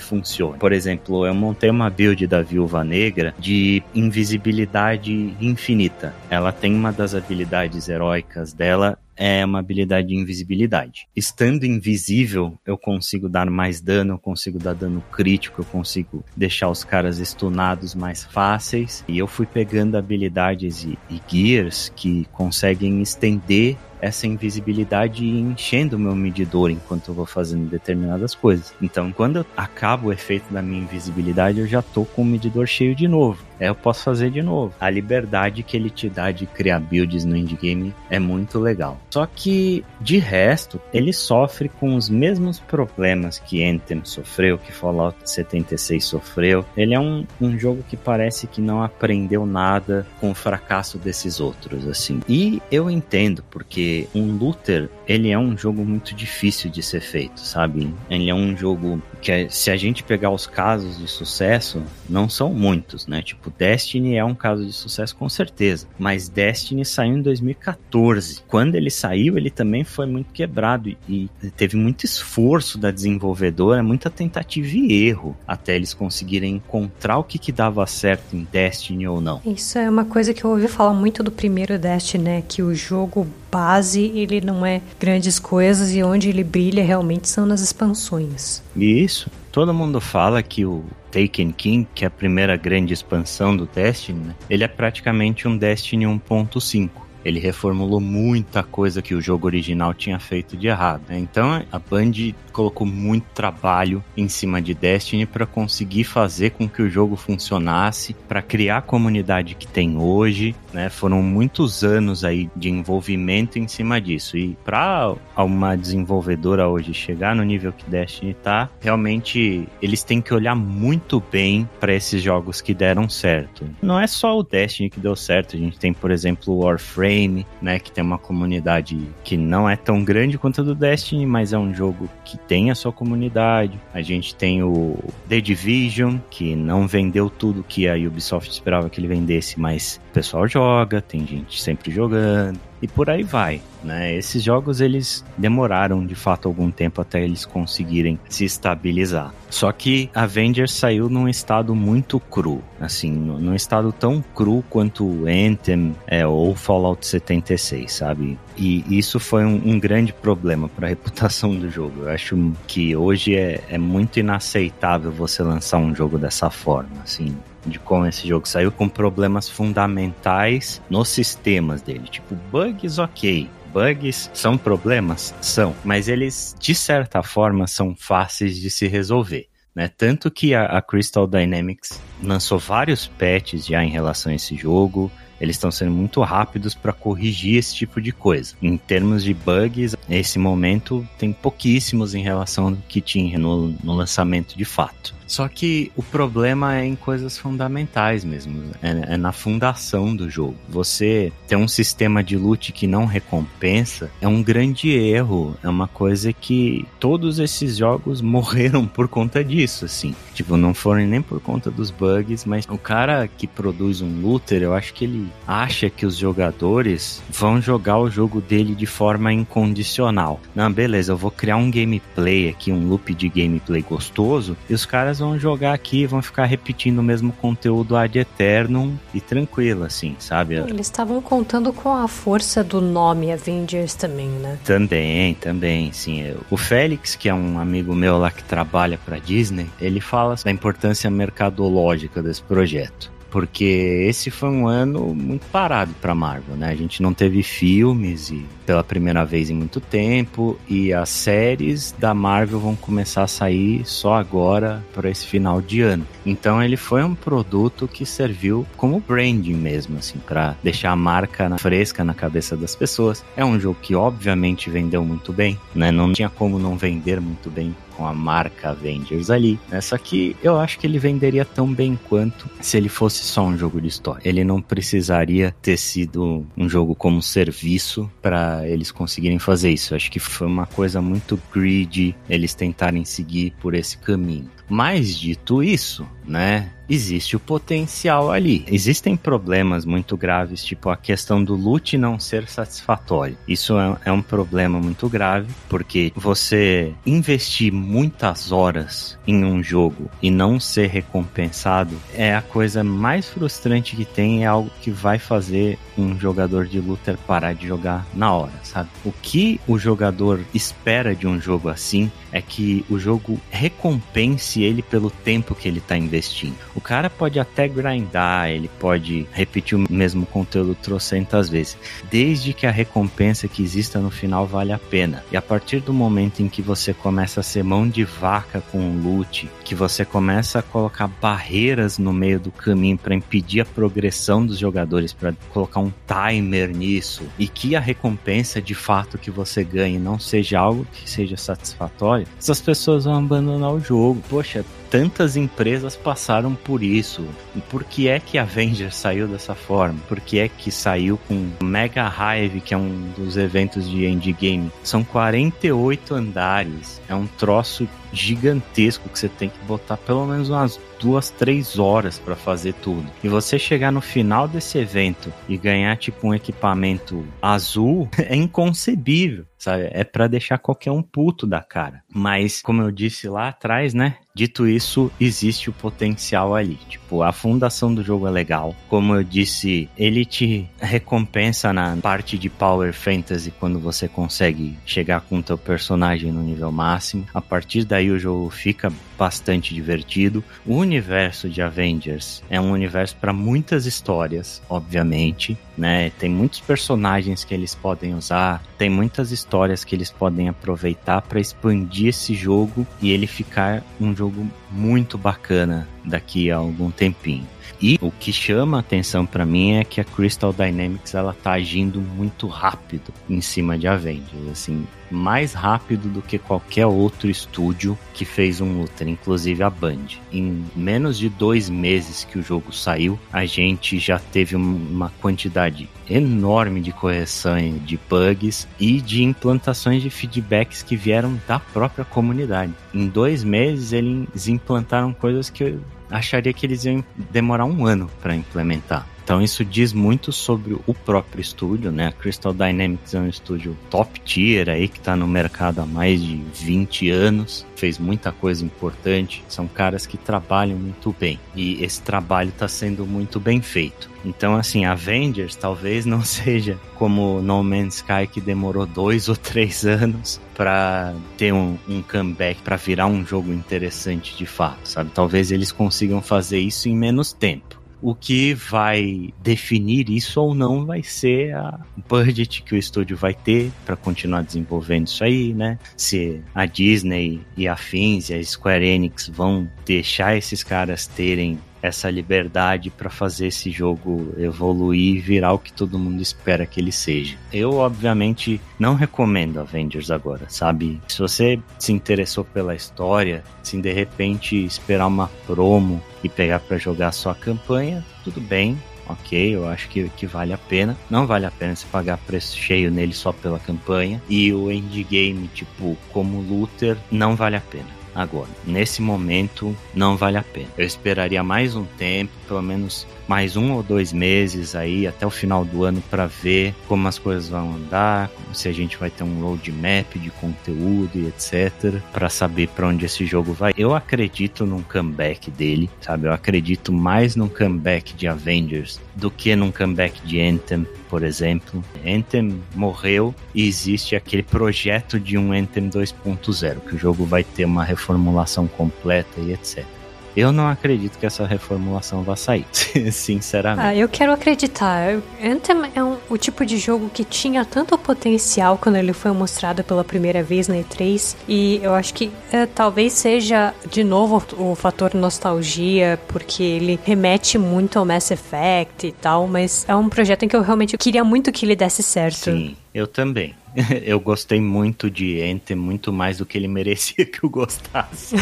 funcione. 0.00 0.58
Por 0.58 0.72
exemplo, 0.72 1.26
eu 1.26 1.34
montei 1.34 1.70
uma 1.70 1.90
build 1.90 2.26
da 2.26 2.42
Viúva 2.42 2.84
Negra 2.84 3.34
de 3.38 3.82
invisibilidade 3.94 5.34
infinita. 5.40 6.14
Ela 6.30 6.52
tem 6.52 6.74
uma 6.74 6.92
das 6.92 7.14
habilidades 7.14 7.88
heróicas 7.88 8.52
dela 8.52 8.98
é 9.18 9.44
uma 9.44 9.58
habilidade 9.58 10.08
de 10.08 10.14
invisibilidade. 10.14 11.08
Estando 11.14 11.64
invisível, 11.64 12.56
eu 12.64 12.78
consigo 12.78 13.28
dar 13.28 13.50
mais 13.50 13.80
dano, 13.80 14.14
eu 14.14 14.18
consigo 14.18 14.58
dar 14.58 14.74
dano 14.74 15.02
crítico, 15.10 15.60
eu 15.60 15.64
consigo 15.64 16.24
deixar 16.36 16.70
os 16.70 16.84
caras 16.84 17.18
stunados 17.18 17.94
mais 17.94 18.24
fáceis. 18.24 19.04
E 19.08 19.18
eu 19.18 19.26
fui 19.26 19.44
pegando 19.44 19.96
habilidades 19.96 20.84
e, 20.84 20.96
e 21.10 21.20
gears 21.26 21.92
que 21.96 22.26
conseguem 22.32 23.02
estender 23.02 23.76
essa 24.00 24.26
invisibilidade 24.26 25.26
enchendo 25.26 25.96
o 25.96 25.98
meu 25.98 26.14
medidor 26.14 26.70
enquanto 26.70 27.08
eu 27.08 27.14
vou 27.14 27.26
fazendo 27.26 27.68
determinadas 27.68 28.34
coisas. 28.34 28.74
Então, 28.80 29.12
quando 29.12 29.40
eu 29.40 29.46
acabo 29.56 30.08
o 30.08 30.12
efeito 30.12 30.52
da 30.52 30.62
minha 30.62 30.82
invisibilidade, 30.82 31.60
eu 31.60 31.66
já 31.66 31.82
tô 31.82 32.04
com 32.04 32.22
o 32.22 32.24
medidor 32.24 32.66
cheio 32.66 32.94
de 32.94 33.08
novo. 33.08 33.48
É, 33.60 33.68
eu 33.68 33.74
posso 33.74 34.04
fazer 34.04 34.30
de 34.30 34.42
novo. 34.42 34.72
A 34.80 34.88
liberdade 34.88 35.62
que 35.62 35.76
ele 35.76 35.90
te 35.90 36.08
dá 36.08 36.30
de 36.30 36.46
criar 36.46 36.78
builds 36.78 37.24
no 37.24 37.36
endgame 37.36 37.94
é 38.08 38.18
muito 38.18 38.58
legal. 38.58 39.00
Só 39.10 39.26
que, 39.26 39.84
de 40.00 40.18
resto, 40.18 40.80
ele 40.92 41.12
sofre 41.12 41.68
com 41.68 41.94
os 41.96 42.08
mesmos 42.08 42.60
problemas 42.60 43.38
que 43.38 43.64
Anthem 43.64 44.00
sofreu, 44.04 44.58
que 44.58 44.72
Fallout 44.72 45.16
76 45.24 46.04
sofreu. 46.04 46.64
Ele 46.76 46.94
é 46.94 47.00
um, 47.00 47.26
um 47.40 47.58
jogo 47.58 47.84
que 47.88 47.96
parece 47.96 48.46
que 48.46 48.60
não 48.60 48.82
aprendeu 48.82 49.44
nada 49.44 50.06
com 50.20 50.30
o 50.30 50.34
fracasso 50.34 50.98
desses 50.98 51.40
outros, 51.40 51.86
assim. 51.86 52.20
E 52.28 52.62
eu 52.70 52.88
entendo, 52.88 53.42
porque 53.50 53.87
um 54.14 54.36
looter, 54.36 54.88
ele 55.06 55.30
é 55.30 55.38
um 55.38 55.56
jogo 55.56 55.84
muito 55.84 56.14
difícil 56.14 56.70
de 56.70 56.82
ser 56.82 57.00
feito, 57.00 57.40
sabe? 57.40 57.92
Ele 58.10 58.28
é 58.28 58.34
um 58.34 58.56
jogo 58.56 59.02
que, 59.20 59.48
se 59.50 59.70
a 59.70 59.76
gente 59.76 60.02
pegar 60.02 60.30
os 60.30 60.46
casos 60.46 60.98
de 60.98 61.08
sucesso, 61.08 61.82
não 62.08 62.28
são 62.28 62.52
muitos, 62.52 63.06
né? 63.06 63.22
Tipo, 63.22 63.50
Destiny 63.50 64.16
é 64.16 64.24
um 64.24 64.34
caso 64.34 64.64
de 64.64 64.72
sucesso 64.72 65.16
com 65.16 65.28
certeza, 65.28 65.86
mas 65.98 66.28
Destiny 66.28 66.84
saiu 66.84 67.16
em 67.16 67.22
2014. 67.22 68.42
Quando 68.46 68.74
ele 68.74 68.90
saiu, 68.90 69.36
ele 69.36 69.50
também 69.50 69.84
foi 69.84 70.06
muito 70.06 70.32
quebrado 70.32 70.94
e 71.08 71.28
teve 71.56 71.76
muito 71.76 72.04
esforço 72.04 72.78
da 72.78 72.90
desenvolvedora, 72.90 73.82
muita 73.82 74.10
tentativa 74.10 74.76
e 74.76 75.06
erro 75.06 75.36
até 75.46 75.74
eles 75.76 75.94
conseguirem 75.94 76.56
encontrar 76.56 77.18
o 77.18 77.24
que, 77.24 77.38
que 77.38 77.52
dava 77.52 77.86
certo 77.86 78.36
em 78.36 78.46
Destiny 78.50 79.06
ou 79.06 79.20
não. 79.20 79.40
Isso 79.44 79.78
é 79.78 79.88
uma 79.88 80.04
coisa 80.04 80.34
que 80.34 80.44
eu 80.44 80.50
ouvi 80.50 80.68
falar 80.68 80.94
muito 80.94 81.22
do 81.22 81.30
primeiro 81.30 81.78
Destiny, 81.78 82.24
né? 82.24 82.42
Que 82.46 82.62
o 82.62 82.74
jogo 82.74 83.26
base 83.50 84.00
ele 84.14 84.40
não 84.40 84.64
é 84.64 84.80
grandes 84.98 85.38
coisas 85.38 85.94
e 85.94 86.02
onde 86.02 86.28
ele 86.28 86.44
brilha 86.44 86.84
realmente 86.84 87.28
são 87.28 87.46
nas 87.46 87.60
expansões. 87.60 88.62
Isso. 88.76 89.30
Todo 89.50 89.74
mundo 89.74 90.00
fala 90.00 90.42
que 90.42 90.64
o 90.64 90.84
Taken 91.10 91.52
King, 91.52 91.88
que 91.94 92.04
é 92.04 92.08
a 92.08 92.10
primeira 92.10 92.56
grande 92.56 92.92
expansão 92.92 93.56
do 93.56 93.66
Destiny, 93.66 94.26
né? 94.26 94.34
ele 94.48 94.64
é 94.64 94.68
praticamente 94.68 95.48
um 95.48 95.56
Destiny 95.56 96.04
1.5 96.04 96.90
ele 97.24 97.40
reformulou 97.40 98.00
muita 98.00 98.62
coisa 98.62 99.02
que 99.02 99.14
o 99.14 99.20
jogo 99.20 99.46
original 99.46 99.92
tinha 99.92 100.18
feito 100.18 100.56
de 100.56 100.68
errado. 100.68 101.02
Né? 101.08 101.18
Então 101.18 101.62
a 101.70 101.78
Band 101.78 102.12
colocou 102.58 102.84
muito 102.84 103.24
trabalho 103.32 104.02
em 104.16 104.28
cima 104.28 104.60
de 104.60 104.74
Destiny 104.74 105.24
para 105.26 105.46
conseguir 105.46 106.02
fazer 106.02 106.50
com 106.50 106.68
que 106.68 106.82
o 106.82 106.90
jogo 106.90 107.14
funcionasse, 107.14 108.16
para 108.26 108.42
criar 108.42 108.78
a 108.78 108.82
comunidade 108.82 109.54
que 109.54 109.64
tem 109.64 109.96
hoje. 109.96 110.56
Né? 110.72 110.88
Foram 110.88 111.22
muitos 111.22 111.84
anos 111.84 112.24
aí 112.24 112.50
de 112.56 112.68
envolvimento 112.68 113.60
em 113.60 113.68
cima 113.68 114.00
disso. 114.00 114.36
E 114.36 114.56
para 114.64 115.14
uma 115.36 115.76
desenvolvedora 115.76 116.66
hoje 116.66 116.92
chegar 116.92 117.36
no 117.36 117.44
nível 117.44 117.72
que 117.72 117.88
Destiny 117.88 118.34
tá, 118.34 118.68
realmente 118.80 119.68
eles 119.80 120.02
têm 120.02 120.20
que 120.20 120.34
olhar 120.34 120.56
muito 120.56 121.22
bem 121.30 121.68
para 121.78 121.94
esses 121.94 122.20
jogos 122.20 122.60
que 122.60 122.74
deram 122.74 123.08
certo. 123.08 123.70
Não 123.80 124.00
é 124.00 124.08
só 124.08 124.36
o 124.36 124.42
Destiny 124.42 124.90
que 124.90 124.98
deu 124.98 125.14
certo, 125.14 125.54
a 125.54 125.58
gente 125.60 125.78
tem, 125.78 125.92
por 125.92 126.10
exemplo, 126.10 126.52
o 126.52 126.64
Warframe 126.64 127.46
né, 127.62 127.78
que 127.78 127.92
tem 127.92 128.02
uma 128.02 128.18
comunidade 128.18 129.00
que 129.22 129.36
não 129.36 129.70
é 129.70 129.76
tão 129.76 130.02
grande 130.02 130.36
quanto 130.36 130.60
a 130.62 130.64
do 130.64 130.74
Destiny, 130.74 131.24
mas 131.24 131.52
é 131.52 131.58
um 131.58 131.72
jogo 131.72 132.08
que 132.24 132.36
tem 132.48 132.70
a 132.70 132.74
sua 132.74 132.90
comunidade. 132.90 133.78
A 133.92 134.00
gente 134.00 134.34
tem 134.34 134.62
o 134.62 134.96
The 135.28 135.40
Division, 135.40 136.16
que 136.30 136.56
não 136.56 136.88
vendeu 136.88 137.28
tudo 137.28 137.62
que 137.62 137.86
a 137.86 137.94
Ubisoft 137.94 138.50
esperava 138.50 138.88
que 138.88 138.98
ele 138.98 139.06
vendesse, 139.06 139.60
mas 139.60 140.00
o 140.10 140.14
pessoal 140.14 140.48
joga, 140.48 141.02
tem 141.02 141.26
gente 141.26 141.60
sempre 141.60 141.92
jogando 141.92 142.58
e 142.80 142.88
por 142.88 143.10
aí 143.10 143.22
vai, 143.22 143.60
né? 143.82 144.14
Esses 144.14 144.42
jogos 144.42 144.80
eles 144.80 145.24
demoraram 145.36 146.04
de 146.04 146.14
fato 146.14 146.48
algum 146.48 146.70
tempo 146.70 147.00
até 147.00 147.22
eles 147.22 147.44
conseguirem 147.44 148.18
se 148.28 148.44
estabilizar. 148.44 149.32
Só 149.50 149.72
que 149.72 150.10
Avengers 150.14 150.72
saiu 150.72 151.08
num 151.08 151.28
estado 151.28 151.74
muito 151.74 152.20
cru, 152.20 152.62
assim, 152.80 153.10
num 153.10 153.54
estado 153.54 153.92
tão 153.92 154.22
cru 154.34 154.62
quanto 154.68 155.24
Anthem 155.26 155.94
é, 156.06 156.26
ou 156.26 156.54
Fallout 156.54 157.06
76, 157.06 157.90
sabe? 157.90 158.38
E 158.56 158.84
isso 158.90 159.18
foi 159.18 159.44
um, 159.44 159.62
um 159.64 159.80
grande 159.80 160.12
problema 160.12 160.68
para 160.68 160.86
a 160.86 160.90
reputação 160.90 161.54
do 161.54 161.70
jogo. 161.70 162.02
Eu 162.02 162.10
acho 162.10 162.52
que 162.66 162.94
hoje 162.94 163.36
é, 163.36 163.60
é 163.70 163.78
muito 163.78 164.20
inaceitável 164.20 165.10
você 165.10 165.42
lançar 165.42 165.78
um 165.78 165.94
jogo 165.94 166.18
dessa 166.18 166.50
forma, 166.50 167.00
assim 167.02 167.34
de 167.66 167.78
como 167.78 168.06
esse 168.06 168.26
jogo 168.26 168.48
saiu 168.48 168.72
com 168.72 168.88
problemas 168.88 169.48
fundamentais 169.48 170.80
nos 170.88 171.08
sistemas 171.08 171.82
dele. 171.82 172.08
Tipo, 172.08 172.34
bugs, 172.50 172.98
ok. 172.98 173.48
Bugs 173.72 174.30
são 174.34 174.58
problemas? 174.58 175.34
São. 175.40 175.74
Mas 175.84 176.08
eles, 176.08 176.56
de 176.58 176.74
certa 176.74 177.22
forma, 177.22 177.66
são 177.66 177.94
fáceis 177.94 178.58
de 178.58 178.70
se 178.70 178.86
resolver. 178.88 179.48
Né? 179.74 179.88
Tanto 179.88 180.30
que 180.30 180.54
a, 180.54 180.64
a 180.64 180.82
Crystal 180.82 181.26
Dynamics 181.26 182.00
lançou 182.22 182.58
vários 182.58 183.06
patches 183.06 183.66
já 183.66 183.84
em 183.84 183.90
relação 183.90 184.32
a 184.32 184.34
esse 184.34 184.56
jogo 184.56 185.10
eles 185.40 185.56
estão 185.56 185.70
sendo 185.70 185.90
muito 185.90 186.20
rápidos 186.22 186.74
para 186.74 186.92
corrigir 186.92 187.56
esse 187.56 187.74
tipo 187.74 188.00
de 188.00 188.12
coisa. 188.12 188.54
Em 188.62 188.76
termos 188.76 189.22
de 189.22 189.34
bugs, 189.34 189.96
nesse 190.08 190.38
momento 190.38 191.06
tem 191.18 191.32
pouquíssimos 191.32 192.14
em 192.14 192.22
relação 192.22 192.68
ao 192.68 192.76
que 192.88 193.00
tinha 193.00 193.38
no, 193.38 193.68
no 193.82 193.94
lançamento 193.94 194.56
de 194.56 194.64
fato. 194.64 195.18
Só 195.28 195.46
que 195.46 195.92
o 195.94 196.02
problema 196.02 196.76
é 196.78 196.86
em 196.86 196.96
coisas 196.96 197.36
fundamentais 197.36 198.24
mesmo, 198.24 198.62
é, 198.82 199.14
é, 199.14 199.16
na 199.18 199.30
fundação 199.30 200.16
do 200.16 200.30
jogo. 200.30 200.56
Você 200.68 201.30
ter 201.46 201.54
um 201.54 201.68
sistema 201.68 202.24
de 202.24 202.36
loot 202.36 202.72
que 202.72 202.86
não 202.86 203.04
recompensa 203.04 204.10
é 204.22 204.26
um 204.26 204.42
grande 204.42 204.90
erro, 204.90 205.54
é 205.62 205.68
uma 205.68 205.86
coisa 205.86 206.32
que 206.32 206.86
todos 206.98 207.38
esses 207.38 207.76
jogos 207.76 208.22
morreram 208.22 208.86
por 208.86 209.06
conta 209.06 209.44
disso, 209.44 209.84
assim. 209.84 210.14
Tipo, 210.32 210.56
não 210.56 210.72
foram 210.72 211.06
nem 211.06 211.20
por 211.20 211.40
conta 211.40 211.70
dos 211.70 211.90
bugs, 211.90 212.46
mas 212.46 212.66
o 212.66 212.78
cara 212.78 213.28
que 213.28 213.46
produz 213.46 214.00
um 214.00 214.22
looter, 214.22 214.62
eu 214.62 214.72
acho 214.72 214.94
que 214.94 215.04
ele 215.04 215.27
acha 215.46 215.90
que 215.90 216.06
os 216.06 216.16
jogadores 216.16 217.22
vão 217.30 217.60
jogar 217.60 217.98
o 217.98 218.10
jogo 218.10 218.40
dele 218.40 218.74
de 218.74 218.86
forma 218.86 219.32
incondicional. 219.32 220.40
Não, 220.54 220.70
beleza, 220.70 221.12
eu 221.12 221.16
vou 221.16 221.30
criar 221.30 221.56
um 221.56 221.70
gameplay 221.70 222.48
aqui, 222.48 222.72
um 222.72 222.88
loop 222.88 223.14
de 223.14 223.28
gameplay 223.28 223.82
gostoso, 223.82 224.56
e 224.68 224.74
os 224.74 224.84
caras 224.84 225.18
vão 225.18 225.38
jogar 225.38 225.72
aqui, 225.72 226.06
vão 226.06 226.22
ficar 226.22 226.44
repetindo 226.44 226.98
o 226.98 227.02
mesmo 227.02 227.32
conteúdo 227.32 227.96
ad 227.96 228.18
eternum 228.18 228.96
e 229.14 229.20
tranquilo, 229.20 229.84
assim, 229.84 230.16
sabe? 230.18 230.54
Eles 230.54 230.86
estavam 230.86 231.20
contando 231.20 231.72
com 231.72 231.92
a 231.92 232.08
força 232.08 232.62
do 232.62 232.80
nome 232.80 233.32
Avengers 233.32 233.94
também, 233.94 234.28
né? 234.28 234.58
Também, 234.64 235.34
também, 235.34 235.92
sim. 235.92 236.34
O 236.50 236.56
Félix, 236.56 237.14
que 237.14 237.28
é 237.28 237.34
um 237.34 237.58
amigo 237.58 237.94
meu 237.94 238.18
lá 238.18 238.30
que 238.30 238.42
trabalha 238.44 238.98
pra 239.04 239.18
Disney, 239.18 239.66
ele 239.80 240.00
fala 240.00 240.36
da 240.44 240.50
importância 240.50 241.10
mercadológica 241.10 242.22
desse 242.22 242.42
projeto 242.42 243.17
porque 243.30 244.04
esse 244.08 244.30
foi 244.30 244.48
um 244.48 244.66
ano 244.66 245.14
muito 245.14 245.46
parado 245.46 245.94
para 246.00 246.14
Marvel, 246.14 246.56
né? 246.56 246.70
A 246.70 246.74
gente 246.74 247.02
não 247.02 247.12
teve 247.12 247.42
filmes 247.42 248.30
e 248.30 248.44
pela 248.66 248.84
primeira 248.84 249.24
vez 249.24 249.50
em 249.50 249.54
muito 249.54 249.80
tempo 249.80 250.58
e 250.68 250.92
as 250.92 251.08
séries 251.08 251.94
da 251.98 252.12
Marvel 252.12 252.60
vão 252.60 252.76
começar 252.76 253.22
a 253.22 253.26
sair 253.26 253.82
só 253.84 254.14
agora 254.14 254.84
para 254.92 255.10
esse 255.10 255.26
final 255.26 255.60
de 255.60 255.80
ano. 255.80 256.06
Então 256.24 256.62
ele 256.62 256.76
foi 256.76 257.02
um 257.02 257.14
produto 257.14 257.88
que 257.88 258.04
serviu 258.04 258.66
como 258.76 259.00
branding 259.00 259.54
mesmo, 259.54 259.98
assim, 259.98 260.18
para 260.18 260.56
deixar 260.62 260.90
a 260.90 260.96
marca 260.96 261.56
fresca 261.58 262.04
na 262.04 262.14
cabeça 262.14 262.56
das 262.56 262.74
pessoas. 262.74 263.24
É 263.36 263.44
um 263.44 263.58
jogo 263.58 263.78
que 263.80 263.94
obviamente 263.94 264.70
vendeu 264.70 265.04
muito 265.04 265.32
bem, 265.32 265.58
né? 265.74 265.90
Não 265.90 266.12
tinha 266.12 266.28
como 266.28 266.58
não 266.58 266.76
vender 266.76 267.20
muito 267.20 267.50
bem 267.50 267.74
com 267.98 268.06
a 268.06 268.14
marca 268.14 268.70
Avengers 268.70 269.28
ali. 269.28 269.58
Né? 269.68 269.80
Só 269.80 269.98
que 269.98 270.36
eu 270.40 270.56
acho 270.56 270.78
que 270.78 270.86
ele 270.86 271.00
venderia 271.00 271.44
tão 271.44 271.74
bem 271.74 271.98
quanto 272.08 272.48
se 272.60 272.76
ele 272.76 272.88
fosse 272.88 273.24
só 273.24 273.44
um 273.44 273.58
jogo 273.58 273.80
de 273.80 273.88
história. 273.88 274.22
Ele 274.26 274.44
não 274.44 274.62
precisaria 274.62 275.52
ter 275.60 275.76
sido 275.76 276.46
um 276.56 276.68
jogo 276.68 276.94
como 276.94 277.20
serviço 277.20 278.08
para 278.22 278.66
eles 278.68 278.92
conseguirem 278.92 279.40
fazer 279.40 279.70
isso. 279.70 279.92
Eu 279.92 279.96
acho 279.96 280.12
que 280.12 280.20
foi 280.20 280.46
uma 280.46 280.64
coisa 280.64 281.02
muito 281.02 281.38
greedy 281.52 282.14
eles 282.30 282.54
tentarem 282.54 283.04
seguir 283.04 283.52
por 283.60 283.74
esse 283.74 283.98
caminho. 283.98 284.48
Mas 284.68 285.16
dito 285.16 285.62
isso, 285.62 286.06
né? 286.28 286.70
Existe 286.88 287.36
o 287.36 287.40
potencial 287.40 288.30
ali. 288.30 288.64
Existem 288.66 289.14
problemas 289.14 289.84
muito 289.84 290.16
graves, 290.16 290.64
tipo 290.64 290.88
a 290.88 290.96
questão 290.96 291.44
do 291.44 291.54
loot 291.54 291.98
não 291.98 292.18
ser 292.18 292.48
satisfatório. 292.48 293.36
Isso 293.46 293.78
é, 293.78 293.96
é 294.06 294.12
um 294.12 294.22
problema 294.22 294.80
muito 294.80 295.06
grave, 295.08 295.52
porque 295.68 296.12
você 296.16 296.94
investir 297.04 297.70
muitas 297.70 298.52
horas 298.52 299.18
em 299.26 299.44
um 299.44 299.62
jogo 299.62 300.10
e 300.22 300.30
não 300.30 300.58
ser 300.58 300.88
recompensado 300.88 301.94
é 302.14 302.34
a 302.34 302.40
coisa 302.40 302.82
mais 302.82 303.28
frustrante 303.28 303.94
que 303.94 304.06
tem, 304.06 304.44
é 304.44 304.46
algo 304.46 304.70
que 304.80 304.90
vai 304.90 305.18
fazer 305.18 305.78
um 305.96 306.18
jogador 306.18 306.66
de 306.66 306.80
luta 306.80 307.18
parar 307.26 307.52
de 307.52 307.66
jogar 307.66 308.06
na 308.14 308.32
hora, 308.32 308.52
sabe? 308.62 308.88
O 309.04 309.12
que 309.12 309.60
o 309.66 309.78
jogador 309.78 310.40
espera 310.54 311.14
de 311.14 311.26
um 311.26 311.38
jogo 311.38 311.68
assim 311.68 312.10
é 312.32 312.40
que 312.40 312.84
o 312.88 312.98
jogo 312.98 313.38
recompense 313.50 314.57
ele 314.62 314.82
pelo 314.82 315.10
tempo 315.10 315.54
que 315.54 315.68
ele 315.68 315.78
está 315.78 315.96
investindo. 315.96 316.56
O 316.74 316.80
cara 316.80 317.10
pode 317.10 317.38
até 317.38 317.68
grindar, 317.68 318.50
ele 318.50 318.70
pode 318.78 319.26
repetir 319.32 319.76
o 319.78 319.86
mesmo 319.90 320.26
conteúdo 320.26 320.74
trocentas 320.74 321.48
vezes, 321.48 321.76
desde 322.10 322.52
que 322.52 322.66
a 322.66 322.70
recompensa 322.70 323.48
que 323.48 323.62
exista 323.62 323.98
no 323.98 324.10
final 324.10 324.46
vale 324.46 324.72
a 324.72 324.78
pena. 324.78 325.24
E 325.30 325.36
a 325.36 325.42
partir 325.42 325.80
do 325.80 325.92
momento 325.92 326.40
em 326.40 326.48
que 326.48 326.62
você 326.62 326.94
começa 326.94 327.40
a 327.40 327.42
ser 327.42 327.62
mão 327.62 327.88
de 327.88 328.04
vaca 328.04 328.62
com 328.72 328.78
o 328.78 329.02
loot, 329.02 329.48
que 329.64 329.74
você 329.74 330.04
começa 330.04 330.58
a 330.58 330.62
colocar 330.62 331.08
barreiras 331.08 331.98
no 331.98 332.12
meio 332.12 332.40
do 332.40 332.50
caminho 332.50 332.96
para 332.96 333.14
impedir 333.14 333.60
a 333.60 333.64
progressão 333.64 334.44
dos 334.44 334.58
jogadores, 334.58 335.12
para 335.12 335.34
colocar 335.50 335.80
um 335.80 335.92
timer 336.06 336.70
nisso, 336.74 337.24
e 337.38 337.46
que 337.46 337.76
a 337.76 337.80
recompensa 337.80 338.60
de 338.60 338.74
fato 338.74 339.18
que 339.18 339.30
você 339.30 339.62
ganhe 339.62 339.98
não 339.98 340.18
seja 340.18 340.58
algo 340.58 340.86
que 340.92 341.08
seja 341.08 341.36
satisfatório, 341.36 342.26
essas 342.38 342.60
pessoas 342.60 343.04
vão 343.04 343.14
abandonar 343.14 343.72
o 343.72 343.80
jogo. 343.80 344.22
Poxa, 344.28 344.47
tantas 344.90 345.36
empresas 345.36 345.96
passaram 345.96 346.54
por 346.54 346.82
isso. 346.82 347.26
E 347.54 347.60
por 347.60 347.84
que 347.84 348.08
é 348.08 348.18
que 348.18 348.38
a 348.38 348.42
Avengers 348.42 348.96
saiu 348.96 349.28
dessa 349.28 349.54
forma? 349.54 349.98
Por 350.08 350.20
que 350.20 350.38
é 350.38 350.48
que 350.48 350.70
saiu 350.70 351.18
com 351.28 351.50
Mega 351.62 352.06
Hive, 352.06 352.60
que 352.60 352.74
é 352.74 352.76
um 352.76 353.12
dos 353.16 353.36
eventos 353.36 353.88
de 353.88 354.06
endgame? 354.06 354.70
São 354.82 355.04
48 355.04 356.14
andares. 356.14 357.00
É 357.08 357.14
um 357.14 357.26
troço 357.26 357.88
gigantesco 358.12 359.08
que 359.08 359.18
você 359.18 359.28
tem 359.28 359.48
que 359.48 359.58
botar 359.66 359.96
pelo 359.96 360.26
menos 360.26 360.48
umas 360.48 360.80
duas, 360.98 361.30
três 361.30 361.78
horas 361.78 362.18
para 362.18 362.34
fazer 362.34 362.74
tudo. 362.74 363.06
E 363.22 363.28
você 363.28 363.58
chegar 363.58 363.92
no 363.92 364.00
final 364.00 364.48
desse 364.48 364.78
evento 364.78 365.32
e 365.48 365.56
ganhar 365.56 365.96
tipo 365.96 366.28
um 366.28 366.34
equipamento 366.34 367.24
azul 367.40 368.08
é 368.18 368.34
inconcebível, 368.34 369.44
sabe? 369.58 369.88
É 369.90 370.04
para 370.04 370.28
deixar 370.28 370.58
qualquer 370.58 370.92
um 370.92 371.02
puto 371.02 371.46
da 371.46 371.60
cara. 371.60 372.02
Mas 372.08 372.62
como 372.62 372.82
eu 372.82 372.90
disse 372.90 373.28
lá 373.28 373.48
atrás, 373.48 373.92
né? 373.92 374.16
Dito 374.34 374.68
isso, 374.68 375.10
existe 375.20 375.68
o 375.68 375.72
potencial 375.72 376.54
ali. 376.54 376.78
Tipo, 376.88 377.22
a 377.22 377.32
fundação 377.32 377.92
do 377.92 378.04
jogo 378.04 378.28
é 378.28 378.30
legal. 378.30 378.74
Como 378.88 379.14
eu 379.14 379.24
disse, 379.24 379.90
ele 379.98 380.24
te 380.24 380.68
recompensa 380.78 381.72
na 381.72 381.96
parte 381.96 382.38
de 382.38 382.48
Power 382.48 382.92
Fantasy 382.92 383.50
quando 383.58 383.80
você 383.80 384.06
consegue 384.06 384.78
chegar 384.86 385.22
com 385.22 385.38
o 385.38 385.42
teu 385.42 385.58
personagem 385.58 386.30
no 386.30 386.42
nível 386.42 386.70
máximo. 386.70 387.26
A 387.34 387.40
partir 387.40 387.84
daí 387.84 388.10
o 388.10 388.18
jogo 388.18 388.48
fica 388.48 388.92
bastante 389.18 389.74
divertido. 389.74 390.44
O 390.64 390.76
universo 390.76 391.48
de 391.48 391.60
Avengers 391.60 392.42
é 392.48 392.60
um 392.60 392.70
universo 392.70 393.16
para 393.16 393.32
muitas 393.32 393.86
histórias, 393.86 394.62
obviamente, 394.68 395.58
né? 395.78 396.10
Tem 396.18 396.28
muitos 396.28 396.60
personagens 396.60 397.44
que 397.44 397.54
eles 397.54 397.74
podem 397.74 398.14
usar, 398.14 398.62
tem 398.76 398.90
muitas 398.90 399.30
histórias 399.30 399.84
que 399.84 399.94
eles 399.94 400.10
podem 400.10 400.48
aproveitar 400.48 401.22
para 401.22 401.40
expandir 401.40 402.08
esse 402.08 402.34
jogo 402.34 402.86
e 403.00 403.12
ele 403.12 403.26
ficar 403.26 403.82
um 404.00 404.14
jogo 404.14 404.46
muito 404.70 405.16
bacana 405.16 405.88
daqui 406.04 406.50
a 406.50 406.56
algum 406.56 406.90
tempinho. 406.90 407.46
E 407.80 407.98
o 408.00 408.10
que 408.10 408.32
chama 408.32 408.78
a 408.78 408.80
atenção 408.80 409.24
para 409.24 409.46
mim 409.46 409.76
é 409.76 409.84
que 409.84 410.00
a 410.00 410.04
Crystal 410.04 410.52
Dynamics 410.52 411.14
ela 411.14 411.32
tá 411.32 411.52
agindo 411.52 412.00
muito 412.00 412.48
rápido 412.48 413.12
em 413.30 413.40
cima 413.40 413.78
de 413.78 413.86
Avengers, 413.86 414.48
assim, 414.50 414.84
mais 415.10 415.52
rápido 415.52 416.08
do 416.08 416.20
que 416.20 416.38
qualquer 416.38 416.86
outro 416.86 417.30
estúdio 417.30 417.96
que 418.12 418.24
fez 418.24 418.60
um 418.60 418.80
Luther, 418.80 419.08
inclusive 419.08 419.62
a 419.62 419.70
Band. 419.70 420.18
Em 420.32 420.64
menos 420.74 421.16
de 421.16 421.28
dois 421.28 421.70
meses 421.70 422.24
que 422.24 422.38
o 422.38 422.42
jogo 422.42 422.72
saiu, 422.72 423.18
a 423.32 423.46
gente 423.46 423.98
já 423.98 424.18
teve 424.18 424.56
uma 424.56 425.10
quantidade 425.20 425.88
enorme 426.10 426.80
de 426.80 426.92
correção 426.92 427.58
de 427.84 427.98
bugs 428.08 428.66
e 428.78 429.00
de 429.00 429.22
implantações 429.22 430.02
de 430.02 430.10
feedbacks 430.10 430.82
que 430.82 430.96
vieram 430.96 431.40
da 431.46 431.58
própria 431.58 432.04
comunidade. 432.04 432.74
Em 432.92 433.06
dois 433.06 433.44
meses 433.44 433.92
eles 433.92 434.48
implantaram 434.48 435.12
coisas 435.12 435.48
que 435.48 435.78
acharia 436.10 436.52
que 436.52 436.66
eles 436.66 436.84
iam 436.84 437.04
demorar 437.16 437.64
um 437.64 437.86
ano 437.86 438.10
para 438.20 438.34
implementar. 438.34 439.06
Então 439.28 439.42
isso 439.42 439.62
diz 439.62 439.92
muito 439.92 440.32
sobre 440.32 440.72
o 440.86 440.94
próprio 440.94 441.42
estúdio, 441.42 441.92
né? 441.92 442.06
A 442.06 442.12
Crystal 442.12 442.54
Dynamics 442.54 443.12
é 443.12 443.20
um 443.20 443.28
estúdio 443.28 443.76
top 443.90 444.18
tier 444.20 444.70
aí 444.70 444.88
que 444.88 444.96
está 444.96 445.14
no 445.14 445.28
mercado 445.28 445.82
há 445.82 445.84
mais 445.84 446.22
de 446.22 446.36
20 446.54 447.10
anos, 447.10 447.66
fez 447.76 447.98
muita 447.98 448.32
coisa 448.32 448.64
importante, 448.64 449.44
são 449.46 449.68
caras 449.68 450.06
que 450.06 450.16
trabalham 450.16 450.78
muito 450.78 451.14
bem 451.20 451.38
e 451.54 451.84
esse 451.84 452.00
trabalho 452.00 452.48
está 452.48 452.66
sendo 452.66 453.04
muito 453.04 453.38
bem 453.38 453.60
feito. 453.60 454.08
Então, 454.24 454.56
assim, 454.56 454.86
Avengers 454.86 455.54
talvez 455.54 456.06
não 456.06 456.22
seja 456.24 456.78
como 456.94 457.42
No 457.42 457.62
Man's 457.62 457.96
Sky 457.96 458.26
que 458.32 458.40
demorou 458.40 458.86
dois 458.86 459.28
ou 459.28 459.36
três 459.36 459.84
anos 459.84 460.40
para 460.54 461.14
ter 461.36 461.52
um, 461.52 461.76
um 461.86 462.00
comeback, 462.00 462.62
para 462.62 462.76
virar 462.76 463.06
um 463.06 463.26
jogo 463.26 463.52
interessante 463.52 464.34
de 464.38 464.46
fato, 464.46 464.88
sabe? 464.88 465.10
Talvez 465.12 465.52
eles 465.52 465.70
consigam 465.70 466.22
fazer 466.22 466.60
isso 466.60 466.88
em 466.88 466.96
menos 466.96 467.30
tempo. 467.30 467.77
O 468.00 468.14
que 468.14 468.54
vai 468.54 469.32
definir 469.42 470.08
isso 470.08 470.40
ou 470.40 470.54
não 470.54 470.86
vai 470.86 471.02
ser 471.02 471.54
a 471.54 471.80
budget 472.08 472.62
que 472.62 472.74
o 472.74 472.78
estúdio 472.78 473.16
vai 473.16 473.34
ter 473.34 473.72
para 473.84 473.96
continuar 473.96 474.42
desenvolvendo 474.42 475.08
isso 475.08 475.24
aí, 475.24 475.52
né? 475.52 475.78
Se 475.96 476.40
a 476.54 476.64
Disney 476.64 477.40
e 477.56 477.66
afins 477.66 478.30
e 478.30 478.34
a 478.34 478.44
Square 478.44 478.86
Enix 478.86 479.28
vão 479.28 479.68
deixar 479.84 480.36
esses 480.36 480.62
caras 480.62 481.06
terem 481.06 481.58
essa 481.82 482.10
liberdade 482.10 482.90
para 482.90 483.10
fazer 483.10 483.48
esse 483.48 483.70
jogo 483.70 484.34
evoluir 484.36 485.16
e 485.16 485.20
virar 485.20 485.52
o 485.52 485.58
que 485.58 485.72
todo 485.72 485.98
mundo 485.98 486.20
espera 486.20 486.66
que 486.66 486.80
ele 486.80 486.92
seja. 486.92 487.36
Eu, 487.52 487.74
obviamente, 487.74 488.60
não 488.78 488.94
recomendo 488.94 489.60
Avengers 489.60 490.10
agora, 490.10 490.46
sabe? 490.48 491.00
Se 491.08 491.18
você 491.18 491.60
se 491.78 491.92
interessou 491.92 492.44
pela 492.44 492.74
história, 492.74 493.42
se 493.62 493.80
de 493.80 493.92
repente 493.92 494.64
esperar 494.64 495.06
uma 495.06 495.28
promo 495.46 496.02
e 496.22 496.28
pegar 496.28 496.60
para 496.60 496.78
jogar 496.78 497.08
a 497.08 497.34
campanha, 497.34 498.04
tudo 498.24 498.40
bem, 498.40 498.78
ok, 499.08 499.54
eu 499.54 499.66
acho 499.66 499.88
que, 499.88 500.08
que 500.10 500.26
vale 500.26 500.52
a 500.52 500.58
pena. 500.58 500.96
Não 501.10 501.26
vale 501.26 501.46
a 501.46 501.50
pena 501.50 501.74
você 501.74 501.86
pagar 501.90 502.18
preço 502.18 502.56
cheio 502.56 502.90
nele 502.90 503.12
só 503.12 503.32
pela 503.32 503.58
campanha. 503.58 504.22
E 504.28 504.52
o 504.52 504.70
endgame, 504.70 505.48
tipo, 505.48 505.96
como 506.12 506.40
looter, 506.40 506.96
não 507.10 507.34
vale 507.34 507.56
a 507.56 507.60
pena 507.60 507.97
agora. 508.20 508.48
Nesse 508.64 509.00
momento, 509.00 509.76
não 509.94 510.16
vale 510.16 510.36
a 510.36 510.42
pena. 510.42 510.68
Eu 510.76 510.84
esperaria 510.84 511.42
mais 511.42 511.76
um 511.76 511.84
tempo, 511.84 512.32
pelo 512.46 512.62
menos 512.62 513.06
mais 513.28 513.56
um 513.56 513.72
ou 513.72 513.82
dois 513.82 514.12
meses 514.12 514.74
aí, 514.74 515.06
até 515.06 515.26
o 515.26 515.30
final 515.30 515.64
do 515.64 515.84
ano, 515.84 516.02
para 516.10 516.26
ver 516.26 516.74
como 516.88 517.06
as 517.06 517.18
coisas 517.18 517.50
vão 517.50 517.74
andar, 517.74 518.30
se 518.54 518.68
a 518.68 518.72
gente 518.72 518.96
vai 518.96 519.10
ter 519.10 519.22
um 519.22 519.40
roadmap 519.40 520.16
de 520.16 520.30
conteúdo 520.30 521.10
e 521.14 521.26
etc, 521.26 522.00
para 522.12 522.30
saber 522.30 522.68
para 522.68 522.88
onde 522.88 523.04
esse 523.04 523.26
jogo 523.26 523.52
vai. 523.52 523.74
Eu 523.76 523.94
acredito 523.94 524.64
num 524.64 524.82
comeback 524.82 525.50
dele, 525.50 525.90
sabe? 526.00 526.26
Eu 526.26 526.32
acredito 526.32 526.92
mais 526.92 527.36
num 527.36 527.48
comeback 527.48 528.14
de 528.14 528.26
Avengers 528.26 528.98
do 529.14 529.30
que 529.30 529.54
num 529.54 529.70
comeback 529.70 530.20
de 530.22 530.40
Anthem, 530.40 530.86
por 531.10 531.22
exemplo. 531.22 531.84
Anthem 532.06 532.62
morreu 532.74 533.34
e 533.54 533.66
existe 533.66 534.16
aquele 534.16 534.42
projeto 534.42 535.20
de 535.20 535.36
um 535.36 535.52
Anthem 535.52 535.90
2.0, 535.90 536.80
que 536.80 536.94
o 536.94 536.98
jogo 536.98 537.26
vai 537.26 537.44
ter 537.44 537.66
uma 537.66 537.84
reformulação 537.84 538.66
completa 538.66 539.40
e 539.40 539.52
etc. 539.52 539.97
Eu 540.38 540.52
não 540.52 540.68
acredito 540.68 541.18
que 541.18 541.26
essa 541.26 541.44
reformulação 541.44 542.22
vá 542.22 542.36
sair, 542.36 542.64
sinceramente. 543.10 543.88
Ah, 543.88 543.92
eu 543.92 544.08
quero 544.08 544.30
acreditar. 544.30 545.16
Anthem 545.42 545.90
é 545.96 546.04
um, 546.04 546.16
o 546.30 546.38
tipo 546.38 546.64
de 546.64 546.78
jogo 546.78 547.10
que 547.12 547.24
tinha 547.24 547.64
tanto 547.64 547.98
potencial 547.98 548.78
quando 548.78 548.94
ele 548.94 549.12
foi 549.12 549.32
mostrado 549.32 549.82
pela 549.82 550.04
primeira 550.04 550.40
vez 550.40 550.68
na 550.68 550.76
E3. 550.76 551.34
E 551.48 551.80
eu 551.82 551.92
acho 551.92 552.14
que 552.14 552.30
é, 552.52 552.66
talvez 552.66 553.14
seja, 553.14 553.74
de 553.90 554.04
novo, 554.04 554.40
o, 554.56 554.70
o 554.70 554.74
fator 554.76 555.12
nostalgia, 555.12 556.20
porque 556.28 556.62
ele 556.62 557.00
remete 557.02 557.58
muito 557.58 557.98
ao 557.98 558.04
Mass 558.04 558.30
Effect 558.30 559.08
e 559.08 559.12
tal. 559.12 559.48
Mas 559.48 559.84
é 559.88 559.96
um 559.96 560.08
projeto 560.08 560.44
em 560.44 560.48
que 560.48 560.54
eu 560.54 560.62
realmente 560.62 560.96
queria 560.96 561.24
muito 561.24 561.50
que 561.50 561.66
ele 561.66 561.74
desse 561.74 562.00
certo. 562.00 562.52
Sim, 562.52 562.76
eu 562.94 563.08
também. 563.08 563.56
eu 564.04 564.18
gostei 564.20 564.60
muito 564.60 565.10
de 565.10 565.42
Anthem, 565.42 565.76
muito 565.76 566.12
mais 566.12 566.38
do 566.38 566.46
que 566.46 566.58
ele 566.58 566.68
merecia 566.68 567.24
que 567.24 567.44
eu 567.44 567.50
gostasse. 567.50 568.34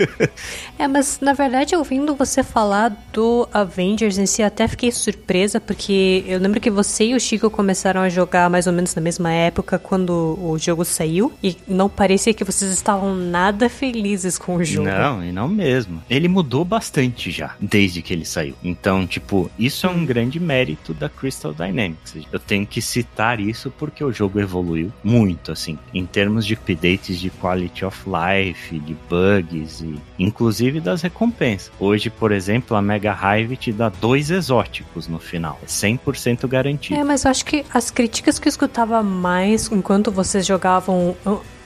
é, 0.78 0.86
mas 0.86 1.20
na 1.20 1.32
verdade, 1.32 1.74
ouvindo 1.74 2.14
você 2.14 2.42
falar 2.42 2.88
do 3.12 3.48
Avengers 3.52 4.18
em 4.18 4.26
si, 4.26 4.42
até 4.42 4.68
fiquei 4.68 4.90
surpresa, 4.90 5.60
porque 5.60 6.24
eu 6.26 6.38
lembro 6.38 6.60
que 6.60 6.70
você 6.70 7.06
e 7.06 7.14
o 7.14 7.20
Chico 7.20 7.50
começaram 7.50 8.00
a 8.00 8.08
jogar 8.08 8.50
mais 8.50 8.66
ou 8.66 8.72
menos 8.72 8.94
na 8.94 9.02
mesma 9.02 9.32
época 9.32 9.78
quando 9.78 10.38
o 10.40 10.58
jogo 10.58 10.84
saiu, 10.84 11.32
e 11.42 11.56
não 11.66 11.88
parecia 11.88 12.34
que 12.34 12.44
vocês 12.44 12.70
estavam 12.70 13.14
nada 13.14 13.68
felizes 13.68 14.38
com 14.38 14.56
o 14.56 14.64
jogo. 14.64 14.88
Não, 14.88 15.24
e 15.24 15.32
não 15.32 15.48
mesmo. 15.48 16.02
Ele 16.08 16.28
mudou 16.28 16.64
bastante 16.64 17.30
já, 17.30 17.54
desde 17.60 18.02
que 18.02 18.12
ele 18.12 18.24
saiu. 18.24 18.54
Então, 18.62 19.06
tipo, 19.06 19.50
isso 19.58 19.86
é 19.86 19.90
um 19.90 20.04
grande 20.04 20.38
mérito 20.38 20.92
da 20.92 21.08
Crystal 21.08 21.52
Dynamics. 21.52 22.14
Eu 22.32 22.38
tenho 22.38 22.66
que 22.66 22.82
citar 22.82 23.40
isso 23.40 23.70
porque 23.70 24.02
o 24.04 24.12
jogo 24.12 24.40
evoluiu 24.40 24.65
muito, 25.02 25.52
assim, 25.52 25.78
em 25.92 26.04
termos 26.04 26.46
de 26.46 26.54
updates 26.54 27.18
de 27.18 27.30
quality 27.30 27.84
of 27.84 27.98
life, 28.06 28.78
de 28.80 28.96
bugs 29.08 29.80
e 29.80 29.98
inclusive 30.18 30.80
das 30.80 31.02
recompensas. 31.02 31.70
Hoje, 31.78 32.10
por 32.10 32.32
exemplo, 32.32 32.76
a 32.76 32.82
Mega 32.82 33.16
Hive 33.16 33.56
te 33.56 33.72
dá 33.72 33.88
dois 33.88 34.30
exóticos 34.30 35.08
no 35.08 35.18
final. 35.18 35.58
É 35.62 35.66
100% 35.66 36.46
garantido. 36.48 36.98
É, 36.98 37.04
mas 37.04 37.24
eu 37.24 37.30
acho 37.30 37.44
que 37.44 37.64
as 37.72 37.90
críticas 37.90 38.38
que 38.38 38.48
eu 38.48 38.50
escutava 38.50 39.02
mais 39.02 39.70
enquanto 39.70 40.10
vocês 40.10 40.46
jogavam 40.46 41.16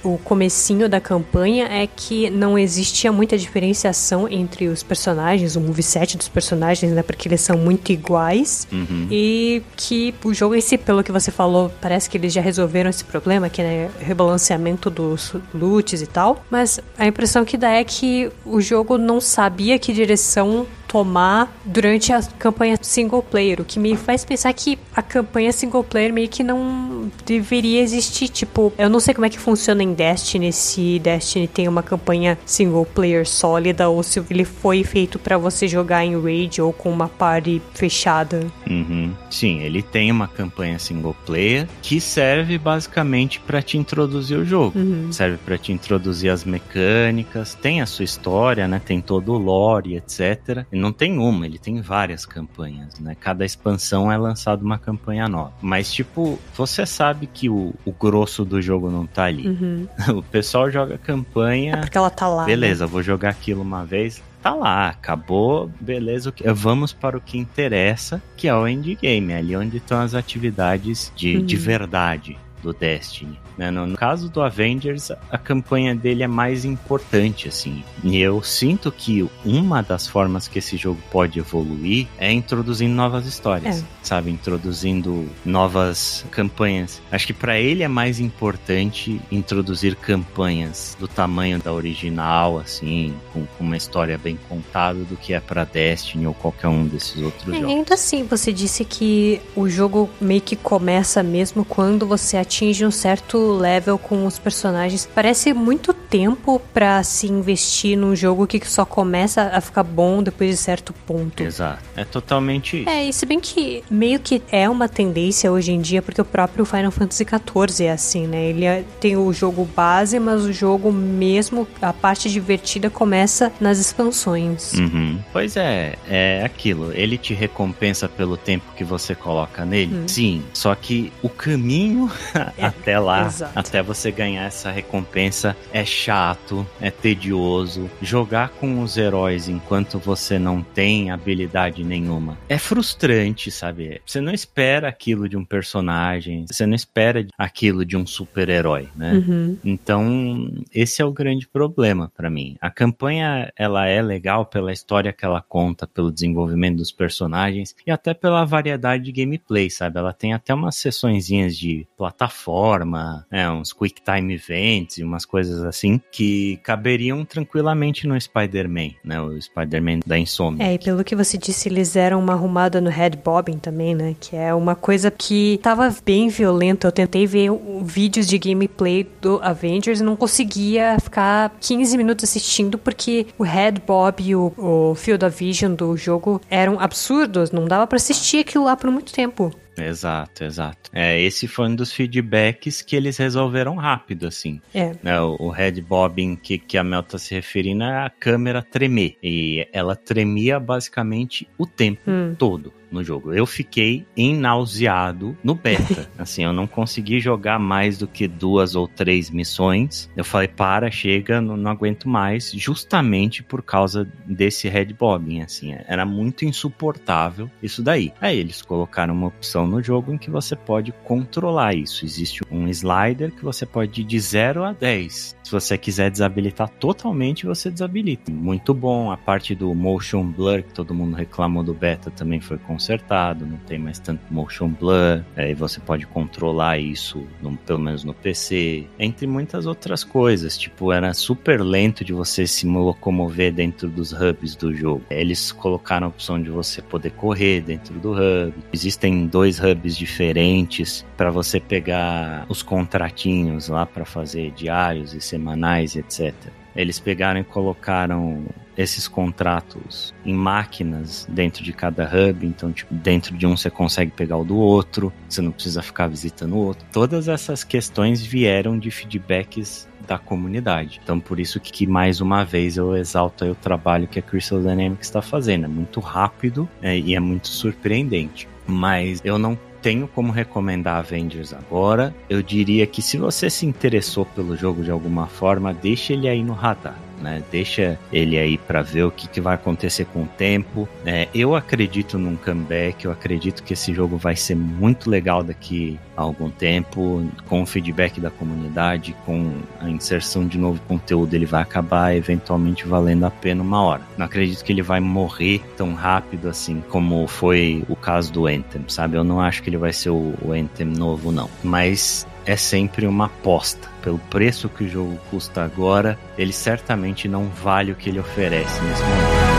o 0.02 0.18
comecinho 0.18 0.88
da 0.88 1.00
campanha 1.00 1.66
é 1.66 1.86
que 1.86 2.30
não 2.30 2.58
existia 2.58 3.12
muita 3.12 3.36
diferenciação 3.36 4.26
entre 4.28 4.68
os 4.68 4.82
personagens, 4.82 5.56
o 5.56 5.60
moveset 5.60 6.16
dos 6.16 6.28
personagens, 6.28 6.92
né? 6.92 7.02
Porque 7.02 7.28
eles 7.28 7.40
são 7.40 7.58
muito 7.58 7.92
iguais. 7.92 8.66
Uhum. 8.72 9.06
E 9.10 9.62
que 9.76 10.14
o 10.24 10.32
jogo 10.32 10.54
em 10.54 10.60
si, 10.60 10.78
pelo 10.78 11.02
que 11.02 11.12
você 11.12 11.30
falou, 11.30 11.70
parece 11.80 12.08
que 12.08 12.16
eles 12.16 12.32
já 12.32 12.40
resolveram 12.40 12.88
esse 12.88 13.04
problema, 13.04 13.48
que 13.48 13.60
é 13.60 13.64
né, 13.64 13.90
rebalanceamento 14.00 14.88
dos 14.88 15.34
loots 15.54 16.00
e 16.00 16.06
tal. 16.06 16.44
Mas 16.50 16.80
a 16.98 17.06
impressão 17.06 17.44
que 17.44 17.56
dá 17.56 17.70
é 17.70 17.84
que 17.84 18.30
o 18.44 18.60
jogo 18.60 18.96
não 18.96 19.20
sabia 19.20 19.78
que 19.78 19.92
direção 19.92 20.66
tomar 20.90 21.56
durante 21.64 22.12
a 22.12 22.20
campanha 22.20 22.76
single 22.82 23.22
player, 23.22 23.60
o 23.60 23.64
que 23.64 23.78
me 23.78 23.96
faz 23.96 24.24
pensar 24.24 24.52
que 24.52 24.76
a 24.94 25.00
campanha 25.00 25.52
single 25.52 25.84
player 25.84 26.12
meio 26.12 26.28
que 26.28 26.42
não 26.42 27.08
deveria 27.24 27.80
existir. 27.80 28.28
Tipo, 28.28 28.72
eu 28.76 28.90
não 28.90 28.98
sei 28.98 29.14
como 29.14 29.24
é 29.24 29.30
que 29.30 29.38
funciona 29.38 29.84
em 29.84 29.94
Destiny, 29.94 30.52
se 30.52 30.98
Destiny 30.98 31.46
tem 31.46 31.68
uma 31.68 31.82
campanha 31.82 32.36
single 32.44 32.84
player 32.84 33.26
sólida 33.26 33.88
ou 33.88 34.02
se 34.02 34.20
ele 34.28 34.44
foi 34.44 34.82
feito 34.82 35.16
para 35.18 35.38
você 35.38 35.68
jogar 35.68 36.04
em 36.04 36.20
raid 36.20 36.60
ou 36.60 36.72
com 36.72 36.90
uma 36.90 37.08
party 37.08 37.62
fechada. 37.72 38.46
Uhum. 38.68 39.12
Sim, 39.30 39.60
ele 39.60 39.82
tem 39.82 40.10
uma 40.10 40.26
campanha 40.26 40.78
single 40.80 41.14
player 41.24 41.68
que 41.82 42.00
serve 42.00 42.58
basicamente 42.58 43.38
para 43.38 43.62
te 43.62 43.78
introduzir 43.78 44.38
o 44.38 44.44
jogo. 44.44 44.76
Uhum. 44.76 45.12
Serve 45.12 45.38
para 45.38 45.56
te 45.56 45.72
introduzir 45.72 46.30
as 46.30 46.44
mecânicas, 46.44 47.54
tem 47.54 47.80
a 47.80 47.86
sua 47.86 48.04
história, 48.04 48.66
né? 48.66 48.80
Tem 48.84 49.00
todo 49.00 49.32
o 49.32 49.38
lore, 49.38 49.94
etc. 49.96 50.64
E 50.72 50.79
não 50.80 50.92
tem 50.92 51.18
uma, 51.18 51.46
ele 51.46 51.58
tem 51.58 51.80
várias 51.80 52.26
campanhas, 52.26 52.98
né? 52.98 53.14
Cada 53.18 53.44
expansão 53.44 54.10
é 54.10 54.16
lançada 54.16 54.64
uma 54.64 54.78
campanha 54.78 55.28
nova. 55.28 55.52
Mas, 55.60 55.92
tipo, 55.92 56.38
você 56.56 56.84
sabe 56.86 57.26
que 57.26 57.48
o, 57.48 57.74
o 57.84 57.92
grosso 57.92 58.44
do 58.44 58.60
jogo 58.60 58.90
não 58.90 59.06
tá 59.06 59.24
ali. 59.24 59.46
Uhum. 59.48 59.86
o 60.18 60.22
pessoal 60.22 60.70
joga 60.70 60.98
campanha. 60.98 61.74
É 61.74 61.76
porque 61.76 61.98
ela 61.98 62.10
tá 62.10 62.26
lá. 62.26 62.44
Beleza, 62.44 62.84
né? 62.86 62.90
vou 62.90 63.02
jogar 63.02 63.30
aquilo 63.30 63.62
uma 63.62 63.84
vez. 63.84 64.22
Tá 64.42 64.54
lá, 64.54 64.88
acabou, 64.88 65.70
beleza. 65.78 66.32
Vamos 66.54 66.94
para 66.94 67.16
o 67.16 67.20
que 67.20 67.36
interessa, 67.36 68.22
que 68.36 68.48
é 68.48 68.54
o 68.54 68.66
endgame, 68.66 69.34
ali 69.34 69.54
onde 69.54 69.76
estão 69.76 70.00
as 70.00 70.14
atividades 70.14 71.12
de, 71.14 71.36
Uhum. 71.36 71.44
de 71.44 71.56
verdade 71.56 72.38
do 72.62 72.72
Destiny. 72.72 73.38
Né? 73.60 73.70
No, 73.70 73.86
no 73.86 73.94
caso 73.96 74.30
do 74.30 74.40
Avengers, 74.40 75.12
a 75.30 75.36
campanha 75.36 75.94
dele 75.94 76.22
é 76.22 76.26
mais 76.26 76.64
importante, 76.64 77.46
assim. 77.46 77.84
E 78.02 78.18
eu 78.18 78.42
sinto 78.42 78.90
que 78.90 79.28
uma 79.44 79.82
das 79.82 80.06
formas 80.06 80.48
que 80.48 80.58
esse 80.58 80.78
jogo 80.78 80.98
pode 81.10 81.38
evoluir 81.38 82.06
é 82.18 82.32
introduzindo 82.32 82.94
novas 82.94 83.26
histórias, 83.26 83.80
É. 83.80 83.84
sabe? 84.02 84.30
Introduzindo 84.30 85.28
novas 85.44 86.24
campanhas. 86.30 87.02
Acho 87.12 87.26
que 87.26 87.34
para 87.34 87.58
ele 87.60 87.82
é 87.82 87.88
mais 87.88 88.18
importante 88.18 89.20
introduzir 89.30 89.94
campanhas 89.94 90.96
do 90.98 91.06
tamanho 91.06 91.58
da 91.58 91.70
original, 91.70 92.58
assim, 92.58 93.14
com, 93.32 93.44
com 93.44 93.64
uma 93.64 93.76
história 93.76 94.16
bem 94.16 94.38
contada, 94.48 95.00
do 95.00 95.16
que 95.16 95.34
é 95.34 95.40
para 95.40 95.64
Destiny 95.64 96.26
ou 96.26 96.32
qualquer 96.32 96.68
um 96.68 96.86
desses 96.86 97.20
outros 97.22 97.46
É, 97.48 97.56
jogos. 97.60 97.68
ainda 97.76 97.94
assim, 97.94 98.24
você 98.24 98.52
disse 98.54 98.86
que 98.86 99.38
o 99.54 99.68
jogo 99.68 100.08
meio 100.18 100.40
que 100.40 100.56
começa 100.56 101.22
mesmo 101.22 101.62
quando 101.62 102.06
você 102.06 102.38
atinge 102.38 102.86
um 102.86 102.90
certo 102.90 103.49
level 103.50 103.98
com 103.98 104.26
os 104.26 104.38
personagens. 104.38 105.08
Parece 105.14 105.52
muito 105.52 105.92
tempo 105.92 106.60
pra 106.72 107.02
se 107.02 107.26
investir 107.26 107.96
num 107.96 108.14
jogo 108.16 108.46
que 108.46 108.60
só 108.68 108.84
começa 108.84 109.50
a 109.52 109.60
ficar 109.60 109.82
bom 109.82 110.22
depois 110.22 110.50
de 110.50 110.56
certo 110.56 110.92
ponto. 111.06 111.42
Exato. 111.42 111.82
É 111.96 112.04
totalmente 112.04 112.80
isso. 112.80 112.88
É, 112.88 113.04
e 113.04 113.12
se 113.12 113.26
bem 113.26 113.40
que 113.40 113.82
meio 113.90 114.18
que 114.20 114.42
é 114.50 114.68
uma 114.68 114.88
tendência 114.88 115.50
hoje 115.50 115.72
em 115.72 115.80
dia, 115.80 116.02
porque 116.02 116.20
o 116.20 116.24
próprio 116.24 116.64
Final 116.64 116.90
Fantasy 116.90 117.24
XIV 117.24 117.84
é 117.86 117.92
assim, 117.92 118.26
né? 118.26 118.44
Ele 118.46 118.64
é- 118.64 118.84
tem 119.00 119.16
o 119.16 119.32
jogo 119.32 119.64
base, 119.76 120.18
mas 120.18 120.44
o 120.44 120.52
jogo 120.52 120.92
mesmo, 120.92 121.66
a 121.80 121.92
parte 121.92 122.30
divertida 122.30 122.90
começa 122.90 123.52
nas 123.60 123.78
expansões. 123.78 124.72
Uhum. 124.74 125.18
Pois 125.32 125.56
é, 125.56 125.94
é 126.08 126.42
aquilo. 126.44 126.92
Ele 126.94 127.16
te 127.16 127.34
recompensa 127.34 128.08
pelo 128.08 128.36
tempo 128.36 128.64
que 128.76 128.84
você 128.84 129.14
coloca 129.14 129.64
nele? 129.64 129.94
Hum. 129.94 130.08
Sim. 130.08 130.42
Só 130.52 130.74
que 130.74 131.12
o 131.22 131.28
caminho 131.28 132.10
É, 132.56 132.64
até 132.66 132.98
lá, 132.98 133.22
exato. 133.40 133.58
até 133.58 133.82
você 133.82 134.10
ganhar 134.10 134.44
essa 134.44 134.70
recompensa, 134.70 135.56
é 135.72 135.84
chato, 135.84 136.66
é 136.80 136.90
tedioso. 136.90 137.90
Jogar 138.00 138.50
com 138.50 138.82
os 138.82 138.96
heróis 138.96 139.48
enquanto 139.48 139.98
você 139.98 140.38
não 140.38 140.62
tem 140.62 141.10
habilidade 141.10 141.84
nenhuma 141.84 142.38
é 142.48 142.58
frustrante, 142.58 143.50
sabe? 143.50 144.00
Você 144.04 144.20
não 144.20 144.32
espera 144.32 144.88
aquilo 144.88 145.28
de 145.28 145.36
um 145.36 145.44
personagem, 145.44 146.44
você 146.46 146.66
não 146.66 146.74
espera 146.74 147.26
aquilo 147.38 147.84
de 147.84 147.96
um 147.96 148.06
super-herói, 148.06 148.88
né? 148.96 149.12
Uhum. 149.14 149.58
Então, 149.64 150.50
esse 150.74 151.00
é 151.00 151.04
o 151.04 151.12
grande 151.12 151.46
problema 151.46 152.10
pra 152.14 152.30
mim. 152.30 152.56
A 152.60 152.70
campanha, 152.70 153.52
ela 153.56 153.86
é 153.86 154.02
legal 154.02 154.46
pela 154.46 154.72
história 154.72 155.12
que 155.12 155.24
ela 155.24 155.40
conta, 155.40 155.86
pelo 155.86 156.10
desenvolvimento 156.10 156.78
dos 156.78 156.90
personagens 156.90 157.74
e 157.86 157.90
até 157.90 158.12
pela 158.14 158.44
variedade 158.44 159.04
de 159.04 159.12
gameplay, 159.12 159.70
sabe? 159.70 159.98
Ela 159.98 160.12
tem 160.12 160.32
até 160.32 160.52
umas 160.52 160.76
sessõezinhas 160.76 161.56
de 161.56 161.86
plataforma, 161.96 163.19
né? 163.30 163.50
uns 163.50 163.72
quick 163.72 164.00
time 164.02 164.34
events 164.34 164.98
e 164.98 165.04
umas 165.04 165.24
coisas 165.24 165.62
assim 165.62 166.00
que 166.10 166.58
caberiam 166.62 167.24
tranquilamente 167.24 168.06
no 168.06 168.20
Spider-Man, 168.20 168.90
né? 169.04 169.20
O 169.20 169.40
Spider-Man 169.40 170.00
da 170.06 170.18
Insomnia. 170.18 170.66
É, 170.66 170.74
e 170.74 170.78
pelo 170.78 171.04
que 171.04 171.16
você 171.16 171.36
disse, 171.36 171.68
eles 171.68 171.92
deram 171.92 172.20
uma 172.20 172.32
arrumada 172.32 172.80
no 172.80 172.90
head 172.90 173.16
bobbing 173.16 173.58
também, 173.58 173.94
né? 173.94 174.14
Que 174.18 174.36
é 174.36 174.54
uma 174.54 174.74
coisa 174.74 175.10
que 175.10 175.58
tava 175.62 175.94
bem 176.04 176.28
violenta. 176.28 176.88
Eu 176.88 176.92
tentei 176.92 177.26
ver 177.26 177.50
vídeos 177.82 178.26
de 178.26 178.38
gameplay 178.38 179.06
do 179.20 179.40
Avengers 179.42 180.00
e 180.00 180.04
não 180.04 180.16
conseguia 180.16 180.98
ficar 181.00 181.52
15 181.60 181.96
minutos 181.96 182.24
assistindo 182.24 182.78
porque 182.78 183.26
o 183.38 183.42
head 183.42 183.80
bob 183.86 184.22
e 184.22 184.34
o, 184.34 184.52
o 184.56 184.94
field 184.94 185.24
of 185.24 185.36
vision 185.36 185.74
do 185.74 185.96
jogo 185.96 186.40
eram 186.50 186.78
absurdos. 186.80 187.50
Não 187.50 187.64
dava 187.64 187.86
pra 187.86 187.96
assistir 187.96 188.38
aquilo 188.38 188.64
lá 188.64 188.76
por 188.76 188.90
muito 188.90 189.12
tempo. 189.12 189.50
Exato, 189.86 190.44
exato. 190.44 190.90
É, 190.92 191.20
esse 191.20 191.46
foi 191.48 191.68
um 191.68 191.74
dos 191.74 191.92
feedbacks 191.92 192.82
que 192.82 192.96
eles 192.96 193.16
resolveram 193.16 193.76
rápido, 193.76 194.26
assim. 194.26 194.60
É. 194.74 194.92
né, 195.02 195.20
o, 195.20 195.36
o 195.38 195.50
head 195.50 195.80
bobbing 195.80 196.36
que, 196.36 196.58
que 196.58 196.76
a 196.78 196.84
Mel 196.84 197.02
tá 197.02 197.18
se 197.18 197.34
referindo 197.34 197.84
é 197.84 198.04
a 198.04 198.10
câmera 198.10 198.62
tremer. 198.62 199.16
E 199.22 199.66
ela 199.72 199.96
tremia 199.96 200.58
basicamente 200.58 201.48
o 201.58 201.66
tempo 201.66 202.00
Hum. 202.06 202.34
todo 202.38 202.72
no 202.90 203.04
jogo. 203.04 203.32
Eu 203.32 203.46
fiquei 203.46 204.06
nauseado 204.16 205.36
no 205.42 205.54
beta. 205.54 206.10
assim, 206.18 206.44
eu 206.44 206.52
não 206.52 206.66
consegui 206.66 207.20
jogar 207.20 207.58
mais 207.58 207.98
do 207.98 208.06
que 208.06 208.26
duas 208.26 208.74
ou 208.74 208.88
três 208.88 209.30
missões. 209.30 210.10
Eu 210.16 210.24
falei, 210.24 210.48
para, 210.48 210.90
chega, 210.90 211.40
não, 211.40 211.56
não 211.56 211.70
aguento 211.70 212.08
mais, 212.08 212.50
justamente 212.52 213.42
por 213.42 213.62
causa 213.62 214.10
desse 214.26 214.68
head 214.68 214.92
bobbing, 214.94 215.42
assim. 215.42 215.74
Era 215.86 216.04
muito 216.04 216.44
insuportável 216.44 217.50
isso 217.62 217.82
daí. 217.82 218.12
Aí 218.20 218.38
eles 218.38 218.62
colocaram 218.62 219.14
uma 219.14 219.28
opção 219.28 219.66
no 219.66 219.82
jogo 219.82 220.12
em 220.12 220.18
que 220.18 220.30
você 220.30 220.56
pode 220.56 220.92
controlar 221.04 221.74
isso. 221.74 222.04
Existe 222.04 222.42
um 222.50 222.68
slider 222.68 223.32
que 223.32 223.44
você 223.44 223.64
pode 223.66 224.00
ir 224.00 224.04
de 224.04 224.18
0 224.18 224.64
a 224.64 224.72
10. 224.72 225.36
Se 225.42 225.52
você 225.52 225.76
quiser 225.76 226.10
desabilitar 226.10 226.68
totalmente, 226.68 227.46
você 227.46 227.70
desabilita. 227.70 228.30
Muito 228.30 228.72
bom. 228.72 229.10
A 229.10 229.16
parte 229.16 229.54
do 229.54 229.74
motion 229.74 230.24
blur, 230.24 230.62
que 230.62 230.72
todo 230.72 230.94
mundo 230.94 231.16
reclamou 231.16 231.62
do 231.62 231.74
beta, 231.74 232.10
também 232.10 232.40
foi 232.40 232.58
consertado, 232.80 233.44
não 233.44 233.58
tem 233.58 233.78
mais 233.78 233.98
tanto 233.98 234.22
motion 234.30 234.68
blur, 234.68 235.22
aí 235.36 235.52
você 235.52 235.78
pode 235.78 236.06
controlar 236.06 236.78
isso, 236.78 237.26
no, 237.42 237.54
pelo 237.58 237.78
menos 237.78 238.04
no 238.04 238.14
PC, 238.14 238.86
entre 238.98 239.26
muitas 239.26 239.66
outras 239.66 240.02
coisas. 240.02 240.56
Tipo, 240.56 240.90
era 240.90 241.12
super 241.12 241.60
lento 241.60 242.02
de 242.02 242.14
você 242.14 242.46
se 242.46 242.66
locomover 242.66 243.52
dentro 243.52 243.86
dos 243.86 244.12
hubs 244.12 244.56
do 244.56 244.74
jogo. 244.74 245.02
Eles 245.10 245.52
colocaram 245.52 246.06
a 246.06 246.10
opção 246.10 246.42
de 246.42 246.48
você 246.48 246.80
poder 246.80 247.10
correr 247.10 247.60
dentro 247.60 247.98
do 248.00 248.12
hub. 248.12 248.54
Existem 248.72 249.26
dois 249.26 249.60
hubs 249.60 249.94
diferentes 249.94 251.04
para 251.18 251.30
você 251.30 251.60
pegar 251.60 252.46
os 252.48 252.62
contratinhos 252.62 253.68
lá 253.68 253.84
para 253.84 254.06
fazer 254.06 254.52
diários 254.52 255.12
e 255.12 255.20
semanais, 255.20 255.96
etc. 255.96 256.34
Eles 256.74 256.98
pegaram 256.98 257.40
e 257.40 257.44
colocaram 257.44 258.44
esses 258.76 259.06
contratos 259.06 260.14
em 260.24 260.32
máquinas 260.32 261.26
dentro 261.28 261.62
de 261.62 261.72
cada 261.72 262.04
hub, 262.04 262.46
então 262.46 262.72
tipo, 262.72 262.94
dentro 262.94 263.36
de 263.36 263.46
um 263.46 263.56
você 263.56 263.68
consegue 263.68 264.10
pegar 264.10 264.36
o 264.36 264.44
do 264.44 264.56
outro, 264.56 265.12
você 265.28 265.42
não 265.42 265.52
precisa 265.52 265.82
ficar 265.82 266.06
visitando 266.06 266.54
o 266.54 266.58
outro. 266.58 266.86
Todas 266.92 267.28
essas 267.28 267.62
questões 267.62 268.24
vieram 268.24 268.78
de 268.78 268.90
feedbacks 268.90 269.88
da 270.06 270.18
comunidade. 270.18 271.00
Então 271.02 271.20
por 271.20 271.38
isso 271.38 271.60
que, 271.60 271.70
que 271.70 271.86
mais 271.86 272.20
uma 272.20 272.44
vez 272.44 272.76
eu 272.76 272.96
exalto 272.96 273.44
o 273.44 273.54
trabalho 273.54 274.08
que 274.08 274.18
a 274.18 274.22
Crystal 274.22 274.60
Dynamics 274.60 275.08
está 275.08 275.20
fazendo. 275.20 275.64
É 275.64 275.68
muito 275.68 276.00
rápido 276.00 276.68
é, 276.80 276.98
e 276.98 277.14
é 277.14 277.20
muito 277.20 277.48
surpreendente. 277.48 278.48
Mas 278.66 279.20
eu 279.24 279.38
não 279.38 279.58
tenho 279.82 280.08
como 280.08 280.32
recomendar 280.32 280.98
Avengers 280.98 281.52
agora. 281.52 282.14
Eu 282.28 282.42
diria 282.42 282.86
que 282.86 283.02
se 283.02 283.18
você 283.18 283.48
se 283.50 283.66
interessou 283.66 284.24
pelo 284.26 284.56
jogo 284.56 284.82
de 284.82 284.90
alguma 284.90 285.26
forma, 285.26 285.72
deixe 285.72 286.12
ele 286.12 286.28
aí 286.28 286.42
no 286.42 286.52
radar 286.52 287.09
né? 287.20 287.42
Deixa 287.50 287.98
ele 288.12 288.38
aí 288.38 288.58
para 288.58 288.82
ver 288.82 289.04
o 289.04 289.10
que, 289.10 289.28
que, 289.28 289.40
vai 289.40 289.54
acontecer 289.54 290.04
com 290.06 290.22
o 290.22 290.26
tempo. 290.26 290.88
É, 291.04 291.28
eu 291.34 291.54
acredito 291.54 292.18
num 292.18 292.36
comeback, 292.36 293.04
eu 293.04 293.12
acredito 293.12 293.62
que 293.62 293.72
esse 293.72 293.92
jogo 293.94 294.16
vai 294.16 294.36
ser 294.36 294.54
muito 294.54 295.08
legal 295.08 295.42
daqui 295.42 295.98
a 296.16 296.22
algum 296.22 296.50
tempo, 296.50 297.26
com 297.48 297.62
o 297.62 297.66
feedback 297.66 298.20
da 298.20 298.30
comunidade, 298.30 299.14
com 299.24 299.52
a 299.80 299.88
inserção 299.88 300.46
de 300.46 300.58
novo 300.58 300.80
conteúdo, 300.86 301.34
ele 301.34 301.46
vai 301.46 301.62
acabar 301.62 302.14
eventualmente 302.14 302.86
valendo 302.86 303.24
a 303.24 303.30
pena 303.30 303.62
uma 303.62 303.82
hora. 303.82 304.02
Não 304.18 304.26
acredito 304.26 304.64
que 304.64 304.72
ele 304.72 304.82
vai 304.82 305.00
morrer 305.00 305.62
tão 305.76 305.94
rápido 305.94 306.48
assim 306.48 306.82
como 306.88 307.26
foi 307.26 307.84
o 307.88 307.96
caso 307.96 308.32
do 308.32 308.46
Anthem, 308.46 308.84
sabe? 308.88 309.16
Eu 309.16 309.24
não 309.24 309.40
acho 309.40 309.62
que 309.62 309.70
ele 309.70 309.76
vai 309.76 309.92
ser 309.92 310.10
o, 310.10 310.34
o 310.42 310.52
Anthem 310.52 310.86
novo, 310.86 311.32
não. 311.32 311.48
Mas 311.62 312.26
é 312.46 312.56
sempre 312.56 313.06
uma 313.06 313.26
aposta. 313.26 313.88
Pelo 314.02 314.18
preço 314.18 314.68
que 314.68 314.84
o 314.84 314.88
jogo 314.88 315.18
custa 315.30 315.62
agora, 315.62 316.18
ele 316.38 316.52
certamente 316.52 317.28
não 317.28 317.46
vale 317.48 317.92
o 317.92 317.96
que 317.96 318.08
ele 318.08 318.20
oferece 318.20 318.80
nesse 318.82 319.02
momento. 319.02 319.49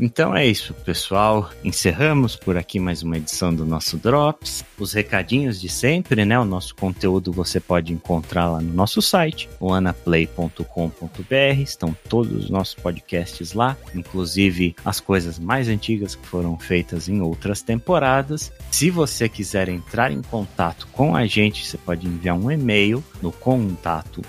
Então 0.00 0.34
é 0.34 0.46
isso, 0.46 0.72
pessoal. 0.72 1.50
Encerramos 1.62 2.34
por 2.34 2.56
aqui 2.56 2.80
mais 2.80 3.02
uma 3.02 3.18
edição 3.18 3.54
do 3.54 3.66
nosso 3.66 3.98
Drops. 3.98 4.64
Os 4.78 4.94
recadinhos 4.94 5.60
de 5.60 5.68
sempre, 5.68 6.24
né? 6.24 6.38
O 6.38 6.44
nosso 6.44 6.74
conteúdo 6.74 7.30
você 7.30 7.60
pode 7.60 7.92
encontrar 7.92 8.48
lá 8.48 8.62
no 8.62 8.72
nosso 8.72 9.02
site, 9.02 9.46
anaplay.com.br. 9.60 11.60
Estão 11.60 11.94
todos 12.08 12.44
os 12.44 12.50
nossos 12.50 12.74
podcasts 12.74 13.52
lá, 13.52 13.76
inclusive 13.94 14.74
as 14.86 15.00
coisas 15.00 15.38
mais 15.38 15.68
antigas 15.68 16.14
que 16.14 16.26
foram 16.26 16.58
feitas 16.58 17.06
em 17.06 17.20
outras 17.20 17.60
temporadas. 17.60 18.50
Se 18.70 18.88
você 18.88 19.28
quiser 19.28 19.68
entrar 19.68 20.10
em 20.10 20.22
contato 20.22 20.88
com 20.92 21.14
a 21.14 21.26
gente, 21.26 21.66
você 21.66 21.76
pode 21.76 22.06
enviar 22.06 22.38
um 22.38 22.50
e-mail 22.50 23.04
no 23.20 23.30
contato 23.30 24.22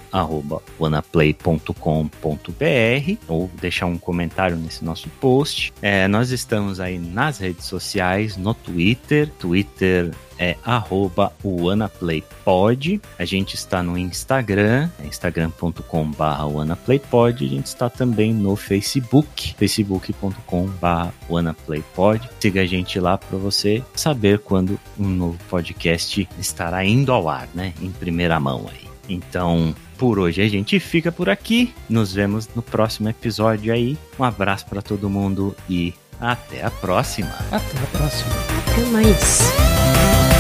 ou 3.27 3.49
deixar 3.61 3.85
um 3.85 3.98
comentário 3.98 4.57
nesse 4.57 4.84
nosso 4.84 5.07
post 5.22 5.60
é, 5.81 6.07
nós 6.07 6.31
estamos 6.31 6.79
aí 6.79 6.97
nas 6.97 7.39
redes 7.39 7.65
sociais, 7.65 8.38
no 8.38 8.53
Twitter, 8.53 9.29
Twitter 9.39 10.11
é 10.41 10.57
arroba 10.65 11.31
uanaplaypod. 11.43 12.99
A 13.19 13.25
gente 13.25 13.53
está 13.53 13.83
no 13.83 13.95
Instagram, 13.95 14.89
é 14.99 15.05
instagram.com.br 15.05 16.43
uanaplaypod. 16.51 17.45
A 17.45 17.47
gente 17.47 17.67
está 17.67 17.89
também 17.89 18.33
no 18.33 18.55
Facebook, 18.55 19.53
facebook.com.br 19.55 21.11
uanaplaypod. 21.29 22.27
Siga 22.39 22.61
a 22.61 22.65
gente 22.65 22.99
lá 22.99 23.19
para 23.19 23.38
você 23.38 23.83
saber 23.93 24.39
quando 24.39 24.79
um 24.99 25.07
novo 25.07 25.38
podcast 25.47 26.27
estará 26.39 26.83
indo 26.83 27.11
ao 27.11 27.29
ar, 27.29 27.47
né? 27.53 27.73
Em 27.79 27.91
primeira 27.91 28.39
mão 28.39 28.67
aí. 28.67 28.89
Então, 29.07 29.75
por 30.01 30.17
hoje 30.17 30.41
a 30.41 30.49
gente 30.49 30.79
fica 30.79 31.11
por 31.11 31.29
aqui. 31.29 31.71
Nos 31.87 32.11
vemos 32.11 32.49
no 32.55 32.63
próximo 32.63 33.07
episódio 33.07 33.71
aí. 33.71 33.95
Um 34.17 34.23
abraço 34.23 34.65
para 34.65 34.81
todo 34.81 35.07
mundo 35.07 35.55
e 35.69 35.93
até 36.19 36.65
a 36.65 36.71
próxima. 36.71 37.29
Até 37.51 37.77
a 37.77 37.97
próxima. 37.99 38.31
Até 38.65 38.83
mais. 38.85 40.30